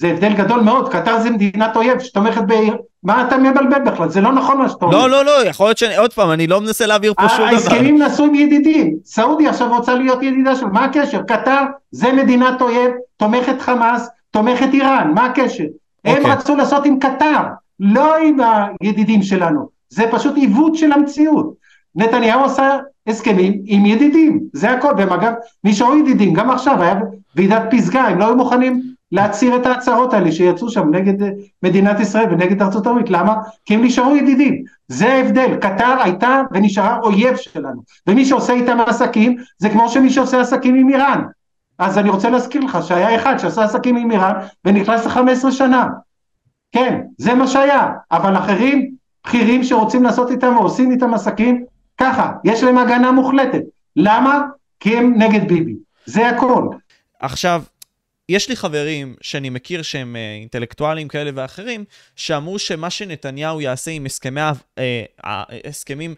זה 0.00 0.08
הבדל 0.08 0.32
גדול 0.32 0.60
מאוד, 0.60 0.88
קטר 0.88 1.20
זה 1.20 1.30
מדינת 1.30 1.76
אויב 1.76 1.98
שתומכת 1.98 2.42
ב... 2.46 2.54
מה 3.02 3.26
אתה 3.28 3.38
מבלבל 3.38 3.82
בכלל? 3.86 4.08
זה 4.08 4.20
לא 4.20 4.32
נכון 4.32 4.58
מה 4.58 4.68
שאתה 4.68 4.84
אומר. 4.84 4.96
לא, 4.98 5.10
לא, 5.10 5.24
לא, 5.24 5.46
יכול 5.46 5.66
להיות 5.66 5.78
ש... 5.78 5.82
עוד 5.82 6.12
פעם, 6.12 6.30
אני 6.30 6.46
לא 6.46 6.60
מנסה 6.60 6.86
להעביר 6.86 7.14
פה 7.14 7.28
שום 7.28 7.38
דבר. 7.38 7.46
ההסכמים 7.46 7.98
נעשו 7.98 8.24
עם 8.24 8.34
ידידים, 8.34 8.96
סעודיה 9.04 9.50
עכשיו 9.50 9.76
רוצה 9.76 9.94
להיות 9.94 10.22
ידידה 10.22 10.56
שלו, 10.56 10.68
מה 10.68 10.84
הקשר? 10.84 11.22
קטר 11.22 11.62
זה 11.90 12.12
מדינת 12.12 12.62
אויב, 12.62 12.90
תומכת 13.16 13.60
חמאס, 13.60 14.08
תומכת 14.30 14.68
איראן, 14.72 15.12
מה 15.14 15.26
הקשר? 15.26 15.64
הם 16.04 16.16
אוקיי. 16.16 16.32
רצו 16.32 16.56
לעשות 16.56 16.86
עם 16.86 16.98
קטר, 16.98 17.40
לא 17.80 18.16
עם 18.16 18.36
הידידים 18.80 19.22
שלנו, 19.22 19.68
זה 19.88 20.04
פשוט 20.10 20.36
עיוות 20.36 20.74
של 20.76 20.92
המציאות. 20.92 21.54
נתניהו 21.94 22.44
עשה 22.44 22.78
הסכמים 23.06 23.62
עם 23.64 23.86
ידידים, 23.86 24.40
זה 24.52 24.70
הכל, 24.70 24.92
והם 24.96 25.12
אגב 25.12 25.32
נשארו 25.64 25.96
ידידים, 25.96 26.32
גם 26.32 26.50
עכשיו 26.50 26.82
היה 26.82 26.94
ועידת 27.36 27.62
פסגה, 27.70 28.00
הם 28.00 28.18
לא 28.18 28.26
היו 28.26 28.36
מוכנים 28.36 28.82
להצהיר 29.12 29.56
את 29.56 29.66
ההצהרות 29.66 30.14
האלה 30.14 30.32
שיצאו 30.32 30.70
שם 30.70 30.94
נגד 30.94 31.22
אה, 31.22 31.28
מדינת 31.62 32.00
ישראל 32.00 32.26
ונגד 32.30 32.62
ארצות 32.62 32.86
הברית, 32.86 33.10
למה? 33.10 33.34
כי 33.64 33.74
הם 33.74 33.84
נשארו 33.84 34.16
ידידים, 34.16 34.64
זה 34.88 35.12
ההבדל, 35.12 35.56
קטר 35.56 35.96
הייתה 36.02 36.42
ונשארה 36.52 36.98
אויב 37.02 37.36
שלנו, 37.36 37.82
ומי 38.06 38.24
שעושה 38.24 38.52
איתם 38.52 38.78
עסקים 38.80 39.36
זה 39.58 39.70
כמו 39.70 39.88
שמי 39.88 40.10
שעושה 40.10 40.40
עסקים 40.40 40.74
עם 40.74 40.88
איראן, 40.88 41.22
אז 41.78 41.98
אני 41.98 42.10
רוצה 42.10 42.30
להזכיר 42.30 42.64
לך 42.64 42.78
שהיה 42.82 43.16
אחד 43.16 43.38
שעשה 43.38 43.64
עסקים 43.64 43.96
עם 43.96 44.10
איראן 44.10 44.34
ונכנס 44.64 45.06
ל-15 45.06 45.50
שנה, 45.50 45.86
כן, 46.72 47.00
זה 47.18 47.34
מה 47.34 47.46
שהיה, 47.46 47.88
אבל 48.10 48.36
אחרים, 48.36 48.90
בכירים 49.26 49.64
שרוצים 49.64 50.02
לעשות 50.02 50.30
איתם 50.30 50.56
ועושים 50.56 50.90
איתם 50.90 51.14
עסקים, 51.14 51.64
ככה, 51.98 52.32
יש 52.44 52.62
להם 52.62 52.78
הגנה 52.78 53.12
מוחלטת, 53.12 53.62
למה? 53.96 54.42
כי 54.80 54.96
הם 54.96 55.14
נגד 55.16 55.48
ביבי, 55.48 55.74
זה 56.06 56.28
הכל. 56.28 56.68
עכשיו, 57.20 57.62
יש 58.30 58.48
לי 58.48 58.56
חברים 58.56 59.14
שאני 59.20 59.50
מכיר 59.50 59.82
שהם 59.82 60.16
אה, 60.16 60.34
אינטלקטואלים 60.40 61.08
כאלה 61.08 61.30
ואחרים, 61.34 61.84
שאמרו 62.16 62.58
שמה 62.58 62.90
שנתניהו 62.90 63.60
יעשה 63.60 63.90
עם 63.90 64.06
הסכמי, 64.06 64.40
אה, 64.78 65.02
הסכמים, 65.64 66.14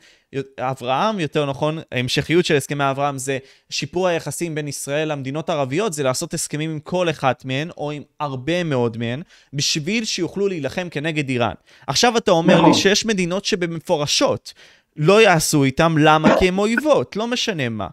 אברהם, 0.59 1.21
יותר 1.21 1.47
נכון, 1.47 1.79
ההמשכיות 1.93 2.45
של 2.45 2.57
הסכמי 2.57 2.91
אברהם 2.91 3.19
זה 3.19 3.39
שיפור 3.71 4.09
היחסים 4.09 4.55
בין 4.55 4.69
ישראל 4.69 5.13
למדינות 5.13 5.51
ערביות, 5.51 5.93
זה 5.93 6.03
לעשות 6.03 6.35
הסכמים 6.35 6.71
עם 6.71 6.81
כל 6.81 7.11
אחת 7.11 7.45
מהן, 7.45 7.71
או 7.77 7.91
עם 7.91 8.03
הרבה 8.21 8.65
מאוד 8.65 8.97
מהן, 8.97 9.23
בשביל 9.53 10.05
שיוכלו 10.05 10.49
להילחם 10.49 10.89
כנגד 10.91 11.29
איראן. 11.29 11.55
עכשיו 11.87 12.17
אתה 12.17 12.31
אומר 12.31 12.55
נכון. 12.55 12.69
לי 12.69 12.75
שיש 12.75 13.07
מדינות 13.07 13.45
שבמפורשות 13.45 14.53
לא 14.97 15.23
יעשו 15.23 15.65
איתם, 15.65 15.95
למה? 15.99 16.39
כי 16.39 16.49
הן 16.49 16.59
אויבות, 16.59 17.17
לא 17.17 17.27
משנה 17.27 17.69
מה. 17.69 17.87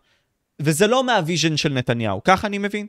וזה 0.59 0.87
לא 0.87 1.03
מה 1.03 1.17
vision 1.17 1.57
של 1.57 1.73
נתניהו, 1.73 2.21
כך 2.23 2.45
אני 2.45 2.57
מבין? 2.57 2.87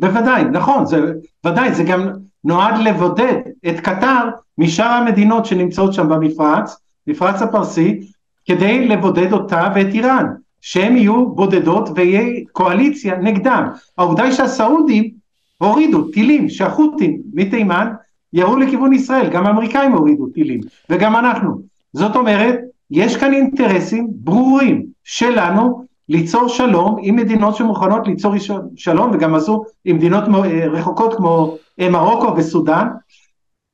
בוודאי, 0.00 0.44
נכון, 0.44 0.86
זה 0.86 1.12
ודאי, 1.46 1.74
זה 1.74 1.82
גם 1.84 2.08
נועד 2.44 2.78
לבודד 2.78 3.34
את 3.68 3.80
קטר 3.80 4.28
משאר 4.58 4.86
המדינות 4.86 5.46
שנמצאות 5.46 5.92
שם 5.92 6.08
במפרץ, 6.08 6.76
מפרץ 7.06 7.42
הפרסי, 7.42 8.00
כדי 8.46 8.88
לבודד 8.88 9.32
אותה 9.32 9.72
ואת 9.74 9.94
איראן, 9.94 10.26
שהם 10.60 10.96
יהיו 10.96 11.28
בודדות 11.28 11.88
ויהיה 11.94 12.40
קואליציה 12.52 13.16
נגדם. 13.18 13.68
העובדה 13.98 14.22
היא 14.22 14.32
שהסעודים 14.32 15.10
הורידו 15.58 16.10
טילים 16.10 16.48
שהחות'ים 16.48 17.20
מתימן 17.34 17.92
ירו 18.32 18.56
לכיוון 18.56 18.92
ישראל, 18.92 19.30
גם 19.30 19.46
האמריקאים 19.46 19.92
הורידו 19.92 20.26
טילים, 20.26 20.60
וגם 20.90 21.16
אנחנו. 21.16 21.60
זאת 21.92 22.16
אומרת, 22.16 22.58
יש 22.90 23.16
כאן 23.16 23.32
אינטרסים 23.32 24.08
ברורים 24.10 24.86
שלנו 25.04 25.85
ליצור 26.08 26.48
שלום 26.48 26.96
עם 27.02 27.16
מדינות 27.16 27.56
שמוכנות 27.56 28.06
ליצור 28.06 28.34
שלום 28.76 29.10
וגם 29.12 29.34
עשו 29.34 29.64
עם 29.84 29.96
מדינות 29.96 30.24
רחוקות 30.72 31.14
כמו 31.14 31.56
מרוקו 31.78 32.36
וסודאן. 32.36 32.88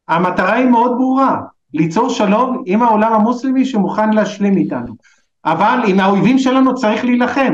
המטרה 0.08 0.52
היא 0.52 0.66
מאוד 0.66 0.90
ברורה, 0.90 1.40
ליצור 1.74 2.08
שלום 2.08 2.62
עם 2.66 2.82
העולם 2.82 3.12
המוסלמי 3.12 3.64
שמוכן 3.64 4.12
להשלים 4.12 4.56
איתנו. 4.56 4.94
אבל 5.44 5.80
עם 5.86 6.00
האויבים 6.00 6.38
שלנו 6.38 6.74
צריך 6.74 7.04
להילחם, 7.04 7.52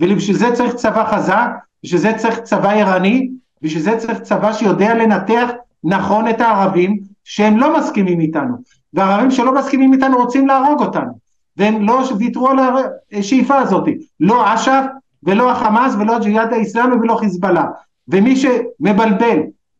ובשביל 0.00 0.36
זה 0.36 0.52
צריך 0.52 0.74
צבא 0.74 1.04
חזק, 1.04 1.50
בשביל 1.84 2.00
זה 2.00 2.12
צריך 2.16 2.38
צבא 2.38 2.70
ערני, 2.70 3.30
בשביל 3.62 3.82
זה 3.82 3.96
צריך 3.98 4.20
צבא 4.20 4.52
שיודע 4.52 4.94
לנתח 4.94 5.50
נכון 5.84 6.28
את 6.28 6.40
הערבים 6.40 6.98
שהם 7.24 7.56
לא 7.56 7.78
מסכימים 7.78 8.20
איתנו, 8.20 8.56
והערבים 8.94 9.30
שלא 9.30 9.54
מסכימים 9.54 9.92
איתנו 9.92 10.16
רוצים 10.16 10.46
להרוג 10.46 10.80
אותנו. 10.80 11.27
והם 11.58 11.82
לא 11.82 12.02
ויתרו 12.18 12.48
על 12.48 12.58
השאיפה 13.12 13.56
הזאת, 13.58 13.88
לא 14.20 14.54
אש"ף 14.54 14.84
ולא 15.22 15.50
החמאס 15.50 15.94
ולא 15.98 16.16
הג'יהאד 16.16 16.52
האיסלאמי 16.52 16.96
ולא 16.96 17.14
חיזבאללה. 17.14 17.64
ומי 18.08 18.36
שמבלבל 18.36 19.38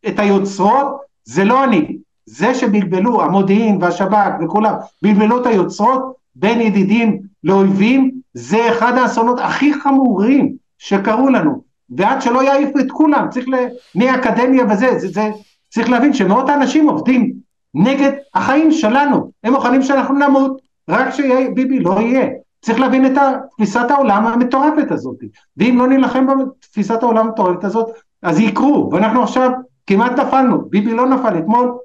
את 0.09 0.19
היוצרות 0.19 0.97
זה 1.25 1.45
לא 1.45 1.65
אני, 1.65 1.97
זה 2.27 2.55
שבלבלו 2.55 3.23
המודיעין 3.23 3.79
והשב"כ 3.81 4.45
וכולם, 4.45 4.75
בלבלו 5.03 5.41
את 5.41 5.47
היוצרות 5.47 6.13
בין 6.35 6.61
ידידים 6.61 7.19
לאויבים, 7.45 8.11
זה 8.35 8.69
אחד 8.69 8.99
האסונות 8.99 9.39
הכי 9.41 9.75
חמורים 9.75 10.55
שקרו 10.79 11.29
לנו. 11.29 11.63
ועד 11.91 12.23
שלא 12.23 12.43
יעיפו 12.43 12.79
את 12.79 12.91
כולם, 12.91 13.27
צריך 13.31 13.49
ל... 13.49 13.55
מהאקדמיה 13.95 14.65
וזה, 14.71 14.99
זה, 14.99 15.09
זה, 15.09 15.31
צריך 15.69 15.91
להבין 15.91 16.13
שמאות 16.13 16.49
האנשים 16.49 16.89
עובדים 16.89 17.33
נגד 17.75 18.13
החיים 18.35 18.73
שלנו, 18.73 19.31
הם 19.45 19.53
מוכנים 19.53 19.83
שאנחנו 19.83 20.15
נמות, 20.15 20.61
רק 20.89 21.15
שביבי 21.15 21.81
לא 21.81 22.01
יהיה. 22.01 22.27
צריך 22.61 22.81
להבין 22.81 23.07
את 23.07 23.13
תפיסת 23.57 23.91
העולם 23.91 24.27
המטורפת 24.27 24.91
הזאת. 24.91 25.17
ואם 25.57 25.79
לא 25.79 25.87
נילחם 25.87 26.27
בתפיסת 26.27 27.03
העולם 27.03 27.27
המטורפת 27.27 27.65
הזאת, 27.65 27.87
אז 28.23 28.41
יקרו. 28.41 28.91
ואנחנו 28.93 29.23
עכשיו 29.23 29.51
כמעט 29.87 30.13
נפלנו, 30.13 30.69
ביבי 30.71 30.95
לא 30.95 31.09
נפל 31.09 31.39
אתמול 31.39 31.79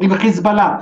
עם 0.00 0.14
חיזבאללה. 0.14 0.76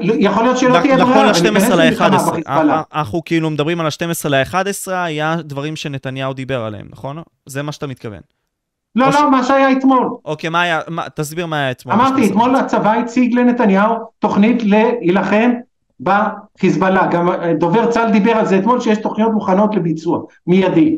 יכול 0.00 0.42
להיות 0.42 0.58
שלא 0.58 0.80
תהיה 0.80 0.96
ברירה, 0.96 1.30
נכון 1.30 1.52
ל-12 1.54 1.74
ל-11, 1.74 2.48
אנחנו 2.94 3.24
כאילו 3.24 3.50
מדברים 3.50 3.80
על 3.80 3.86
ה-12 3.86 4.28
ל-11, 4.28 4.92
היה 4.92 5.36
דברים 5.44 5.76
שנתניהו 5.76 6.32
דיבר 6.32 6.64
עליהם, 6.64 6.86
נכון? 6.90 7.22
זה 7.46 7.62
מה 7.62 7.72
שאתה 7.72 7.86
מתכוון. 7.86 8.20
לא, 8.96 9.10
לא, 9.10 9.30
מה 9.30 9.44
שהיה 9.44 9.72
אתמול. 9.72 10.08
אוקיי, 10.24 10.50
מה 10.50 10.62
היה, 10.62 10.80
תסביר 11.14 11.46
מה 11.46 11.58
היה 11.58 11.70
אתמול. 11.70 11.94
אמרתי, 11.94 12.26
אתמול 12.26 12.56
הצבא 12.56 12.92
הציג 12.92 13.34
לנתניהו 13.34 13.96
תוכנית 14.18 14.62
להילחם 14.62 15.52
בחיזבאללה, 16.00 17.06
גם 17.06 17.28
דובר 17.58 17.90
צה"ל 17.90 18.12
דיבר 18.12 18.32
על 18.32 18.46
זה 18.46 18.58
אתמול 18.58 18.80
שיש 18.80 18.98
תוכניות 18.98 19.32
מוכנות 19.32 19.74
לביצוע, 19.74 20.22
מיידי. 20.46 20.96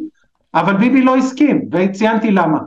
אבל 0.55 0.77
ביבי 0.77 1.03
לא 1.03 1.17
הסכים, 1.17 1.69
וציינתי 1.73 2.31
למה. 2.31 2.59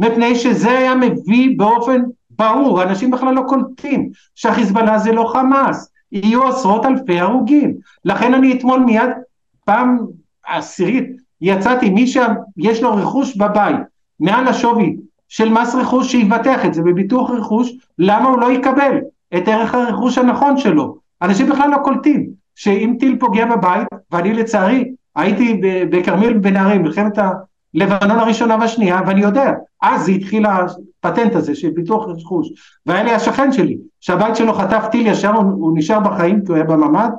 מפני 0.00 0.34
שזה 0.34 0.78
היה 0.78 0.94
מביא 0.94 1.58
באופן 1.58 2.02
ברור, 2.30 2.82
אנשים 2.82 3.10
בכלל 3.10 3.34
לא 3.34 3.42
קולטים 3.48 4.10
שהחיזבאללה 4.34 4.98
זה 4.98 5.12
לא 5.12 5.30
חמאס, 5.32 5.92
יהיו 6.12 6.48
עשרות 6.48 6.86
אלפי 6.86 7.20
הרוגים. 7.20 7.74
לכן 8.04 8.34
אני 8.34 8.52
אתמול 8.52 8.80
מיד, 8.80 9.10
פעם 9.64 9.98
עשירית, 10.46 11.08
יצאתי, 11.40 11.90
מי 11.90 12.06
שיש 12.06 12.82
לו 12.82 12.94
רכוש 12.94 13.36
בבית, 13.36 13.76
מעל 14.20 14.48
השווי 14.48 14.96
של 15.28 15.48
מס 15.48 15.74
רכוש, 15.74 16.12
שיבטח 16.12 16.64
את 16.64 16.74
זה 16.74 16.82
בביטוח 16.82 17.30
רכוש, 17.30 17.72
למה 17.98 18.28
הוא 18.28 18.40
לא 18.40 18.52
יקבל 18.52 18.98
את 19.36 19.48
ערך 19.48 19.74
הרכוש 19.74 20.18
הנכון 20.18 20.58
שלו? 20.58 21.03
אנשים 21.24 21.48
בכלל 21.48 21.70
לא 21.70 21.76
קולטים 21.84 22.26
שאם 22.54 22.96
טיל 23.00 23.16
פוגע 23.20 23.46
בבית, 23.46 23.88
ואני 24.10 24.34
לצערי 24.34 24.92
הייתי 25.16 25.60
בכרמיאל 25.90 26.32
בנערים, 26.32 26.82
מלחמת 26.82 27.18
הלבנון 27.18 28.18
הראשונה 28.18 28.56
והשנייה, 28.60 29.00
ואני 29.06 29.20
יודע, 29.20 29.52
אז 29.82 30.04
זה 30.04 30.12
התחיל 30.12 30.46
הפטנט 30.46 31.34
הזה 31.34 31.54
של 31.54 31.70
ביטוח 31.70 32.04
רכוש, 32.08 32.48
והיה 32.86 33.02
לי 33.02 33.10
השכן 33.10 33.52
שלי, 33.52 33.76
שהבית 34.00 34.36
שלו 34.36 34.52
חטף 34.52 34.86
טיל 34.90 35.06
ישר, 35.06 35.32
הוא, 35.32 35.42
הוא 35.42 35.78
נשאר 35.78 36.00
בחיים 36.00 36.40
כי 36.40 36.46
הוא 36.48 36.56
היה 36.56 36.64
בממ"ד, 36.64 37.10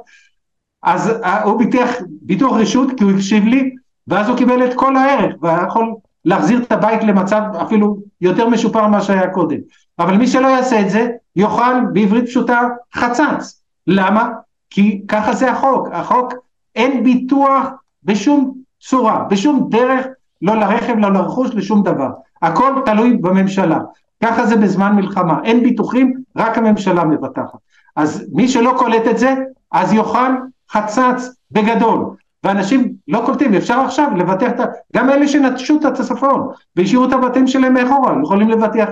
אז 0.83 1.13
הוא 1.43 1.59
ביטח 1.59 1.89
ביטוח 2.21 2.57
רשות 2.57 2.89
כי 2.97 3.03
הוא 3.03 3.11
הקשיב 3.11 3.45
לי, 3.45 3.75
ואז 4.07 4.29
הוא 4.29 4.37
קיבל 4.37 4.65
את 4.65 4.73
כל 4.73 4.95
הערך, 4.95 5.35
והיה 5.41 5.63
יכול 5.67 5.95
להחזיר 6.25 6.63
את 6.63 6.71
הבית 6.71 7.03
למצב 7.03 7.41
אפילו 7.61 7.97
יותר 8.21 8.49
משופר 8.49 8.87
ממה 8.87 9.01
שהיה 9.01 9.29
קודם. 9.29 9.57
אבל 9.99 10.17
מי 10.17 10.27
שלא 10.27 10.47
יעשה 10.47 10.81
את 10.81 10.89
זה, 10.89 11.09
יאכל 11.35 11.73
בעברית 11.93 12.25
פשוטה 12.25 12.61
חצץ. 12.95 13.64
למה? 13.87 14.29
כי 14.69 15.01
ככה 15.07 15.33
זה 15.33 15.51
החוק. 15.51 15.87
החוק, 15.91 16.33
אין 16.75 17.03
ביטוח 17.03 17.67
בשום 18.03 18.53
צורה, 18.81 19.23
בשום 19.29 19.67
דרך, 19.69 20.05
לא 20.41 20.55
לרכב, 20.55 20.93
לא 20.97 21.13
לרכוש, 21.13 21.49
לשום 21.53 21.83
דבר. 21.83 22.09
הכל 22.41 22.73
תלוי 22.85 23.17
בממשלה. 23.17 23.79
ככה 24.23 24.45
זה 24.45 24.55
בזמן 24.55 24.95
מלחמה, 24.95 25.39
אין 25.43 25.63
ביטוחים, 25.63 26.13
רק 26.37 26.57
הממשלה 26.57 27.05
מבטחת. 27.05 27.59
אז 27.95 28.29
מי 28.33 28.47
שלא 28.47 28.73
קולט 28.77 29.07
את 29.11 29.17
זה, 29.17 29.35
אז 29.71 29.93
יאכל 29.93 30.31
חצץ 30.71 31.35
בגדול. 31.51 32.15
ואנשים 32.43 32.93
לא 33.07 33.21
קולטים, 33.25 33.53
אפשר 33.53 33.79
עכשיו 33.79 34.11
לבטח 34.17 34.49
את 34.49 34.59
ה... 34.59 34.65
גם 34.95 35.09
אלה 35.09 35.27
שנטשו 35.27 35.77
את 35.79 35.85
הצפון 35.85 36.49
והשאירו 36.75 37.05
את 37.05 37.13
הבתים 37.13 37.47
שלהם 37.47 37.73
מאחורה, 37.73 38.15
יכולים 38.23 38.49
לבטח 38.49 38.89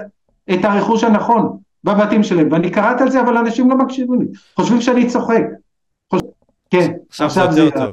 את 0.54 0.66
הרכוש 0.66 1.04
הנכון 1.04 1.58
בבתים 1.84 2.24
שלהם. 2.24 2.52
ואני 2.52 2.70
קראתי 2.70 3.04
על 3.04 3.10
זה, 3.10 3.22
אבל 3.22 3.38
אנשים 3.38 3.70
לא 3.70 3.78
מקשיבים 3.78 4.22
לי, 4.22 4.28
חושבים 4.56 4.82
שאני 4.82 5.08
צוחק. 5.08 5.44
חוש... 6.10 6.22
כן, 6.70 6.92
עכשיו 7.10 7.52
זה 7.52 7.72
טוב. 7.72 7.92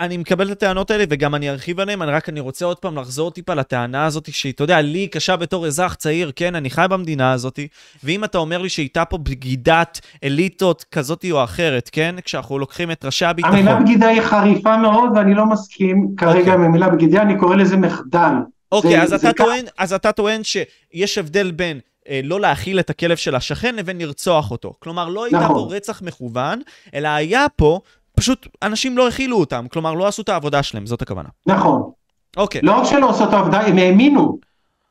אני 0.00 0.16
מקבל 0.16 0.46
את 0.46 0.52
הטענות 0.52 0.90
האלה 0.90 1.04
וגם 1.08 1.34
אני 1.34 1.50
ארחיב 1.50 1.80
עליהן, 1.80 2.02
אני 2.02 2.12
רק 2.12 2.28
אני 2.28 2.40
רוצה 2.40 2.64
עוד 2.64 2.78
פעם 2.78 2.98
לחזור 2.98 3.30
טיפה 3.30 3.54
לטענה 3.54 4.06
הזאת 4.06 4.32
שהיא, 4.32 4.52
אתה 4.52 4.64
יודע, 4.64 4.80
לי 4.80 5.08
קשה 5.08 5.36
בתור 5.36 5.66
אזרח 5.66 5.94
צעיר, 5.94 6.32
כן, 6.36 6.54
אני 6.54 6.70
חי 6.70 6.86
במדינה 6.90 7.32
הזאת, 7.32 7.58
ואם 8.04 8.24
אתה 8.24 8.38
אומר 8.38 8.58
לי 8.58 8.68
שהייתה 8.68 9.04
פה 9.04 9.18
בגידת 9.18 10.00
אליטות 10.24 10.84
כזאת 10.92 11.24
או 11.30 11.44
אחרת, 11.44 11.90
כן, 11.92 12.14
כשאנחנו 12.24 12.58
לוקחים 12.58 12.90
את 12.90 13.04
ראשי 13.04 13.24
הביטחון. 13.24 13.54
המילה 13.54 13.80
בגידה 13.80 14.08
היא 14.08 14.22
חריפה 14.22 14.76
מאוד 14.76 15.10
ואני 15.16 15.34
לא 15.34 15.46
מסכים 15.46 16.08
כרגע 16.16 16.32
okay. 16.32 16.38
אוקיי. 16.38 16.54
עם 16.54 16.62
המילה 16.62 16.88
בגידה, 16.88 17.22
אני 17.22 17.38
קורא 17.38 17.56
לזה 17.56 17.76
מחדל. 17.76 18.32
אוקיי, 18.72 19.00
okay, 19.00 19.02
אז, 19.02 19.12
אתה 19.12 19.32
טוען, 19.32 19.64
אז 19.78 19.92
אתה 19.92 20.12
טוען 20.12 20.40
שיש 20.44 21.18
הבדל 21.18 21.50
בין 21.50 21.80
לא 22.22 22.40
להאכיל 22.40 22.80
את 22.80 22.90
הכלב 22.90 23.16
של 23.16 23.34
השכן 23.34 23.76
לבין 23.76 23.98
לרצוח 23.98 24.50
אותו. 24.50 24.74
כלומר, 24.78 25.08
לא 25.08 25.24
הייתה 25.24 25.38
נכון. 25.38 25.68
פה 25.68 25.74
רצח 25.74 26.02
מכוון, 26.02 26.60
אלא 26.94 27.08
היה 27.08 27.46
פה 27.56 27.80
פשוט 28.16 28.46
אנשים 28.62 28.98
לא 28.98 29.08
הכילו 29.08 29.36
אותם, 29.36 29.66
כלומר 29.72 29.94
לא 29.94 30.06
עשו 30.06 30.22
את 30.22 30.28
העבודה 30.28 30.62
שלהם, 30.62 30.86
זאת 30.86 31.02
הכוונה. 31.02 31.28
נכון. 31.46 31.90
אוקיי. 32.36 32.60
לא 32.64 32.72
רק 32.72 32.84
שלא 32.84 33.10
עשו 33.10 33.24
את 33.24 33.32
העבודה, 33.32 33.60
הם 33.60 33.78
האמינו 33.78 34.38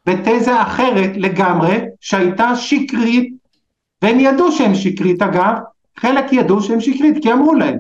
בתזה 0.06 0.62
אחרת 0.62 1.10
לגמרי, 1.16 1.78
שהייתה 2.02 2.56
שקרית, 2.56 3.34
והם 4.02 4.20
ידעו 4.20 4.52
שהם 4.52 4.76
שקרית 4.76 5.22
אגב, 5.22 5.54
חלק 5.98 6.34
ידעו 6.34 6.62
שהם 6.62 6.82
שקרית, 6.82 7.16
כי 7.22 7.34
אמרו 7.34 7.54
להם. 7.54 7.78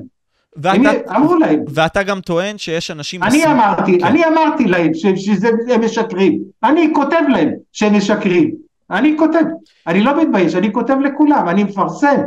ואתה, 0.55 1.15
אמרו 1.15 1.35
להם. 1.35 1.59
ואתה 1.73 2.03
גם 2.03 2.21
טוען 2.21 2.57
שיש 2.57 2.91
אנשים... 2.91 3.23
אני 3.23 3.37
מסים... 3.37 3.51
אמרתי, 3.51 3.99
כן. 3.99 4.05
אני 4.05 4.25
אמרתי 4.25 4.65
להם 4.65 4.93
שהם 4.93 5.15
משקרים. 5.85 6.39
אני 6.63 6.91
כותב 6.93 7.21
להם 7.29 7.49
שהם 7.73 7.97
משקרים. 7.97 8.55
אני 8.91 9.15
כותב, 9.17 9.43
אני 9.87 10.01
לא 10.01 10.21
מתבייש, 10.21 10.55
אני 10.55 10.73
כותב 10.73 10.95
לכולם, 11.03 11.49
אני 11.49 11.63
מפרסם. 11.63 12.17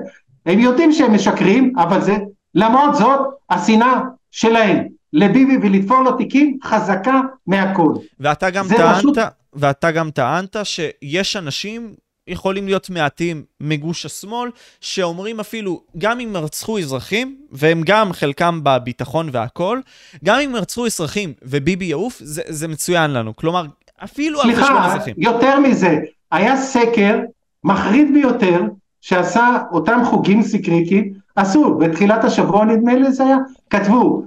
הם 0.46 0.58
יודעים 0.58 0.92
שהם 0.92 1.14
משקרים, 1.14 1.72
אבל 1.78 2.00
זה 2.00 2.16
למרות 2.54 2.94
זאת, 2.94 3.20
השנאה 3.50 4.00
שלהם 4.30 4.86
לביבי 5.12 5.56
ולתפור 5.62 6.00
לו 6.02 6.12
תיקים 6.12 6.58
חזקה 6.64 7.20
מהכל. 7.46 7.92
ואתה 8.20 8.50
גם 8.50 8.64
טענת, 8.76 8.96
פשוט... 8.96 9.18
ואתה 9.52 9.90
גם 9.90 10.10
טענת 10.10 10.56
שיש 10.64 11.36
אנשים, 11.36 11.94
יכולים 12.28 12.66
להיות 12.66 12.90
מעטים 12.90 13.44
מגוש 13.60 14.06
השמאל, 14.06 14.50
שאומרים 14.80 15.40
אפילו, 15.40 15.82
גם 15.98 16.20
אם 16.20 16.36
רצחו 16.36 16.78
אזרחים, 16.78 17.36
והם 17.52 17.82
גם 17.86 18.12
חלקם 18.12 18.60
בביטחון 18.62 19.28
והכול, 19.32 19.82
גם 20.24 20.40
אם 20.40 20.56
רצחו 20.56 20.86
אזרחים 20.86 21.32
וביבי 21.42 21.84
יעוף, 21.84 22.18
זה, 22.24 22.42
זה 22.48 22.68
מצוין 22.68 23.10
לנו. 23.10 23.36
כלומר, 23.36 23.66
אפילו 24.04 24.40
על 24.40 24.54
חשבון 24.54 24.82
אזרחים. 24.82 25.14
סליחה, 25.14 25.30
יותר 25.30 25.60
מזה, 25.60 25.98
היה 26.32 26.56
סקר 26.56 27.20
מחריד 27.64 28.12
ביותר, 28.12 28.62
שעשה 29.00 29.58
אותם 29.72 30.00
חוגים 30.04 30.42
סיקריקים, 30.42 31.12
עשו, 31.36 31.74
בתחילת 31.78 32.24
השבוע 32.24 32.64
נדמה 32.64 32.94
לי 32.94 33.12
זה 33.12 33.24
היה, 33.24 33.36
כתבו, 33.70 34.22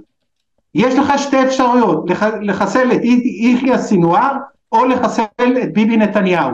יש 0.74 0.94
לך 0.94 1.12
שתי 1.18 1.42
אפשרויות, 1.42 2.10
לח, 2.10 2.22
לחסל 2.22 2.92
את 2.92 3.00
יחיא 3.24 3.76
סינואר 3.76 4.32
או 4.72 4.84
לחסל 4.84 5.22
את 5.62 5.72
ביבי 5.72 5.96
נתניהו. 5.96 6.50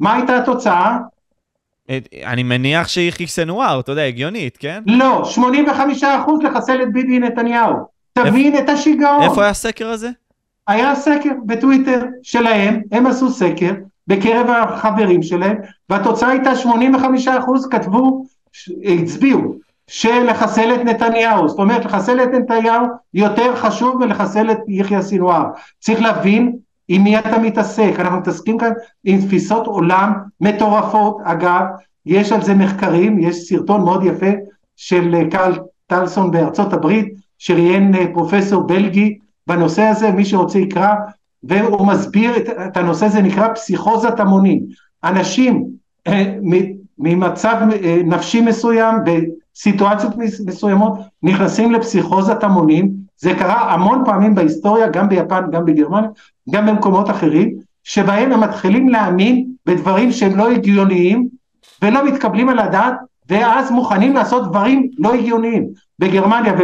מה 0.00 0.14
הייתה 0.14 0.36
התוצאה? 0.36 0.98
אני 2.24 2.42
מניח 2.42 2.88
שיחיא 2.88 3.26
סינואר, 3.26 3.80
אתה 3.80 3.92
יודע, 3.92 4.02
הגיונית, 4.02 4.56
כן? 4.56 4.82
לא, 4.86 5.22
85% 5.68 6.04
לחסל 6.42 6.82
את 6.82 6.92
ביבי 6.92 7.18
נתניהו. 7.18 7.74
תבין 8.12 8.54
איפ... 8.54 8.64
את 8.64 8.68
השיגעון. 8.68 9.22
איפה 9.22 9.42
היה 9.42 9.50
הסקר 9.50 9.88
הזה? 9.88 10.10
היה 10.66 10.94
סקר 10.94 11.30
בטוויטר 11.46 12.04
שלהם, 12.22 12.80
הם 12.92 13.06
עשו 13.06 13.30
סקר 13.30 13.72
בקרב 14.06 14.46
החברים 14.50 15.22
שלהם, 15.22 15.56
והתוצאה 15.88 16.28
הייתה 16.28 16.50
85% 16.52 17.28
כתבו, 17.70 18.24
הצביעו 18.84 19.54
של 19.86 20.22
לחסל 20.30 20.74
את 20.74 20.80
נתניהו, 20.84 21.48
זאת 21.48 21.58
אומרת 21.58 21.84
לחסל 21.84 22.22
את 22.22 22.28
נתניהו 22.28 22.86
יותר 23.14 23.56
חשוב 23.56 24.04
מלחסל 24.04 24.50
את 24.50 24.58
יחיא 24.68 25.00
סינואר, 25.00 25.44
צריך 25.80 26.00
להבין 26.00 26.56
עם 26.88 27.04
מי 27.04 27.18
אתה 27.18 27.38
מתעסק, 27.38 27.92
אנחנו 27.98 28.18
מתעסקים 28.18 28.58
כאן 28.58 28.70
עם 29.04 29.20
תפיסות 29.20 29.66
עולם 29.66 30.12
מטורפות, 30.40 31.18
אגב 31.24 31.62
יש 32.06 32.32
על 32.32 32.42
זה 32.42 32.54
מחקרים, 32.54 33.18
יש 33.18 33.36
סרטון 33.36 33.80
מאוד 33.80 34.04
יפה 34.04 34.30
של 34.76 35.14
אה, 35.14 35.30
קרל 35.30 35.58
טלסון 35.86 36.30
בארצות 36.30 36.72
הברית 36.72 37.14
שראיין 37.38 37.94
אה, 37.94 38.04
פרופסור 38.12 38.62
בלגי 38.62 39.18
בנושא 39.46 39.82
הזה, 39.82 40.10
מי 40.10 40.24
שרוצה 40.24 40.58
יקרא, 40.58 40.94
והוא 41.48 41.86
מסביר 41.86 42.36
את, 42.36 42.48
את 42.48 42.76
הנושא 42.76 43.06
הזה 43.06 43.22
נקרא 43.22 43.48
פסיכוזת 43.54 44.20
המונים, 44.20 44.60
אנשים 45.04 45.66
אה, 46.06 46.34
ממצב 46.98 47.56
נפשי 48.04 48.40
מסוים 48.40 48.94
סיטואציות 49.56 50.12
מסוימות 50.46 50.98
נכנסים 51.22 51.72
לפסיכוזת 51.72 52.44
המונים, 52.44 53.06
זה 53.18 53.34
קרה 53.38 53.74
המון 53.74 54.02
פעמים 54.04 54.34
בהיסטוריה, 54.34 54.88
גם 54.88 55.08
ביפן, 55.08 55.44
גם 55.52 55.64
בגרמניה, 55.64 56.08
גם 56.50 56.66
במקומות 56.66 57.10
אחרים, 57.10 57.54
שבהם 57.84 58.32
הם 58.32 58.40
מתחילים 58.40 58.88
להאמין 58.88 59.46
בדברים 59.66 60.12
שהם 60.12 60.36
לא 60.36 60.50
הגיוניים 60.50 61.28
ולא 61.82 62.04
מתקבלים 62.06 62.48
על 62.48 62.58
הדעת, 62.58 62.94
ואז 63.28 63.70
מוכנים 63.70 64.14
לעשות 64.14 64.50
דברים 64.50 64.90
לא 64.98 65.14
הגיוניים. 65.14 65.68
בגרמניה 65.98 66.54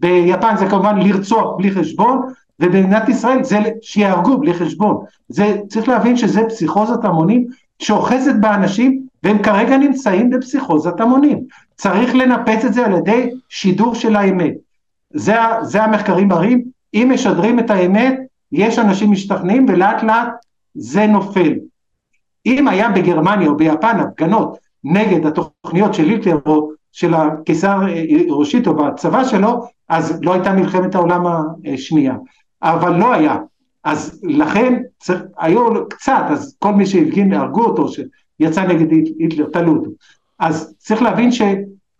וביפן 0.00 0.56
זה 0.56 0.66
כמובן 0.66 0.98
לרצוח 0.98 1.56
בלי 1.56 1.70
חשבון, 1.70 2.20
ובמדינת 2.60 3.08
ישראל 3.08 3.44
זה 3.44 3.58
שיהרגו 3.82 4.38
בלי 4.38 4.54
חשבון. 4.54 5.04
זה, 5.28 5.56
צריך 5.68 5.88
להבין 5.88 6.16
שזה 6.16 6.40
פסיכוזת 6.48 7.04
המונים 7.04 7.46
שאוחזת 7.78 8.34
באנשים 8.40 9.02
והם 9.22 9.42
כרגע 9.42 9.76
נמצאים 9.76 10.30
בפסיכוזת 10.30 11.00
המונים. 11.00 11.40
צריך 11.76 12.14
לנפץ 12.14 12.64
את 12.64 12.74
זה 12.74 12.86
על 12.86 12.94
ידי 12.94 13.30
שידור 13.48 13.94
של 13.94 14.16
האמת. 14.16 14.52
זה, 15.14 15.34
זה 15.62 15.82
המחקרים 15.82 16.28
מראים, 16.28 16.64
אם 16.94 17.10
משדרים 17.14 17.58
את 17.58 17.70
האמת, 17.70 18.18
יש 18.52 18.78
אנשים 18.78 19.10
משתכנעים 19.10 19.66
ולאט 19.68 20.02
לאט 20.02 20.28
זה 20.74 21.06
נופל. 21.06 21.52
אם 22.46 22.68
היה 22.68 22.88
בגרמניה 22.88 23.48
או 23.48 23.56
ביפן 23.56 24.00
הפגנות 24.00 24.58
נגד 24.84 25.26
התוכניות 25.26 25.94
של 25.94 26.08
היטלר 26.08 26.38
או 26.46 26.70
של 26.92 27.14
הקיסר 27.14 27.80
הירושיטו 27.80 28.74
בצבא 28.74 29.24
שלו, 29.24 29.64
אז 29.88 30.20
לא 30.22 30.32
הייתה 30.32 30.52
מלחמת 30.52 30.94
העולם 30.94 31.24
השנייה. 31.74 32.14
אבל 32.62 32.96
לא 32.96 33.14
היה. 33.14 33.36
אז 33.84 34.20
לכן 34.22 34.82
צריך, 34.98 35.22
היו 35.38 35.88
קצת, 35.88 36.22
אז 36.28 36.56
כל 36.58 36.72
מי 36.72 36.86
שהפגין 36.86 37.32
הרגו 37.32 37.64
אותו, 37.64 37.88
שיצא 37.88 38.66
נגד 38.66 38.86
היטלר, 39.18 39.46
תלו 39.52 39.76
אותו. 39.76 39.90
אז 40.38 40.74
צריך 40.78 41.02
להבין 41.02 41.30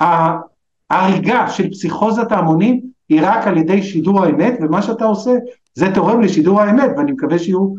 שההריגה 0.01 1.49
של 1.49 1.71
פסיכוזת 1.71 2.33
ההמונים 2.33 2.81
היא 3.09 3.21
רק 3.23 3.47
על 3.47 3.57
ידי 3.57 3.83
שידור 3.83 4.25
האמת, 4.25 4.59
ומה 4.61 4.83
שאתה 4.83 5.05
עושה 5.05 5.31
זה 5.75 5.95
תורם 5.95 6.21
לשידור 6.21 6.61
האמת, 6.61 6.91
ואני 6.97 7.13
מקווה 7.13 7.39
שיהיו 7.39 7.75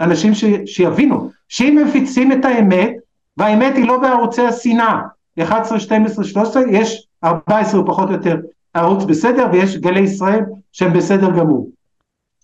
אנשים 0.00 0.34
ש, 0.34 0.44
שיבינו, 0.66 1.30
שאם 1.48 1.84
מפיצים 1.86 2.32
את 2.32 2.44
האמת, 2.44 2.92
והאמת 3.36 3.76
היא 3.76 3.86
לא 3.86 3.98
בערוצי 3.98 4.42
השנאה, 4.42 4.98
11, 5.42 5.80
12, 5.80 6.24
13, 6.24 6.62
יש 6.70 7.06
14 7.24 7.86
פחות 7.86 8.08
או 8.08 8.14
יותר 8.14 8.36
ערוץ 8.74 9.04
בסדר, 9.04 9.46
ויש 9.52 9.76
גלי 9.76 10.00
ישראל 10.00 10.44
שהם 10.72 10.92
בסדר 10.92 11.30
גמור. 11.30 11.70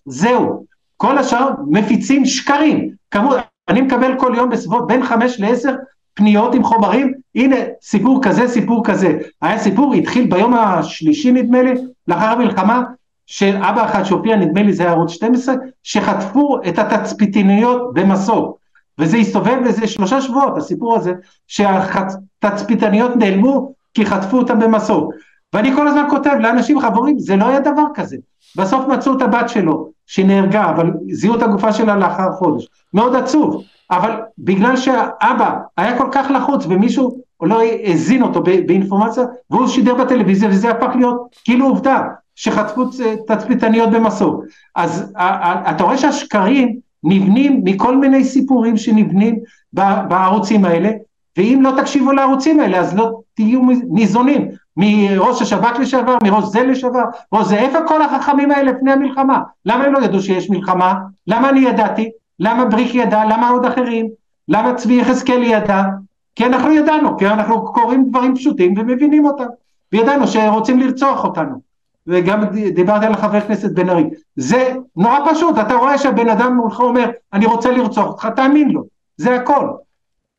זהו, 0.05 0.65
כל 0.97 1.17
השאר 1.17 1.49
מפיצים 1.67 2.25
שקרים, 2.25 2.89
כמות, 3.11 3.37
אני 3.69 3.81
מקבל 3.81 4.19
כל 4.19 4.33
יום 4.35 4.49
בסביבות 4.49 4.87
בין 4.87 5.03
5 5.03 5.39
ל-10 5.39 5.69
פניות 6.13 6.55
עם 6.55 6.63
חומרים, 6.63 7.13
הנה 7.35 7.55
סיפור 7.81 8.19
כזה, 8.23 8.47
סיפור 8.47 8.85
כזה. 8.85 9.17
היה 9.41 9.57
סיפור, 9.57 9.93
התחיל 9.93 10.27
ביום 10.29 10.53
השלישי 10.53 11.31
נדמה 11.31 11.61
לי, 11.61 11.73
לאחר 12.07 12.25
המלחמה, 12.25 12.83
של 13.25 13.55
אבא 13.55 13.85
אחד 13.85 14.03
שהופיע, 14.03 14.35
נדמה 14.35 14.63
לי 14.63 14.73
זה 14.73 14.83
היה 14.83 14.91
ערוץ 14.91 15.11
12, 15.11 15.55
שחטפו 15.83 16.57
את 16.67 16.79
התצפיתניות 16.79 17.93
במסוק. 17.93 18.57
וזה 18.99 19.17
הסתובב 19.17 19.57
איזה 19.65 19.87
שלושה 19.87 20.21
שבועות, 20.21 20.57
הסיפור 20.57 20.95
הזה, 20.95 21.13
שהתצפיתניות 21.47 23.15
נעלמו 23.15 23.73
כי 23.93 24.05
חטפו 24.05 24.37
אותם 24.37 24.59
במסוק. 24.59 25.13
ואני 25.55 25.75
כל 25.75 25.87
הזמן 25.87 26.05
כותב 26.09 26.35
לאנשים 26.39 26.79
חברים, 26.79 27.19
זה 27.19 27.35
לא 27.35 27.45
היה 27.45 27.59
דבר 27.59 27.85
כזה. 27.93 28.17
בסוף 28.57 28.87
מצאו 28.87 29.17
את 29.17 29.21
הבת 29.21 29.49
שלו, 29.49 29.89
שנהרגה, 30.07 30.69
אבל 30.69 30.91
זיהו 31.11 31.35
את 31.35 31.41
הגופה 31.41 31.73
שלה 31.73 31.95
לאחר 31.95 32.31
חודש. 32.31 32.67
מאוד 32.93 33.15
עצוב. 33.15 33.63
אבל 33.91 34.11
בגלל 34.37 34.77
שהאבא 34.77 35.55
היה 35.77 35.97
כל 35.97 36.07
כך 36.11 36.31
לחוץ 36.35 36.65
ומישהו 36.69 37.17
לא 37.41 37.61
הזין 37.83 38.21
אותו 38.21 38.43
באינפורמציה 38.43 39.23
והוא 39.49 39.67
שידר 39.67 39.95
בטלוויזיה 39.95 40.49
וזה 40.49 40.71
הפך 40.71 40.95
להיות 40.95 41.35
כאילו 41.43 41.67
עובדה 41.67 42.03
שחטפו 42.35 42.83
תצפיתניות 43.27 43.89
במסוק. 43.91 44.43
אז 44.75 45.13
אתה 45.69 45.83
רואה 45.83 45.97
שהשקרים 45.97 46.79
נבנים 47.03 47.61
מכל 47.63 47.97
מיני 47.97 48.23
סיפורים 48.23 48.77
שנבנים 48.77 49.39
בערוצים 49.73 50.65
האלה, 50.65 50.89
ואם 51.37 51.59
לא 51.61 51.71
תקשיבו 51.77 52.11
לערוצים 52.11 52.59
האלה 52.59 52.79
אז 52.79 52.95
לא 52.95 53.19
תהיו 53.33 53.61
ניזונים 53.89 54.47
מראש 54.77 55.41
השב"כ 55.41 55.79
לשעבר, 55.79 56.17
מראש 56.23 56.43
זה 56.45 56.63
לשעבר, 56.63 57.03
ראש 57.33 57.47
זה, 57.47 57.55
איפה 57.55 57.77
כל 57.87 58.01
החכמים 58.01 58.51
האלה 58.51 58.71
לפני 58.71 58.91
המלחמה? 58.91 59.41
למה 59.65 59.83
הם 59.83 59.93
לא 59.93 59.99
ידעו 59.99 60.21
שיש 60.21 60.49
מלחמה? 60.49 60.93
למה 61.27 61.49
אני 61.49 61.59
ידעתי? 61.59 62.11
למה 62.39 62.65
בריק 62.65 62.95
ידע? 62.95 63.25
למה 63.25 63.49
עוד 63.49 63.65
אחרים? 63.65 64.07
למה 64.47 64.73
צבי 64.73 64.93
יחזקאלי 64.93 65.45
ידע? 65.45 65.83
כי 66.35 66.45
אנחנו 66.45 66.71
ידענו, 66.71 67.17
כי 67.17 67.27
אנחנו 67.27 67.73
קוראים 67.73 68.09
דברים 68.09 68.35
פשוטים 68.35 68.73
ומבינים 68.77 69.25
אותם, 69.25 69.45
וידענו 69.93 70.27
שרוצים 70.27 70.79
לרצוח 70.79 71.23
אותנו. 71.23 71.65
וגם 72.07 72.43
דיברתי 72.75 73.05
על 73.05 73.13
החבר 73.13 73.41
כנסת 73.41 73.71
בן 73.71 73.89
ארי. 73.89 74.09
זה 74.35 74.75
נורא 74.95 75.19
פשוט, 75.31 75.57
אתה 75.57 75.73
רואה 75.75 75.97
שהבן 75.97 76.29
אדם 76.29 76.55
מולך 76.55 76.79
אומר, 76.79 77.09
אני 77.33 77.45
רוצה 77.45 77.71
לרצוח 77.71 78.07
אותך, 78.07 78.27
תאמין 78.35 78.69
לו, 78.69 78.83
זה 79.17 79.35
הכל. 79.35 79.67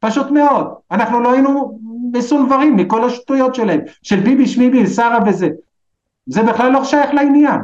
פשוט 0.01 0.31
מאוד. 0.31 0.75
אנחנו 0.91 1.21
לא 1.21 1.33
היינו 1.33 1.79
מסונברים 2.13 2.77
מכל 2.77 3.05
השטויות 3.05 3.55
שלהם, 3.55 3.81
של 4.03 4.21
ביבי 4.21 4.47
שמיבי, 4.47 4.87
שרה 4.87 5.19
וזה. 5.27 5.49
זה 6.27 6.43
בכלל 6.43 6.73
לא 6.73 6.85
שייך 6.85 7.15
לעניין. 7.15 7.61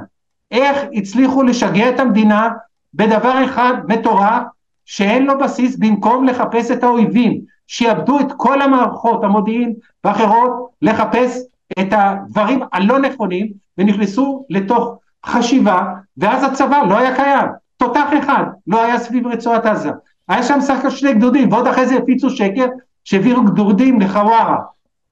איך 0.50 0.78
הצליחו 0.94 1.42
לשגע 1.42 1.88
את 1.88 2.00
המדינה 2.00 2.50
בדבר 2.94 3.44
אחד 3.44 3.74
מטורף, 3.88 4.42
שאין 4.84 5.26
לו 5.26 5.38
בסיס 5.38 5.76
במקום 5.76 6.24
לחפש 6.24 6.70
את 6.70 6.84
האויבים, 6.84 7.40
שיאבדו 7.66 8.20
את 8.20 8.32
כל 8.36 8.62
המערכות 8.62 9.24
המודיעין 9.24 9.74
ואחרות, 10.04 10.68
לחפש 10.82 11.38
את 11.80 11.88
הדברים 11.92 12.60
הלא 12.72 12.98
נכונים, 12.98 13.52
ונכנסו 13.78 14.46
לתוך 14.50 14.94
חשיבה, 15.26 15.82
ואז 16.16 16.44
הצבא 16.44 16.82
לא 16.88 16.98
היה 16.98 17.16
קיים. 17.16 17.48
תותח 17.76 18.08
אחד 18.18 18.44
לא 18.66 18.82
היה 18.82 18.98
סביב 18.98 19.26
רצועת 19.26 19.66
עזה. 19.66 19.90
היה 20.28 20.42
שם 20.42 20.60
סך 20.60 20.78
הכל 20.78 20.90
שני 20.90 21.14
גדודים, 21.14 21.52
ועוד 21.52 21.66
אחרי 21.66 21.86
זה 21.86 21.96
הפיצו 21.96 22.30
שקר 22.30 22.66
שהעבירו 23.04 23.44
גדודים 23.44 24.00
לחווארה 24.00 24.56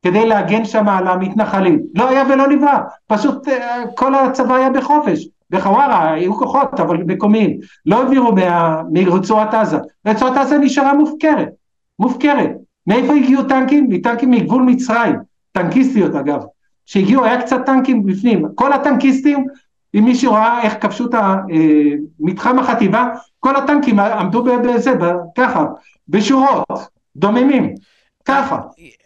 כדי 0.03 0.27
להגן 0.27 0.65
שם 0.65 0.89
על 0.89 1.07
המתנחלים. 1.07 1.81
לא 1.95 2.09
היה 2.09 2.25
ולא 2.29 2.49
נברא, 2.49 2.79
פשוט 3.07 3.49
אה, 3.49 3.83
כל 3.97 4.15
הצבא 4.15 4.55
היה 4.55 4.71
בחופש. 4.71 5.29
בחווארה 5.51 6.12
היו 6.12 6.35
כוחות, 6.39 6.81
אבל 6.81 6.97
מקומיים. 6.97 7.59
לא 7.87 8.03
העבירו 8.03 8.33
מה, 8.33 8.83
מרצועת 8.93 9.55
עזה. 9.55 9.79
רצועת 10.07 10.37
עזה 10.37 10.59
נשארה 10.59 10.95
מופקרת, 10.95 11.49
מופקרת. 11.99 12.51
מאיפה 12.87 13.12
הגיעו 13.15 13.43
טנקים? 13.43 13.87
מטנקים 13.89 14.31
מגבול 14.31 14.62
מצרים, 14.62 15.17
טנקיסטיות 15.53 16.15
אגב, 16.15 16.43
שהגיעו, 16.87 17.25
היה 17.25 17.43
קצת 17.43 17.67
טנקים 17.67 18.07
בפנים. 18.07 18.47
כל 18.55 18.73
הטנקיסטים, 18.73 19.47
אם 19.95 20.05
מישהו 20.05 20.33
ראה 20.33 20.62
איך 20.62 20.77
כבשו 20.81 21.07
את 21.07 21.15
אה, 21.15 21.41
מתחם 22.21 22.59
החטיבה, 22.59 23.09
כל 23.41 23.57
הטנקים 23.57 23.99
עמדו 23.99 24.45
בזה, 24.45 24.93
ככה, 25.37 25.65
בשורות, 26.09 26.89
דוממים, 27.16 27.74
ככה. 28.24 28.59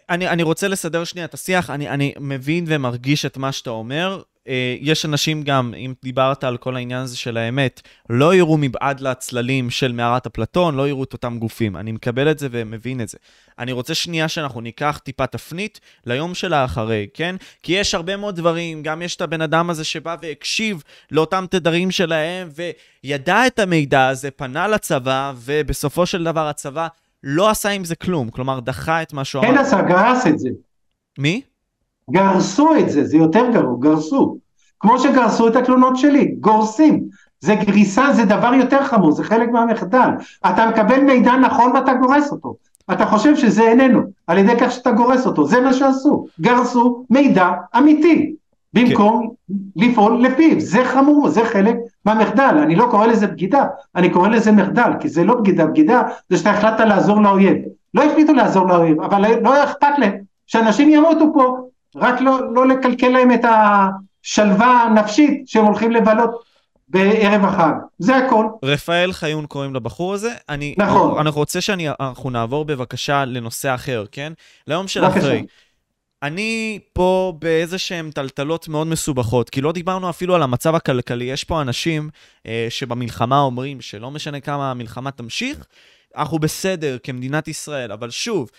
אני, 0.09 0.27
אני 0.27 0.43
רוצה 0.43 0.67
לסדר 0.67 1.03
שנייה 1.03 1.25
את 1.25 1.33
השיח, 1.33 1.69
אני, 1.69 1.89
אני 1.89 2.13
מבין 2.19 2.65
ומרגיש 2.67 3.25
את 3.25 3.37
מה 3.37 3.51
שאתה 3.51 3.69
אומר. 3.69 4.21
אה, 4.47 4.75
יש 4.81 5.05
אנשים 5.05 5.43
גם, 5.43 5.73
אם 5.77 5.93
דיברת 6.03 6.43
על 6.43 6.57
כל 6.57 6.75
העניין 6.75 7.01
הזה 7.01 7.17
של 7.17 7.37
האמת, 7.37 7.81
לא 8.09 8.35
יראו 8.35 8.57
מבעד 8.57 8.99
לצללים 8.99 9.69
של 9.69 9.91
מערת 9.91 10.25
אפלטון, 10.25 10.75
לא 10.75 10.87
יראו 10.87 11.03
את 11.03 11.13
אותם 11.13 11.37
גופים. 11.39 11.77
אני 11.77 11.91
מקבל 11.91 12.31
את 12.31 12.39
זה 12.39 12.47
ומבין 12.51 13.01
את 13.01 13.09
זה. 13.09 13.17
אני 13.59 13.71
רוצה 13.71 13.95
שנייה 13.95 14.27
שאנחנו 14.27 14.61
ניקח 14.61 14.99
טיפה 15.03 15.27
תפנית 15.27 15.79
ליום 16.05 16.33
של 16.33 16.53
האחרי, 16.53 17.07
כן? 17.13 17.35
כי 17.63 17.73
יש 17.73 17.95
הרבה 17.95 18.17
מאוד 18.17 18.35
דברים, 18.35 18.83
גם 18.83 19.01
יש 19.01 19.15
את 19.15 19.21
הבן 19.21 19.41
אדם 19.41 19.69
הזה 19.69 19.83
שבא 19.83 20.15
והקשיב 20.21 20.83
לאותם 21.11 21.45
תדרים 21.49 21.91
שלהם, 21.91 22.49
וידע 23.03 23.47
את 23.47 23.59
המידע 23.59 24.07
הזה, 24.07 24.31
פנה 24.31 24.67
לצבא, 24.67 25.33
ובסופו 25.35 26.05
של 26.05 26.23
דבר 26.23 26.47
הצבא 26.47 26.87
לא 27.25 27.49
עשה 27.49 27.69
עם 27.69 27.83
זה 27.83 27.95
כלום. 27.95 28.29
כלומר, 28.29 28.59
דחה 28.59 29.01
את 29.01 29.13
מה 29.13 29.23
שהוא 29.23 29.43
אמר. 29.43 29.51
כן 29.51 29.57
עשה, 29.57 29.81
גרס 29.81 30.27
את 30.27 30.39
זה. 30.39 30.49
מי? 31.19 31.41
גרסו 32.11 32.75
את 32.79 32.89
זה, 32.89 33.05
זה 33.05 33.17
יותר 33.17 33.51
גרוע, 33.53 33.75
גרסו. 33.79 34.37
כמו 34.79 34.99
שגרסו 34.99 35.47
את 35.47 35.55
התלונות 35.55 35.97
שלי, 35.97 36.35
גורסים. 36.39 37.03
זה 37.39 37.55
גריסה, 37.55 38.13
זה 38.13 38.25
דבר 38.25 38.53
יותר 38.53 38.83
חמור, 38.83 39.11
זה 39.11 39.23
חלק 39.23 39.49
מהמחדל. 39.49 40.09
אתה 40.47 40.69
מקבל 40.69 40.99
מידע 41.01 41.37
נכון 41.37 41.71
ואתה 41.71 41.93
גורס 41.93 42.31
אותו. 42.31 42.55
אתה 42.91 43.05
חושב 43.05 43.35
שזה 43.35 43.61
איננו, 43.61 44.01
על 44.27 44.37
ידי 44.37 44.53
כך 44.59 44.71
שאתה 44.71 44.91
גורס 44.91 45.25
אותו, 45.25 45.47
זה 45.47 45.61
מה 45.61 45.73
שעשו, 45.73 46.25
גרסו 46.41 47.05
מידע 47.09 47.49
אמיתי, 47.77 48.35
במקום 48.75 49.29
כן. 49.47 49.53
לפעול 49.75 50.25
לפיו, 50.25 50.59
זה 50.59 50.85
חמור, 50.85 51.29
זה 51.29 51.45
חלק 51.45 51.75
מהמחדל, 52.05 52.57
אני 52.63 52.75
לא 52.75 52.87
קורא 52.91 53.07
לזה 53.07 53.27
בגידה, 53.27 53.65
אני 53.95 54.09
קורא 54.09 54.29
לזה 54.29 54.51
מחדל, 54.51 54.91
כי 54.99 55.09
זה 55.09 55.23
לא 55.23 55.35
בגידה, 55.35 55.65
בגידה 55.65 56.01
זה 56.29 56.37
שאתה 56.37 56.51
החלטת 56.51 56.79
לעזור 56.79 57.21
לאויב, 57.21 57.57
לא 57.93 58.03
החליטו 58.03 58.33
לעזור 58.33 58.67
לאויב, 58.67 59.01
אבל 59.01 59.39
לא 59.41 59.63
אכפת 59.63 59.87
להם 59.97 60.17
שאנשים 60.47 60.89
ימותו 60.89 61.25
פה, 61.33 61.57
רק 61.95 62.21
לא, 62.21 62.53
לא 62.53 62.67
לקלקל 62.67 63.09
להם 63.09 63.31
את 63.31 63.45
השלווה 63.45 64.83
הנפשית 64.83 65.47
שהם 65.47 65.65
הולכים 65.65 65.91
לבלות 65.91 66.43
בערב 66.87 67.45
החג, 67.45 67.73
זה 67.99 68.15
הכל. 68.17 68.45
רפאל 68.63 69.13
חיון 69.13 69.45
קוראים 69.45 69.75
לבחור 69.75 70.13
הזה. 70.13 70.31
אני, 70.49 70.75
נכון. 70.77 71.19
אני 71.19 71.29
רוצה 71.29 71.61
שאנחנו 71.61 72.29
נעבור 72.29 72.65
בבקשה 72.65 73.25
לנושא 73.25 73.75
אחר, 73.75 74.05
כן? 74.11 74.33
ליום 74.67 74.87
של 74.87 75.01
בבקשה. 75.01 75.19
אחרי. 75.19 75.45
אני 76.23 76.79
פה 76.93 77.33
באיזה 77.39 77.77
שהן 77.77 78.11
טלטלות 78.11 78.67
מאוד 78.67 78.87
מסובכות, 78.87 79.49
כי 79.49 79.61
לא 79.61 79.71
דיברנו 79.71 80.09
אפילו 80.09 80.35
על 80.35 80.43
המצב 80.43 80.75
הכלכלי. 80.75 81.25
יש 81.25 81.43
פה 81.43 81.61
אנשים 81.61 82.09
אה, 82.45 82.67
שבמלחמה 82.69 83.39
אומרים 83.39 83.81
שלא 83.81 84.11
משנה 84.11 84.39
כמה 84.39 84.71
המלחמה 84.71 85.11
תמשיך, 85.11 85.65
אנחנו 86.15 86.39
בסדר 86.39 86.97
כמדינת 87.03 87.47
ישראל, 87.47 87.91
אבל 87.91 88.09
שוב, 88.09 88.49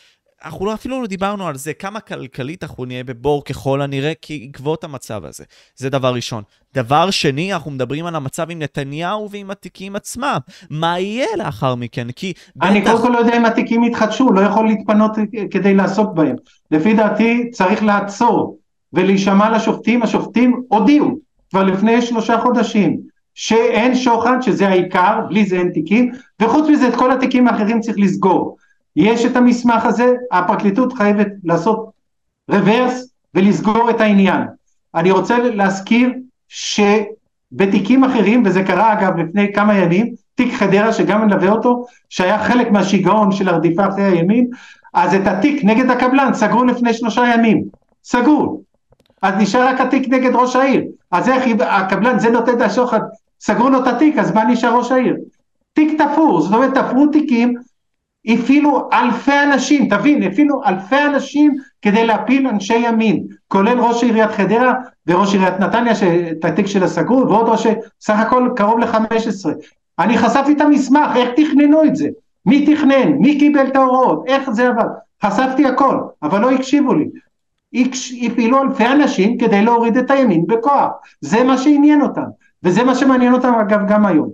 אנחנו 0.44 0.66
לא, 0.66 0.74
אפילו 0.74 1.00
לא 1.02 1.06
דיברנו 1.06 1.46
על 1.46 1.56
זה, 1.56 1.72
כמה 1.72 2.00
כלכלית 2.00 2.62
אנחנו 2.62 2.84
נהיה 2.84 3.04
בבור 3.04 3.44
ככל 3.44 3.82
הנראה 3.82 4.12
בעקבות 4.30 4.84
המצב 4.84 5.24
הזה. 5.24 5.44
זה 5.76 5.90
דבר 5.90 6.14
ראשון. 6.14 6.42
דבר 6.74 7.10
שני, 7.10 7.54
אנחנו 7.54 7.70
מדברים 7.70 8.06
על 8.06 8.14
המצב 8.14 8.50
עם 8.50 8.58
נתניהו 8.58 9.30
ועם 9.30 9.50
התיקים 9.50 9.96
עצמם. 9.96 10.36
מה 10.70 10.98
יהיה 10.98 11.26
לאחר 11.36 11.74
מכן? 11.74 12.10
כי 12.10 12.32
אני. 12.62 12.84
קודם 12.84 13.02
כל 13.02 13.08
לא 13.08 13.18
יודע 13.18 13.36
אם 13.36 13.44
התיקים 13.44 13.84
יתחדשו, 13.84 14.32
לא 14.32 14.40
יכול 14.40 14.66
להתפנות 14.66 15.12
כדי 15.50 15.74
לעסוק 15.74 16.14
בהם. 16.14 16.36
לפי 16.70 16.94
דעתי 16.94 17.50
צריך 17.50 17.82
לעצור 17.82 18.58
ולהישמע 18.92 19.50
לשופטים. 19.50 20.02
השופטים 20.02 20.62
הודיעו 20.68 21.18
כבר 21.50 21.62
לפני 21.62 22.02
שלושה 22.02 22.38
חודשים 22.38 23.00
שאין 23.34 23.94
שוחד, 23.94 24.36
שזה 24.40 24.68
העיקר, 24.68 25.20
בלי 25.28 25.44
זה 25.44 25.56
אין 25.56 25.70
תיקים, 25.74 26.12
וחוץ 26.42 26.68
מזה 26.68 26.88
את 26.88 26.94
כל 26.94 27.12
התיקים 27.12 27.48
האחרים 27.48 27.80
צריך 27.80 27.96
לסגור. 27.98 28.56
יש 28.96 29.26
את 29.26 29.36
המסמך 29.36 29.86
הזה, 29.86 30.14
הפרקליטות 30.32 30.92
חייבת 30.92 31.28
לעשות 31.44 31.90
רוורס 32.50 33.08
ולסגור 33.34 33.90
את 33.90 34.00
העניין. 34.00 34.42
אני 34.94 35.10
רוצה 35.10 35.38
להזכיר 35.38 36.12
שבתיקים 36.48 38.04
אחרים, 38.04 38.42
וזה 38.46 38.64
קרה 38.64 38.92
אגב 38.92 39.16
לפני 39.16 39.52
כמה 39.52 39.78
ימים, 39.78 40.14
תיק 40.34 40.54
חדרה 40.54 40.92
שגם 40.92 41.26
מלווה 41.26 41.50
אותו, 41.50 41.86
שהיה 42.08 42.44
חלק 42.44 42.70
מהשיגעון 42.70 43.32
של 43.32 43.48
הרדיפה 43.48 43.88
אחרי 43.88 44.04
הימין, 44.04 44.46
אז 44.94 45.14
את 45.14 45.26
התיק 45.26 45.64
נגד 45.64 45.90
הקבלן 45.90 46.34
סגרו 46.34 46.64
לפני 46.64 46.94
שלושה 46.94 47.24
ימים, 47.34 47.64
סגרו. 48.04 48.60
אז 49.22 49.34
נשאר 49.38 49.66
רק 49.68 49.80
התיק 49.80 50.08
נגד 50.08 50.34
ראש 50.34 50.56
העיר. 50.56 50.84
אז 51.10 51.28
איך 51.28 51.44
הקבלן 51.60 52.18
זה 52.18 52.30
נותן 52.30 52.56
את 52.56 52.60
השוחד, 52.60 53.00
סגרו 53.40 53.70
לו 53.70 53.82
את 53.82 53.86
התיק, 53.86 54.18
אז 54.18 54.34
מה 54.34 54.44
נשאר 54.44 54.76
ראש 54.76 54.92
העיר? 54.92 55.16
תיק 55.72 56.02
תפור, 56.02 56.40
זאת 56.40 56.54
אומרת 56.54 56.74
תפרו 56.74 57.06
תיקים 57.06 57.54
הפעילו 58.26 58.88
אלפי 58.92 59.42
אנשים, 59.42 59.88
תבין, 59.88 60.22
הפעילו 60.22 60.64
אלפי 60.66 61.04
אנשים 61.06 61.54
כדי 61.82 62.06
להפיל 62.06 62.48
אנשי 62.48 62.76
ימין, 62.76 63.24
כולל 63.48 63.80
ראש 63.80 64.02
עיריית 64.02 64.30
חדרה 64.30 64.74
וראש 65.06 65.32
עיריית 65.32 65.60
נתניה 65.60 65.94
שאת 65.94 66.44
התיק 66.44 66.66
שלה 66.66 66.88
סגרו, 66.88 67.28
ועוד 67.28 67.48
ראש, 67.48 67.66
סך 68.00 68.18
הכל 68.18 68.50
קרוב 68.56 68.78
ל-15. 68.78 69.50
אני 69.98 70.18
חשפתי 70.18 70.52
את 70.52 70.60
המסמך, 70.60 71.16
איך 71.16 71.28
תכננו 71.36 71.84
את 71.84 71.96
זה, 71.96 72.08
מי 72.46 72.74
תכנן, 72.74 73.12
מי 73.12 73.38
קיבל 73.38 73.66
את 73.66 73.76
ההוראות, 73.76 74.24
איך 74.26 74.50
זה 74.50 74.68
עבד, 74.68 74.84
חשפתי 75.24 75.66
הכל, 75.66 75.98
אבל 76.22 76.40
לא 76.40 76.50
הקשיבו 76.50 76.94
לי. 76.94 77.06
הפעילו 78.26 78.62
אלפי 78.62 78.86
אנשים 78.86 79.38
כדי 79.38 79.62
להוריד 79.62 79.96
את 79.96 80.10
הימין 80.10 80.46
בכוח, 80.46 80.90
זה 81.20 81.44
מה 81.44 81.58
שעניין 81.58 82.02
אותם, 82.02 82.24
וזה 82.62 82.84
מה 82.84 82.94
שמעניין 82.94 83.32
אותם 83.34 83.52
אגב 83.54 83.80
גם 83.88 84.06
היום. 84.06 84.30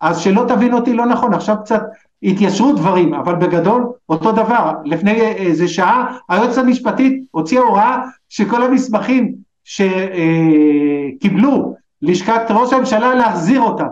אז 0.00 0.18
שלא 0.18 0.44
תבין 0.48 0.74
אותי 0.74 0.92
לא 0.92 1.06
נכון, 1.06 1.34
עכשיו 1.34 1.56
קצת 1.64 1.82
התיישרו 2.22 2.72
דברים, 2.72 3.14
אבל 3.14 3.34
בגדול 3.34 3.92
אותו 4.08 4.32
דבר. 4.32 4.72
לפני 4.84 5.20
איזה 5.20 5.68
שעה 5.68 6.18
היועצת 6.28 6.58
המשפטית 6.58 7.22
הוציאה 7.30 7.62
הוראה 7.62 8.02
שכל 8.28 8.62
המסמכים 8.62 9.34
שקיבלו 9.64 11.74
לשכת 12.02 12.42
ראש 12.50 12.72
הממשלה 12.72 13.14
להחזיר 13.14 13.60
אותם. 13.60 13.86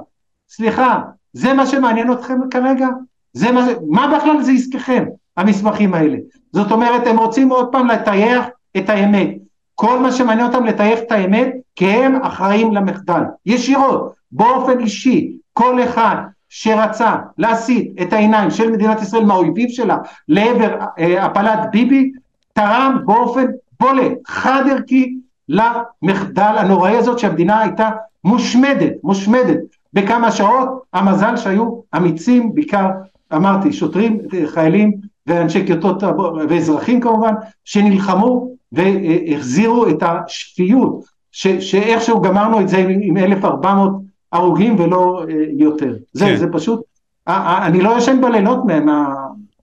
סליחה, 0.48 1.00
זה 1.32 1.52
מה 1.52 1.66
שמעניין 1.66 2.12
אתכם 2.12 2.38
כרגע? 2.50 2.88
זה 3.32 3.52
מה, 3.52 3.66
מה 3.88 4.16
בכלל 4.16 4.42
זה 4.42 4.52
עסקכם, 4.52 5.04
המסמכים 5.36 5.94
האלה? 5.94 6.16
זאת 6.52 6.72
אומרת, 6.72 7.06
הם 7.06 7.18
רוצים 7.18 7.48
עוד 7.48 7.72
פעם 7.72 7.86
לטייח 7.86 8.46
את 8.76 8.90
האמת. 8.90 9.28
כל 9.74 9.98
מה 9.98 10.12
שמעניין 10.12 10.46
אותם 10.46 10.64
לטייח 10.64 10.98
את 10.98 11.12
האמת, 11.12 11.54
כי 11.76 11.86
הם 11.86 12.22
אחראים 12.22 12.74
למחדל, 12.74 13.22
ישירות, 13.46 14.12
באופן 14.32 14.80
אישי, 14.80 15.32
כל 15.52 15.82
אחד 15.82 16.16
שרצה 16.48 17.16
להסיט 17.38 18.02
את 18.02 18.12
העיניים 18.12 18.50
של 18.50 18.70
מדינת 18.70 19.02
ישראל 19.02 19.24
מהאויבים 19.24 19.68
שלה 19.68 19.96
לעבר 20.28 20.76
אה, 20.98 21.24
הפלת 21.24 21.58
ביבי, 21.72 22.12
תרם 22.52 22.98
באופן 23.04 23.44
בולט, 23.80 24.12
חד 24.26 24.62
ערכי, 24.70 25.14
למחדל 25.48 26.54
הנוראי 26.58 26.96
הזאת 26.96 27.18
שהמדינה 27.18 27.60
הייתה 27.60 27.90
מושמדת, 28.24 28.92
מושמדת. 29.02 29.58
בכמה 29.92 30.32
שעות, 30.32 30.68
המזל 30.92 31.36
שהיו 31.36 31.80
אמיצים, 31.96 32.54
בעיקר 32.54 32.88
אמרתי 33.34 33.72
שוטרים, 33.72 34.18
חיילים 34.46 34.92
ואנשי 35.26 35.66
כיתות 35.66 36.02
ואזרחים 36.48 37.00
כמובן, 37.00 37.34
שנלחמו 37.64 38.48
והחזירו 38.72 39.88
את 39.88 40.02
השפיות, 40.02 41.04
שאיכשהו 41.32 42.22
גמרנו 42.22 42.60
את 42.60 42.68
זה 42.68 42.78
עם, 42.78 42.98
עם 43.02 43.16
1,400 43.16 44.07
הרוגים 44.32 44.80
ולא 44.80 45.24
אה, 45.28 45.34
יותר. 45.52 45.94
זה, 46.12 46.24
כן. 46.24 46.36
זה 46.36 46.46
פשוט, 46.52 46.80
אני 47.26 47.80
לא 47.80 47.98
ישן 47.98 48.20
בלילות 48.20 48.64
מה... 48.84 49.14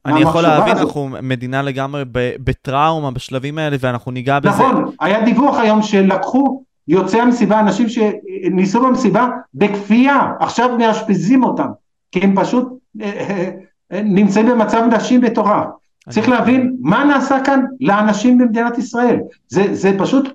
אני 0.05 0.21
יכול 0.21 0.41
להבין, 0.41 0.73
הזאת. 0.73 0.85
אנחנו 0.85 1.09
מדינה 1.21 1.61
לגמרי 1.61 2.03
בטראומה 2.43 3.11
בשלבים 3.11 3.57
האלה, 3.57 3.77
ואנחנו 3.79 4.11
ניגע 4.11 4.39
בזה. 4.39 4.49
נכון, 4.49 4.91
היה 4.99 5.25
דיווח 5.25 5.57
היום 5.57 5.81
שלקחו 5.81 6.63
יוצאי 6.87 7.21
המסיבה, 7.21 7.59
אנשים 7.59 7.87
שניסו 7.89 8.81
במסיבה 8.81 9.27
בכפייה, 9.53 10.31
עכשיו 10.39 10.77
מאשפזים 10.77 11.43
אותם, 11.43 11.67
כי 12.11 12.19
הם 12.19 12.35
פשוט 12.41 12.67
אה, 13.01 13.49
אה, 13.91 14.01
נמצאים 14.03 14.45
במצב 14.49 14.83
נשים 14.91 15.21
מטורף. 15.21 15.65
צריך 16.09 16.29
להבין 16.29 16.75
מה 16.81 17.03
נעשה 17.03 17.37
כאן 17.45 17.61
לאנשים 17.79 18.37
במדינת 18.37 18.77
ישראל. 18.77 19.19
זה, 19.47 19.75
זה 19.75 19.95
פשוט, 19.97 20.29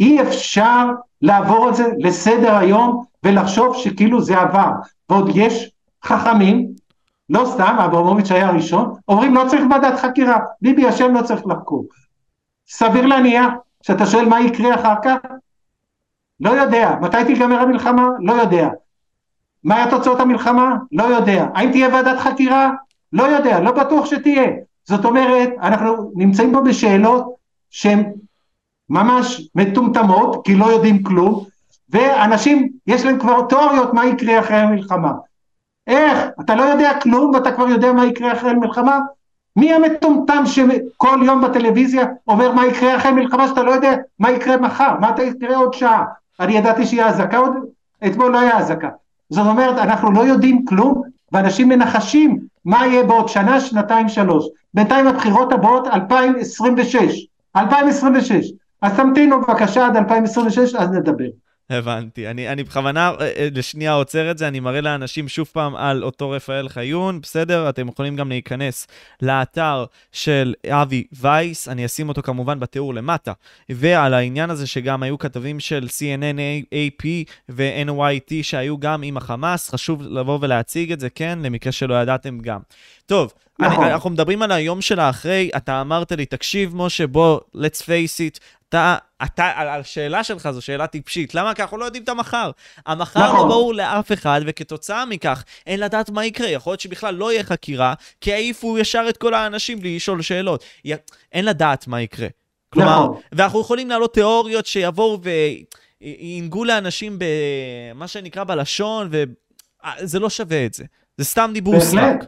אי 0.00 0.22
אפשר 0.22 0.86
לעבור 1.22 1.68
את 1.68 1.74
זה 1.74 1.84
לסדר 1.98 2.56
היום 2.56 3.04
ולחשוב 3.24 3.76
שכאילו 3.76 4.22
זה 4.22 4.40
עבר. 4.40 4.70
ועוד 5.10 5.30
יש 5.34 5.70
חכמים, 6.04 6.68
לא 7.30 7.44
סתם, 7.52 7.76
אברמוביץ' 7.84 8.30
היה 8.30 8.48
הראשון, 8.48 8.94
אומרים 9.08 9.34
לא 9.34 9.44
צריך 9.48 9.62
ועדת 9.70 9.98
חקירה, 9.98 10.38
ביבי 10.62 10.86
השם 10.86 11.14
לא 11.14 11.22
צריך 11.22 11.46
לחקור. 11.46 11.84
סביר 12.68 13.06
להניח 13.06 13.52
שאתה 13.82 14.06
שואל 14.06 14.28
מה 14.28 14.40
יקרה 14.40 14.74
אחר 14.74 14.94
כך? 15.02 15.16
לא 16.40 16.50
יודע. 16.50 16.94
מתי 17.00 17.24
תיגמר 17.26 17.60
המלחמה? 17.60 18.08
לא 18.20 18.32
יודע. 18.32 18.68
מה 19.64 19.76
היה 19.76 19.90
תוצאות 19.90 20.20
המלחמה? 20.20 20.74
לא 20.92 21.02
יודע. 21.02 21.46
האם 21.54 21.70
תהיה 21.70 21.88
ועדת 21.88 22.18
חקירה? 22.18 22.70
לא 23.12 23.22
יודע, 23.22 23.60
לא 23.60 23.72
בטוח 23.72 24.06
שתהיה. 24.06 24.50
זאת 24.84 25.04
אומרת, 25.04 25.48
אנחנו 25.62 26.12
נמצאים 26.14 26.52
פה 26.52 26.60
בשאלות 26.60 27.34
שהן 27.70 28.12
ממש 28.90 29.48
מטומטמות, 29.54 30.44
כי 30.44 30.56
לא 30.56 30.66
יודעים 30.66 31.02
כלום, 31.02 31.44
ואנשים, 31.90 32.68
יש 32.86 33.04
להם 33.04 33.18
כבר 33.18 33.42
תיאוריות 33.42 33.94
מה 33.94 34.06
יקרה 34.06 34.40
אחרי 34.40 34.56
המלחמה. 34.56 35.12
איך? 35.86 36.18
אתה 36.40 36.54
לא 36.54 36.62
יודע 36.62 37.00
כלום 37.00 37.34
ואתה 37.34 37.52
כבר 37.52 37.68
יודע 37.68 37.92
מה 37.92 38.06
יקרה 38.06 38.32
אחרי 38.32 38.50
המלחמה? 38.50 38.98
מי 39.56 39.72
המטומטם 39.72 40.42
שכל 40.46 41.20
יום 41.24 41.42
בטלוויזיה 41.42 42.06
אומר 42.28 42.52
מה 42.52 42.66
יקרה 42.66 42.96
אחרי 42.96 43.10
המלחמה 43.10 43.48
שאתה 43.48 43.62
לא 43.62 43.70
יודע 43.70 43.94
מה 44.18 44.30
יקרה 44.30 44.56
מחר, 44.56 44.94
מה 45.00 45.10
אתה 45.10 45.22
תראה 45.40 45.56
עוד 45.56 45.74
שעה? 45.74 46.04
אני 46.40 46.56
ידעתי 46.56 46.86
שיהיה 46.86 47.08
אזעקה 47.08 47.38
עוד, 47.38 47.52
אתמול 48.06 48.32
לא 48.32 48.40
היה 48.40 48.58
אזעקה. 48.58 48.88
זאת 49.30 49.46
אומרת, 49.46 49.78
אנחנו 49.78 50.12
לא 50.12 50.20
יודעים 50.20 50.64
כלום, 50.64 51.02
ואנשים 51.32 51.68
מנחשים 51.68 52.38
מה 52.64 52.86
יהיה 52.86 53.04
בעוד 53.04 53.28
שנה, 53.28 53.60
שנתיים, 53.60 54.08
שלוש. 54.08 54.46
בינתיים 54.74 55.06
הבחירות 55.06 55.52
הבאות 55.52 55.86
2026, 55.86 57.26
2026. 57.56 58.52
אז 58.82 58.96
תמתינו 58.96 59.40
בבקשה 59.40 59.86
עד 59.86 59.96
2026, 59.96 60.74
אז 60.74 60.90
נדבר. 60.90 61.24
הבנתי. 61.70 62.28
אני, 62.28 62.48
אני 62.48 62.64
בכוונה 62.64 63.10
אה, 63.20 63.26
אה, 63.36 63.48
לשנייה 63.54 63.92
עוצר 63.92 64.30
את 64.30 64.38
זה, 64.38 64.48
אני 64.48 64.60
מראה 64.60 64.80
לאנשים 64.80 65.28
שוב 65.28 65.48
פעם 65.52 65.76
על 65.76 66.04
אותו 66.04 66.30
רפאל 66.30 66.68
חיון, 66.68 67.20
בסדר? 67.20 67.68
אתם 67.68 67.88
יכולים 67.88 68.16
גם 68.16 68.28
להיכנס 68.28 68.86
לאתר 69.22 69.84
של 70.12 70.54
אבי 70.68 71.04
וייס, 71.12 71.68
אני 71.68 71.86
אשים 71.86 72.08
אותו 72.08 72.22
כמובן 72.22 72.60
בתיאור 72.60 72.94
למטה. 72.94 73.32
ועל 73.68 74.14
העניין 74.14 74.50
הזה 74.50 74.66
שגם 74.66 75.02
היו 75.02 75.18
כתבים 75.18 75.60
של 75.60 75.86
CNN, 75.88 76.64
AP 76.74 77.06
ו-NYT 77.48 78.32
שהיו 78.42 78.78
גם 78.78 79.02
עם 79.02 79.16
החמאס, 79.16 79.70
חשוב 79.70 80.02
לבוא 80.02 80.38
ולהציג 80.40 80.92
את 80.92 81.00
זה, 81.00 81.10
כן? 81.10 81.38
למקרה 81.42 81.72
שלא 81.72 81.94
ידעתם 81.94 82.38
גם. 82.38 82.60
טוב, 83.06 83.32
נכון. 83.58 83.84
אני, 83.84 83.92
אנחנו 83.92 84.10
מדברים 84.10 84.42
על 84.42 84.52
היום 84.52 84.80
של 84.80 85.00
האחרי, 85.00 85.50
אתה 85.56 85.80
אמרת 85.80 86.12
לי, 86.12 86.26
תקשיב, 86.26 86.76
משה, 86.76 87.06
בוא, 87.06 87.40
let's 87.54 87.82
face 87.82 88.36
it, 88.36 88.38
אתה, 88.70 88.96
אתה, 89.24 89.52
השאלה 89.56 90.24
שלך 90.24 90.50
זו 90.50 90.62
שאלה 90.62 90.86
טיפשית. 90.86 91.34
למה? 91.34 91.54
כי 91.54 91.62
אנחנו 91.62 91.76
לא 91.76 91.84
יודעים 91.84 92.02
את 92.02 92.08
המחר. 92.08 92.50
המחר 92.86 93.20
נכון. 93.26 93.36
לא 93.36 93.44
ברור 93.48 93.74
לאף 93.74 94.12
אחד, 94.12 94.40
וכתוצאה 94.46 95.04
מכך 95.06 95.44
אין 95.66 95.80
לדעת 95.80 96.10
מה 96.10 96.24
יקרה. 96.24 96.48
יכול 96.48 96.70
להיות 96.70 96.80
שבכלל 96.80 97.14
לא 97.14 97.32
יהיה 97.32 97.44
חקירה, 97.44 97.94
כי 98.20 98.32
העיפו 98.32 98.78
ישר 98.78 99.06
את 99.08 99.16
כל 99.16 99.34
האנשים 99.34 99.80
בלי 99.80 99.96
לשאול 99.96 100.22
שאלות. 100.22 100.64
אין 101.32 101.44
לדעת 101.44 101.86
מה 101.86 102.00
יקרה. 102.00 102.28
כלומר, 102.72 103.04
נכון. 103.04 103.20
ואנחנו 103.32 103.60
יכולים 103.60 103.88
להעלות 103.88 104.14
תיאוריות 104.14 104.66
שיבואו 104.66 105.20
וינגעו 106.00 106.64
לאנשים 106.64 107.18
במה 107.18 108.08
שנקרא 108.08 108.44
בלשון, 108.44 109.10
וזה 110.00 110.18
לא 110.18 110.30
שווה 110.30 110.66
את 110.66 110.74
זה. 110.74 110.84
זה 111.16 111.24
סתם 111.24 111.50
דיבור 111.54 111.80
סרק. 111.80 112.24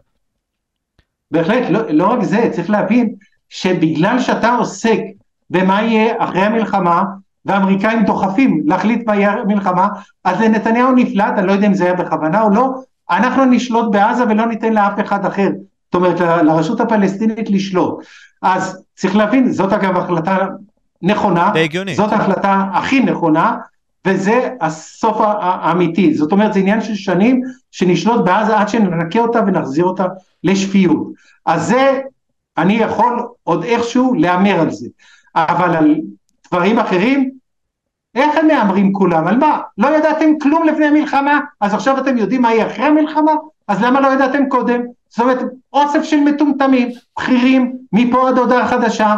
בהחלט, 1.31 1.70
לא, 1.70 1.81
לא 1.90 2.06
רק 2.06 2.23
זה, 2.23 2.51
צריך 2.52 2.70
להבין 2.70 3.14
שבגלל 3.48 4.20
שאתה 4.20 4.55
עוסק 4.55 4.98
במה 5.53 5.83
יהיה 5.83 6.15
אחרי 6.19 6.41
המלחמה, 6.41 7.03
והאמריקאים 7.45 8.05
דוחפים 8.05 8.62
להחליט 8.66 9.07
מה 9.07 9.16
יהיה 9.16 9.33
המלחמה, 9.33 9.89
אז 10.24 10.41
לנתניהו 10.41 10.93
נפלט, 10.93 11.33
אני 11.37 11.47
לא 11.47 11.53
יודע 11.53 11.66
אם 11.66 11.74
זה 11.74 11.85
היה 11.85 11.95
בכוונה 11.95 12.43
או 12.43 12.51
לא, 12.51 12.70
אנחנו 13.11 13.45
נשלוט 13.45 13.93
בעזה 13.93 14.24
ולא 14.24 14.47
ניתן 14.47 14.73
לאף 14.73 15.01
אחד 15.01 15.27
אחר, 15.27 15.51
זאת 15.85 15.95
אומרת 15.95 16.20
לרשות 16.20 16.81
הפלסטינית 16.81 17.51
לשלוט. 17.51 18.05
אז 18.43 18.85
צריך 18.95 19.16
להבין, 19.16 19.53
זאת 19.53 19.73
אגב 19.73 19.97
החלטה 19.97 20.47
נכונה, 21.03 21.53
זאת 21.97 22.12
ההחלטה 22.12 22.65
הכי 22.73 23.01
נכונה, 23.01 23.57
וזה 24.07 24.49
הסוף 24.61 25.16
האמיתי, 25.20 26.15
זאת 26.15 26.33
אומרת 26.33 26.53
זה 26.53 26.61
עניין 26.61 26.81
של 26.81 26.95
שנים 26.95 27.43
שנשלוט 27.70 28.24
בעזה 28.24 28.59
עד 28.59 28.69
שננקה 28.69 29.20
אותה 29.20 29.41
ונחזיר 29.47 29.85
אותה 29.85 30.07
לשפיות. 30.45 31.07
אז 31.47 31.66
זה, 31.66 32.01
אני 32.59 32.73
יכול 32.73 33.27
עוד 33.43 33.65
איכשהו 33.65 34.15
להמר 34.15 34.61
על 34.61 34.70
זה. 34.70 34.87
אבל 35.35 35.77
על 35.77 36.01
דברים 36.49 36.79
אחרים, 36.79 37.31
איך 38.15 38.37
הם 38.37 38.47
מהמרים 38.47 38.93
כולם? 38.93 39.27
על 39.27 39.39
מה? 39.39 39.61
לא 39.79 39.97
ידעתם 39.97 40.39
כלום 40.43 40.67
לפני 40.67 40.87
המלחמה, 40.87 41.41
אז 41.61 41.75
עכשיו 41.75 41.99
אתם 41.99 42.19
יודעים 42.19 42.43
מה 42.43 42.55
יהיה 42.55 42.67
אחרי 42.67 42.85
המלחמה? 42.85 43.33
אז 43.69 43.83
למה 43.83 44.01
לא 44.01 44.09
ידעתם 44.09 44.49
קודם? 44.49 44.81
זאת 45.09 45.21
אומרת, 45.21 45.39
אוסף 45.73 46.03
של 46.03 46.17
מטומטמים, 46.17 46.89
בכירים, 47.19 47.77
מפה 47.93 48.29
עד 48.29 48.39
הודעה 48.39 48.69
חדשה, 48.69 49.17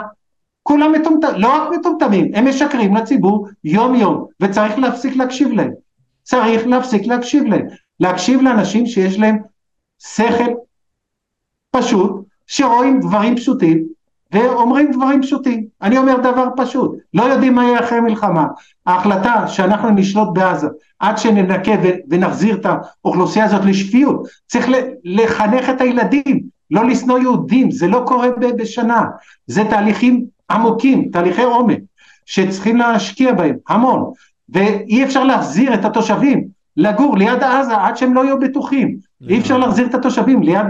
כולם 0.63 0.93
מטומטמים, 0.93 1.41
לא 1.41 1.63
רק 1.63 1.79
מטומטמים, 1.79 2.31
הם 2.35 2.49
משקרים 2.49 2.97
לציבור 2.97 3.49
יום 3.65 3.95
יום, 3.95 4.27
וצריך 4.41 4.79
להפסיק 4.79 5.17
להקשיב 5.17 5.53
להם. 5.53 5.71
צריך 6.23 6.67
להפסיק 6.67 7.07
להקשיב 7.07 7.45
להם. 7.45 7.67
להקשיב 8.01 8.43
לאנשים 8.43 8.87
שיש 8.87 9.19
להם 9.19 9.39
שכל 9.99 10.53
פשוט, 11.71 12.25
שרואים 12.47 13.01
דברים 13.01 13.37
פשוטים, 13.37 13.85
ואומרים 14.35 14.93
דברים 14.93 15.23
פשוטים. 15.23 15.65
אני 15.83 15.99
אומר 15.99 16.17
דבר 16.17 16.49
פשוט, 16.57 16.97
לא 17.15 17.23
יודעים 17.23 17.55
מה 17.55 17.65
יהיה 17.65 17.81
אחרי 17.81 18.01
מלחמה. 18.01 18.47
ההחלטה 18.87 19.49
שאנחנו 19.49 19.91
נשלוט 19.91 20.29
בעזה 20.33 20.69
עד 20.99 21.19
שננקה 21.19 21.73
ונחזיר 22.11 22.57
את 22.57 22.67
האוכלוסייה 22.67 23.45
הזאת 23.45 23.65
לשפיות, 23.65 24.27
צריך 24.47 24.69
לחנך 25.05 25.71
את 25.71 25.81
הילדים, 25.81 26.41
לא 26.71 26.85
לשנוא 26.85 27.19
יהודים, 27.19 27.71
זה 27.71 27.87
לא 27.87 28.03
קורה 28.07 28.29
בשנה, 28.59 29.05
זה 29.47 29.65
תהליכים 29.65 30.25
עמוקים, 30.51 31.09
תהליכי 31.13 31.43
עומק, 31.43 31.79
שצריכים 32.27 32.77
להשקיע 32.77 33.33
בהם 33.33 33.57
המון, 33.69 34.13
ואי 34.49 35.05
אפשר 35.05 35.25
להחזיר 35.25 35.75
את 35.75 35.85
התושבים 35.85 36.45
לגור 36.77 37.17
ליד 37.17 37.43
עזה 37.43 37.77
עד 37.77 37.97
שהם 37.97 38.15
לא 38.15 38.25
יהיו 38.25 38.41
בטוחים, 38.41 38.97
אי 39.29 39.39
אפשר 39.39 39.59
להחזיר 39.59 39.87
את 39.87 39.95
התושבים 39.95 40.43
ליד 40.43 40.67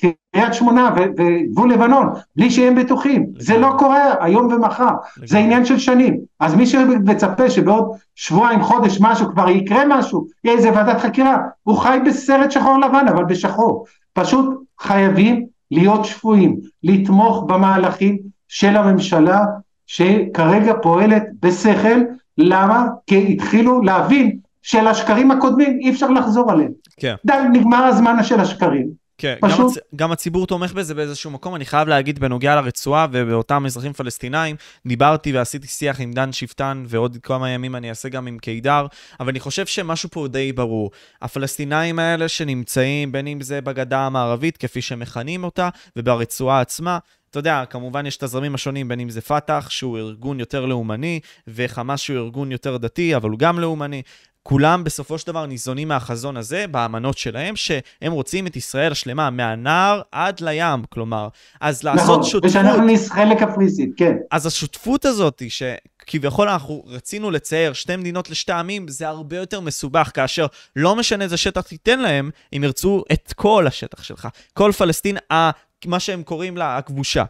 קריית 0.00 0.54
שמונה 0.54 0.90
וגבול 0.96 1.72
לבנון, 1.72 2.08
בלי 2.36 2.50
שהם 2.50 2.74
בטוחים. 2.74 3.26
זה 3.38 3.58
לא 3.58 3.74
קורה 3.78 4.14
היום 4.20 4.52
ומחר, 4.52 4.90
זה 5.26 5.38
עניין 5.38 5.64
של 5.64 5.78
שנים. 5.78 6.18
אז 6.40 6.54
מי 6.54 6.66
שמצפה 6.66 7.50
שבעוד 7.50 7.96
שבועיים, 8.14 8.62
חודש, 8.62 8.98
משהו, 9.00 9.28
כבר 9.32 9.48
יקרה 9.48 9.82
משהו, 9.88 10.26
יהיה 10.44 10.56
איזה 10.56 10.72
ועדת 10.72 11.00
חקירה, 11.00 11.38
הוא 11.62 11.76
חי 11.76 11.98
בסרט 12.06 12.50
שחור 12.50 12.78
לבן, 12.78 13.06
אבל 13.08 13.24
בשחור. 13.24 13.84
פשוט 14.12 14.46
חייבים 14.80 15.46
להיות 15.70 16.04
שפויים, 16.04 16.56
לתמוך 16.82 17.44
במהלכים 17.48 18.18
של 18.48 18.76
הממשלה, 18.76 19.44
שכרגע 19.86 20.74
פועלת 20.82 21.22
בשכל, 21.42 22.00
למה? 22.38 22.86
כי 23.06 23.32
התחילו 23.32 23.82
להבין 23.82 24.38
של 24.62 24.86
השקרים 24.86 25.30
הקודמים 25.30 25.78
אי 25.80 25.90
אפשר 25.90 26.10
לחזור 26.10 26.52
עליהם. 26.52 26.70
כן. 27.00 27.14
די, 27.26 27.34
נגמר 27.52 27.84
הזמן 27.84 28.22
של 28.22 28.40
השקרים. 28.40 29.07
כן, 29.18 29.34
גם, 29.42 29.50
פשוט. 29.50 29.76
הצ... 29.76 29.78
גם 29.96 30.12
הציבור 30.12 30.46
תומך 30.46 30.72
בזה 30.72 30.94
באיזשהו 30.94 31.30
מקום. 31.30 31.54
אני 31.54 31.64
חייב 31.64 31.88
להגיד, 31.88 32.18
בנוגע 32.18 32.56
לרצועה 32.56 33.06
ובאותם 33.12 33.66
אזרחים 33.66 33.92
פלסטינאים, 33.92 34.56
דיברתי 34.86 35.32
ועשיתי 35.32 35.66
שיח 35.66 36.00
עם 36.00 36.12
דן 36.12 36.32
שפטן, 36.32 36.84
ועוד 36.86 37.18
כמה 37.22 37.50
ימים 37.50 37.76
אני 37.76 37.90
אעשה 37.90 38.08
גם 38.08 38.26
עם 38.26 38.38
קידר, 38.38 38.86
אבל 39.20 39.28
אני 39.28 39.40
חושב 39.40 39.66
שמשהו 39.66 40.08
פה 40.10 40.28
די 40.28 40.52
ברור. 40.52 40.90
הפלסטינאים 41.22 41.98
האלה 41.98 42.28
שנמצאים, 42.28 43.12
בין 43.12 43.26
אם 43.26 43.40
זה 43.40 43.60
בגדה 43.60 44.00
המערבית, 44.00 44.56
כפי 44.56 44.82
שמכנים 44.82 45.44
אותה, 45.44 45.68
וברצועה 45.96 46.60
עצמה, 46.60 46.98
אתה 47.30 47.38
יודע, 47.38 47.64
כמובן 47.70 48.06
יש 48.06 48.16
את 48.16 48.22
הזרמים 48.22 48.54
השונים, 48.54 48.88
בין 48.88 49.00
אם 49.00 49.10
זה 49.10 49.20
פת"ח, 49.20 49.66
שהוא 49.70 49.98
ארגון 49.98 50.40
יותר 50.40 50.66
לאומני, 50.66 51.20
וחמאס 51.48 52.00
שהוא 52.00 52.18
ארגון 52.18 52.52
יותר 52.52 52.76
דתי, 52.76 53.16
אבל 53.16 53.30
הוא 53.30 53.38
גם 53.38 53.58
לאומני. 53.58 54.02
כולם 54.48 54.84
בסופו 54.84 55.18
של 55.18 55.26
דבר 55.26 55.46
ניזונים 55.46 55.88
מהחזון 55.88 56.36
הזה, 56.36 56.64
באמנות 56.70 57.18
שלהם, 57.18 57.56
שהם 57.56 58.12
רוצים 58.12 58.46
את 58.46 58.56
ישראל 58.56 58.92
השלמה, 58.92 59.30
מהנהר 59.30 60.02
עד 60.12 60.40
לים, 60.40 60.84
כלומר. 60.88 61.28
אז 61.60 61.82
לעשות 61.82 62.02
נכון, 62.04 62.22
שותפות... 62.22 62.50
ושאנחנו 62.50 62.82
נסחה 62.84 63.24
לקפריסין, 63.24 63.92
כן. 63.96 64.16
אז 64.30 64.46
השותפות 64.46 65.04
הזאת, 65.04 65.42
שכביכול 65.48 66.48
אנחנו 66.48 66.82
רצינו 66.86 67.30
לצייר 67.30 67.72
שתי 67.72 67.96
מדינות 67.96 68.30
לשתי 68.30 68.52
עמים, 68.52 68.88
זה 68.88 69.08
הרבה 69.08 69.36
יותר 69.36 69.60
מסובך, 69.60 70.10
כאשר 70.14 70.46
לא 70.76 70.96
משנה 70.96 71.24
איזה 71.24 71.36
שטח 71.36 71.60
תיתן 71.60 72.00
להם, 72.00 72.30
הם 72.52 72.64
ירצו 72.64 73.02
את 73.12 73.32
כל 73.36 73.66
השטח 73.66 74.02
שלך. 74.02 74.28
כל 74.54 74.72
פלסטין, 74.72 75.16
ה- 75.32 75.50
מה 75.86 76.00
שהם 76.00 76.22
קוראים 76.22 76.56
לה, 76.56 76.76
הכבושה. 76.76 77.24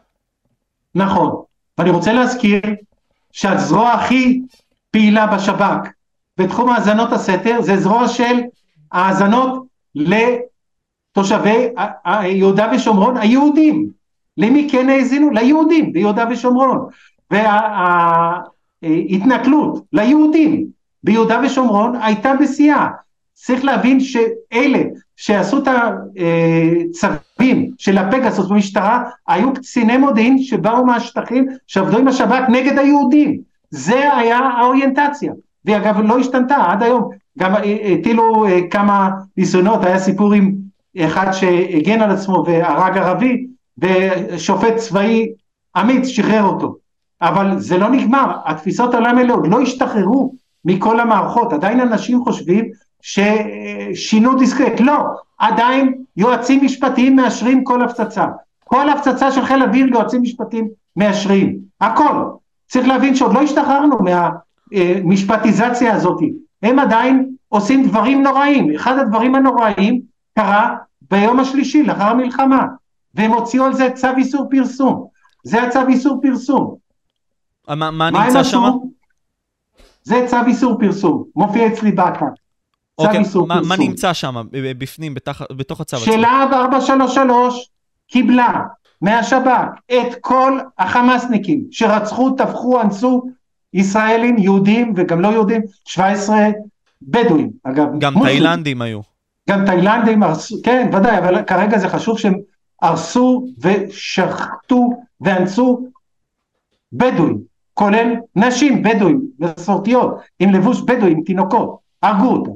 נכון. 0.94 1.42
ואני 1.78 1.90
רוצה 1.90 2.12
להזכיר 2.12 2.60
שהזרוע 3.32 3.92
הכי 3.92 4.40
פעילה 4.90 5.26
בשב"כ 5.26 5.97
בתחום 6.38 6.70
האזנות 6.70 7.12
הסתר 7.12 7.62
זה 7.62 7.76
זרוע 7.76 8.08
של 8.08 8.40
האזנות 8.92 9.66
לתושבי 9.94 11.68
יהודה 12.24 12.70
ושומרון 12.74 13.16
היהודים. 13.16 13.88
למי 14.38 14.68
כן 14.70 14.88
האזינו? 14.88 15.30
ליהודים 15.30 15.92
ביהודה 15.92 16.24
ושומרון. 16.30 16.86
וההתנכלות 18.82 19.84
ליהודים 19.92 20.66
ביהודה 21.04 21.40
ושומרון 21.44 21.96
הייתה 22.02 22.32
בשיאה. 22.40 22.88
צריך 23.34 23.64
להבין 23.64 24.00
שאלה 24.00 24.82
שעשו 25.16 25.58
את 25.58 25.68
הצווים 25.68 27.70
של 27.78 27.98
הפגסוס 27.98 28.48
במשטרה 28.48 29.04
היו 29.28 29.54
קציני 29.54 29.96
מודיעין 29.96 30.38
שבאו 30.38 30.86
מהשטחים 30.86 31.46
שעבדו 31.66 31.98
עם 31.98 32.08
השב"כ 32.08 32.48
נגד 32.48 32.78
היהודים. 32.78 33.40
זה 33.70 34.16
היה 34.16 34.38
האוריינטציה. 34.38 35.32
והיא 35.64 35.76
אגב 35.76 36.00
לא 36.00 36.18
השתנתה 36.18 36.56
עד 36.56 36.82
היום. 36.82 37.10
גם 37.38 37.54
הטילו 37.92 38.46
אה, 38.46 38.60
כמה 38.70 39.10
ניסיונות, 39.36 39.84
היה 39.84 39.98
סיפור 39.98 40.32
עם 40.32 40.52
אחד 40.98 41.32
שהגן 41.32 42.00
על 42.00 42.10
עצמו 42.10 42.44
והרג 42.46 42.98
ערבי 42.98 43.46
ושופט 43.78 44.76
צבאי 44.76 45.32
אמיץ 45.80 46.06
שחרר 46.06 46.42
אותו. 46.42 46.76
אבל 47.22 47.58
זה 47.58 47.78
לא 47.78 47.90
נגמר, 47.90 48.32
התפיסות 48.44 48.94
העולם 48.94 49.18
האלה 49.18 49.34
עוד 49.34 49.46
לא 49.46 49.60
השתחררו 49.60 50.34
מכל 50.64 51.00
המערכות, 51.00 51.52
עדיין 51.52 51.80
אנשים 51.80 52.24
חושבים 52.24 52.68
ששינו 53.02 54.34
דיסקרט, 54.34 54.80
לא, 54.80 54.96
עדיין 55.38 55.94
יועצים 56.16 56.64
משפטיים 56.64 57.16
מאשרים 57.16 57.64
כל 57.64 57.82
הפצצה, 57.82 58.26
כל 58.64 58.88
הפצצה 58.88 59.32
של 59.32 59.44
חיל 59.44 59.62
אוויר 59.62 59.86
יועצים 59.86 60.22
משפטיים 60.22 60.68
מאשרים, 60.96 61.58
הכל, 61.80 62.24
צריך 62.68 62.88
להבין 62.88 63.14
שעוד 63.14 63.34
לא 63.34 63.42
השתחררנו 63.42 63.98
מהמשפטיזציה 64.72 65.94
הזאת, 65.94 66.20
הם 66.62 66.78
עדיין 66.78 67.30
עושים 67.48 67.88
דברים 67.88 68.22
נוראים, 68.22 68.74
אחד 68.74 68.98
הדברים 68.98 69.34
הנוראים 69.34 70.00
קרה 70.38 70.76
ביום 71.10 71.40
השלישי 71.40 71.82
לאחר 71.82 72.04
המלחמה, 72.04 72.66
והם 73.14 73.30
הוציאו 73.30 73.64
על 73.64 73.74
זה 73.74 73.90
צו 73.94 74.08
איסור 74.16 74.48
פרסום, 74.50 75.06
זה 75.44 75.62
הצו 75.62 75.80
איסור 75.88 76.20
פרסום, 76.22 76.74
מה, 77.68 77.74
מה 77.74 78.10
מה 78.10 78.24
נמצא 78.24 78.44
שם? 78.44 78.62
זה 80.02 80.24
צו 80.28 80.36
איסור 80.46 80.78
פרסום, 80.80 81.24
מופיע 81.36 81.66
אצלי 81.66 81.92
באתר. 81.92 82.26
אוקיי, 82.98 83.22
מה, 83.46 83.60
מה. 83.68 83.76
נמצא 83.76 84.12
שם, 84.12 84.34
בפנים, 84.50 85.14
בתח, 85.14 85.42
בתוך 85.52 85.80
הצו 85.80 85.96
עצמו? 85.96 86.12
שלהב 86.12 86.52
433 86.52 87.70
קיבלה 88.06 88.62
מהשב"כ 89.02 89.68
את 89.92 90.14
כל 90.20 90.58
החמאסניקים 90.78 91.64
שרצחו, 91.70 92.30
טבחו, 92.30 92.80
אנסו 92.80 93.26
ישראלים, 93.74 94.38
יהודים 94.38 94.92
וגם 94.96 95.20
לא 95.20 95.28
יהודים, 95.28 95.62
17 95.84 96.38
בדואים, 97.02 97.50
אגב. 97.64 97.86
גם 97.98 98.14
מוסלמים. 98.14 98.38
תאילנדים 98.38 98.82
היו. 98.82 99.00
גם 99.50 99.66
תאילנדים 99.66 100.22
הרסו, 100.22 100.56
כן, 100.62 100.90
ודאי, 100.92 101.18
אבל 101.18 101.42
כרגע 101.42 101.78
זה 101.78 101.88
חשוב 101.88 102.18
שהם 102.18 102.34
הרסו 102.82 103.46
ושחטו 103.58 104.90
ואנסו 105.20 105.86
בדואים, 106.92 107.38
כולל 107.74 108.14
נשים 108.36 108.82
בדואים 108.82 109.20
מסורתיות, 109.38 110.20
עם 110.38 110.50
לבוש 110.50 110.80
בדואי, 110.80 111.12
עם 111.12 111.22
תינוקות, 111.22 111.78
הרגו 112.02 112.26
אותם. 112.26 112.50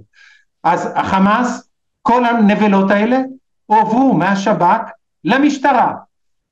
אז 0.62 0.88
החמאס, 0.94 1.68
כל 2.02 2.24
הנבלות 2.24 2.90
האלה 2.90 3.18
הועברו 3.66 4.14
מהשב"כ 4.14 4.90
למשטרה 5.24 5.94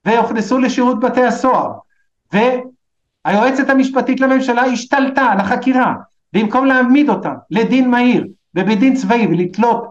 והוכנסו 0.04 0.58
לשירות 0.58 1.00
בתי 1.00 1.24
הסוהר 1.24 1.72
והיועצת 3.24 3.70
המשפטית 3.70 4.20
לממשלה 4.20 4.62
השתלטה 4.62 5.22
על 5.22 5.40
החקירה 5.40 5.94
במקום 6.32 6.66
להעמיד 6.66 7.08
אותם 7.08 7.34
לדין 7.50 7.90
מהיר 7.90 8.26
ובית 8.54 8.78
דין 8.78 8.94
צבאי 8.94 9.26
ולתלות 9.26 9.90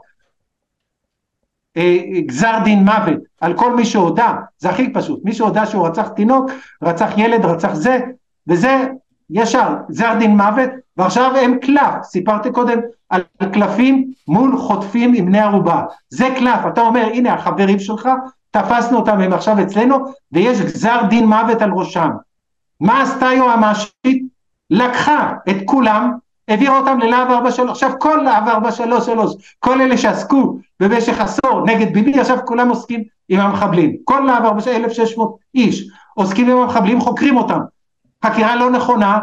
אה, 1.77 1.97
גזר 2.25 2.57
דין 2.63 2.85
מוות 2.85 3.19
על 3.41 3.53
כל 3.53 3.75
מי 3.75 3.85
שהודה, 3.85 4.35
זה 4.57 4.69
הכי 4.69 4.93
פשוט, 4.93 5.19
מי 5.23 5.33
שהודה 5.33 5.65
שהוא 5.65 5.87
רצח 5.87 6.07
תינוק, 6.07 6.51
רצח 6.83 7.11
ילד, 7.17 7.45
רצח 7.45 7.73
זה, 7.73 7.99
וזה 8.47 8.87
ישר, 9.29 9.75
גזר 9.89 10.13
דין 10.19 10.37
מוות, 10.37 10.69
ועכשיו 10.97 11.35
הם 11.35 11.57
קלף, 11.59 12.03
סיפרתי 12.03 12.51
קודם 12.51 12.79
על 13.09 13.23
קלפים 13.53 14.11
מול 14.27 14.57
חוטפים 14.57 15.13
עם 15.13 15.25
בני 15.25 15.39
ערובה, 15.39 15.83
זה 16.09 16.27
קלף, 16.37 16.59
אתה 16.67 16.81
אומר 16.81 17.09
הנה 17.13 17.33
החברים 17.33 17.79
שלך, 17.79 18.09
תפסנו 18.51 18.97
אותם 18.97 19.21
הם 19.21 19.33
עכשיו 19.33 19.61
אצלנו, 19.61 19.97
ויש 20.31 20.61
גזר 20.61 21.01
דין 21.09 21.25
מוות 21.25 21.61
על 21.61 21.71
ראשם. 21.71 22.09
מה 22.81 23.01
עשתה 23.01 23.25
יועמ"שית? 23.25 24.23
לקחה 24.69 25.33
את 25.49 25.55
כולם, 25.65 26.11
העבירה 26.47 26.79
אותם 26.79 26.99
ללהב 26.99 27.31
43, 27.31 27.69
עכשיו 27.69 27.91
כל 27.99 28.21
להב 28.23 28.47
433, 28.47 29.55
כל 29.59 29.81
אלה 29.81 29.97
שעסקו 29.97 30.57
במשך 30.79 31.21
עשור 31.21 31.65
נגד 31.65 31.93
ביבי, 31.93 32.19
עכשיו 32.19 32.37
כולם 32.45 32.69
עוסקים 32.69 33.03
עם 33.29 33.39
המחבלים, 33.39 33.95
כל 34.03 34.19
להב 34.19 34.45
1,600 34.67 35.37
איש 35.55 35.89
עוסקים 36.13 36.49
עם 36.49 36.57
המחבלים, 36.57 37.01
חוקרים 37.01 37.37
אותם, 37.37 37.59
חקירה 38.25 38.55
לא 38.55 38.71
נכונה, 38.71 39.19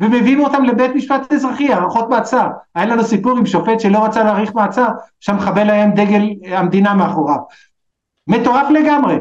ומביאים 0.00 0.40
אותם 0.40 0.64
לבית 0.64 0.94
משפט 0.94 1.32
אזרחי, 1.32 1.72
הארכות 1.72 2.08
מעצר. 2.08 2.48
היה 2.74 2.86
לנו 2.86 3.04
סיפור 3.04 3.38
עם 3.38 3.46
שופט 3.46 3.80
שלא 3.80 4.04
רצה 4.04 4.24
להאריך 4.24 4.54
מעצר, 4.54 4.88
שהמחבל 5.20 5.70
היה 5.70 5.84
עם 5.84 5.90
דגל 5.90 6.22
המדינה 6.56 6.94
מאחוריו. 6.94 7.38
מטורף 8.26 8.70
לגמרי. 8.70 9.16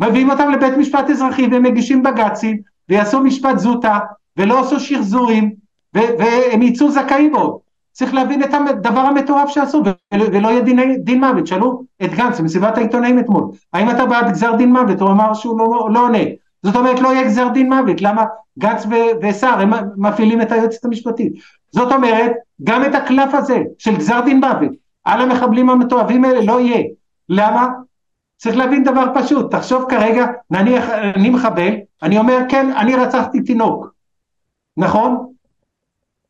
מביאים 0.00 0.30
אותם 0.30 0.50
לבית 0.50 0.78
משפט 0.78 1.10
אזרחי 1.10 1.46
והם 1.46 1.62
מגישים 1.62 2.02
בג"צים 2.02 2.60
ויעשו 2.88 3.20
משפט 3.20 3.58
זוטה 3.58 3.98
ולא 4.36 4.60
עשו 4.60 4.80
שחזורים 4.80 5.54
ו- 5.96 6.18
והם 6.18 6.62
יצאו 6.62 6.90
זכאים 6.90 7.34
עוד. 7.34 7.58
צריך 7.92 8.14
להבין 8.14 8.42
את 8.42 8.54
הדבר 8.54 9.00
המטורף 9.00 9.48
שעשו 9.48 9.82
ולא 10.14 10.48
יהיה 10.48 10.60
דין, 10.60 11.04
דין 11.04 11.24
מוות. 11.24 11.46
שאלו 11.46 11.82
את 12.04 12.14
גנץ 12.14 12.40
במסיבת 12.40 12.78
העיתונאים 12.78 13.18
אתמול, 13.18 13.44
האם 13.72 13.90
אתה 13.90 14.06
בעד 14.06 14.30
גזר 14.30 14.56
דין 14.56 14.72
מוות? 14.72 15.00
הוא 15.00 15.10
אמר 15.10 15.34
שהוא 15.34 15.58
לא, 15.58 15.88
לא 15.92 16.00
עונה. 16.04 16.18
זאת 16.62 16.76
אומרת 16.76 17.00
לא 17.00 17.08
יהיה 17.08 17.24
גזר 17.24 17.48
דין 17.48 17.72
מוות, 17.72 18.00
למה 18.00 18.24
גנץ 18.58 18.86
וסער 19.22 19.60
הם 19.60 19.72
מפעילים 19.96 20.42
את 20.42 20.52
היועצת 20.52 20.84
המשפטית. 20.84 21.32
זאת 21.70 21.92
אומרת 21.92 22.32
גם 22.64 22.84
את 22.84 22.94
הקלף 22.94 23.34
הזה 23.34 23.62
של 23.78 23.96
גזר 23.96 24.20
דין 24.20 24.40
מוות 24.40 24.72
על 25.04 25.20
המחבלים 25.20 25.70
המתועבים 25.70 26.24
האלה 26.24 26.40
לא 26.44 26.60
יהיה. 26.60 26.84
למה? 27.28 27.68
צריך 28.36 28.56
להבין 28.56 28.84
דבר 28.84 29.04
פשוט, 29.14 29.50
תחשוב 29.50 29.84
כרגע, 29.88 30.26
נניח 30.50 30.88
אני 30.90 31.30
מחבל, 31.30 31.72
אני 32.02 32.18
אומר 32.18 32.38
כן, 32.48 32.72
אני 32.76 32.94
רצחתי 32.94 33.40
תינוק, 33.40 33.92
נכון? 34.76 35.32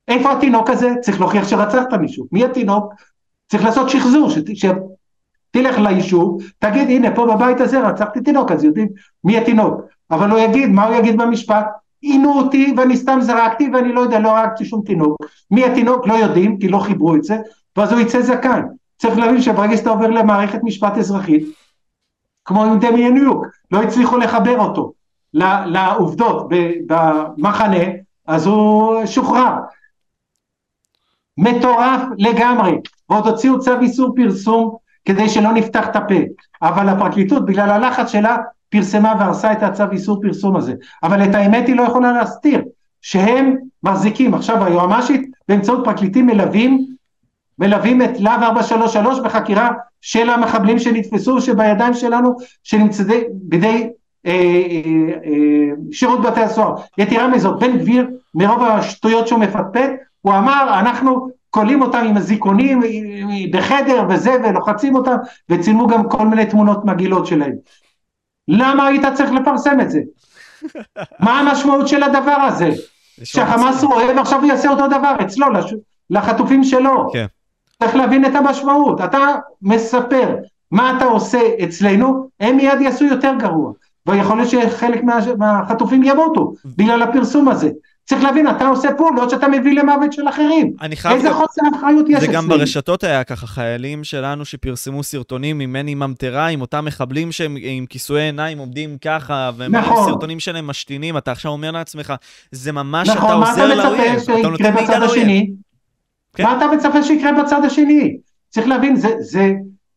איפה 0.09 0.33
התינוק 0.33 0.71
הזה? 0.71 0.95
צריך 1.01 1.21
להוכיח 1.21 1.49
שרצחת 1.49 1.93
מישהו, 1.93 2.27
מי 2.33 2.45
התינוק? 2.45 2.95
צריך 3.49 3.65
לעשות 3.65 3.91
שחזור, 3.91 4.31
שת, 4.31 4.45
שתלך 4.55 5.79
ליישוב, 5.79 6.43
תגיד 6.59 6.89
הנה 6.89 7.15
פה 7.15 7.27
בבית 7.27 7.61
הזה 7.61 7.89
רצחתי 7.89 8.21
תינוק, 8.21 8.53
אז 8.53 8.65
יודעים 8.65 8.89
מי 9.25 9.39
התינוק, 9.39 9.81
אבל 10.11 10.31
הוא 10.31 10.39
יגיד, 10.39 10.69
מה 10.69 10.85
הוא 10.85 10.95
יגיד 10.95 11.17
במשפט? 11.17 11.67
עינו 12.01 12.39
אותי 12.39 12.75
ואני 12.77 12.97
סתם 12.97 13.19
זרקתי 13.21 13.71
ואני 13.73 13.93
לא 13.93 14.01
יודע, 14.01 14.19
לא 14.19 14.39
הרגתי 14.39 14.65
שום 14.65 14.83
תינוק, 14.87 15.17
מי 15.51 15.65
התינוק? 15.65 16.07
לא 16.07 16.15
יודעים, 16.15 16.59
כי 16.59 16.69
לא 16.69 16.79
חיברו 16.79 17.15
את 17.15 17.25
זה, 17.25 17.37
ואז 17.77 17.93
הוא 17.93 18.01
יצא 18.01 18.23
זקן. 18.23 18.63
צריך 18.99 19.19
להבין 19.19 19.43
שברגע 19.43 19.77
שאתה 19.77 19.91
עובר 19.91 20.07
למערכת 20.07 20.61
משפט 20.63 20.97
אזרחית, 20.97 21.47
כמו 22.47 22.65
עם 22.65 22.79
דמיאניוק, 22.79 23.47
לא 23.71 23.83
הצליחו 23.83 24.17
לחבר 24.17 24.59
אותו 24.59 24.93
לעובדות 25.67 26.49
במחנה, 26.87 27.85
אז 28.27 28.47
הוא 28.47 29.07
שוחרר. 29.07 29.53
מטורף 31.39 32.03
לגמרי, 32.19 32.79
ועוד 33.11 33.27
הוציאו 33.27 33.61
צו 33.61 33.81
איסור 33.81 34.15
פרסום 34.17 34.77
כדי 35.05 35.29
שלא 35.29 35.53
נפתח 35.53 35.89
את 35.89 35.97
הפה, 35.97 36.15
אבל 36.63 36.89
הפרקליטות 36.89 37.47
בגלל 37.47 37.71
הלחץ 37.71 38.09
שלה 38.09 38.37
פרסמה 38.69 39.15
והרסה 39.19 39.53
את 39.53 39.63
הצו 39.63 39.85
איסור 39.93 40.23
פרסום 40.23 40.57
הזה, 40.57 40.75
אבל 41.03 41.25
את 41.25 41.35
האמת 41.35 41.67
היא 41.67 41.77
לא 41.77 41.83
יכולה 41.83 42.13
להסתיר, 42.13 42.63
שהם 43.03 43.57
מחזיקים, 43.83 44.35
עכשיו 44.35 44.65
היועמ"שית 44.65 45.31
באמצעות 45.49 45.85
פרקליטים 45.85 46.27
מלווים, 46.27 46.87
מלווים 47.59 48.03
את 48.03 48.21
להב 48.21 48.43
433 48.43 49.19
בחקירה 49.19 49.71
של 50.01 50.31
המחבלים 50.31 50.79
שנתפסו 50.79 51.41
שבידיים 51.41 51.95
שלנו, 51.95 52.37
שנמצאים 52.65 53.25
בידי 53.33 53.89
אה, 54.27 54.33
אה, 54.33 55.15
אה, 55.25 55.93
שירות 55.93 56.21
בתי 56.21 56.41
הסוהר. 56.41 56.75
יתרה 56.99 57.29
מזאת, 57.29 57.61
בן 57.61 57.79
גביר, 57.79 58.07
מרוב 58.35 58.63
השטויות 58.63 59.29
שהוא 59.29 59.41
מפטפט, 59.41 59.91
הוא 60.21 60.35
אמר, 60.35 60.79
אנחנו 60.81 61.29
כולאים 61.51 61.83
אותם 61.83 61.99
עם 61.99 62.17
הזיכונים 62.17 62.81
בחדר 63.53 64.05
וזה, 64.09 64.33
ולוחצים 64.45 64.95
אותם, 64.95 65.17
וצילמו 65.49 65.87
גם 65.87 66.09
כל 66.09 66.27
מיני 66.27 66.47
תמונות 66.47 66.85
מגעילות 66.85 67.27
שלהם. 67.27 67.53
למה 68.49 68.87
היית 68.87 69.05
צריך 69.15 69.33
לפרסם 69.33 69.81
את 69.81 69.91
זה? 69.91 70.01
מה 71.25 71.41
המשמעות 71.41 71.89
של 71.89 72.03
הדבר 72.03 72.31
הזה? 72.31 72.71
שהחמאס 73.25 73.85
רואה 73.85 74.17
ועכשיו 74.17 74.41
הוא 74.41 74.49
יעשה 74.49 74.69
אותו 74.69 74.87
דבר 74.89 75.17
אצלו, 75.21 75.47
לחטופים 76.11 76.65
שלו. 76.65 77.11
כן. 77.13 77.27
צריך 77.83 77.97
להבין 77.97 78.25
את 78.25 78.35
המשמעות. 78.35 79.01
אתה 79.01 79.35
מספר 79.63 80.37
מה 80.71 80.97
אתה 80.97 81.05
עושה 81.05 81.41
אצלנו, 81.65 82.29
הם 82.41 82.57
מיד 82.57 82.81
יעשו 82.81 83.05
יותר 83.05 83.33
גרוע. 83.39 83.73
ויכול 84.07 84.37
להיות 84.37 84.51
שחלק 84.51 85.05
מה, 85.05 85.19
מהחטופים 85.39 86.03
ימותו 86.03 86.53
בגלל 86.65 87.03
הפרסום 87.03 87.49
הזה. 87.49 87.71
צריך 88.05 88.23
להבין, 88.23 88.49
אתה 88.49 88.69
עושה 88.69 88.89
פעולות 88.97 89.31
שאתה 89.31 89.49
מביא 89.49 89.81
למוות 89.81 90.13
של 90.13 90.29
אחרים. 90.29 90.73
אני 90.81 90.97
חייב... 90.97 91.17
איזה 91.17 91.33
חוסר 91.33 91.63
אחריות 91.77 92.09
יש 92.09 92.15
אצלי. 92.17 92.27
זה 92.27 92.33
גם 92.33 92.49
ברשתות 92.49 93.05
היה 93.05 93.25
ככה, 93.25 93.47
חיילים 93.47 94.05
שלנו 94.05 94.45
שפרסמו 94.45 95.03
סרטונים 95.03 95.59
ממני 95.59 95.95
ממטרה, 95.95 96.47
עם 96.47 96.61
אותם 96.61 96.85
מחבלים 96.85 97.33
שהם 97.33 97.57
עם 97.61 97.87
כיסויי 97.87 98.23
עיניים 98.23 98.59
עומדים 98.59 98.99
ככה, 98.99 99.51
נכון. 99.71 100.13
סרטונים 100.13 100.41
שלהם 100.41 100.67
משתינים, 100.67 101.17
אתה 101.17 101.33
עכשיו 101.33 101.53
אומר 101.53 101.71
לעצמך, 101.71 102.15
זה 102.53 102.73
ממש, 102.73 103.09
נכון, 103.09 103.43
אתה 103.43 103.51
עוזר 103.51 103.75
לאויב. 103.75 104.17
נכון, 104.17 104.35
מה 104.43 104.55
אתה 104.55 104.71
מצפה 104.71 104.79
שיקרה 104.79 104.83
בצד 104.83 105.03
השני? 105.03 105.51
כן? 106.37 106.45
מה 106.45 106.57
אתה 106.57 106.67
מצפה 106.67 107.03
שיקרה 107.03 107.43
בצד 107.43 107.65
השני? 107.65 108.17
צריך 108.49 108.69
להבין, 108.69 108.97
זה, 108.97 109.15
זה, 109.19 109.53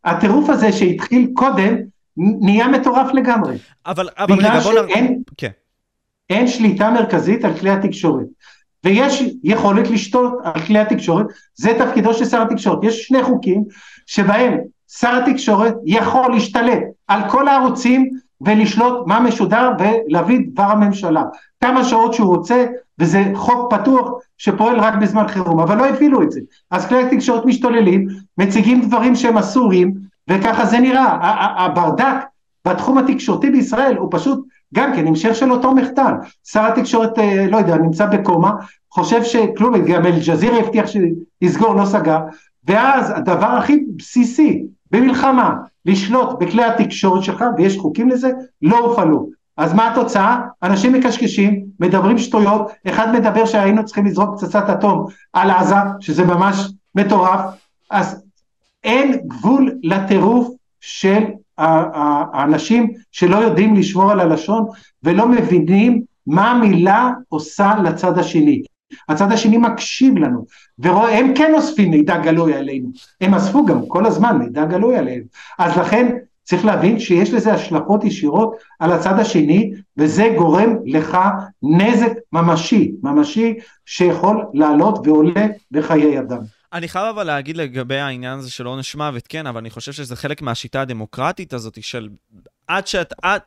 הטירוף 0.06 0.50
הזה 0.50 0.72
שהתחיל 0.72 1.30
קודם, 1.34 1.76
נהיה 2.18 2.68
מטורף 2.68 3.14
לגמרי. 3.14 3.58
אבל, 3.86 4.10
אבל 4.18 4.36
רגע, 4.40 4.60
בוא 4.60 4.74
נראה... 4.74 5.08
כן. 5.38 5.50
אין 6.30 6.48
שליטה 6.48 6.92
מרכזית 6.92 7.46
על 7.46 7.58
כלי 7.58 7.70
התקשורת. 7.70 8.26
ויש 8.84 9.24
יכולת 9.44 9.90
לשתות 9.90 10.34
על 10.44 10.62
כלי 10.62 10.80
התקשורת, 10.80 11.26
זה 11.56 11.74
תפקידו 11.80 12.14
של 12.14 12.26
שר 12.26 12.42
התקשורת. 12.42 12.84
יש 12.84 13.04
שני 13.04 13.24
חוקים 13.24 13.64
שבהם 14.06 14.58
שר 14.88 15.20
התקשורת 15.24 15.76
יכול 15.86 16.32
להשתלט 16.32 16.80
על 17.08 17.30
כל 17.30 17.48
הערוצים 17.48 18.10
ולשלוט 18.42 19.08
מה 19.08 19.20
משודר 19.20 19.72
ולהביא 19.80 20.40
דבר 20.54 20.64
הממשלה. 20.64 21.24
כמה 21.64 21.84
שעות 21.84 22.14
שהוא 22.14 22.36
רוצה, 22.36 22.66
וזה 23.00 23.32
חוק 23.36 23.74
פתוח 23.74 24.12
שפועל 24.38 24.80
רק 24.80 24.94
בזמן 25.02 25.28
חירום, 25.28 25.60
אבל 25.60 25.78
לא 25.78 25.86
הפעילו 25.86 26.24
את 26.24 26.32
זה. 26.32 26.40
אז 26.72 26.88
כלי 26.88 27.04
התקשורת 27.04 27.46
משתוללים, 27.46 28.08
מציגים 28.38 28.82
דברים 28.82 29.16
שהם 29.16 29.38
אסורים, 29.38 29.94
וככה 30.30 30.66
זה 30.66 30.80
נראה. 30.80 31.18
הברדק 31.66 32.16
בתחום 32.68 32.98
התקשורתי 32.98 33.50
בישראל 33.50 33.98
הוא 33.98 34.08
פשוט 34.12 34.46
גם 34.74 34.94
כן 34.96 35.08
המשך 35.08 35.36
של 35.36 35.52
אותו 35.52 35.76
מחדל. 35.76 36.14
שר 36.48 36.62
התקשורת, 36.62 37.20
אה, 37.20 37.48
לא 37.50 37.58
יודע, 37.58 37.78
נמצא 37.78 38.06
בקומה, 38.06 38.52
חושב 38.92 39.24
שכלום, 39.24 39.86
גם 39.86 40.06
אל-ג'זירה 40.06 40.60
הבטיח 40.60 40.86
שיסגור, 40.88 41.76
לא 41.76 41.86
סגר, 41.86 42.20
ואז 42.68 43.10
הדבר 43.16 43.46
הכי 43.46 43.84
בסיסי 43.98 44.64
במלחמה, 44.92 45.54
לשלוט 45.86 46.40
בכלי 46.40 46.64
התקשורת 46.64 47.24
שלך, 47.24 47.46
ויש 47.58 47.78
חוקים 47.78 48.10
לזה, 48.10 48.32
לא 48.62 48.78
הופעלו. 48.80 49.39
אז 49.60 49.74
מה 49.74 49.92
התוצאה? 49.92 50.40
אנשים 50.64 50.94
מקשקשים, 50.94 51.66
מדברים 51.80 52.18
שטויות, 52.18 52.72
אחד 52.88 53.12
מדבר 53.12 53.46
שהיינו 53.46 53.86
צריכים 53.86 54.06
לזרוק 54.06 54.36
פצצת 54.36 54.70
אטום 54.70 55.06
על 55.34 55.52
עזה, 55.52 55.76
שזה 56.00 56.26
ממש 56.26 56.68
מטורף, 56.96 57.40
אז 57.92 58.24
אין 58.84 59.20
גבול 59.28 59.72
לטירוף 59.84 60.48
של 60.82 61.24
האנשים 61.58 62.92
שלא 63.12 63.38
יודעים 63.38 63.76
לשמור 63.76 64.12
על 64.12 64.20
הלשון 64.20 64.66
ולא 65.04 65.28
מבינים 65.28 66.02
מה 66.28 66.52
המילה 66.52 67.10
עושה 67.30 67.74
לצד 67.84 68.18
השני. 68.18 68.62
הצד 69.10 69.32
השני 69.32 69.58
מקשיב 69.58 70.18
לנו, 70.18 70.46
והם 70.80 71.34
כן 71.36 71.54
אוספים 71.54 71.92
מידע 71.92 72.18
גלוי 72.18 72.54
עלינו, 72.54 72.90
הם 73.22 73.34
אספו 73.34 73.66
גם 73.66 73.88
כל 73.88 74.06
הזמן 74.06 74.38
מידע 74.38 74.66
גלוי 74.66 74.98
עלינו, 74.98 75.24
אז 75.60 75.78
לכן 75.78 76.16
צריך 76.50 76.66
להבין 76.66 77.00
שיש 77.00 77.34
לזה 77.34 77.54
השלכות 77.54 78.04
ישירות 78.04 78.56
על 78.80 78.92
הצד 78.92 79.20
השני, 79.20 79.72
וזה 79.98 80.34
גורם 80.38 80.76
לך 80.86 81.18
נזק 81.64 82.12
ממשי, 82.34 82.92
ממשי 83.04 83.54
שיכול 83.86 84.46
לעלות 84.54 85.08
ועולה 85.08 85.48
בחיי 85.72 86.20
אדם. 86.20 86.40
אני 86.74 86.88
חייב 86.88 87.06
אבל 87.06 87.24
להגיד 87.24 87.58
לגבי 87.58 87.98
העניין 87.98 88.40
הזה 88.40 88.52
של 88.52 88.66
עונש 88.66 88.96
מוות, 88.96 89.28
כן, 89.28 89.48
אבל 89.48 89.60
אני 89.60 89.70
חושב 89.70 89.92
שזה 89.92 90.16
חלק 90.16 90.42
מהשיטה 90.42 90.82
הדמוקרטית 90.82 91.54
הזאת 91.54 91.84
של 91.84 92.10
עד 92.68 92.88
שאת, 92.88 93.14
עד, 93.22 93.42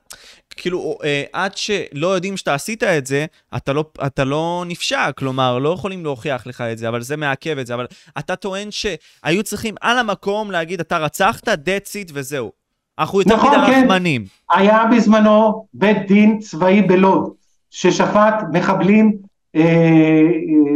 כאילו, 0.50 0.98
אה, 1.04 1.24
עד 1.32 1.56
שלא 1.56 2.06
יודעים 2.06 2.36
שאתה 2.36 2.54
עשית 2.54 2.82
את 2.82 3.06
זה, 3.06 3.26
אתה 3.56 3.72
לא, 3.72 3.84
אתה 4.06 4.24
לא 4.24 4.64
נפשע, 4.66 5.12
כלומר, 5.12 5.58
לא 5.58 5.74
יכולים 5.74 6.02
להוכיח 6.02 6.46
לך 6.46 6.60
את 6.60 6.78
זה, 6.78 6.88
אבל 6.88 7.02
זה 7.02 7.16
מעכב 7.16 7.58
את 7.58 7.66
זה, 7.66 7.74
אבל 7.74 7.86
אתה 8.18 8.36
טוען 8.36 8.68
שהיו 8.70 9.42
צריכים 9.42 9.74
על 9.80 9.98
המקום 9.98 10.50
להגיד, 10.50 10.80
אתה 10.80 10.98
רצחת, 10.98 11.48
that's 11.48 11.92
it 12.06 12.10
וזהו. 12.12 12.61
אנחנו 12.98 13.20
יותר 13.20 13.36
נכון, 13.36 13.50
מדי 13.50 13.66
כן. 13.66 13.82
רחמנים. 13.84 14.24
היה 14.50 14.84
בזמנו 14.92 15.66
בית 15.74 16.06
דין 16.08 16.38
צבאי 16.38 16.82
בלוד, 16.82 17.32
ששפט 17.70 18.34
מחבלים 18.52 19.16
אה, 19.56 20.22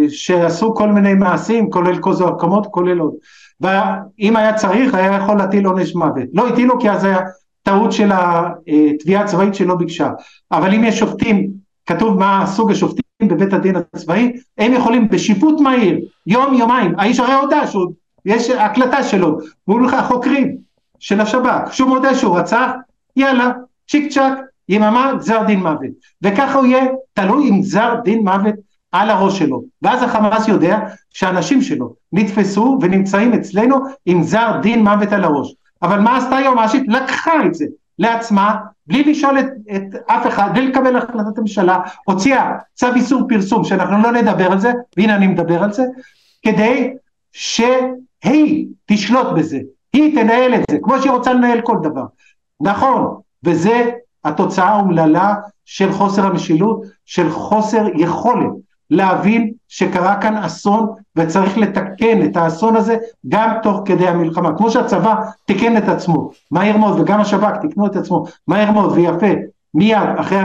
שעשו 0.08 0.74
כל 0.74 0.88
מיני 0.88 1.14
מעשים, 1.14 1.70
כולל 1.70 1.98
כוזו 1.98 2.28
הקומות, 2.28 2.66
כולל 2.70 2.98
עוד. 2.98 3.14
ואם 3.60 4.36
היה 4.36 4.54
צריך, 4.54 4.94
היה 4.94 5.16
יכול 5.16 5.38
להטיל 5.38 5.66
עונש 5.66 5.94
מוות. 5.94 6.24
לא 6.32 6.48
הטילו 6.48 6.80
כי 6.80 6.90
אז 6.90 7.04
היה 7.04 7.18
טעות 7.62 7.92
של 7.92 8.10
התביעה 8.12 9.22
הצבאית 9.22 9.54
שלא 9.54 9.74
ביקשה. 9.74 10.10
אבל 10.52 10.74
אם 10.74 10.84
יש 10.84 10.98
שופטים, 10.98 11.50
כתוב 11.86 12.18
מה 12.18 12.44
סוג 12.46 12.70
השופטים 12.70 13.04
בבית 13.22 13.52
הדין 13.52 13.76
הצבאי, 13.76 14.32
הם 14.58 14.72
יכולים 14.72 15.08
בשיפוט 15.08 15.60
מהיר, 15.60 15.98
יום 16.26 16.54
יומיים, 16.54 16.94
האיש 16.98 17.20
הרי 17.20 17.32
הודה 17.34 17.66
שהוא, 17.66 17.92
יש 18.26 18.50
הקלטה 18.50 19.02
שלו, 19.02 19.38
מול 19.68 19.94
החוקרים 19.94 20.65
של 20.98 21.20
השב"כ, 21.20 21.72
שהוא 21.72 21.88
מודה 21.88 22.14
שהוא 22.14 22.38
רצח, 22.38 22.70
יאללה, 23.16 23.50
צ'יק 23.88 24.12
צ'אק, 24.12 24.38
יממה, 24.68 25.12
גזר 25.18 25.42
דין 25.42 25.60
מוות. 25.60 25.90
וככה 26.22 26.58
הוא 26.58 26.66
יהיה 26.66 26.84
תלוי 27.14 27.48
עם 27.48 27.60
גזר 27.60 27.94
דין 28.04 28.20
מוות 28.20 28.54
על 28.92 29.10
הראש 29.10 29.38
שלו. 29.38 29.62
ואז 29.82 30.02
החמאס 30.02 30.48
יודע 30.48 30.78
שהאנשים 31.10 31.62
שלו 31.62 31.94
נתפסו 32.12 32.78
ונמצאים 32.80 33.32
אצלנו 33.32 33.76
עם 34.06 34.20
גזר 34.20 34.58
דין 34.62 34.84
מוות 34.84 35.12
על 35.12 35.24
הראש. 35.24 35.54
אבל 35.82 36.00
מה 36.00 36.16
עשתה 36.16 36.36
היועמ"שית? 36.36 36.82
לקחה 36.88 37.46
את 37.46 37.54
זה 37.54 37.64
לעצמה, 37.98 38.56
בלי 38.86 39.04
לשאול 39.04 39.38
את, 39.38 39.46
את 39.76 39.82
אף 40.06 40.26
אחד, 40.26 40.50
בלי 40.54 40.68
לקבל 40.68 40.96
החלטת 40.96 41.38
הממשלה, 41.38 41.78
הוציאה 42.04 42.52
צו 42.74 42.94
איסור 42.94 43.22
פרסום, 43.28 43.64
שאנחנו 43.64 44.02
לא 44.02 44.12
נדבר 44.12 44.52
על 44.52 44.58
זה, 44.58 44.72
והנה 44.96 45.16
אני 45.16 45.26
מדבר 45.26 45.62
על 45.62 45.72
זה, 45.72 45.84
כדי 46.42 46.94
שהיא 47.32 48.66
תשלוט 48.86 49.26
בזה, 49.36 49.58
היא 49.96 50.14
תנהל 50.14 50.54
את 50.54 50.60
זה, 50.70 50.78
כמו 50.82 50.98
שהיא 50.98 51.12
רוצה 51.12 51.32
לנהל 51.32 51.60
כל 51.60 51.76
דבר. 51.82 52.04
נכון, 52.60 53.14
וזה 53.44 53.90
התוצאה 54.24 54.68
האומללה 54.68 55.34
של 55.64 55.92
חוסר 55.92 56.26
המשילות, 56.26 56.82
של 57.06 57.30
חוסר 57.30 57.86
יכולת 57.94 58.50
להבין 58.90 59.52
שקרה 59.68 60.20
כאן 60.20 60.36
אסון 60.36 60.86
וצריך 61.16 61.58
לתקן 61.58 62.24
את 62.24 62.36
האסון 62.36 62.76
הזה 62.76 62.96
גם 63.28 63.50
תוך 63.62 63.80
כדי 63.84 64.08
המלחמה. 64.08 64.56
כמו 64.56 64.70
שהצבא 64.70 65.14
תיקן 65.44 65.76
את 65.76 65.88
עצמו 65.88 66.30
מהר 66.50 66.76
מאוד 66.76 67.00
וגם 67.00 67.20
השב"כ 67.20 67.56
תיקנו 67.60 67.86
את 67.86 67.96
עצמו 67.96 68.24
מהר 68.48 68.70
מאוד 68.70 68.92
ויפה 68.92 69.32
מיד 69.74 70.08
אחרי 70.16 70.38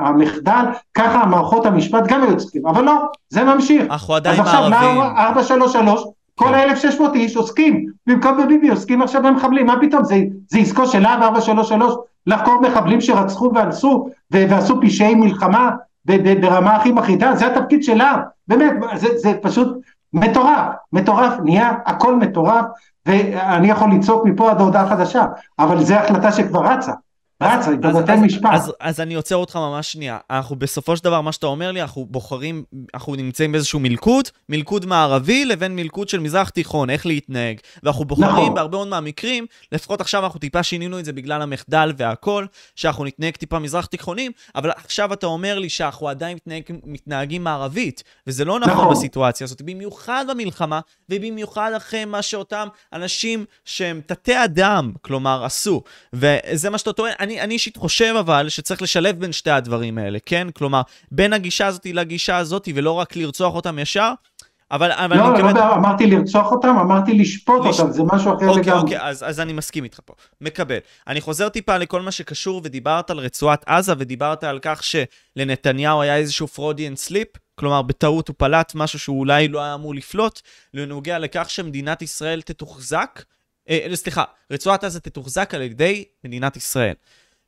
המחדל, 0.00 0.64
ככה 0.94 1.20
המערכות 1.20 1.66
המשפט 1.66 2.06
גם 2.08 2.22
היו 2.22 2.36
צריכים, 2.36 2.66
אבל 2.66 2.84
לא, 2.84 2.94
זה 3.28 3.44
ממשיך. 3.44 3.82
אנחנו 3.90 4.14
עדיין 4.14 4.36
מערבים. 4.36 4.72
אז 4.72 4.72
עכשיו 4.72 4.94
מה 4.94 5.22
433, 5.26 6.04
כל 6.34 6.54
ה-1600 6.54 6.98
כן. 6.98 7.14
איש 7.14 7.36
עוסקים, 7.36 7.86
במקום 8.06 8.42
בביבי 8.44 8.68
עוסקים 8.68 9.02
עכשיו 9.02 9.22
במחבלים, 9.22 9.66
מה 9.66 9.76
פתאום, 9.80 10.04
זה, 10.04 10.22
זה 10.48 10.58
עסקו 10.58 10.86
של 10.86 10.98
להב 10.98 11.22
433 11.22 11.94
לחקור 12.26 12.60
מחבלים 12.60 13.00
שרצחו 13.00 13.50
ואנסו 13.54 14.08
ועשו 14.30 14.80
פשעי 14.80 15.14
מלחמה 15.14 15.70
ברמה 16.40 16.76
הכי 16.76 16.92
מחרידה, 16.92 17.34
זה 17.34 17.46
התפקיד 17.46 17.82
שלה, 17.82 18.16
באמת, 18.48 18.72
זה, 18.94 19.08
זה 19.16 19.32
פשוט 19.42 19.78
מטורף, 20.12 20.66
מטורף, 20.92 21.32
נהיה 21.44 21.72
הכל 21.86 22.16
מטורף, 22.16 22.64
ואני 23.06 23.70
יכול 23.70 23.92
לצעוק 23.92 24.26
מפה 24.26 24.50
עד 24.50 24.60
הודעה 24.60 24.88
חדשה, 24.88 25.24
אבל 25.58 25.84
זו 25.84 25.94
החלטה 25.94 26.32
שכבר 26.32 26.66
רצה, 26.66 26.92
רץ, 27.42 27.68
אז- 27.68 27.74
בבתי 27.80 28.12
אז- 28.12 28.20
משפט. 28.20 28.50
אז, 28.52 28.72
אז 28.80 29.00
אני 29.00 29.14
עוצר 29.14 29.36
אותך 29.36 29.56
ממש 29.56 29.92
שנייה. 29.92 30.18
אנחנו 30.30 30.56
בסופו 30.56 30.96
של 30.96 31.04
דבר, 31.04 31.20
מה 31.20 31.32
שאתה 31.32 31.46
אומר 31.46 31.72
לי, 31.72 31.82
אנחנו 31.82 32.06
בוחרים, 32.10 32.64
אנחנו 32.94 33.14
נמצאים 33.14 33.52
באיזשהו 33.52 33.80
מלכוד, 33.80 34.28
מלכוד 34.48 34.86
מערבי 34.86 35.44
לבין 35.44 35.76
מלכוד 35.76 36.08
של 36.08 36.20
מזרח 36.20 36.48
תיכון, 36.48 36.90
איך 36.90 37.06
להתנהג. 37.06 37.56
ואנחנו 37.82 38.04
בוחרים 38.04 38.28
נכון. 38.30 38.54
בהרבה 38.54 38.76
מאוד 38.76 38.88
מהמקרים, 38.88 39.46
לפחות 39.72 40.00
עכשיו 40.00 40.24
אנחנו 40.24 40.40
טיפה 40.40 40.62
שינינו 40.62 40.98
את 40.98 41.04
זה 41.04 41.12
בגלל 41.12 41.42
המחדל 41.42 41.92
והכל, 41.96 42.46
שאנחנו 42.76 43.04
נתנהג 43.04 43.36
טיפה 43.36 43.58
מזרח 43.58 43.86
תיכונים, 43.86 44.32
אבל 44.54 44.70
עכשיו 44.70 45.12
אתה 45.12 45.26
אומר 45.26 45.58
לי 45.58 45.68
שאנחנו 45.68 46.08
עדיין 46.08 46.36
מתנהג, 46.36 46.62
מתנהגים 46.84 47.44
מערבית, 47.44 48.02
וזה 48.26 48.44
לא 48.44 48.60
נכון, 48.60 48.72
נכון. 48.74 48.90
בסיטואציה 48.90 49.44
הזאת, 49.44 49.62
במיוחד 49.62 50.24
במלחמה, 50.30 50.80
ובמיוחד 51.10 51.72
אחרי 51.76 52.04
מה 52.04 52.22
שאותם 52.22 52.68
אנשים 52.92 53.44
שהם 53.64 54.00
תתי 54.06 54.44
אדם, 54.44 54.92
כלומר, 55.02 55.44
עשו. 55.44 55.82
וזה 56.12 56.70
מה 56.70 56.78
שאתה 56.78 56.92
טוען. 56.92 57.14
אני, 57.24 57.40
אני 57.40 57.54
אישית 57.54 57.76
חושב 57.76 58.14
אבל 58.20 58.48
שצריך 58.48 58.82
לשלב 58.82 59.20
בין 59.20 59.32
שתי 59.32 59.50
הדברים 59.50 59.98
האלה, 59.98 60.18
כן? 60.26 60.48
כלומר, 60.54 60.82
בין 61.10 61.32
הגישה 61.32 61.66
הזאת 61.66 61.86
לגישה 61.86 62.36
הזאת, 62.36 62.68
ולא 62.74 62.92
רק 62.92 63.16
לרצוח 63.16 63.54
אותם 63.54 63.78
ישר, 63.78 64.12
אבל, 64.70 64.92
אבל 64.92 65.16
לא, 65.16 65.34
אני 65.34 65.42
לא 65.42 65.48
מקבל... 65.48 65.60
אמרתי 65.60 66.06
לרצוח 66.06 66.52
אותם, 66.52 66.76
אמרתי 66.80 67.14
לשפוט 67.14 67.66
לש- 67.66 67.80
אותם, 67.80 67.92
זה 67.92 68.02
משהו 68.12 68.36
אחר 68.36 68.48
אוקיי, 68.48 68.62
לגמרי. 68.62 68.80
אוקיי, 68.80 69.00
אז, 69.00 69.24
אז 69.28 69.40
אני 69.40 69.52
מסכים 69.52 69.84
איתך 69.84 70.00
פה. 70.04 70.14
מקבל. 70.40 70.78
אני 71.06 71.20
חוזר 71.20 71.48
טיפה 71.48 71.78
לכל 71.78 72.02
מה 72.02 72.10
שקשור, 72.10 72.60
ודיברת 72.64 73.10
על 73.10 73.18
רצועת 73.18 73.64
עזה, 73.68 73.92
ודיברת 73.98 74.44
על 74.44 74.58
כך 74.62 74.82
שלנתניהו 74.84 76.02
היה 76.02 76.16
איזשהו 76.16 76.46
Freudian 76.46 76.96
slip, 76.96 77.28
כלומר, 77.54 77.82
בטעות 77.82 78.28
הוא 78.28 78.34
פלט 78.38 78.72
משהו 78.74 78.98
שהוא 78.98 79.18
אולי 79.18 79.48
לא 79.48 79.60
היה 79.60 79.74
אמור 79.74 79.94
לפלוט, 79.94 80.40
לנוגע 80.74 81.18
לכך 81.18 81.50
שמדינת 81.50 82.02
ישראל 82.02 82.42
תתוחזק, 82.42 83.22
אה, 83.68 83.86
סליחה, 83.94 84.24
רצועת 84.50 84.84
עזה 84.84 85.00
תתוחזק 85.00 85.54
על 85.54 85.62
ידי 85.62 86.04
מדינת 86.24 86.56
ישראל. 86.56 86.94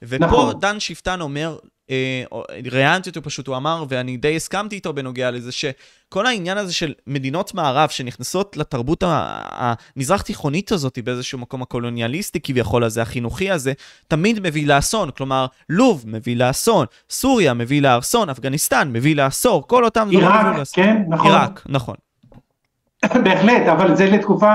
ופה 0.03 0.27
נכון. 0.27 0.61
דן 0.61 0.81
שפטן 0.81 1.21
אומר, 1.21 1.59
אה, 1.91 2.25
ראיינתי 2.73 3.11
אותו 3.11 3.23
פשוט, 3.23 3.47
הוא 3.47 3.57
אמר, 3.57 3.85
ואני 3.89 4.17
די 4.17 4.37
הסכמתי 4.37 4.77
איתו 4.77 4.93
בנוגע 4.93 5.31
לזה, 5.31 5.53
שכל 5.53 6.27
העניין 6.27 6.59
הזה 6.59 6.73
של 6.73 6.95
מדינות 7.07 7.55
מערב 7.55 7.89
שנכנסות 7.89 8.57
לתרבות 8.57 9.05
המזרח 9.07 10.23
תיכונית 10.23 10.73
הזאת 10.73 10.99
באיזשהו 11.05 11.39
מקום 11.39 11.63
הקולוניאליסטי 11.63 12.41
כביכול 12.41 12.85
הזה, 12.85 13.03
החינוכי 13.03 13.51
הזה, 13.51 13.73
תמיד 14.09 14.41
מביא 14.41 14.67
לאסון. 14.67 15.11
כלומר, 15.11 15.47
לוב 15.69 16.05
מביא 16.07 16.37
לאסון, 16.37 16.87
סוריה 17.11 17.55
מביא 17.55 17.83
לאסון, 17.83 18.31
אפגניסטן 18.31 18.93
מביא 18.93 19.17
לאסור, 19.17 19.69
כל 19.69 19.85
אותם 19.85 20.09
עיראק. 20.11 20.67
כן, 20.73 21.03
נכון. 21.09 21.27
עיראק, 21.27 21.63
נכון. 21.67 21.97
בהחלט, 23.25 23.67
אבל 23.73 23.97
זה 23.97 24.07
לתקופה 24.07 24.55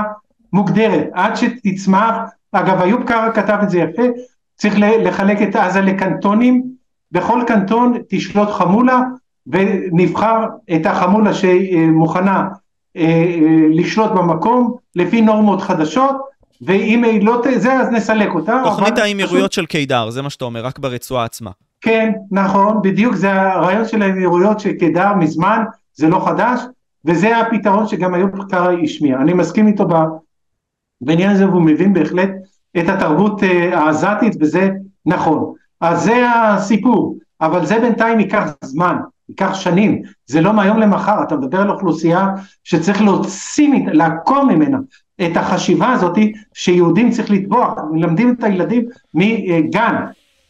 מוגדרת, 0.52 1.08
עד 1.12 1.36
שתצמח, 1.36 2.16
אגב 2.52 2.80
איוב 2.80 3.02
קרא 3.02 3.32
כתב 3.32 3.58
את 3.62 3.70
זה 3.70 3.78
יפה, 3.78 4.02
צריך 4.56 4.74
לחלק 4.78 5.42
את 5.42 5.56
עזה 5.56 5.80
לקנטונים, 5.80 6.62
בכל 7.12 7.42
קנטון 7.46 7.94
תשלוט 8.08 8.48
חמולה 8.48 9.00
ונבחר 9.46 10.46
את 10.74 10.86
החמולה 10.86 11.34
שמוכנה 11.34 12.48
אה, 12.96 13.02
אה, 13.02 13.66
לשלוט 13.70 14.10
במקום 14.10 14.76
לפי 14.96 15.20
נורמות 15.20 15.62
חדשות, 15.62 16.16
ואם 16.66 17.04
היא 17.04 17.24
לא. 17.24 17.42
זה 17.56 17.72
אז 17.72 17.88
נסלק 17.88 18.34
אותה. 18.34 18.60
תוכנית 18.64 18.92
אבל 18.92 19.02
האמירויות 19.02 19.52
של 19.52 19.66
קידר, 19.66 20.10
זה 20.10 20.22
מה 20.22 20.30
שאתה 20.30 20.44
אומר, 20.44 20.64
רק 20.64 20.78
ברצועה 20.78 21.24
עצמה. 21.24 21.50
כן, 21.80 22.12
נכון, 22.30 22.82
בדיוק, 22.82 23.14
זה 23.14 23.32
הרעיון 23.32 23.88
של 23.88 24.02
האמירויות 24.02 24.60
שקידר 24.60 25.14
מזמן, 25.14 25.64
זה 25.94 26.08
לא 26.08 26.26
חדש, 26.26 26.60
וזה 27.04 27.38
הפתרון 27.38 27.88
שגם 27.88 28.14
איוב 28.14 28.30
קרא 28.50 28.72
השמיע. 28.84 29.16
אני 29.16 29.32
מסכים 29.32 29.66
איתו 29.66 29.86
בעניין 31.02 31.30
הזה, 31.30 31.48
והוא 31.48 31.62
מבין 31.62 31.92
בהחלט 31.92 32.30
את 32.78 32.88
התרבות 32.88 33.42
אה, 33.42 33.78
העזתית, 33.78 34.36
וזה 34.40 34.70
נכון. 35.06 35.52
אז 35.80 36.02
זה 36.02 36.26
הסיפור, 36.34 37.18
אבל 37.40 37.66
זה 37.66 37.78
בינתיים 37.80 38.20
ייקח 38.20 38.50
זמן, 38.64 38.96
ייקח 39.28 39.54
שנים, 39.54 40.02
זה 40.26 40.40
לא 40.40 40.52
מהיום 40.52 40.78
למחר, 40.78 41.22
אתה 41.22 41.36
מדבר 41.36 41.60
על 41.60 41.70
אוכלוסייה 41.70 42.28
שצריך 42.64 43.02
להוציא, 43.02 43.68
לעקור 43.92 44.44
ממנה 44.44 44.78
את 45.22 45.36
החשיבה 45.36 45.92
הזאת 45.92 46.18
שיהודים 46.54 47.10
צריך 47.10 47.30
לטבוח, 47.30 47.78
מלמדים 47.92 48.34
את 48.38 48.44
הילדים 48.44 48.86
מגן, 49.14 49.96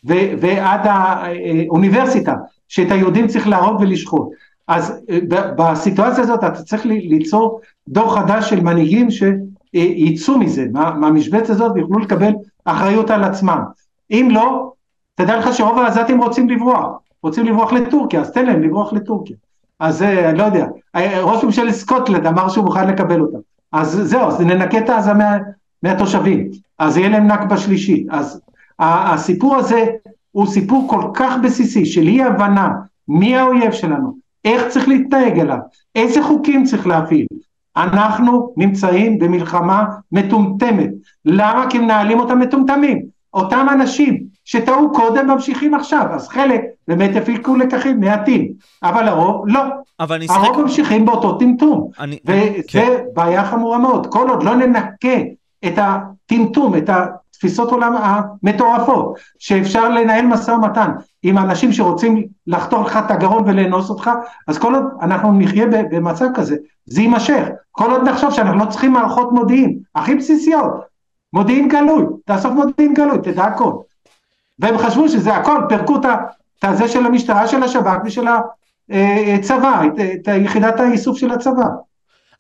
ו- 0.08 0.32
ועד 0.40 0.80
האוניברסיטה, 0.84 2.34
שאת 2.68 2.90
היהודים 2.90 3.26
צריך 3.26 3.48
להרוג 3.48 3.80
ולשחוט. 3.80 4.28
אז 4.68 5.00
אה, 5.10 5.18
בסיטואציה 5.56 6.24
הזאת 6.24 6.44
אתה 6.44 6.62
צריך 6.62 6.86
ליצור 6.86 7.60
דור 7.88 8.14
חדש 8.14 8.50
של 8.50 8.60
מנהיגים 8.60 9.10
שיצאו 9.76 10.38
מזה, 10.38 10.66
מה- 10.72 10.94
מהמשבצת 10.94 11.50
הזאת 11.50 11.72
ויוכלו 11.74 11.98
לקבל 11.98 12.32
אחריות 12.64 13.10
על 13.10 13.24
עצמם. 13.24 13.60
אם 14.10 14.28
לא, 14.30 14.72
תדע 15.14 15.38
לך 15.38 15.54
שרוב 15.54 15.78
העזתים 15.78 16.22
רוצים 16.22 16.48
לברוח, 16.48 16.86
רוצים 17.22 17.46
לברוח 17.46 17.72
לטורקיה, 17.72 18.20
אז 18.20 18.32
תן 18.32 18.46
להם 18.46 18.62
לברוח 18.62 18.92
לטורקיה. 18.92 19.36
אז 19.80 20.02
אה, 20.02 20.30
אני 20.30 20.38
לא 20.38 20.44
יודע, 20.44 20.66
אה, 20.96 21.20
ראש 21.22 21.44
ממשלת 21.44 21.74
סקוטלנד 21.74 22.26
אמר 22.26 22.48
שהוא 22.48 22.64
מוכן 22.64 22.88
לקבל 22.88 23.20
אותם. 23.20 23.38
אז 23.72 24.00
זהו, 24.04 24.28
אז 24.28 24.40
ננקה 24.40 24.78
את 24.78 24.90
עזה 24.90 25.14
מה, 25.14 25.36
מהתושבים, 25.82 26.48
אז 26.78 26.96
יהיה 26.96 27.08
להם 27.08 27.26
נכבה 27.26 27.56
שלישית. 27.56 28.06
אז 28.10 28.40
הסיפור 28.78 29.56
הזה 29.56 29.84
הוא 30.30 30.46
סיפור 30.46 30.88
כל 30.88 31.02
כך 31.14 31.34
בסיסי 31.42 31.84
של 31.84 32.00
אי 32.00 32.22
הבנה 32.22 32.70
מי 33.08 33.36
האויב 33.36 33.72
שלנו, 33.72 34.16
איך 34.44 34.68
צריך 34.68 34.88
להתנהג 34.88 35.38
אליו, 35.40 35.58
איזה 35.94 36.22
חוקים 36.22 36.64
צריך 36.64 36.86
להפעיל. 36.86 37.26
אנחנו 37.76 38.52
נמצאים 38.56 39.18
במלחמה 39.18 39.84
מטומטמת. 40.12 40.90
למה? 41.24 41.66
כי 41.70 41.78
מנהלים 41.78 42.20
אותם 42.20 42.38
מטומטמים. 42.38 43.02
אותם 43.34 43.66
אנשים 43.72 44.22
שטעו 44.44 44.92
קודם 44.92 45.26
ממשיכים 45.30 45.74
עכשיו, 45.74 46.06
אז 46.10 46.28
חלק 46.28 46.60
באמת 46.88 47.16
הפיקו 47.16 47.56
לקחים 47.56 48.00
מעטים, 48.00 48.48
אבל 48.82 49.08
הרוב 49.08 49.48
לא. 49.48 49.60
אבל 50.00 50.16
אני. 50.16 50.26
הרוב 50.30 50.62
ממשיכים 50.62 51.06
באותו 51.06 51.38
טמטום. 51.38 51.90
אני... 52.00 52.18
וזה 52.24 52.60
כן. 52.68 52.96
בעיה 53.14 53.44
חמורה 53.44 53.78
מאוד. 53.78 54.06
כל 54.06 54.28
עוד 54.28 54.42
לא 54.42 54.56
ננקה 54.56 55.18
את 55.66 55.78
הטמטום, 55.78 56.76
את 56.76 56.90
התפיסות 57.44 57.70
עולם 57.70 57.94
המטורפות, 57.96 59.14
שאפשר 59.38 59.88
לנהל 59.88 60.26
משא 60.26 60.50
ומתן 60.50 60.90
עם 61.22 61.38
אנשים 61.38 61.72
שרוצים 61.72 62.26
לחתור 62.46 62.84
לך 62.84 62.96
את 62.96 63.10
הגרון 63.10 63.42
ולאנוס 63.46 63.90
אותך, 63.90 64.10
אז 64.48 64.58
כל 64.58 64.74
עוד 64.74 64.84
אנחנו 65.02 65.32
נחיה 65.38 65.66
במצב 65.66 66.26
כזה, 66.34 66.56
זה 66.86 67.00
יימשך. 67.02 67.48
כל 67.72 67.90
עוד 67.90 68.08
נחשוב 68.08 68.30
שאנחנו 68.30 68.58
לא 68.58 68.64
צריכים 68.70 68.92
מערכות 68.92 69.32
מודיעין, 69.32 69.78
הכי 69.94 70.14
בסיסיות, 70.14 70.72
מודיעין 71.32 71.68
גלוי, 71.68 72.06
תאסוף 72.24 72.52
מודיעין 72.52 72.94
גלוי, 72.94 73.18
תדע 73.22 73.44
הכל. 73.44 73.72
והם 74.58 74.78
חשבו 74.78 75.08
שזה 75.08 75.34
הכל, 75.36 75.60
פירקו 75.68 75.96
את 75.96 76.04
הזה 76.64 76.88
של 76.88 77.06
המשטרה, 77.06 77.48
של 77.48 77.62
השב"כ 77.62 77.98
ושל 78.04 78.26
הצבא, 79.34 79.82
את, 79.86 80.28
יחידת 80.28 80.80
האיסוף 80.80 81.18
של 81.18 81.30
הצבא. 81.32 81.66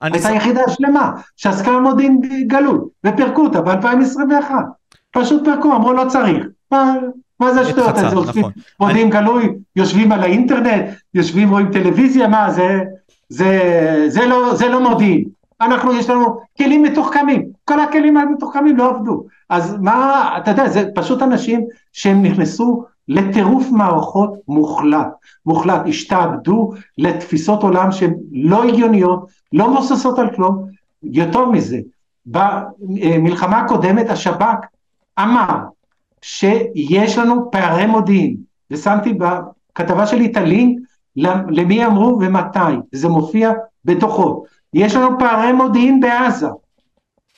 הייתה 0.00 0.18
ס- 0.18 0.30
יחידה 0.30 0.62
שלמה 0.68 1.12
שעסקה 1.36 1.70
במודיעין 1.70 2.20
גלוי, 2.46 2.78
ופירקו 3.06 3.42
אותה 3.42 3.60
ב-2021. 3.60 4.50
פשוט 5.12 5.44
פירקו, 5.44 5.76
אמרו 5.76 5.92
לא 5.92 6.04
צריך. 6.08 6.46
מה, 6.72 6.94
מה 7.40 7.54
זה 7.54 7.60
השטויות? 7.60 7.96
יושבים 7.98 8.22
נכון. 8.28 8.52
מודיעין 8.80 9.10
גלוי, 9.10 9.48
יושבים 9.76 10.12
על 10.12 10.20
האינטרנט, 10.20 10.84
יושבים 11.14 11.50
רואים 11.50 11.72
טלוויזיה, 11.72 12.28
מה 12.28 12.50
זה, 12.50 12.80
זה, 13.28 13.60
זה, 14.08 14.26
לא, 14.26 14.54
זה 14.54 14.68
לא 14.68 14.80
מודיעין. 14.90 15.24
אנחנו, 15.60 15.92
יש 15.92 16.10
לנו 16.10 16.40
כלים 16.58 16.82
מתוחכמים, 16.82 17.42
כל 17.64 17.80
הכלים 17.80 18.16
המתוחכמים 18.16 18.76
לא 18.76 18.90
עבדו. 18.90 19.24
אז 19.48 19.76
מה, 19.80 20.28
אתה 20.38 20.50
יודע, 20.50 20.68
זה 20.68 20.88
פשוט 20.94 21.22
אנשים 21.22 21.64
שהם 21.92 22.22
נכנסו 22.22 22.84
לטירוף 23.08 23.70
מערכות 23.70 24.34
מוחלט, 24.48 25.08
מוחלט, 25.46 25.82
השתעבדו 25.86 26.72
לתפיסות 26.98 27.62
עולם 27.62 27.92
שהן 27.92 28.14
לא 28.32 28.64
הגיוניות, 28.64 29.26
לא 29.52 29.70
מבוססות 29.70 30.18
על 30.18 30.34
כלום. 30.34 30.64
יותר 31.02 31.46
מזה, 31.46 31.78
במלחמה 32.26 33.58
הקודמת 33.58 34.10
השב"כ 34.10 34.66
אמר 35.18 35.56
שיש 36.22 37.18
לנו 37.18 37.50
פערי 37.50 37.86
מודיעין, 37.86 38.36
ושמתי 38.70 39.12
בכתבה 39.12 40.06
שלי 40.06 40.26
את 40.26 40.36
הלינק 40.36 40.78
למי 41.50 41.86
אמרו 41.86 42.18
ומתי, 42.20 42.58
זה 42.92 43.08
מופיע 43.08 43.52
בדוחות. 43.84 44.44
יש 44.74 44.94
לנו 44.94 45.18
פערי 45.18 45.52
מודיעין 45.52 46.00
בעזה, 46.00 46.48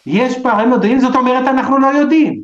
יש 0.07 0.39
פערי 0.43 0.67
מודיעין, 0.67 1.01
זאת 1.01 1.17
אומרת 1.17 1.49
אנחנו 1.49 1.79
לא 1.79 1.87
יודעים. 1.87 2.43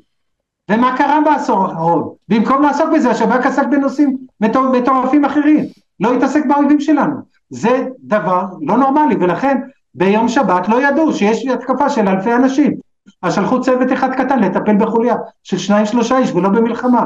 ומה 0.71 0.97
קרה 0.97 1.21
בעשור 1.25 1.65
האחרון? 1.67 2.09
במקום 2.29 2.63
לעסוק 2.63 2.87
בזה, 2.95 3.11
השב"כ 3.11 3.47
עסק 3.47 3.67
בנושאים 3.71 4.17
מטור- 4.41 4.73
מטורפים 4.73 5.25
אחרים, 5.25 5.65
לא 6.01 6.15
התעסק 6.15 6.47
באויבים 6.47 6.81
שלנו. 6.81 7.17
זה 7.51 7.89
דבר 8.01 8.45
לא 8.61 8.77
נורמלי, 8.77 9.15
ולכן 9.21 9.61
ביום 9.95 10.29
שבת 10.29 10.69
לא 10.69 10.89
ידעו 10.89 11.13
שיש 11.13 11.47
התקפה 11.47 11.91
של 11.91 12.09
אלפי 12.09 12.35
אנשים. 12.35 12.90
אז 13.23 13.35
שלחו 13.35 13.61
צוות 13.61 13.93
אחד 13.93 14.11
קטן 14.15 14.41
לטפל 14.41 14.77
בחוליה 14.81 15.15
של 15.43 15.59
שניים 15.59 15.87
שלושה 15.87 16.19
איש 16.19 16.31
ולא 16.31 16.49
במלחמה. 16.49 17.05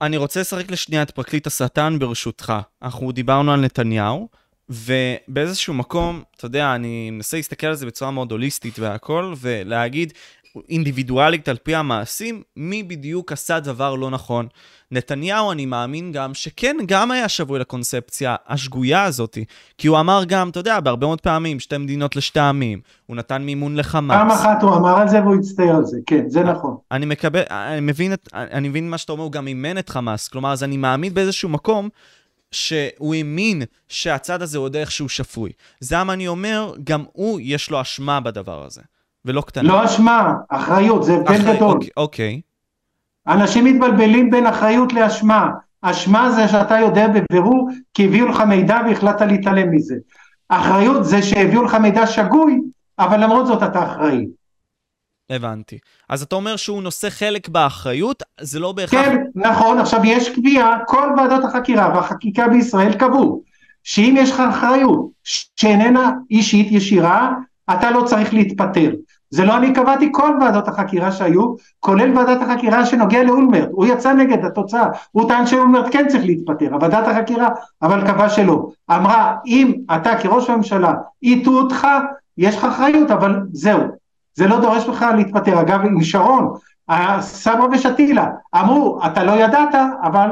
אני 0.00 0.16
רוצה 0.16 0.40
לשחק 0.40 0.70
לשנייה 0.70 1.02
את 1.02 1.10
פרקליט 1.10 1.46
השטן 1.46 1.98
ברשותך. 1.98 2.52
אנחנו 2.82 3.12
דיברנו 3.12 3.52
על 3.52 3.60
נתניהו, 3.60 4.28
ובאיזשהו 4.68 5.74
מקום, 5.74 6.22
אתה 6.36 6.46
יודע, 6.46 6.74
אני 6.74 7.10
מנסה 7.10 7.36
להסתכל 7.36 7.66
על 7.66 7.74
זה 7.74 7.86
בצורה 7.86 8.10
מאוד 8.10 8.32
הוליסטית 8.32 8.78
והכל, 8.78 9.34
ולהגיד, 9.40 10.12
אינדיבידואלית 10.68 11.48
על 11.48 11.56
פי 11.56 11.74
המעשים, 11.74 12.42
מי 12.56 12.82
בדיוק 12.82 13.32
עשה 13.32 13.60
דבר 13.60 13.94
לא 13.94 14.10
נכון. 14.10 14.48
נתניהו, 14.90 15.52
אני 15.52 15.66
מאמין 15.66 16.12
גם, 16.12 16.34
שכן, 16.34 16.76
גם 16.86 17.10
היה 17.10 17.28
שבוי 17.28 17.58
לקונספציה 17.58 18.36
השגויה 18.46 19.04
הזאת. 19.04 19.38
כי 19.78 19.88
הוא 19.88 20.00
אמר 20.00 20.24
גם, 20.26 20.48
אתה 20.48 20.60
יודע, 20.60 20.80
בהרבה 20.80 21.06
מאוד 21.06 21.20
פעמים, 21.20 21.60
שתי 21.60 21.78
מדינות 21.78 22.16
לשתי 22.16 22.40
עמים. 22.40 22.80
הוא 23.06 23.16
נתן 23.16 23.42
מימון 23.42 23.76
לחמאס. 23.76 24.16
פעם 24.18 24.30
אחת 24.30 24.62
הוא 24.62 24.74
אמר 24.76 24.98
על 24.98 25.08
זה 25.08 25.22
והוא 25.22 25.34
הצטער 25.34 25.76
על 25.76 25.84
זה, 25.84 25.98
כן, 26.06 26.24
זה 26.28 26.42
נכון. 26.42 26.76
אני 26.92 27.06
מקבל, 27.06 27.42
אני 27.50 27.80
מבין, 27.80 28.12
את, 28.12 28.28
אני 28.34 28.68
מבין 28.68 28.90
מה 28.90 28.98
שאתה 28.98 29.12
אומר, 29.12 29.24
הוא 29.24 29.32
גם 29.32 29.46
אימן 29.46 29.78
את 29.78 29.88
חמאס. 29.88 30.28
כלומר, 30.28 30.52
אז 30.52 30.64
אני 30.64 30.76
מאמין 30.76 31.14
באיזשהו 31.14 31.48
מקום 31.48 31.88
שהוא 32.50 33.14
האמין 33.14 33.62
שהצד 33.88 34.42
הזה 34.42 34.58
עוד 34.58 34.76
איכשהו 34.76 35.08
שפוי. 35.08 35.52
זה 35.80 35.96
למה 35.98 36.12
אני 36.12 36.28
אומר, 36.28 36.74
גם 36.84 37.04
הוא, 37.12 37.40
יש 37.42 37.70
לו 37.70 37.80
אשמה 37.80 38.20
בדבר 38.20 38.64
הזה. 38.64 38.80
ולא 39.24 39.40
קטנה. 39.40 39.68
לא 39.68 39.84
אשמה, 39.84 40.32
אחריות, 40.48 41.04
זה 41.04 41.14
הבדל 41.14 41.54
גדול. 41.54 41.72
אוקיי, 41.72 41.88
אוקיי. 41.96 42.40
אנשים 43.28 43.64
מתבלבלים 43.64 44.30
בין 44.30 44.46
אחריות 44.46 44.92
לאשמה. 44.92 45.50
אשמה 45.82 46.30
זה 46.30 46.48
שאתה 46.48 46.78
יודע 46.78 47.06
בבירור 47.08 47.70
כי 47.94 48.04
הביאו 48.04 48.26
לך 48.26 48.40
מידע 48.40 48.80
והחלטת 48.86 49.26
להתעלם 49.26 49.70
מזה. 49.70 49.94
אחריות 50.48 51.04
זה 51.04 51.22
שהביאו 51.22 51.62
לך 51.62 51.74
מידע 51.74 52.06
שגוי, 52.06 52.60
אבל 52.98 53.24
למרות 53.24 53.46
זאת 53.46 53.62
אתה 53.62 53.84
אחראי. 53.84 54.26
הבנתי. 55.30 55.78
אז 56.08 56.22
אתה 56.22 56.36
אומר 56.36 56.56
שהוא 56.56 56.82
נושא 56.82 57.10
חלק 57.10 57.48
באחריות, 57.48 58.22
זה 58.40 58.60
לא 58.60 58.72
בהכרח... 58.72 59.04
כן, 59.06 59.16
נכון, 59.34 59.78
עכשיו 59.78 60.00
יש 60.04 60.28
קביעה, 60.28 60.78
כל 60.86 61.08
ועדות 61.16 61.44
החקירה 61.44 61.92
והחקיקה 61.94 62.48
בישראל 62.48 62.94
קבעו 62.94 63.42
שאם 63.82 64.14
יש 64.18 64.30
לך 64.30 64.40
אחריות 64.40 65.08
שאיננה 65.56 66.10
אישית 66.30 66.72
ישירה, 66.72 67.32
אתה 67.72 67.90
לא 67.90 68.04
צריך 68.06 68.34
להתפטר. 68.34 68.90
זה 69.30 69.44
לא 69.44 69.56
אני 69.56 69.72
קבעתי 69.72 70.08
כל 70.12 70.38
ועדות 70.40 70.68
החקירה 70.68 71.12
שהיו, 71.12 71.54
כולל 71.80 72.18
ועדת 72.18 72.42
החקירה 72.42 72.86
שנוגע 72.86 73.22
לאולמרט, 73.22 73.68
הוא 73.72 73.86
יצא 73.86 74.12
נגד 74.12 74.44
התוצאה, 74.44 74.88
הוא 75.12 75.28
טען 75.28 75.46
שאולמרט 75.46 75.86
כן 75.90 76.08
צריך 76.08 76.24
להתפטר, 76.24 76.76
ועדת 76.80 77.08
החקירה 77.08 77.48
אבל 77.82 78.06
קבע 78.06 78.28
שלא. 78.28 78.68
אמרה, 78.90 79.36
אם 79.46 79.72
אתה 79.96 80.18
כראש 80.18 80.50
הממשלה 80.50 80.94
הטעו 81.22 81.58
אותך, 81.58 81.86
יש 82.38 82.56
לך 82.56 82.64
אחריות, 82.64 83.10
אבל 83.10 83.40
זהו, 83.52 83.80
זה 84.34 84.46
לא 84.46 84.60
דורש 84.60 84.88
לך 84.88 85.04
להתפטר. 85.16 85.60
אגב, 85.60 85.80
עם 85.84 86.02
שרון, 86.02 86.54
סברה 87.20 87.66
ושתילה 87.72 88.26
אמרו, 88.54 88.98
אתה 89.06 89.24
לא 89.24 89.32
ידעת, 89.32 89.74
אבל 90.02 90.30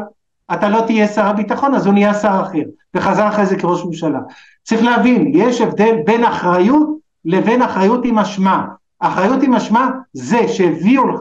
אתה 0.52 0.68
לא 0.68 0.80
תהיה 0.80 1.08
שר 1.08 1.26
הביטחון, 1.26 1.74
אז 1.74 1.86
הוא 1.86 1.94
נהיה 1.94 2.14
שר 2.14 2.40
אחר, 2.42 2.62
וחזר 2.94 3.28
אחרי 3.28 3.46
זה 3.46 3.56
כראש 3.56 3.84
ממשלה. 3.84 4.18
צריך 4.62 4.82
להבין, 4.82 5.30
יש 5.34 5.60
הבדל 5.60 5.96
בין 6.04 6.24
אחריות 6.24 6.88
לבין 7.24 7.62
אחריות 7.62 8.00
עם 8.04 8.18
אשמה. 8.18 8.64
אחריות 9.06 9.42
עם 9.42 9.54
אשמה 9.54 9.90
זה 10.12 10.48
שהביאו 10.48 11.08
לך 11.08 11.20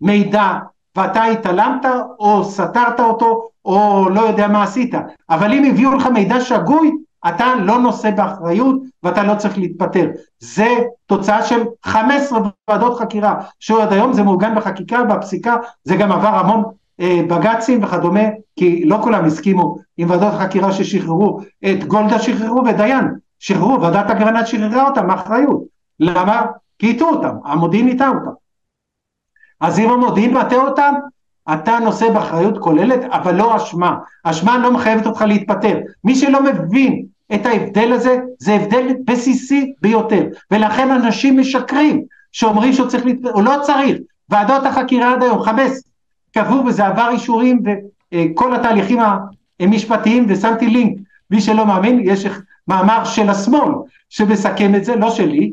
מידע 0.00 0.52
ואתה 0.96 1.24
התעלמת 1.24 1.86
או 2.18 2.44
סתרת 2.44 3.00
אותו 3.00 3.48
או 3.64 4.08
לא 4.10 4.20
יודע 4.20 4.48
מה 4.48 4.62
עשית, 4.62 4.94
אבל 5.30 5.52
אם 5.52 5.64
הביאו 5.64 5.94
לך 5.94 6.06
מידע 6.06 6.40
שגוי, 6.40 6.90
אתה 7.28 7.54
לא 7.54 7.78
נושא 7.78 8.10
באחריות 8.10 8.76
ואתה 9.02 9.22
לא 9.22 9.34
צריך 9.34 9.58
להתפטר. 9.58 10.06
זה 10.38 10.66
תוצאה 11.06 11.42
של 11.42 11.62
15 11.84 12.38
ועדות 12.70 12.98
חקירה, 12.98 13.34
שעוד 13.60 13.92
היום 13.92 14.12
זה 14.12 14.22
מעוגן 14.22 14.54
בחקיקה, 14.54 15.04
בפסיקה, 15.04 15.56
זה 15.84 15.96
גם 15.96 16.12
עבר 16.12 16.28
המון 16.28 16.64
אה, 17.00 17.20
בג"צים 17.28 17.84
וכדומה, 17.84 18.24
כי 18.56 18.84
לא 18.84 18.98
כולם 19.02 19.24
הסכימו 19.24 19.76
עם 19.96 20.10
ועדות 20.10 20.34
החקירה 20.34 20.72
ששחררו, 20.72 21.40
את 21.64 21.84
גולדה 21.84 22.18
שחררו 22.18 22.64
ודיין, 22.66 23.04
שחררו, 23.38 23.80
ועדת 23.80 24.10
אגרנט 24.10 24.46
שחררה 24.46 24.88
אותם 24.88 25.06
מאחריות. 25.06 25.62
למה? 26.00 26.46
כי 26.78 26.90
הטעו 26.90 27.08
אותם, 27.08 27.36
המודיעין 27.44 27.88
הטעה 27.88 28.08
אותם. 28.08 28.30
אז 29.60 29.78
אם 29.78 29.90
המודיעין 29.90 30.36
מטעה 30.36 30.58
אותם, 30.58 30.94
אתה 31.52 31.78
נושא 31.78 32.10
באחריות 32.10 32.58
כוללת, 32.58 33.00
אבל 33.10 33.34
לא 33.34 33.56
אשמה. 33.56 33.96
אשמה 34.24 34.58
לא 34.58 34.72
מחייבת 34.72 35.06
אותך 35.06 35.22
להתפטר. 35.22 35.78
מי 36.04 36.14
שלא 36.14 36.42
מבין 36.42 37.06
את 37.34 37.46
ההבדל 37.46 37.92
הזה, 37.92 38.18
זה 38.38 38.54
הבדל 38.54 38.94
בסיסי 39.04 39.72
ביותר. 39.82 40.26
ולכן 40.50 40.90
אנשים 40.90 41.40
משקרים, 41.40 42.02
שאומרים 42.32 42.72
שהוא 42.72 42.88
צריך 42.88 43.04
להתפטר, 43.04 43.30
הוא 43.30 43.42
לא 43.42 43.56
צריך. 43.62 43.96
ועדות 44.28 44.66
החקירה 44.66 45.12
עד 45.12 45.22
היום, 45.22 45.42
חמש, 45.42 45.70
קבעו 46.34 46.66
וזה 46.66 46.86
עבר 46.86 47.08
אישורים 47.10 47.62
וכל 48.14 48.54
התהליכים 48.54 48.98
המשפטיים, 49.60 50.26
ושמתי 50.28 50.66
לינק, 50.66 50.98
מי 51.30 51.40
שלא 51.40 51.66
מאמין, 51.66 52.00
יש 52.04 52.26
מאמר 52.68 53.04
של 53.04 53.30
השמאל 53.30 53.72
שמסכם 54.08 54.74
את 54.74 54.84
זה, 54.84 54.96
לא 54.96 55.10
שלי, 55.10 55.52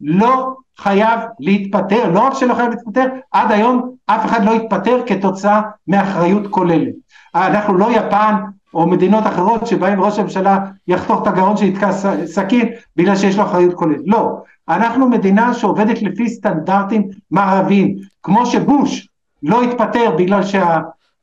לא 0.00 0.54
חייב 0.78 1.20
להתפטר, 1.40 2.10
לא 2.10 2.20
רק 2.20 2.34
שלא 2.34 2.54
חייב 2.54 2.70
להתפטר, 2.70 3.06
עד 3.32 3.52
היום 3.52 3.90
אף 4.06 4.24
אחד 4.24 4.44
לא 4.44 4.54
התפטר 4.54 5.00
כתוצאה 5.06 5.62
מאחריות 5.88 6.46
כוללת. 6.50 6.94
אנחנו 7.34 7.78
לא 7.78 7.88
יפן 7.90 8.34
או 8.74 8.86
מדינות 8.86 9.26
אחרות 9.26 9.66
שבהן 9.66 9.98
ראש 10.00 10.18
הממשלה 10.18 10.58
יחתוך 10.88 11.22
את 11.22 11.26
הגרון 11.26 11.56
שיתקע 11.56 11.92
סכין 12.26 12.68
בגלל 12.96 13.16
שיש 13.16 13.36
לו 13.36 13.42
אחריות 13.42 13.74
כוללת. 13.74 14.00
לא, 14.06 14.38
אנחנו 14.68 15.08
מדינה 15.08 15.54
שעובדת 15.54 16.02
לפי 16.02 16.28
סטנדרטים 16.28 17.08
מערביים, 17.30 17.96
כמו 18.22 18.46
שבוש 18.46 19.08
לא 19.42 19.62
התפטר 19.62 20.10
בגלל 20.18 20.42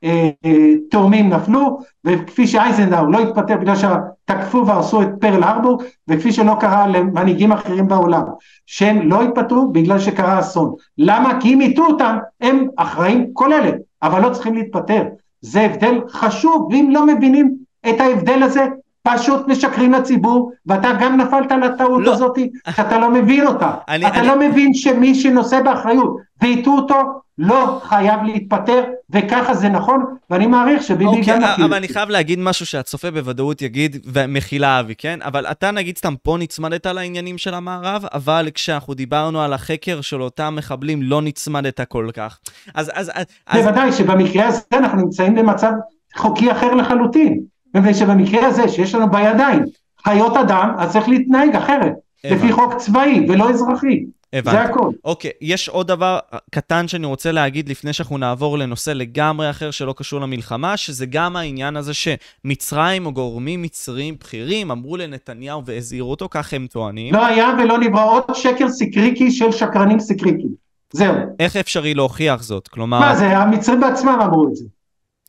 שהתאומים 0.04 1.30
נפלו, 1.30 1.80
וכפי 2.06 2.48
שאייזנדאו 2.48 3.06
לא 3.12 3.20
התפטר 3.20 3.58
בגלל 3.58 3.76
שתקפו 3.76 4.68
והרסו 4.68 5.02
את 5.02 5.08
פרל 5.20 5.44
הרבור, 5.44 5.82
וכפי 6.08 6.32
שלא 6.32 6.56
קרה 6.60 6.88
למנהיגים 6.88 7.52
אחרים 7.52 7.88
בעולם, 7.88 8.22
שהם 8.66 9.10
לא 9.10 9.22
התפטרו 9.22 9.72
בגלל 9.72 10.00
שקרה 10.00 10.40
אסון. 10.40 10.74
למה? 10.98 11.40
כי 11.40 11.54
אם 11.54 11.62
הטעו 11.62 11.86
אותם, 11.86 12.18
הם 12.42 12.68
אחראים 12.78 13.28
כוללת, 13.34 13.76
אבל 14.04 14.22
לא 14.22 14.30
צריכים 14.30 14.54
להתפטר. 14.56 15.04
זה 15.42 15.62
הבדל 15.62 16.00
חשוב, 16.10 16.68
ואם 16.72 16.90
לא 16.92 17.06
מבינים 17.06 17.54
את 17.90 18.02
ההבדל 18.02 18.44
הזה, 18.44 18.66
פשוט 19.08 19.48
משקרים 19.48 19.92
לציבור, 19.94 20.52
ואתה 20.66 20.90
גם 21.02 21.18
נפלת 21.18 21.52
לטעות 21.52 22.02
לא. 22.04 22.12
הזאת, 22.14 22.38
שאתה 22.70 22.98
לא 23.00 23.10
מבין 23.10 23.48
אותה. 23.48 23.72
אני- 23.90 24.08
אתה 24.08 24.20
אני- 24.20 24.28
לא 24.28 24.40
מבין 24.40 24.74
שמי 24.74 25.16
שנושא 25.16 25.62
באחריות 25.62 26.16
והטעו 26.42 26.76
אותו, 26.78 26.96
לא 27.38 27.82
חייב 27.84 28.24
להתפטר, 28.24 28.84
וככה 29.10 29.54
זה 29.54 29.70
נכון, 29.70 30.06
ואני 30.30 30.48
מעריך 30.48 30.84
שביבי 30.84 31.06
אוקיי, 31.06 31.24
גם 31.24 31.42
מכיר. 31.44 31.66
אבל 31.66 31.74
אני 31.74 31.88
חייב 31.88 32.10
להגיד 32.10 32.40
משהו 32.40 32.66
שהצופה 32.66 33.12
בוודאות 33.12 33.62
יגיד, 33.62 33.98
ומחילה 34.14 34.80
אבי, 34.80 34.96
כן? 34.96 35.20
אבל 35.22 35.46
אתה 35.46 35.72
נגיד 35.72 35.98
סתם 35.98 36.14
פה 36.24 36.38
נצמדת 36.40 36.86
לעניינים 36.86 37.38
של 37.38 37.54
המערב, 37.54 38.06
אבל 38.14 38.50
כשאנחנו 38.54 38.94
דיברנו 38.94 39.42
על 39.42 39.54
החקר 39.54 40.02
של 40.02 40.22
אותם 40.22 40.54
מחבלים 40.58 41.02
לא 41.02 41.22
נצמדת 41.22 41.82
כל 41.82 42.10
כך. 42.14 42.40
אז, 42.74 42.92
אז, 42.94 43.12
אז, 43.48 43.62
בוודאי 43.62 43.92
שבמקרה 43.92 44.48
הזה 44.48 44.62
אנחנו 44.74 44.98
נמצאים 45.02 45.36
במצב 45.36 45.72
חוקי 46.16 46.52
אחר 46.52 46.74
לחלוטין, 46.74 47.40
מפני 47.76 47.94
שבמקרה 47.94 48.48
הזה 48.48 48.68
שיש 48.68 48.96
לנו 48.96 49.12
בידיים 49.12 49.64
חיות 50.04 50.38
אדם, 50.38 50.76
אז 50.78 50.92
צריך 50.92 51.10
להתנהג 51.10 51.56
אחרת. 51.56 51.94
לפי 52.24 52.52
חוק 52.52 52.74
צבאי 52.78 53.26
ולא 53.30 53.50
אזרחי, 53.50 54.04
זה 54.34 54.40
הבנתי. 54.40 54.72
הכל. 54.72 54.90
אוקיי, 55.04 55.32
יש 55.42 55.70
עוד 55.70 55.88
דבר 55.88 56.20
קטן 56.52 56.88
שאני 56.88 57.06
רוצה 57.06 57.32
להגיד 57.32 57.70
לפני 57.70 57.94
שאנחנו 57.94 58.18
נעבור 58.18 58.58
לנושא 58.58 58.92
לגמרי 58.92 59.50
אחר 59.50 59.72
שלא 59.72 59.94
קשור 59.98 60.22
למלחמה, 60.22 60.78
שזה 60.78 61.06
גם 61.06 61.36
העניין 61.36 61.78
הזה 61.78 61.92
שמצרים 61.94 63.06
או 63.06 63.12
גורמים 63.12 63.62
מצריים 63.62 64.16
בכירים 64.20 64.72
אמרו 64.72 64.98
לנתניהו 64.98 65.66
והזהירו 65.66 66.12
אותו, 66.12 66.28
כך 66.32 66.54
הם 66.54 66.68
טוענים. 66.68 67.14
לא 67.14 67.26
היה 67.26 67.50
ולא 67.64 67.78
נברא 67.78 68.06
עוד 68.06 68.24
שקר 68.34 68.70
סיקריקי 68.70 69.32
של 69.32 69.52
שקרנים 69.52 70.00
סיקריקים, 70.00 70.50
זהו. 70.94 71.16
איך 71.40 71.56
אפשרי 71.56 71.94
להוכיח 71.94 72.44
זאת? 72.44 72.68
כלומר, 72.68 73.00
מה 73.00 73.16
זה, 73.16 73.38
המצרים 73.38 73.80
בעצמם 73.80 74.20
אמרו 74.24 74.48
את 74.48 74.56
זה, 74.56 74.66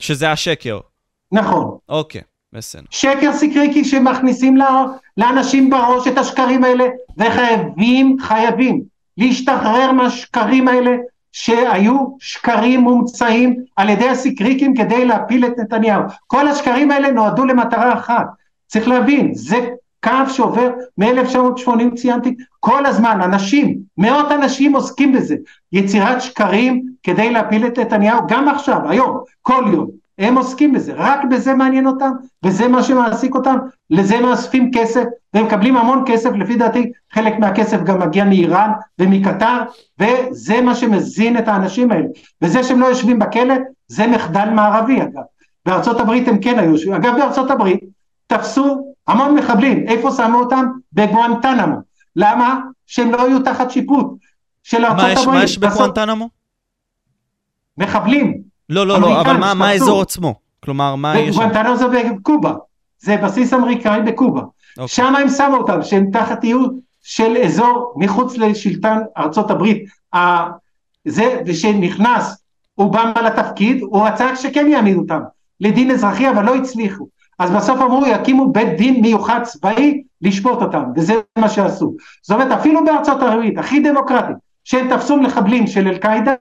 שזה 0.00 0.30
השקר. 0.30 0.78
נכון. 1.32 1.76
אוקיי, 1.88 2.20
בסדר. 2.52 2.82
שקר 2.90 3.32
סיקריקי 3.32 3.84
שמכניסים 3.84 4.58
לאנשים 5.16 5.70
בראש 5.70 6.08
את 6.08 6.18
השקרים 6.18 6.64
האלה, 6.64 6.84
וחייבים, 7.18 8.16
חייבים 8.20 8.93
להשתחרר 9.18 9.92
מהשקרים 9.92 10.68
האלה, 10.68 10.96
שהיו 11.32 12.06
שקרים 12.20 12.80
מומצאים 12.80 13.56
על 13.76 13.88
ידי 13.88 14.08
הסיקריקים 14.08 14.76
כדי 14.76 15.04
להפיל 15.04 15.46
את 15.46 15.58
נתניהו. 15.58 16.02
כל 16.26 16.48
השקרים 16.48 16.90
האלה 16.90 17.10
נועדו 17.10 17.44
למטרה 17.44 17.92
אחת. 17.92 18.26
צריך 18.66 18.88
להבין, 18.88 19.34
זה 19.34 19.68
קו 20.04 20.10
שעובר 20.28 20.70
מ-1980 20.98 21.96
ציינתי, 21.96 22.34
כל 22.60 22.86
הזמן, 22.86 23.20
אנשים, 23.20 23.78
מאות 23.98 24.32
אנשים 24.32 24.74
עוסקים 24.76 25.12
בזה, 25.12 25.36
יצירת 25.72 26.22
שקרים 26.22 26.82
כדי 27.02 27.30
להפיל 27.30 27.66
את 27.66 27.78
נתניהו, 27.78 28.20
גם 28.28 28.48
עכשיו, 28.48 28.78
היום, 28.88 29.18
כל 29.42 29.64
יום. 29.72 30.03
הם 30.18 30.38
עוסקים 30.38 30.72
בזה, 30.72 30.92
רק 30.96 31.20
בזה 31.30 31.54
מעניין 31.54 31.86
אותם, 31.86 32.10
וזה 32.44 32.68
מה 32.68 32.82
שמעסיק 32.82 33.34
אותם, 33.34 33.56
לזה 33.90 34.20
מאספים 34.20 34.70
כסף, 34.74 35.04
והם 35.34 35.46
מקבלים 35.46 35.76
המון 35.76 36.04
כסף, 36.06 36.30
לפי 36.30 36.56
דעתי 36.56 36.92
חלק 37.12 37.38
מהכסף 37.38 37.82
גם 37.82 38.00
מגיע 38.00 38.24
מאיראן 38.24 38.70
ומקטר, 38.98 39.62
וזה 40.00 40.60
מה 40.60 40.74
שמזין 40.74 41.38
את 41.38 41.48
האנשים 41.48 41.90
האלה. 41.90 42.06
וזה 42.42 42.62
שהם 42.64 42.80
לא 42.80 42.86
יושבים 42.86 43.18
בכלא, 43.18 43.54
זה 43.88 44.06
מחדל 44.06 44.50
מערבי 44.50 45.02
אגב. 45.02 45.22
בארצות 45.66 46.00
הברית 46.00 46.28
הם 46.28 46.38
כן 46.38 46.58
היו 46.58 46.70
יושבים, 46.70 46.94
אגב 46.94 47.14
בארצות 47.16 47.50
הברית 47.50 47.80
תפסו 48.26 48.92
המון 49.06 49.34
מחבלים, 49.34 49.84
איפה 49.88 50.10
שמו 50.10 50.38
אותם? 50.38 50.64
בגואנטנמו. 50.92 51.76
למה? 52.16 52.60
שהם 52.86 53.12
לא 53.12 53.28
יהיו 53.28 53.42
תחת 53.42 53.70
שיפוט. 53.70 54.06
של 54.62 54.84
ארצות 54.84 55.10
הברית. 55.10 55.28
מה 55.28 55.44
יש 55.44 55.58
בגואנטנמו? 55.58 56.28
מחבלים. 57.78 58.43
לא, 58.70 58.86
לא, 58.86 59.00
לא, 59.00 59.20
אבל 59.20 59.36
מה. 59.54 59.68
האזור 59.68 60.02
עצמו? 60.02 60.34
כלומר, 60.64 60.94
מה 60.94 61.18
יש 61.18 61.36
שם? 61.36 61.40
וגואנטנמו 61.40 61.76
זה 61.76 61.86
בקובה. 61.88 62.52
זה 62.98 63.16
בסיס 63.16 63.52
אמריקאי 63.52 64.02
בקובה. 64.02 64.40
אוקיי. 64.40 64.88
שם 64.88 65.16
הם 65.16 65.28
שמו 65.28 65.56
אותם, 65.56 65.82
שהם 65.82 66.10
תחת 66.12 66.44
איום 66.44 66.78
של 67.02 67.36
אזור 67.36 67.94
מחוץ 67.96 68.36
לשלטון 68.36 68.98
ארצות 69.18 69.50
הברית. 69.50 69.84
זה, 71.04 71.40
ושנכנס 71.46 72.42
אובמה 72.78 73.12
לתפקיד, 73.24 73.82
הוא 73.82 74.06
רצה 74.06 74.36
שכן 74.36 74.68
יעמידו 74.68 75.00
אותם 75.00 75.20
לדין 75.60 75.90
אזרחי, 75.90 76.30
אבל 76.30 76.44
לא 76.44 76.54
הצליחו. 76.54 77.08
אז 77.38 77.50
בסוף 77.50 77.80
אמרו, 77.80 78.06
יקימו 78.06 78.52
בית 78.52 78.76
דין 78.76 79.00
מיוחד 79.00 79.40
צבאי 79.42 80.02
לשפוט 80.22 80.62
אותם, 80.62 80.82
וזה 80.96 81.14
מה 81.38 81.48
שעשו. 81.48 81.94
זאת 82.22 82.34
אומרת, 82.34 82.52
אפילו 82.52 82.84
בארצות 82.84 83.22
הברית, 83.22 83.58
הכי 83.58 83.80
דמוקרטית, 83.80 84.36
שהם 84.64 84.96
תפסו 84.96 85.16
מחבלים 85.16 85.66
של 85.66 85.88
אל-קאעידה 85.88 86.34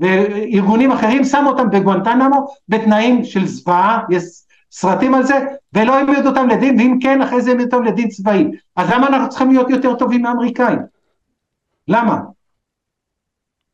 וארגונים 0.00 0.92
אחרים, 0.92 1.24
שמו 1.24 1.50
אותם 1.50 1.70
בגואנטנמו 1.70 2.54
בתנאים 2.68 3.24
של 3.24 3.46
זוועה, 3.46 4.00
יש 4.10 4.22
סרטים 4.72 5.14
על 5.14 5.22
זה, 5.22 5.34
ולא 5.72 5.96
העמידו 5.96 6.28
אותם 6.28 6.48
לדין, 6.48 6.78
ואם 6.78 6.98
כן, 7.02 7.22
אחרי 7.22 7.42
זה 7.42 7.50
העמידו 7.50 7.76
אותם 7.76 7.86
לדין 7.86 8.08
צבאי. 8.08 8.44
אז 8.76 8.90
למה 8.90 9.06
אנחנו 9.06 9.28
צריכים 9.28 9.50
להיות 9.50 9.70
יותר 9.70 9.94
טובים 9.94 10.22
מהאמריקאים? 10.22 10.78
למה? 11.88 12.16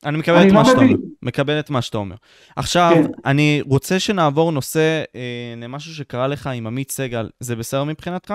אני 0.05 0.19
מקבל 0.19 0.36
אני 0.36 0.47
את 0.48 0.53
לא 0.53 0.59
מה 0.59 0.65
שאתה. 0.65 0.81
אומר. 0.81 0.94
מקבל 1.23 1.61
את 1.61 1.70
מה 1.70 1.82
שאתה 1.82 1.98
אומר. 1.98 2.16
עכשיו, 2.57 2.90
כן. 2.94 3.07
אני 3.24 3.62
רוצה 3.69 3.98
שנעבור 3.98 4.53
נושא 4.53 5.03
אה, 5.15 5.55
למשהו 5.57 5.94
שקרה 5.94 6.28
לך 6.28 6.47
עם 6.47 6.66
עמית 6.66 6.90
סגל. 6.90 7.28
זה 7.40 7.57
בסדר 7.57 7.85
מבחינתך? 7.85 8.35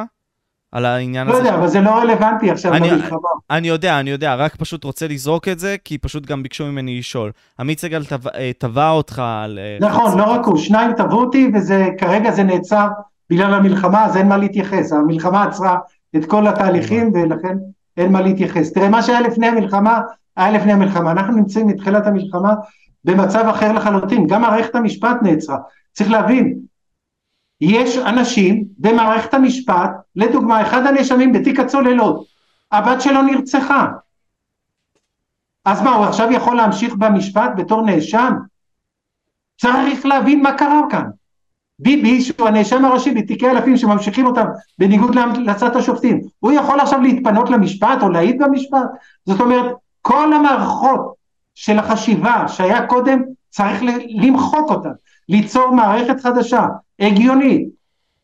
על 0.71 0.85
העניין 0.85 1.27
לא 1.27 1.33
הזה? 1.33 1.41
יודע, 1.41 1.55
אבל 1.55 1.67
זה 1.67 1.81
לא 1.81 1.89
רלוונטי 1.89 2.51
עכשיו 2.51 2.73
אני- 2.73 2.89
במלחמה. 2.89 3.17
אני 3.51 3.67
יודע, 3.67 3.99
אני 3.99 4.09
יודע, 4.09 4.35
רק 4.35 4.55
פשוט 4.55 4.83
רוצה 4.83 5.07
לזרוק 5.07 5.47
את 5.47 5.59
זה, 5.59 5.75
כי 5.85 5.97
פשוט 5.97 6.25
גם 6.25 6.43
ביקשו 6.43 6.65
ממני 6.65 6.99
לשאול. 6.99 7.31
עמית 7.59 7.79
סגל 7.79 8.03
תבע- 8.05 8.31
אה, 8.77 8.89
אותך 8.89 9.21
על... 9.25 9.59
אה, 9.59 9.87
נכון, 9.87 10.17
לא 10.17 10.23
רק 10.23 10.45
הוא, 10.45 10.57
שניים 10.57 10.93
תבעו 10.93 11.19
אותי, 11.23 11.51
וכרגע 11.53 12.31
זה 12.31 12.43
נעצר 12.43 12.87
בגלל 13.29 13.53
המלחמה, 13.53 14.05
אז 14.05 14.17
אין 14.17 14.27
מה 14.27 14.37
להתייחס. 14.37 14.93
המלחמה 14.93 15.43
עצרה 15.43 15.77
את 16.15 16.25
כל 16.25 16.47
התהליכים, 16.47 17.11
ולכן 17.13 17.57
אין 17.97 18.11
מה 18.11 18.21
להתייחס. 18.21 18.73
תראה, 18.73 18.89
מה 18.89 19.03
שהיה 19.03 19.21
לפני 19.21 19.47
המלחמה, 19.47 20.01
היה 20.37 20.51
לפני 20.51 20.73
המלחמה. 20.73 21.11
אנחנו 21.11 21.33
נמצאים 21.35 21.67
מתחילת 21.67 22.07
המלחמה 22.07 22.53
במצב 23.05 23.45
אחר 23.49 23.71
לחלוטין. 23.71 24.27
גם 24.27 24.41
מערכת 24.41 24.75
המשפט 24.75 25.17
נעצרה. 25.21 25.57
צריך 25.93 26.11
להבין, 26.11 26.53
יש 27.61 27.97
אנשים 27.97 28.63
במערכת 28.77 29.33
המשפט, 29.33 29.91
לדוגמה, 30.15 30.61
אחד 30.61 30.85
הנאשמים 30.87 31.33
בתיק 31.33 31.59
הצוללות, 31.59 32.25
הבת 32.71 33.01
שלו 33.01 33.21
נרצחה. 33.21 33.87
אז 35.65 35.81
מה, 35.81 35.95
הוא 35.95 36.05
עכשיו 36.05 36.31
יכול 36.31 36.55
להמשיך 36.55 36.95
במשפט 36.95 37.51
בתור 37.57 37.81
נאשם? 37.81 38.33
צריך 39.57 40.05
להבין 40.05 40.43
מה 40.43 40.53
קרה 40.57 40.81
כאן. 40.89 41.09
ביבי, 41.79 42.21
שהוא 42.21 42.47
הנאשם 42.47 42.85
הראשי 42.85 43.11
בתיקי 43.13 43.49
אלפים 43.49 43.77
שממשיכים 43.77 44.25
אותם 44.25 44.45
בניגוד 44.79 45.15
להמלצת 45.15 45.75
השופטים, 45.75 46.21
הוא 46.39 46.51
יכול 46.51 46.79
עכשיו 46.79 47.01
להתפנות 47.01 47.49
למשפט 47.49 48.01
או 48.01 48.09
להעיד 48.09 48.41
במשפט? 48.43 48.87
זאת 49.25 49.41
אומרת, 49.41 49.71
כל 50.01 50.33
המערכות 50.33 51.13
של 51.55 51.79
החשיבה 51.79 52.47
שהיה 52.47 52.87
קודם, 52.87 53.21
צריך 53.49 53.83
למחוק 54.09 54.71
אותן, 54.71 54.89
ליצור 55.29 55.71
מערכת 55.71 56.21
חדשה, 56.21 56.65
הגיונית, 56.99 57.69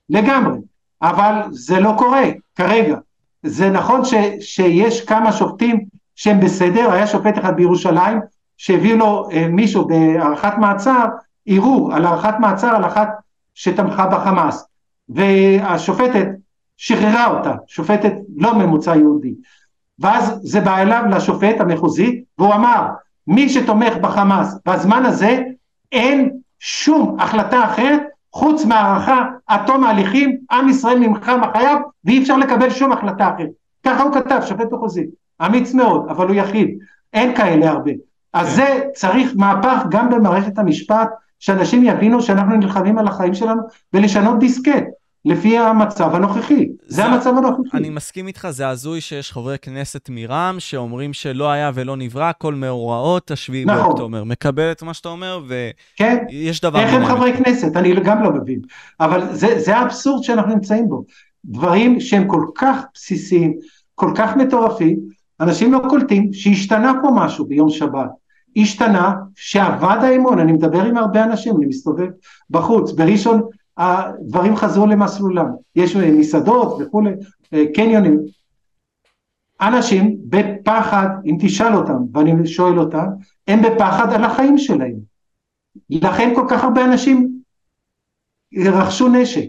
לגמרי, 0.10 0.58
אבל 1.02 1.42
זה 1.52 1.80
לא 1.80 1.94
קורה 1.98 2.24
כרגע. 2.56 2.98
זה 3.44 3.70
נכון 3.70 4.06
ש, 4.06 4.14
שיש 4.40 5.06
כמה 5.06 5.32
שופטים 5.32 5.86
שהם 6.16 6.40
בסדר, 6.40 6.92
היה 6.92 7.08
שופט 7.08 7.38
אחד 7.38 7.56
בירושלים 7.56 8.20
שהביאו 8.58 8.98
לו 8.98 9.30
אה, 9.32 9.48
מישהו 9.48 9.88
בהארכת 9.88 10.54
מעצר, 10.58 11.06
ערעור 11.48 11.94
על 11.94 12.06
הארכת 12.06 12.34
מעצר 12.40 12.76
על 12.76 12.86
אחת 12.86 13.10
שתמכה 13.56 14.08
בחמאס, 14.08 14.68
והשופטת 15.10 16.28
שחררה 16.78 17.28
אותה, 17.28 17.54
שופטת 17.68 18.14
לא 18.38 18.56
ממוצע 18.56 18.96
יהודי, 18.96 19.34
ואז 20.00 20.40
זה 20.42 20.62
בא 20.62 20.78
אליו 20.78 21.04
לשופט 21.12 21.60
המחוזי, 21.60 22.24
והוא 22.38 22.54
אמר, 22.54 22.88
מי 23.28 23.50
שתומך 23.50 23.94
בחמאס 24.02 24.56
בזמן 24.66 25.06
הזה, 25.06 25.44
אין 25.92 26.32
שום 26.60 27.18
החלטה 27.20 27.66
אחרת 27.66 28.02
חוץ 28.38 28.66
מהערכה 28.66 29.26
עד 29.48 29.62
תום 29.66 29.84
ההליכים, 29.84 30.38
עם 30.52 30.70
ישראל 30.70 31.00
ממך 31.00 31.32
מחייב, 31.42 31.80
ואי 32.06 32.22
אפשר 32.22 32.38
לקבל 32.38 32.70
שום 32.70 32.92
החלטה 32.92 33.34
אחרת. 33.36 33.50
ככה 33.86 34.04
הוא 34.04 34.14
כתב, 34.14 34.40
שופט 34.46 34.72
מחוזי. 34.72 35.06
אמיץ 35.46 35.74
מאוד, 35.74 36.06
אבל 36.10 36.28
הוא 36.28 36.36
יחיד. 36.36 36.78
אין 37.14 37.36
כאלה 37.36 37.70
הרבה. 37.70 37.92
אז 38.34 38.56
זה 38.56 38.82
צריך 38.94 39.32
מהפך 39.36 39.84
גם 39.90 40.10
במערכת 40.10 40.58
המשפט, 40.58 41.10
שאנשים 41.40 41.84
יבינו 41.84 42.22
שאנחנו 42.22 42.56
נלחמים 42.56 42.98
על 42.98 43.08
החיים 43.08 43.34
שלנו, 43.34 43.62
ולשנות 43.94 44.40
דיסקט, 44.40 44.84
לפי 45.26 45.58
המצב 45.58 46.16
הנוכחי. 46.16 46.68
זה 46.88 46.96
זה- 46.96 47.06
המצב 47.06 47.34
הנוכחי. 47.38 47.78
אני 47.78 47.90
מסכים 47.90 48.28
איתך, 48.28 48.48
זה 48.50 48.68
הזוי 48.68 49.02
שיש 49.02 49.32
חברי 49.32 49.58
כנסת 49.62 50.10
מרע"מ 50.10 50.60
שאומרים 50.60 51.14
שלא 51.14 51.52
היה 51.52 51.72
ולא 51.74 51.98
נברא 51.98 52.32
כל 52.38 52.54
מאורעות 52.54 53.32
השביעי 53.32 53.66
נכון. 53.66 53.84
באוקטובר. 53.84 54.24
מקבל 54.24 54.72
את 54.72 54.84
מה 54.84 54.94
שאתה 54.94 55.10
אומר, 55.10 55.42
כן? 55.96 56.18
ויש 56.32 56.62
דבר... 56.62 56.80
איך 56.80 56.94
הם. 56.94 57.06
חברי 57.06 57.34
כנסת? 57.38 57.78
אני 57.78 57.96
גם 58.04 58.24
לא 58.24 58.32
מבין. 58.32 58.60
אבל 59.00 59.34
זה, 59.34 59.60
זה 59.60 59.78
האבסורד 59.78 60.24
שאנחנו 60.24 60.54
נמצאים 60.54 60.90
בו. 60.90 61.04
דברים 61.46 62.00
שהם 62.00 62.28
כל 62.28 62.46
כך 62.56 62.76
בסיסיים, 62.94 63.54
כל 63.96 64.12
כך 64.16 64.36
מטורפים, 64.36 65.00
אנשים 65.42 65.74
לא 65.74 65.80
קולטים 65.90 66.34
שהשתנה 66.34 66.94
פה 67.02 67.10
משהו 67.16 67.46
ביום 67.46 67.70
שבת. 67.70 68.10
השתנה 68.58 69.14
שאבד 69.36 69.98
האמון, 70.02 70.40
אני 70.40 70.52
מדבר 70.52 70.82
עם 70.84 70.98
הרבה 70.98 71.24
אנשים, 71.24 71.58
אני 71.58 71.66
מסתובב 71.66 72.08
בחוץ, 72.50 72.92
בראשון 72.92 73.42
הדברים 73.78 74.56
חזרו 74.56 74.88
למסלולם, 74.88 75.46
יש 75.76 75.96
אה, 75.96 76.12
מסעדות 76.12 76.78
וכולי, 76.82 77.12
אה, 77.54 77.64
קניונים. 77.74 78.20
אנשים 79.62 80.18
בפחד, 80.30 81.08
אם 81.26 81.38
תשאל 81.40 81.76
אותם, 81.76 81.98
ואני 82.14 82.48
שואל 82.48 82.80
אותם, 82.80 83.06
הם 83.48 83.62
בפחד 83.62 84.14
על 84.14 84.24
החיים 84.24 84.58
שלהם. 84.58 84.96
לכן 85.90 86.32
כל 86.36 86.46
כך 86.50 86.64
הרבה 86.64 86.86
אנשים 86.86 87.30
רכשו 88.58 89.08
נשק. 89.08 89.46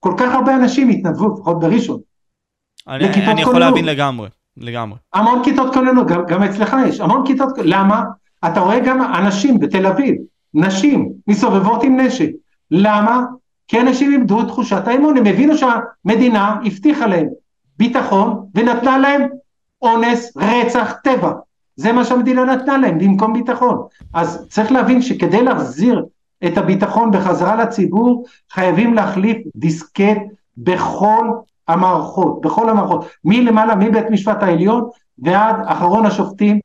כל 0.00 0.14
כך 0.18 0.34
הרבה 0.34 0.56
אנשים 0.56 0.88
התנדבו, 0.88 1.34
לפחות 1.34 1.60
בראשון. 1.60 2.00
אני, 2.88 3.04
אני 3.04 3.40
יכול 3.40 3.52
כוננות. 3.52 3.70
להבין 3.70 3.84
לגמרי, 3.84 4.28
לגמרי. 4.56 4.98
המון 5.12 5.44
כיתות 5.44 5.74
כוננות, 5.74 6.06
גם, 6.06 6.22
גם 6.28 6.42
אצלך 6.42 6.76
יש, 6.88 7.00
המון 7.00 7.26
כיתות, 7.26 7.58
למה? 7.58 8.04
אתה 8.46 8.60
רואה 8.60 8.80
גם 8.80 9.02
אנשים 9.14 9.58
בתל 9.58 9.86
אביב, 9.86 10.14
נשים, 10.54 11.12
מסתובבות 11.26 11.82
עם 11.82 12.00
נשק. 12.00 12.30
למה? 12.70 13.24
כי 13.68 13.80
אנשים 13.80 14.12
איבדו 14.12 14.40
את 14.40 14.46
תחושת 14.46 14.88
האמון, 14.88 15.16
הם 15.16 15.26
הבינו 15.26 15.54
שהמדינה 15.56 16.56
הבטיחה 16.64 17.06
להם 17.06 17.28
ביטחון 17.78 18.46
ונתנה 18.54 18.98
להם 18.98 19.28
אונס, 19.82 20.36
רצח, 20.36 20.92
טבע. 21.04 21.32
זה 21.76 21.92
מה 21.92 22.04
שהמדינה 22.04 22.44
נתנה 22.44 22.78
להם 22.78 22.98
במקום 22.98 23.32
ביטחון. 23.32 23.82
אז 24.14 24.46
צריך 24.50 24.72
להבין 24.72 25.02
שכדי 25.02 25.42
להחזיר 25.42 26.04
את 26.46 26.58
הביטחון 26.58 27.10
בחזרה 27.10 27.56
לציבור, 27.56 28.24
חייבים 28.50 28.94
להחליף 28.94 29.36
דיסקט 29.56 30.20
בכל 30.56 31.28
המערכות, 31.68 32.40
בכל 32.40 32.68
המערכות, 32.68 33.06
מלמעלה, 33.24 33.74
מבית 33.74 34.10
משפט 34.10 34.42
העליון 34.42 34.88
ועד 35.18 35.56
אחרון 35.66 36.06
השופטים 36.06 36.60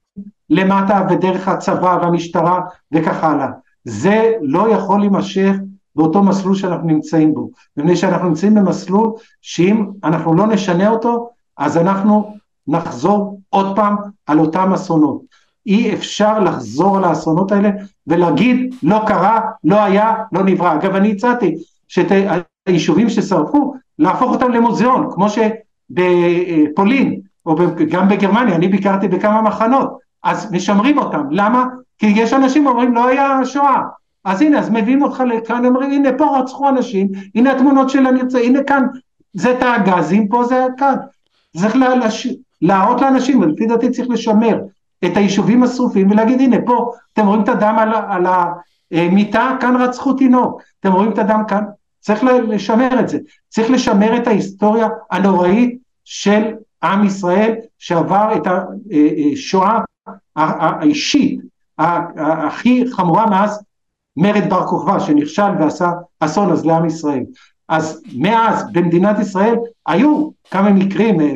למטה 0.50 1.08
ודרך 1.10 1.48
הצבא 1.48 1.98
והמשטרה 2.02 2.62
וכך 2.92 3.24
הלאה. 3.24 3.48
זה 3.84 4.34
לא 4.42 4.70
יכול 4.70 5.00
להימשך 5.00 5.54
באותו 5.98 6.24
מסלול 6.24 6.56
שאנחנו 6.56 6.88
נמצאים 6.88 7.34
בו, 7.34 7.50
מפני 7.78 7.96
שאנחנו 7.96 8.28
נמצאים 8.28 8.56
במסלול 8.56 9.12
שאם 9.42 9.86
אנחנו 10.04 10.34
לא 10.34 10.48
נשנה 10.48 10.90
אותו, 10.90 11.30
אז 11.58 11.78
אנחנו 11.78 12.34
נחזור 12.68 13.40
עוד 13.50 13.76
פעם 13.76 13.96
על 14.28 14.40
אותם 14.40 14.74
אסונות. 14.74 15.22
אי 15.66 15.94
אפשר 15.94 16.40
לחזור 16.40 16.98
על 16.98 17.04
האסונות 17.04 17.52
האלה 17.52 17.70
ולהגיד 18.08 18.76
לא 18.84 19.02
קרה, 19.08 19.42
לא 19.64 19.84
היה, 19.84 20.16
לא 20.32 20.44
נברא. 20.44 20.74
אגב, 20.74 20.96
אני 20.96 21.12
הצעתי 21.12 21.56
שאת 21.88 22.12
היישובים 22.66 23.10
ששרפו, 23.10 23.74
להפוך 24.00 24.32
אותם 24.32 24.52
למוזיאון, 24.52 25.08
כמו 25.12 25.28
שבפולין, 25.90 27.20
או 27.46 27.56
גם 27.90 28.10
בגרמניה, 28.10 28.56
אני 28.56 28.68
ביקרתי 28.68 29.08
בכמה 29.08 29.42
מחנות, 29.42 29.98
אז 30.24 30.52
משמרים 30.52 30.98
אותם. 30.98 31.22
למה? 31.32 31.66
כי 31.98 32.08
יש 32.08 32.34
אנשים 32.34 32.68
אומרים 32.68 32.96
לא 32.96 33.08
היה 33.08 33.46
שואה. 33.46 33.82
אז 34.28 34.42
הנה, 34.42 34.60
אז 34.60 34.70
מביאים 34.70 35.02
אותך 35.02 35.24
לכאן, 35.28 35.66
אומרים 35.66 35.92
הנה 35.92 36.18
פה 36.18 36.40
רצחו 36.40 36.70
אנשים, 36.70 37.08
הנה 37.36 37.52
התמונות 37.52 37.90
של 37.90 38.06
הנרצה, 38.06 38.40
הנה 38.40 38.64
כאן, 38.64 38.84
זה 39.34 39.56
תא 39.60 39.66
הגזים, 39.66 40.28
פה 40.28 40.44
זה 40.44 40.66
כאן. 40.78 40.96
צריך 41.58 41.76
להש... 41.76 42.28
להראות 42.62 43.02
לאנשים, 43.02 43.40
ולפי 43.40 43.66
דעתי 43.66 43.90
צריך 43.90 44.10
לשמר 44.10 44.60
את 45.06 45.18
היישובים 45.18 45.64
השרופים 45.64 46.12
ולהגיד 46.12 46.42
הנה 46.42 46.58
פה, 46.66 46.92
אתם 47.14 47.28
רואים 47.28 47.44
את 47.44 47.50
הדם 47.50 47.76
על, 47.80 47.94
על 47.94 48.26
המיטה, 48.92 49.58
כאן 49.60 49.76
רצחו 49.76 50.14
תינוק, 50.14 50.62
אתם 50.80 50.92
רואים 50.94 51.12
את 51.12 51.20
הדם 51.20 51.42
כאן, 51.48 51.64
צריך 52.00 52.24
לשמר 52.24 53.00
את 53.00 53.10
זה, 53.10 53.18
צריך 53.50 53.70
לשמר 53.72 54.18
את 54.18 54.28
ההיסטוריה 54.28 54.88
הנוראית 55.12 55.78
של 56.06 56.54
עם 56.84 57.06
ישראל 57.06 57.56
שעבר 57.80 58.36
את 58.36 58.48
השואה 58.48 59.80
האישית 60.36 61.40
הכי 61.78 62.84
חמורה 62.92 63.26
מאז 63.26 63.67
מרד 64.18 64.50
בר 64.50 64.68
כוכבא 64.68 65.00
שנכשל 65.00 65.52
ועשה 65.60 65.92
אסון 66.20 66.52
אז 66.52 66.66
לעם 66.66 66.86
ישראל. 66.86 67.24
אז 67.70 68.02
מאז 68.16 68.72
במדינת 68.72 69.20
ישראל 69.20 69.56
היו 69.88 70.30
כמה 70.52 70.70
מקרים, 70.70 71.22
אה, 71.22 71.34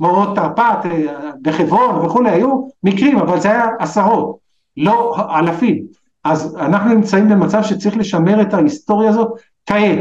מורות 0.00 0.36
תרפ"ט 0.36 0.86
אה, 0.86 1.30
בחברון 1.42 2.06
וכולי, 2.06 2.30
היו 2.30 2.68
מקרים, 2.82 3.18
אבל 3.18 3.40
זה 3.40 3.50
היה 3.50 3.66
עשרות, 3.78 4.36
לא 4.76 5.16
אלפים. 5.38 5.82
אז 6.24 6.56
אנחנו 6.56 6.94
נמצאים 6.94 7.28
במצב 7.28 7.62
שצריך 7.62 7.96
לשמר 7.96 8.42
את 8.42 8.54
ההיסטוריה 8.54 9.10
הזאת 9.10 9.32
כעת. 9.66 9.98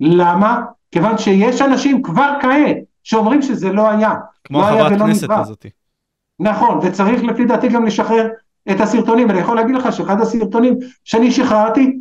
למה? 0.00 0.62
כיוון 0.92 1.18
שיש 1.18 1.62
אנשים 1.62 2.02
כבר 2.02 2.30
כעת 2.42 2.76
שאומרים 3.02 3.42
שזה 3.42 3.72
לא 3.72 3.90
היה. 3.90 4.14
כמו 4.44 4.60
לא 4.60 4.64
החברת 4.64 4.98
כנסת 4.98 5.28
הזאת. 5.30 5.66
נכון, 6.40 6.78
וצריך 6.82 7.22
לפי 7.22 7.44
דעתי 7.44 7.68
גם 7.68 7.84
לשחרר 7.84 8.28
את 8.70 8.80
הסרטונים, 8.80 9.28
ואני 9.28 9.38
יכול 9.40 9.56
להגיד 9.56 9.74
לך 9.74 9.92
שאחד 9.92 10.20
הסרטונים 10.20 10.74
שאני 11.04 11.30
שחררתי, 11.32 11.96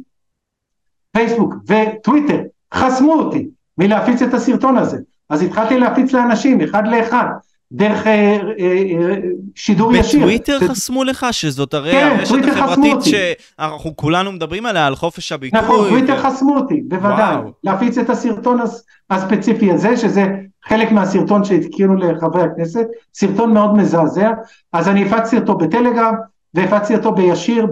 פייסבוק 1.11 1.53
וטוויטר 1.67 2.41
חסמו 2.73 3.13
אותי 3.13 3.47
מלהפיץ 3.77 4.21
את 4.21 4.33
הסרטון 4.33 4.77
הזה, 4.77 4.97
אז 5.29 5.41
התחלתי 5.41 5.79
להפיץ 5.79 6.11
לאנשים 6.13 6.61
אחד 6.61 6.87
לאחד, 6.87 7.25
דרך 7.71 8.07
אה, 8.07 8.11
אה, 8.13 8.37
אה, 8.59 9.15
שידור 9.55 9.95
ישיר. 9.95 10.19
בטוויטר 10.19 10.59
חסמו 10.59 11.03
לך? 11.03 11.25
שזאת 11.31 11.73
הרי 11.73 11.91
כן, 11.91 12.15
הרשת 12.17 12.35
החברתית. 12.51 12.97
שאנחנו 13.01 13.95
כולנו 13.95 14.31
מדברים 14.31 14.65
עליה, 14.65 14.87
על 14.87 14.95
חופש 14.95 15.31
הביטוי. 15.31 15.59
נכון, 15.61 15.89
טוויטר 15.89 16.13
ו- 16.13 16.17
חסמו 16.17 16.55
אותי, 16.57 16.81
בוודאי, 16.87 17.35
וואו. 17.35 17.51
להפיץ 17.63 17.97
את 17.97 18.09
הסרטון 18.09 18.59
הס- 18.61 18.83
הספציפי 19.09 19.71
הזה, 19.71 19.97
שזה 19.97 20.25
חלק 20.65 20.91
מהסרטון 20.91 21.43
שהתקינו 21.43 21.95
לחברי 21.95 22.41
הכנסת, 22.43 22.85
סרטון 23.13 23.53
מאוד 23.53 23.75
מזעזע, 23.77 24.31
אז 24.73 24.89
אני 24.89 25.05
הפצתי 25.05 25.37
אותו 25.37 25.57
בטלגרם, 25.57 26.13
והפצתי 26.53 26.95
אותו 26.95 27.11
בישיר, 27.11 27.67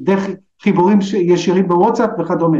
דרך 0.00 0.26
חיבורים 0.62 0.98
ישירים 1.14 1.68
בוואטסאפ 1.68 2.10
וכדומה. 2.18 2.58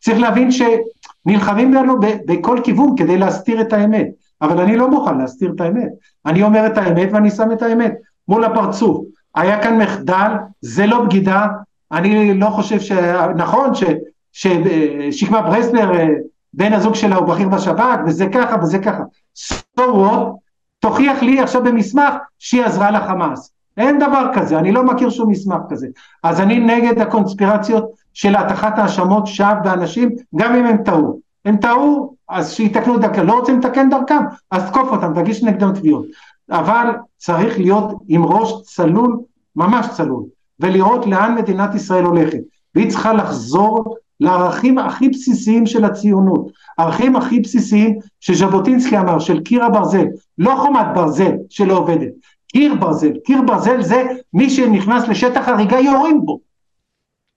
צריך 0.00 0.18
להבין 0.18 0.48
שנלחמים 0.50 1.70
בנו 1.70 2.00
ב- 2.00 2.18
בכל 2.26 2.58
כיוון 2.64 2.94
כדי 2.96 3.18
להסתיר 3.18 3.60
את 3.60 3.72
האמת, 3.72 4.06
אבל 4.42 4.60
אני 4.60 4.76
לא 4.76 4.90
מוכן 4.90 5.18
להסתיר 5.18 5.52
את 5.56 5.60
האמת, 5.60 5.88
אני 6.26 6.42
אומר 6.42 6.66
את 6.66 6.78
האמת 6.78 7.08
ואני 7.12 7.30
שם 7.30 7.52
את 7.52 7.62
האמת 7.62 7.94
מול 8.28 8.44
הפרצוף. 8.44 9.04
היה 9.34 9.62
כאן 9.62 9.78
מחדל, 9.78 10.30
זה 10.60 10.86
לא 10.86 11.04
בגידה, 11.04 11.46
אני 11.92 12.34
לא 12.34 12.46
חושב 12.46 12.80
ש... 12.80 12.92
נכון 13.36 13.74
ש... 13.74 13.84
ששקמה 14.32 15.42
ברסלר, 15.42 15.94
אה, 15.94 16.08
בן 16.54 16.72
הזוג 16.72 16.94
שלה 16.94 17.16
הוא 17.16 17.26
בכיר 17.26 17.48
בשב"כ, 17.48 17.98
וזה 18.06 18.26
ככה 18.32 18.56
וזה 18.62 18.78
ככה. 18.78 19.02
so 19.38 19.80
what, 19.80 20.40
תוכיח 20.78 21.22
לי 21.22 21.40
עכשיו 21.40 21.64
במסמך 21.64 22.14
שהיא 22.38 22.64
עזרה 22.64 22.90
לחמאס. 22.90 23.52
אין 23.80 23.98
דבר 23.98 24.30
כזה, 24.34 24.58
אני 24.58 24.72
לא 24.72 24.84
מכיר 24.84 25.10
שום 25.10 25.30
מסמך 25.30 25.58
כזה. 25.68 25.86
אז 26.22 26.40
אני 26.40 26.58
נגד 26.58 27.00
הקונספירציות 27.00 27.90
של 28.14 28.36
הטחת 28.36 28.78
האשמות 28.78 29.26
שווא 29.26 29.54
באנשים, 29.54 30.10
גם 30.36 30.54
אם 30.54 30.66
הם 30.66 30.76
טעו. 30.84 31.20
הם 31.44 31.56
טעו, 31.56 32.14
אז 32.28 32.52
שיתקנו 32.52 32.98
דרכם. 32.98 33.26
לא 33.26 33.32
רוצים 33.32 33.58
לתקן 33.58 33.90
דרכם, 33.90 34.22
אז 34.50 34.70
תקוף 34.70 34.88
אותם, 34.88 35.12
תגיש 35.14 35.44
נגדם 35.44 35.72
תביעות. 35.72 36.06
אבל 36.50 36.86
צריך 37.16 37.58
להיות 37.58 37.92
עם 38.08 38.24
ראש 38.24 38.62
צלול, 38.62 39.18
ממש 39.56 39.86
צלול, 39.88 40.22
ולראות 40.60 41.06
לאן 41.06 41.34
מדינת 41.34 41.74
ישראל 41.74 42.04
הולכת. 42.04 42.38
והיא 42.74 42.90
צריכה 42.90 43.12
לחזור 43.12 43.96
לערכים 44.20 44.78
הכי 44.78 45.08
בסיסיים 45.08 45.66
של 45.66 45.84
הציונות, 45.84 46.50
ערכים 46.78 47.16
הכי 47.16 47.40
בסיסיים 47.40 47.98
שז'בוטינסקי 48.20 48.98
אמר, 48.98 49.18
של 49.18 49.40
קיר 49.40 49.64
הברזל, 49.64 50.04
לא 50.38 50.54
חומת 50.56 50.86
ברזל 50.94 51.32
שלא 51.50 51.78
עובדת, 51.78 52.10
קיר 52.52 52.74
ברזל, 52.74 53.12
קיר 53.24 53.42
ברזל 53.42 53.82
זה 53.82 54.02
מי 54.34 54.50
שנכנס 54.50 55.08
לשטח 55.08 55.48
הריגה 55.48 55.78
יורים 55.78 56.20
בו. 56.24 56.38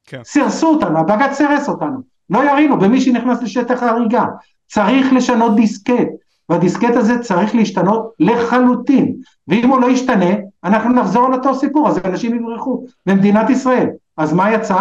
כן. 0.06 0.22
סירסו 0.24 0.68
אותנו, 0.68 1.00
הבג"ץ 1.00 1.34
סירס 1.34 1.70
אותנו, 1.70 2.00
לא 2.30 2.50
ירינו 2.52 2.80
במי 2.80 3.02
שנכנס 3.02 3.42
לשטח 3.44 3.84
ההריגה. 3.84 4.26
צריך 4.68 5.14
לשנות 5.14 5.56
דיסקט, 5.56 6.08
והדיסקט 6.50 6.96
הזה 6.96 7.20
צריך 7.20 7.56
להשתנות 7.56 8.12
לחלוטין, 8.20 9.16
ואם 9.48 9.70
הוא 9.70 9.82
לא 9.82 9.88
ישתנה, 9.90 10.30
אנחנו 10.64 10.94
נחזור 10.94 11.26
על 11.26 11.34
אותו 11.34 11.56
סיפור, 11.56 11.88
אז 11.90 12.00
אנשים 12.06 12.36
יברחו 12.36 12.86
במדינת 13.06 13.50
ישראל. 13.50 13.88
אז 14.18 14.34
מה 14.34 14.52
יצא? 14.52 14.78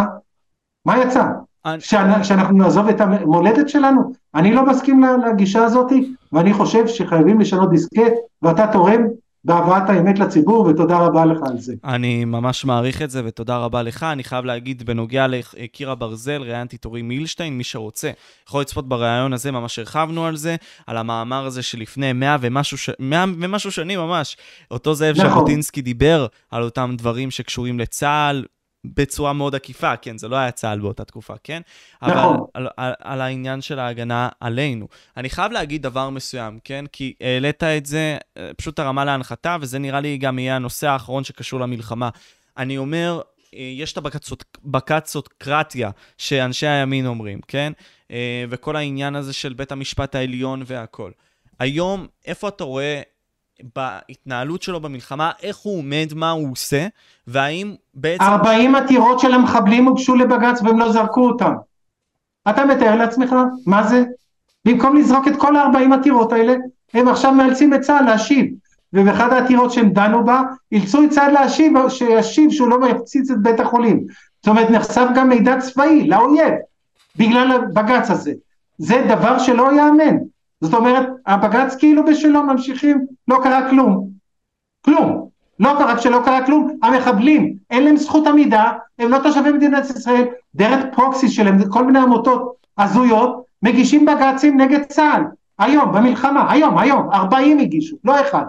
מה 0.86 0.98
יצא? 0.98 1.24
אני- 1.66 1.80
שאנ- 1.80 2.22
שאנחנו 2.24 2.56
נעזוב 2.58 2.88
את 2.88 3.00
המולדת 3.00 3.68
שלנו? 3.68 4.12
אני 4.34 4.52
לא 4.52 4.66
מסכים 4.66 5.04
לגישה 5.26 5.64
הזאת, 5.64 5.92
ואני 6.32 6.52
חושב 6.52 6.86
שחייבים 6.86 7.40
לשנות 7.40 7.70
דיסקט, 7.70 8.12
ואתה 8.42 8.66
תורם 8.66 9.02
בהבאת 9.44 9.90
האמת 9.90 10.18
לציבור, 10.18 10.66
ותודה 10.66 10.98
רבה 10.98 11.24
לך 11.24 11.38
על 11.50 11.58
זה. 11.58 11.74
אני 11.84 12.24
ממש 12.24 12.64
מעריך 12.64 13.02
את 13.02 13.10
זה, 13.10 13.22
ותודה 13.24 13.56
רבה 13.56 13.82
לך. 13.82 14.02
אני 14.02 14.24
חייב 14.24 14.44
להגיד, 14.44 14.82
בנוגע 14.82 15.26
לקיר 15.26 15.90
הברזל, 15.90 16.42
ראיינתי 16.42 16.76
את 16.76 16.84
אורי 16.84 17.02
מילשטיין, 17.02 17.58
מי 17.58 17.64
שרוצה 17.64 18.10
יכול 18.48 18.60
לצפות 18.60 18.88
בריאיון 18.88 19.32
הזה, 19.32 19.50
ממש 19.50 19.78
הרחבנו 19.78 20.26
על 20.26 20.36
זה, 20.36 20.56
על 20.86 20.96
המאמר 20.96 21.46
הזה 21.46 21.62
שלפני 21.62 22.12
100 22.12 22.36
ומשהו, 22.40 22.78
ש... 22.78 22.90
100 22.98 23.24
ומשהו 23.38 23.70
שנים 23.70 24.00
ממש. 24.00 24.36
אותו 24.70 24.94
זאב 24.94 25.16
נכון. 25.16 25.30
ז'בוטינסקי 25.30 25.82
דיבר 25.82 26.26
על 26.50 26.62
אותם 26.62 26.94
דברים 26.98 27.30
שקשורים 27.30 27.78
לצה"ל. 27.78 28.44
בצורה 28.84 29.32
מאוד 29.32 29.54
עקיפה, 29.54 29.96
כן, 29.96 30.18
זה 30.18 30.28
לא 30.28 30.36
היה 30.36 30.50
צה"ל 30.50 30.80
באותה 30.80 31.04
תקופה, 31.04 31.34
כן? 31.44 31.62
אבל 32.02 32.14
נכון. 32.14 32.46
על, 32.54 32.68
על, 32.76 32.92
על 33.00 33.20
העניין 33.20 33.60
של 33.60 33.78
ההגנה 33.78 34.28
עלינו. 34.40 34.88
אני 35.16 35.30
חייב 35.30 35.52
להגיד 35.52 35.82
דבר 35.82 36.10
מסוים, 36.10 36.58
כן? 36.64 36.84
כי 36.92 37.14
העלית 37.20 37.62
את 37.62 37.86
זה, 37.86 38.18
אה, 38.36 38.50
פשוט 38.56 38.78
הרמה 38.78 39.04
להנחתה, 39.04 39.56
וזה 39.60 39.78
נראה 39.78 40.00
לי 40.00 40.18
גם 40.18 40.38
יהיה 40.38 40.56
הנושא 40.56 40.88
האחרון 40.88 41.24
שקשור 41.24 41.60
למלחמה. 41.60 42.08
אני 42.56 42.78
אומר, 42.78 43.20
אה, 43.54 43.60
יש 43.60 43.92
את 43.92 43.96
הבקצות, 43.98 44.44
בקצוקרטיה 44.64 45.90
שאנשי 46.18 46.66
הימין 46.66 47.06
אומרים, 47.06 47.40
כן? 47.48 47.72
אה, 48.10 48.44
וכל 48.50 48.76
העניין 48.76 49.16
הזה 49.16 49.32
של 49.32 49.52
בית 49.52 49.72
המשפט 49.72 50.14
העליון 50.14 50.62
והכל. 50.66 51.10
היום, 51.58 52.06
איפה 52.26 52.48
אתה 52.48 52.64
רואה 52.64 53.02
בהתנהלות 53.76 54.62
שלו 54.62 54.80
במלחמה, 54.80 55.30
איך 55.42 55.56
הוא 55.56 55.78
עומד, 55.78 56.06
מה 56.14 56.30
הוא 56.30 56.52
עושה, 56.52 56.86
והאם 57.26 57.74
בעצם... 57.94 58.24
40 58.24 58.74
עתירות 58.74 59.20
של 59.20 59.34
המחבלים 59.34 59.84
הוגשו 59.84 60.14
לבג"ץ 60.14 60.62
והם 60.62 60.78
לא 60.78 60.92
זרקו 60.92 61.28
אותם. 61.28 61.52
אתה 62.50 62.64
מתאר 62.64 62.96
לעצמך? 62.96 63.34
מה 63.66 63.82
זה? 63.82 64.04
במקום 64.64 64.96
לזרוק 64.96 65.28
את 65.28 65.36
כל 65.38 65.56
ה-40 65.56 65.94
עתירות 65.94 66.32
האלה, 66.32 66.54
הם 66.94 67.08
עכשיו 67.08 67.32
מאלצים 67.32 67.74
את 67.74 67.80
צה"ל 67.80 68.04
להשיב. 68.04 68.46
ובאחד 68.92 69.32
העתירות 69.32 69.72
שהם 69.72 69.90
דנו 69.90 70.24
בה, 70.24 70.42
אילצו 70.72 71.04
את 71.04 71.10
צה"ל 71.10 71.32
להשיב, 71.32 71.72
שישיב 71.88 72.50
שהוא 72.50 72.68
לא 72.68 72.88
יפציץ 72.88 73.30
את 73.30 73.42
בית 73.42 73.60
החולים. 73.60 74.06
זאת 74.42 74.48
אומרת, 74.48 74.70
נחשף 74.70 75.06
גם 75.14 75.28
מידע 75.28 75.60
צבאי 75.60 76.08
לאויב, 76.08 76.54
בגלל 77.16 77.52
הבג"ץ 77.52 78.10
הזה. 78.10 78.32
זה 78.78 79.06
דבר 79.08 79.38
שלא 79.38 79.72
ייאמן. 79.72 80.16
זאת 80.62 80.74
אומרת, 80.74 81.08
הבג"ץ 81.26 81.76
כאילו 81.76 82.04
בשלו 82.04 82.42
ממשיכים, 82.42 83.06
לא 83.28 83.38
קרה 83.42 83.70
כלום. 83.70 84.08
כלום. 84.84 85.28
לא 85.60 85.74
קרה, 85.78 85.96
כשלא 85.96 86.20
קרה 86.24 86.46
כלום, 86.46 86.76
המחבלים, 86.82 87.54
אין 87.70 87.84
להם 87.84 87.96
זכות 87.96 88.26
עמידה, 88.26 88.72
הם 88.98 89.10
לא 89.10 89.18
תושבי 89.22 89.52
מדינת 89.52 89.90
ישראל, 89.90 90.24
דרך 90.54 90.84
פרוקסי 90.92 91.28
שלהם, 91.28 91.68
כל 91.68 91.84
מיני 91.84 91.98
עמותות 91.98 92.54
הזויות, 92.78 93.44
מגישים 93.62 94.06
בג"צים 94.06 94.60
נגד 94.60 94.82
צה"ל, 94.82 95.22
היום, 95.58 95.92
במלחמה, 95.92 96.52
היום, 96.52 96.78
היום, 96.78 97.10
40 97.12 97.58
הגישו, 97.58 97.96
לא 98.04 98.20
אחד. 98.20 98.44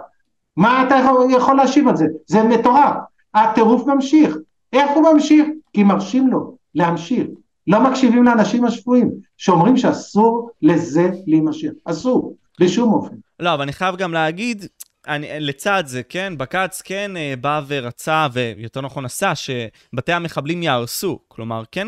מה 0.57 0.84
אתה 0.88 0.95
יכול 1.30 1.56
להשיב 1.56 1.88
על 1.88 1.95
זה? 1.95 2.06
זה 2.27 2.44
מטורף. 2.44 2.95
הטירוף 3.34 3.88
ממשיך. 3.88 4.38
איך 4.73 4.91
הוא 4.95 5.14
ממשיך? 5.14 5.48
כי 5.73 5.84
מרשים 5.84 6.27
לו 6.27 6.56
להמשיך. 6.76 7.27
לא 7.68 7.84
מקשיבים 7.84 8.23
לאנשים 8.23 8.65
השפויים, 8.65 9.11
שאומרים 9.38 9.77
שאסור 9.77 10.49
לזה 10.61 11.10
להימשך. 11.27 11.69
אסור, 11.85 12.35
בשום 12.60 12.94
אופן. 12.94 13.15
לא, 13.40 13.53
אבל 13.53 13.61
אני 13.61 13.73
חייב 13.73 13.95
גם 13.95 14.14
להגיד, 14.14 14.65
אני, 15.07 15.27
לצד 15.40 15.84
זה, 15.85 16.02
כן, 16.03 16.34
בג"ץ 16.38 16.81
כן 16.81 17.18
אה, 17.18 17.34
בא 17.41 17.61
ורצה, 17.68 18.27
ויותר 18.34 18.81
נכון 18.81 19.06
עשה, 19.06 19.34
שבתי 19.35 20.14
המחבלים 20.14 20.64
יהרסו. 20.64 21.19
כלומר, 21.27 21.64
כן 21.72 21.88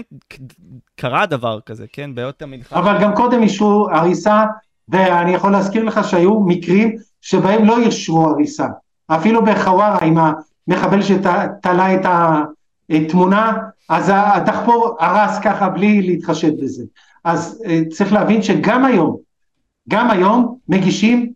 קרה 0.96 1.26
דבר 1.26 1.60
כזה, 1.66 1.86
כן, 1.94 2.16
בעת 2.16 2.42
המלחמה. 2.42 2.80
אבל 2.80 3.02
גם 3.02 3.16
קודם 3.16 3.44
אישרו 3.44 3.88
הריסה, 3.92 4.46
ואני 4.90 5.34
יכול 5.34 5.52
להזכיר 5.52 5.84
לך 5.84 6.10
שהיו 6.10 6.40
מקרים 6.40 6.96
שבהם 7.22 7.66
לא 7.66 7.78
אישרו 7.78 8.30
הריסה. 8.30 8.68
אפילו 9.08 9.46
בחווארה 9.46 10.06
עם 10.06 10.18
המחבל 10.18 11.02
שתלה 11.02 11.94
את 11.96 12.06
התמונה, 12.90 13.58
אז 13.90 14.12
הדחפור 14.16 14.98
הרס 15.00 15.40
ככה 15.40 15.70
בלי 15.70 16.02
להתחשב 16.02 16.52
בזה. 16.64 16.84
אז 17.24 17.64
אה, 17.66 17.82
צריך 17.92 18.14
להבין 18.14 18.42
שגם 18.42 18.86
היום, 18.86 19.18
גם 19.90 20.12
היום 20.12 20.58
מגישים 20.70 21.32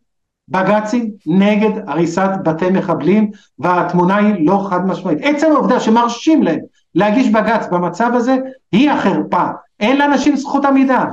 בג"צים 0.49 1.11
נגד 1.25 1.71
הריסת 1.87 2.29
בתי 2.43 2.69
מחבלים, 2.69 3.31
והתמונה 3.59 4.15
היא 4.15 4.47
לא 4.47 4.67
חד 4.69 4.87
משמעית. 4.87 5.19
עצם 5.21 5.51
העובדה 5.51 5.79
שמרשים 5.79 6.43
להם 6.43 6.59
להגיש 6.95 7.29
בג"ץ 7.29 7.67
במצב 7.71 8.11
הזה, 8.13 8.37
היא 8.71 8.91
החרפה. 8.91 9.45
אין 9.79 9.97
לאנשים 9.97 10.35
זכות 10.35 10.65
עמידה. 10.65 11.05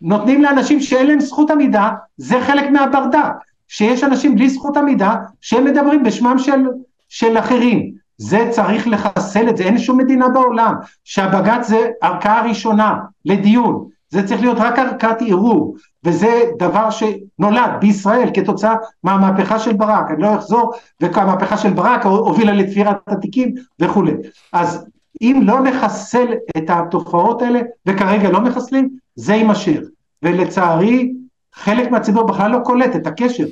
נותנים 0.00 0.42
לאנשים 0.42 0.80
שאין 0.80 1.06
להם 1.06 1.20
זכות 1.20 1.50
עמידה, 1.50 1.90
זה 2.16 2.40
חלק 2.40 2.70
מהברדק. 2.70 3.32
שיש 3.68 4.04
אנשים 4.04 4.34
בלי 4.34 4.48
זכות 4.48 4.76
עמידה, 4.76 5.16
שהם 5.40 5.64
מדברים 5.64 6.02
בשמם 6.02 6.38
של, 6.38 6.60
של 7.08 7.38
אחרים. 7.38 7.92
זה 8.18 8.48
צריך 8.50 8.88
לחסל 8.88 9.48
את 9.48 9.56
זה, 9.56 9.64
אין 9.64 9.78
שום 9.78 9.98
מדינה 9.98 10.28
בעולם 10.28 10.74
שהבג"ץ 11.04 11.68
זה 11.68 11.88
ערכאה 12.02 12.42
ראשונה 12.42 12.96
לדיון, 13.24 13.88
זה 14.08 14.26
צריך 14.26 14.40
להיות 14.40 14.58
רק 14.58 14.78
ערכאת 14.78 15.16
ערעור, 15.20 15.76
וזה 16.04 16.42
דבר 16.58 16.88
שנולד 16.90 17.70
בישראל 17.80 18.30
כתוצאה 18.34 18.74
מהמהפכה 19.04 19.58
של 19.58 19.72
ברק, 19.72 20.10
אני 20.10 20.22
לא 20.22 20.34
אחזור, 20.34 20.72
והמהפכה 21.00 21.56
של 21.56 21.70
ברק 21.70 22.06
הובילה 22.06 22.52
לתפירת 22.52 22.96
התיקים 23.06 23.54
וכולי. 23.80 24.12
אז 24.52 24.86
אם 25.22 25.40
לא 25.44 25.60
נחסל 25.60 26.26
את 26.56 26.70
התופעות 26.70 27.42
האלה, 27.42 27.60
וכרגע 27.86 28.30
לא 28.30 28.40
מחסלים, 28.40 28.88
זה 29.14 29.34
יימשך. 29.34 29.80
ולצערי, 30.22 31.12
חלק 31.54 31.90
מהציבור 31.90 32.26
בכלל 32.26 32.50
לא 32.50 32.58
קולט 32.64 32.96
את 32.96 33.06
הקשר 33.06 33.44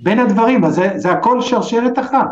בין 0.00 0.18
הדברים, 0.18 0.64
אז 0.64 0.74
זה, 0.74 0.92
זה 0.96 1.12
הכל 1.12 1.40
שרשרת 1.40 1.98
אחת. 1.98 2.26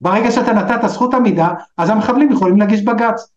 ברגע 0.00 0.30
שאתה 0.30 0.52
נתת 0.52 0.88
זכות 0.88 1.14
עמידה, 1.14 1.48
אז 1.76 1.90
המחבלים 1.90 2.32
יכולים 2.32 2.58
להגיש 2.58 2.82
בג"ץ. 2.82 3.30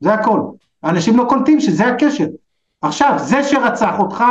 זה 0.00 0.14
הכל. 0.14 0.40
האנשים 0.82 1.16
לא 1.16 1.24
קולטים 1.28 1.60
שזה 1.60 1.86
הקשר. 1.86 2.26
עכשיו, 2.82 3.14
זה 3.18 3.44
שרצח 3.44 3.98
אותך, 3.98 4.24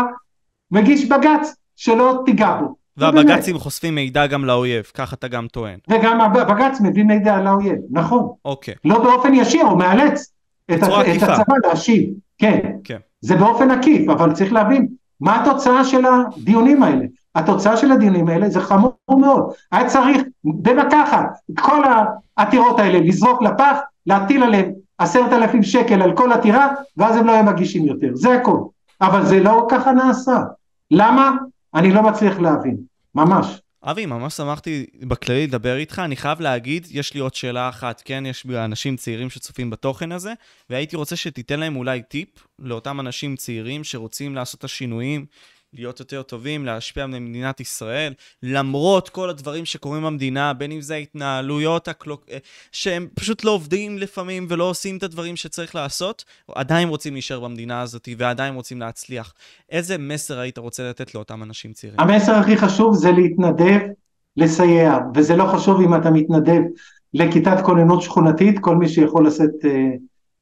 מגיש 0.72 1.06
בג"ץ, 1.06 1.56
שלא 1.76 2.22
תיגע 2.26 2.56
בו. 2.60 2.76
והבג"צים 2.98 3.58
חושפים 3.58 3.96
מידע 3.96 4.28
גם 4.28 4.46
לאויב, 4.46 4.84
כך 4.94 5.14
אתה 5.14 5.28
גם 5.28 5.48
טוען. 5.48 5.80
וגם 5.90 6.22
הבג"ץ 6.22 6.82
מביא 6.82 7.04
מידע 7.04 7.42
לאויב, 7.42 7.76
נכון. 7.92 8.30
אוקיי. 8.46 8.74
לא 8.86 9.04
באופן 9.04 9.34
ישיר, 9.34 9.66
הוא 9.66 9.80
מאלץ 9.80 10.32
את, 10.72 10.84
את. 10.84 11.24
הצבא 11.24 11.56
להשיב. 11.68 12.10
כן. 12.38 12.60
כן. 12.84 12.98
זה 13.22 13.36
באופן 13.36 13.72
עקיף, 13.72 14.10
אבל 14.10 14.34
צריך 14.34 14.54
להבין 14.54 14.88
מה 15.20 15.42
התוצאה 15.42 15.86
של 15.86 16.02
הדיונים 16.06 16.84
האלה. 16.84 17.06
התוצאה 17.36 17.78
של 17.78 17.92
הדיונים 17.92 18.28
האלה 18.28 18.50
זה 18.50 18.62
חמור 18.62 18.94
מאוד. 19.10 19.52
היה 19.72 19.90
צריך 19.90 20.22
במכה 20.44 21.04
אחת 21.04 21.26
את 21.52 21.60
כל 21.60 21.82
העתירות 22.38 22.80
האלה 22.80 23.00
לזרוק 23.00 23.42
לפח, 23.42 23.78
להטיל 24.06 24.44
עליהם 24.44 24.72
עשרת 24.98 25.34
אלפים 25.34 25.64
שקל 25.64 26.02
על 26.02 26.16
כל 26.16 26.32
עתירה, 26.32 26.68
ואז 26.98 27.16
הם 27.16 27.28
לא 27.28 27.32
היו 27.32 27.44
מגישים 27.44 27.86
יותר. 27.86 28.10
זה 28.14 28.34
הכל. 28.34 28.60
אבל 29.02 29.26
זה 29.26 29.40
לא 29.40 29.68
ככה 29.70 29.92
נעשה. 29.92 30.40
למה? 30.92 31.32
אני 31.76 31.92
לא 31.92 32.04
מצליח 32.04 32.40
להבין. 32.40 32.78
ממש. 33.16 33.62
אבי, 33.84 34.06
ממש 34.06 34.34
שמחתי 34.34 34.86
בכללי 35.02 35.48
לדבר 35.48 35.76
איתך. 35.78 36.00
אני 36.00 36.16
חייב 36.16 36.42
להגיד, 36.42 36.88
יש 36.92 37.14
לי 37.14 37.20
עוד 37.20 37.34
שאלה 37.36 37.70
אחת. 37.70 38.02
כן, 38.06 38.24
יש 38.26 38.46
אנשים 38.56 38.96
צעירים 38.96 39.30
שצופים 39.30 39.70
בתוכן 39.70 40.12
הזה, 40.12 40.34
והייתי 40.70 40.96
רוצה 40.96 41.16
שתיתן 41.16 41.60
להם 41.60 41.76
אולי 41.76 42.02
טיפ 42.02 42.28
לאותם 42.60 43.00
אנשים 43.00 43.36
צעירים 43.36 43.84
שרוצים 43.84 44.36
לעשות 44.36 44.60
את 44.60 44.64
השינויים, 44.64 45.26
להיות 45.74 46.00
יותר 46.00 46.22
טובים, 46.22 46.66
להשפיע 46.66 47.04
על 47.04 47.20
מדינת 47.20 47.60
ישראל, 47.60 48.14
למרות 48.44 49.10
כל 49.10 49.30
הדברים 49.30 49.66
שקורים 49.66 50.04
במדינה, 50.04 50.54
בין 50.54 50.72
אם 50.72 50.82
זה 50.82 50.94
ההתנהלויות 50.94 51.88
הקלוק... 51.88 52.26
שהם 52.72 53.08
פשוט 53.14 53.44
לא 53.44 53.52
עובדים 53.52 53.98
לפעמים 53.98 54.46
ולא 54.50 54.64
עושים 54.64 54.98
את 54.98 55.04
הדברים 55.04 55.36
שצריך 55.36 55.76
לעשות, 55.76 56.26
עדיין 56.56 56.90
רוצים 56.90 57.14
להישאר 57.14 57.40
במדינה 57.40 57.82
הזאת 57.82 58.10
ועדיין 58.18 58.54
רוצים 58.54 58.80
להצליח. 58.80 59.34
איזה 59.70 59.98
מסר 59.98 60.40
היית 60.40 60.58
רוצה 60.58 60.90
לתת 60.90 61.16
לאותם 61.16 61.44
אנשים 61.44 61.74
צעירים? 61.74 62.00
המסר 62.00 62.36
הכי 62.36 62.58
חשוב 62.58 62.96
זה 62.96 63.12
להתנדב, 63.12 63.80
לסייע, 64.38 64.98
וזה 65.16 65.36
לא 65.36 65.46
חשוב 65.46 65.82
אם 65.82 65.96
אתה 65.96 66.12
מתנדב 66.12 66.62
לכיתת 67.14 67.62
כוננות 67.64 68.02
שכונתית, 68.02 68.60
כל 68.60 68.76
מי 68.76 68.90
שיכול 68.90 69.28
לשאת 69.28 69.66
אה, 69.66 69.90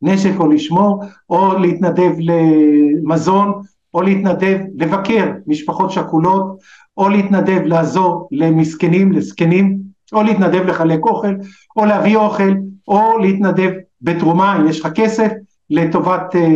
נשק 0.02 0.34
או 0.40 0.48
לשמור, 0.48 1.04
או 1.30 1.58
להתנדב 1.60 2.12
למזון, 2.20 3.62
או 3.94 4.02
להתנדב 4.02 4.60
לבקר 4.76 5.32
משפחות 5.48 5.92
שכולות, 5.92 6.58
או 6.98 7.10
להתנדב 7.10 7.62
לעזור 7.66 8.30
למסכנים, 8.32 9.12
לזקנים, 9.12 9.80
או 10.14 10.24
להתנדב 10.24 10.66
לחלק 10.66 11.06
אוכל, 11.06 11.36
או 11.76 11.86
להביא 11.86 12.18
אוכל, 12.18 12.54
או 12.88 13.18
להתנדב 13.18 13.72
בתרומה, 14.02 14.58
אם 14.58 14.68
יש 14.68 14.80
לך 14.80 14.88
כסף, 14.96 15.32
לטובת 15.70 16.36
אה, 16.36 16.48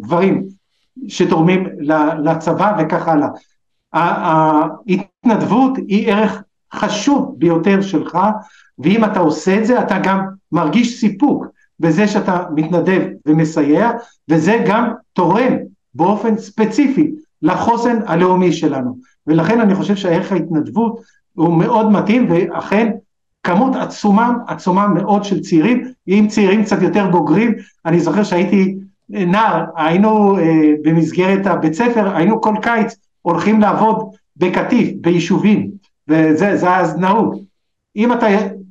דברים 0.00 0.44
שתורמים 1.08 1.66
לצבא 2.24 2.76
וכך 2.78 3.08
הלאה. 3.08 3.28
ההתנדבות 3.92 5.76
היא 5.76 6.12
ערך 6.12 6.42
חשוב 6.74 7.34
ביותר 7.38 7.80
שלך, 7.80 8.18
ואם 8.78 9.04
אתה 9.04 9.20
עושה 9.20 9.58
את 9.58 9.66
זה 9.66 9.80
אתה 9.80 9.98
גם 9.98 10.26
מרגיש 10.52 11.00
סיפוק 11.00 11.46
בזה 11.80 12.08
שאתה 12.08 12.44
מתנדב 12.54 13.02
ומסייע, 13.26 13.90
וזה 14.28 14.64
גם 14.66 14.92
תורם 15.12 15.52
באופן 15.94 16.38
ספציפי 16.38 17.10
לחוסן 17.42 17.98
הלאומי 18.06 18.52
שלנו. 18.52 18.96
ולכן 19.26 19.60
אני 19.60 19.74
חושב 19.74 19.96
שערך 19.96 20.32
ההתנדבות 20.32 21.00
הוא 21.34 21.58
מאוד 21.58 21.90
מתאים, 21.90 22.26
ואכן 22.30 22.92
כמות 23.42 23.76
עצומה, 23.76 24.32
עצומה 24.46 24.86
מאוד 24.86 25.24
של 25.24 25.40
צעירים, 25.40 25.84
עם 26.06 26.28
צעירים 26.28 26.64
קצת 26.64 26.82
יותר 26.82 27.10
בוגרים, 27.10 27.54
אני 27.86 28.00
זוכר 28.00 28.24
שהייתי 28.24 28.74
נער, 29.08 29.64
היינו 29.76 30.38
אה, 30.38 30.72
במסגרת 30.82 31.46
הבית 31.46 31.74
ספר, 31.74 32.16
היינו 32.16 32.40
כל 32.40 32.54
קיץ 32.62 32.96
הולכים 33.22 33.60
לעבוד 33.60 34.10
בקטיף, 34.36 34.94
ביישובים, 35.00 35.70
וזה 36.08 36.76
אז 36.76 36.96
נהוג. 36.96 37.44
אם 37.96 38.12
אתה 38.12 38.26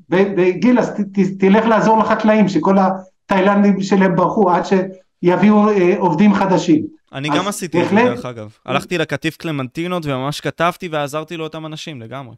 בגיל 0.10 0.80
אז 0.80 0.90
ת, 0.90 1.00
ת, 1.00 1.20
תלך 1.40 1.66
לעזור 1.66 1.98
לחקלאים, 1.98 2.48
שכל 2.48 2.76
התאילנדים 2.78 3.82
שלהם 3.82 4.16
ברחו 4.16 4.50
עד 4.50 4.64
שיביאו 4.66 5.70
אה, 5.70 5.96
עובדים 5.98 6.34
חדשים. 6.34 6.86
אני 7.14 7.30
גם 7.30 7.48
עשיתי 7.48 7.84
את 7.84 7.90
זה 7.90 7.96
דרך 7.96 8.26
אגב. 8.26 8.56
הלכתי 8.66 8.98
לקטיף 8.98 9.38
קלמנטינות 9.38 10.06
וממש 10.06 10.42
כתבתי 10.42 10.88
ועזרתי 10.88 11.38
לאותם 11.38 11.66
אנשים 11.66 12.02
לגמרי. 12.02 12.36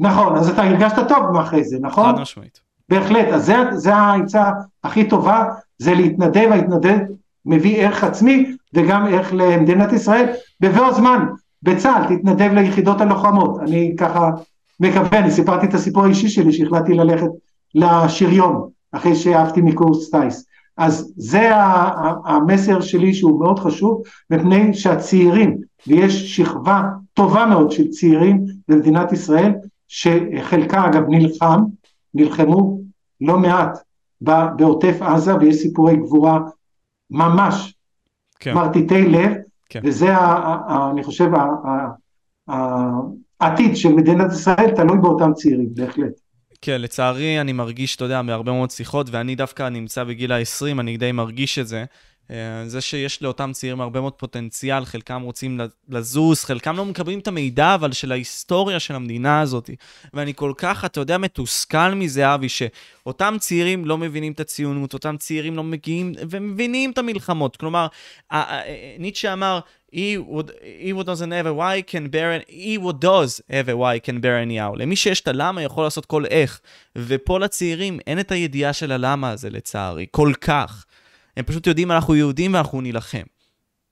נכון, 0.00 0.36
אז 0.36 0.48
אתה 0.48 0.62
הרגשת 0.62 1.08
טוב 1.08 1.36
אחרי 1.36 1.64
זה, 1.64 1.76
נכון? 1.80 2.14
חד 2.14 2.20
משמעית. 2.20 2.60
בהחלט, 2.88 3.28
אז 3.28 3.46
זה, 3.46 3.56
זה 3.72 3.94
העצה 3.94 4.50
הכי 4.84 5.08
טובה, 5.08 5.44
זה 5.78 5.94
להתנדב, 5.94 6.48
ההתנדב 6.50 6.98
מביא 7.46 7.86
ערך 7.86 8.04
עצמי 8.04 8.56
וגם 8.74 9.06
ערך 9.06 9.32
למדינת 9.32 9.92
ישראל, 9.92 10.26
בבוא 10.60 10.92
זמן, 10.92 11.26
בצה"ל, 11.62 12.16
תתנדב 12.16 12.52
ליחידות 12.52 13.00
הלוחמות, 13.00 13.58
אני 13.60 13.94
ככה 13.98 14.30
מקווה, 14.80 15.18
אני 15.18 15.30
סיפרתי 15.30 15.66
את 15.66 15.74
הסיפור 15.74 16.04
האישי 16.04 16.28
שלי 16.28 16.52
שהחלטתי 16.52 16.94
ללכת 16.94 17.28
לשריון, 17.74 18.68
אחרי 18.92 19.14
שאהבתי 19.14 19.60
מקורס 19.60 20.10
טיס, 20.10 20.45
אז 20.76 21.12
זה 21.16 21.50
המסר 22.24 22.80
שלי 22.80 23.14
שהוא 23.14 23.40
מאוד 23.40 23.58
חשוב, 23.58 24.02
מפני 24.30 24.74
שהצעירים, 24.74 25.58
ויש 25.86 26.36
שכבה 26.36 26.82
טובה 27.14 27.46
מאוד 27.46 27.70
של 27.70 27.88
צעירים 27.88 28.44
במדינת 28.68 29.12
ישראל, 29.12 29.52
שחלקה 29.88 30.86
אגב 30.86 31.02
נלחם, 31.08 31.60
נלחמו 32.14 32.80
לא 33.20 33.38
מעט 33.38 33.78
בעוטף 34.56 34.96
עזה 35.00 35.36
ויש 35.36 35.56
סיפורי 35.56 35.96
גבורה 35.96 36.40
ממש 37.10 37.74
כן. 38.38 38.54
מרטיטי 38.54 39.06
לב, 39.06 39.32
כן. 39.68 39.80
וזה 39.84 40.14
אני 40.92 41.04
חושב 41.04 41.30
העתיד 43.40 43.76
של 43.76 43.94
מדינת 43.94 44.32
ישראל 44.32 44.70
תלוי 44.76 44.98
באותם 44.98 45.32
צעירים, 45.34 45.68
בהחלט. 45.74 46.25
כן, 46.62 46.80
לצערי 46.80 47.40
אני 47.40 47.52
מרגיש, 47.52 47.96
אתה 47.96 48.04
יודע, 48.04 48.22
מהרבה 48.22 48.52
מאוד 48.52 48.70
שיחות, 48.70 49.06
ואני 49.10 49.34
דווקא 49.34 49.68
נמצא 49.68 50.04
בגיל 50.04 50.32
ה-20, 50.32 50.80
אני 50.80 50.96
די 50.96 51.12
מרגיש 51.12 51.58
את 51.58 51.68
זה. 51.68 51.84
אה, 52.30 52.62
זה 52.66 52.80
שיש 52.80 53.22
לאותם 53.22 53.50
צעירים 53.52 53.80
הרבה 53.80 54.00
מאוד 54.00 54.12
פוטנציאל, 54.12 54.84
חלקם 54.84 55.22
רוצים 55.22 55.60
לזוז, 55.88 56.44
חלקם 56.44 56.76
לא 56.76 56.84
מקבלים 56.84 57.18
את 57.18 57.28
המידע, 57.28 57.74
אבל 57.74 57.92
של 57.92 58.12
ההיסטוריה 58.12 58.80
של 58.80 58.94
המדינה 58.94 59.40
הזאת. 59.40 59.70
ואני 60.14 60.34
כל 60.34 60.52
כך, 60.56 60.84
אתה 60.84 61.00
יודע, 61.00 61.18
מתוסכל 61.18 61.94
מזה, 61.94 62.34
אבי, 62.34 62.48
שאותם 62.48 63.36
צעירים 63.40 63.84
לא 63.84 63.98
מבינים 63.98 64.32
את 64.32 64.40
הציונות, 64.40 64.94
אותם 64.94 65.16
צעירים 65.16 65.56
לא 65.56 65.62
מגיעים 65.62 66.12
ומבינים 66.30 66.90
את 66.90 66.98
המלחמות. 66.98 67.56
כלומר, 67.56 67.86
ניטשה 68.98 69.32
אמר, 69.32 69.60
he 69.96 70.18
would, 70.18 70.50
he 70.84 70.92
would 70.92 71.06
doesn't 71.06 71.32
have 71.38 71.46
a 71.46 71.54
why 71.60 71.74
can 71.92 72.04
bear, 72.14 72.30
he 72.48 72.76
would 72.84 73.00
does 73.00 73.40
have 73.56 73.68
a 73.74 73.76
why 73.82 73.98
can 73.98 74.20
bear 74.20 74.36
any 74.36 74.58
how. 74.58 74.76
למי 74.76 74.96
שיש 74.96 75.20
את 75.20 75.28
הלמה 75.28 75.62
יכול 75.62 75.84
לעשות 75.84 76.06
כל 76.06 76.24
איך. 76.26 76.60
ופה 76.96 77.38
לצעירים 77.38 77.98
אין 78.06 78.20
את 78.20 78.32
הידיעה 78.32 78.72
של 78.72 78.92
הלמה 78.92 79.30
הזה, 79.30 79.50
לצערי, 79.50 80.06
כל 80.10 80.32
כך. 80.40 80.84
הם 81.36 81.44
פשוט 81.44 81.66
יודעים 81.66 81.90
אנחנו 81.90 82.14
יהודים 82.14 82.54
ואנחנו 82.54 82.80
נילחם. 82.80 83.22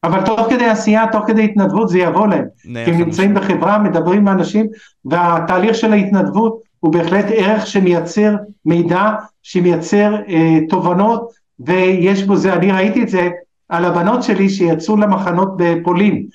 אבל 0.05 0.25
תוך 0.25 0.47
כדי 0.51 0.65
עשייה, 0.65 1.05
תוך 1.13 1.25
כדי 1.27 1.45
התנדבות 1.45 1.89
זה 1.89 1.99
יבוא 1.99 2.27
להם. 2.27 2.45
כי 2.63 2.91
הם 2.91 2.99
נמצאים 2.99 3.35
בחברה, 3.35 3.79
מדברים 3.79 4.19
עם 4.19 4.29
אנשים, 4.29 4.67
והתהליך 5.05 5.75
של 5.75 5.93
ההתנדבות 5.93 6.63
הוא 6.81 6.93
בהחלט 6.93 7.25
ערך 7.29 7.67
שמייצר 7.67 8.35
מידע, 8.65 9.11
שמייצר 9.43 10.15
אה, 10.29 10.59
תובנות, 10.69 11.31
ויש 11.61 12.23
בו 12.23 12.37
זה, 12.37 12.53
אני 12.53 12.73
ראיתי 12.73 13.03
את 13.03 13.09
זה 13.09 13.29
על 13.69 13.85
הבנות 13.85 14.23
שלי 14.23 14.49
שיצאו 14.49 14.97
למחנות 14.97 15.49
בפולין, 15.57 16.27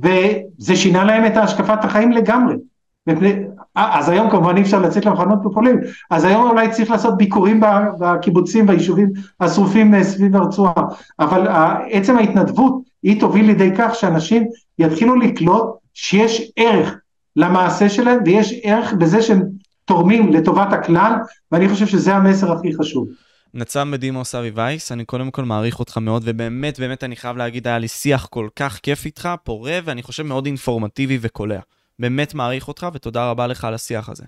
וזה 0.00 0.76
שינה 0.76 1.04
להם 1.04 1.26
את 1.26 1.36
השקפת 1.36 1.84
החיים 1.84 2.12
לגמרי. 2.12 2.54
אז 3.74 4.08
היום 4.08 4.30
כמובן 4.30 4.56
אי 4.56 4.62
אפשר 4.62 4.78
לצאת 4.78 5.06
למחנות 5.06 5.42
בפולין, 5.42 5.80
אז 6.10 6.24
היום 6.24 6.50
אולי 6.50 6.70
צריך 6.70 6.90
לעשות 6.90 7.16
ביקורים 7.16 7.60
בקיבוצים, 8.00 8.66
ביישובים 8.66 9.12
השרופים 9.40 9.94
אה, 9.94 10.04
סביב 10.04 10.36
הרצועה, 10.36 10.72
אבל 11.18 11.46
עצם 11.90 12.16
ההתנדבות 12.16 12.82
היא 13.02 13.20
תוביל 13.20 13.46
לידי 13.46 13.70
כך 13.78 13.94
שאנשים 13.94 14.46
יתחילו 14.78 15.16
לקלוט 15.16 15.76
שיש 15.94 16.52
ערך 16.56 16.94
למעשה 17.36 17.88
שלהם 17.88 18.18
ויש 18.24 18.60
ערך 18.62 18.92
בזה 18.92 19.22
שהם 19.22 19.42
תורמים 19.84 20.32
לטובת 20.32 20.72
הכלל, 20.72 21.12
ואני 21.52 21.68
חושב 21.68 21.86
שזה 21.86 22.14
המסר 22.14 22.52
הכי 22.52 22.74
חשוב. 22.74 23.08
נצ"מ 23.56 23.90
בדימוס 23.90 24.34
אבי 24.34 24.50
וייס, 24.54 24.92
אני 24.92 25.04
קודם 25.04 25.30
כל 25.30 25.44
מעריך 25.44 25.78
אותך 25.78 25.98
מאוד, 25.98 26.22
ובאמת, 26.24 26.78
באמת, 26.80 27.04
אני 27.04 27.16
חייב 27.16 27.36
להגיד, 27.36 27.66
היה 27.66 27.78
לי 27.78 27.88
שיח 27.88 28.26
כל 28.26 28.48
כך 28.56 28.78
כיף 28.82 29.04
איתך, 29.04 29.28
פורה, 29.44 29.78
ואני 29.84 30.02
חושב 30.02 30.22
מאוד 30.22 30.46
אינפורמטיבי 30.46 31.18
וקולע. 31.20 31.60
באמת 31.98 32.34
מעריך 32.34 32.68
אותך, 32.68 32.86
ותודה 32.92 33.30
רבה 33.30 33.46
לך 33.46 33.64
על 33.64 33.74
השיח 33.74 34.08
הזה. 34.08 34.24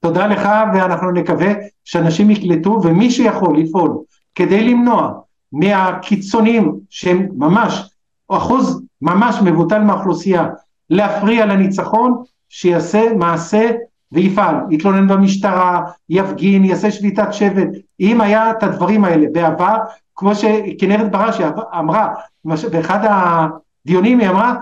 תודה 0.00 0.26
לך, 0.26 0.48
ואנחנו 0.74 1.10
נקווה 1.10 1.52
שאנשים 1.84 2.30
יקלטו, 2.30 2.80
ומי 2.84 3.10
שיכול 3.10 3.58
לפעול 3.58 3.98
כדי 4.34 4.64
למנוע 4.64 5.12
מהקיצונים 5.52 6.72
שהם 6.90 7.28
ממש, 7.36 7.90
אחוז 8.28 8.82
ממש 9.02 9.36
מבוטל 9.44 9.78
מהאוכלוסייה, 9.78 10.48
להפריע 10.90 11.46
לניצחון, 11.46 12.22
שיעשה 12.48 13.02
מעשה 13.16 13.70
ויפעל, 14.12 14.54
יתלונן 14.70 15.08
במשטרה, 15.08 15.82
יפגין, 16.08 16.64
יעשה 16.64 16.90
שביתת 16.90 17.32
שבט, 17.32 17.68
אם 18.00 18.20
היה 18.20 18.50
את 18.50 18.62
הדברים 18.62 19.04
האלה 19.04 19.26
בעבר, 19.32 19.76
כמו 20.16 20.34
שכנרת 20.34 21.10
בראשי 21.10 21.42
אמרה, 21.78 22.14
באחד 22.44 23.06
הדיונים 23.10 24.20
היא 24.20 24.28
אמרה, 24.28 24.54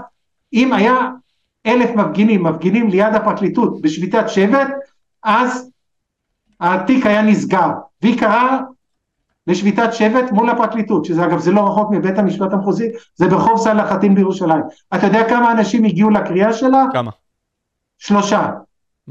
אם 0.52 0.72
היה 0.72 0.98
אלף 1.66 1.90
מפגינים, 1.94 2.42
מפגינים 2.42 2.88
ליד 2.88 3.14
הפרקליטות 3.14 3.80
בשביתת 3.80 4.28
שבט, 4.28 4.68
אז 5.22 5.70
התיק 6.60 7.06
היה 7.06 7.22
נסגר, 7.22 7.70
והיא 8.02 8.18
קראה 8.18 8.58
לשביתת 9.46 9.92
שבט 9.92 10.30
מול 10.32 10.50
הפרקליטות, 10.50 11.04
שזה 11.04 11.24
אגב 11.24 11.38
זה 11.38 11.52
לא 11.52 11.68
רחוק 11.68 11.90
מבית 11.90 12.18
המשפט 12.18 12.52
המחוזי, 12.52 12.88
זה 13.14 13.28
ברחוב 13.28 13.58
סלאחתין 13.58 14.14
בירושלים. 14.14 14.62
אתה 14.94 15.06
יודע 15.06 15.28
כמה 15.28 15.52
אנשים 15.52 15.84
הגיעו 15.84 16.10
לקריאה 16.10 16.52
שלה? 16.52 16.84
כמה? 16.92 17.10
שלושה. 17.98 18.50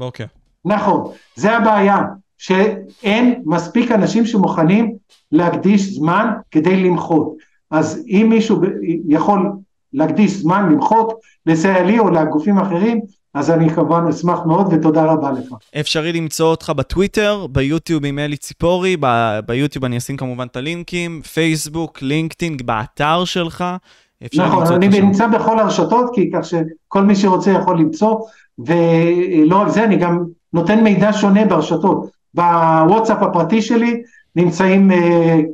אוקיי. 0.00 0.26
נכון, 0.64 1.12
זה 1.36 1.56
הבעיה, 1.56 1.98
שאין 2.38 3.42
מספיק 3.44 3.92
אנשים 3.92 4.26
שמוכנים 4.26 4.94
להקדיש 5.32 5.82
זמן 5.82 6.30
כדי 6.50 6.76
למחות. 6.84 7.34
אז 7.70 8.04
אם 8.08 8.26
מישהו 8.30 8.60
יכול 9.08 9.52
להקדיש 9.92 10.30
זמן 10.30 10.72
למחות, 10.72 11.14
לסייע 11.46 11.82
לי 11.82 11.98
או 11.98 12.10
לגופים 12.10 12.58
אחרים, 12.58 13.00
אז 13.34 13.50
אני 13.50 13.70
כמובן 13.70 14.06
אשמח 14.10 14.38
מאוד 14.46 14.72
ותודה 14.72 15.04
רבה 15.04 15.30
לך. 15.30 15.54
אפשרי 15.80 16.12
למצוא 16.12 16.46
אותך 16.46 16.72
בטוויטר, 16.76 17.46
ביוטיוב 17.46 18.04
עם 18.04 18.18
אלי 18.18 18.36
ציפורי, 18.36 18.96
ב- 19.00 19.38
ביוטיוב 19.46 19.84
אני 19.84 19.98
אשים 19.98 20.16
כמובן 20.16 20.46
את 20.46 20.56
הלינקים, 20.56 21.22
פייסבוק, 21.22 22.02
לינקדאין, 22.02 22.56
באתר 22.64 23.24
שלך. 23.24 23.64
נכון, 24.36 24.72
אני 24.72 25.00
נמצא 25.00 25.26
בכל 25.26 25.58
הרשתות, 25.58 26.10
כי 26.14 26.30
כך 26.30 26.44
שכל 26.44 27.02
מי 27.02 27.16
שרוצה 27.16 27.50
יכול 27.50 27.78
למצוא, 27.78 28.16
ולא 28.58 29.56
רק 29.56 29.68
זה, 29.68 29.84
אני 29.84 29.96
גם 29.96 30.24
נותן 30.52 30.84
מידע 30.84 31.12
שונה 31.12 31.44
ברשתות. 31.44 32.10
בוואטסאפ 32.34 33.22
הפרטי 33.22 33.62
שלי 33.62 34.02
נמצאים 34.36 34.90
uh, 34.90 34.94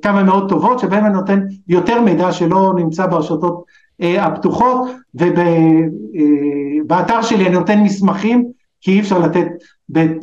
כמה 0.03 0.23
מאות 0.23 0.49
טובות, 0.49 0.79
שבהם 0.79 1.05
אני 1.05 1.15
נותן 1.15 1.41
יותר 1.69 2.01
מידע 2.01 2.33
שלא 2.33 2.73
נמצא 2.77 3.07
ברשתות 3.07 3.65
uh, 4.03 4.05
הפתוחות, 4.21 4.91
ובאתר 5.15 7.21
uh, 7.21 7.23
שלי 7.23 7.47
אני 7.47 7.55
נותן 7.55 7.81
מסמכים, 7.81 8.45
כי 8.81 8.93
אי 8.93 9.01
אפשר 9.01 9.19
לתת 9.19 9.47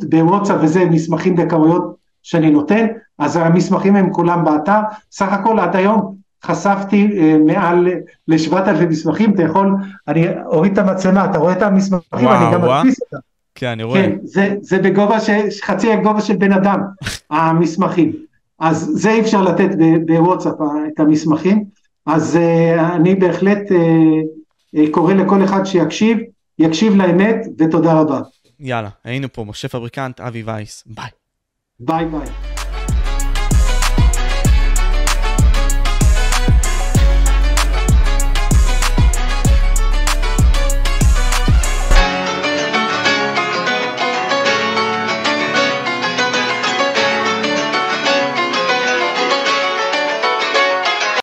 בוואטסאפ 0.08 0.56
וזה 0.62 0.84
מסמכים 0.84 1.36
בכמויות 1.36 1.94
שאני 2.22 2.50
נותן, 2.50 2.86
אז 3.18 3.36
המסמכים 3.36 3.96
הם 3.96 4.12
כולם 4.12 4.44
באתר. 4.44 4.80
סך 5.12 5.32
הכל 5.32 5.58
עד 5.58 5.76
היום 5.76 6.21
חשפתי 6.44 7.08
uh, 7.12 7.38
מעל 7.46 7.88
לשבעת 8.28 8.68
אלפי 8.68 8.86
מסמכים, 8.86 9.34
אתה 9.34 9.42
יכול, 9.42 9.74
אני 10.08 10.26
אוריד 10.46 10.72
את 10.72 10.78
המצלמה, 10.78 11.24
אתה 11.24 11.38
רואה 11.38 11.52
את 11.52 11.62
המסמכים, 11.62 12.26
וואו, 12.26 12.36
אני 12.36 12.54
גם 12.54 12.62
מדפיס 12.62 13.00
אותם. 13.00 13.16
כן, 13.54 13.66
אני 13.66 13.82
רואה. 13.82 14.02
כן, 14.02 14.16
זה, 14.22 14.54
זה 14.60 14.78
בגובה, 14.78 15.20
ש, 15.20 15.30
חצי 15.62 15.92
הגובה 15.92 16.20
של 16.20 16.36
בן 16.36 16.52
אדם, 16.52 16.80
המסמכים. 17.30 18.12
אז 18.58 18.90
זה 18.94 19.10
אי 19.10 19.20
אפשר 19.20 19.42
לתת 19.42 19.68
בוואטסאפ 20.06 20.54
את 20.94 21.00
המסמכים, 21.00 21.64
אז 22.06 22.38
uh, 22.38 22.80
אני 22.80 23.14
בהחלט 23.14 23.62
קורא 24.90 25.14
לכל 25.14 25.44
אחד 25.44 25.64
שיקשיב, 25.64 26.18
יקשיב 26.58 26.94
לאמת, 26.94 27.36
ותודה 27.58 27.92
רבה. 27.92 28.20
יאללה, 28.60 28.88
היינו 29.04 29.28
פה, 29.32 29.44
משה 29.44 29.68
פבריקנט, 29.68 30.20
אבי 30.20 30.42
וייס, 30.42 30.84
ביי. 30.86 31.10
ביי 31.80 32.06
ביי. 32.06 32.61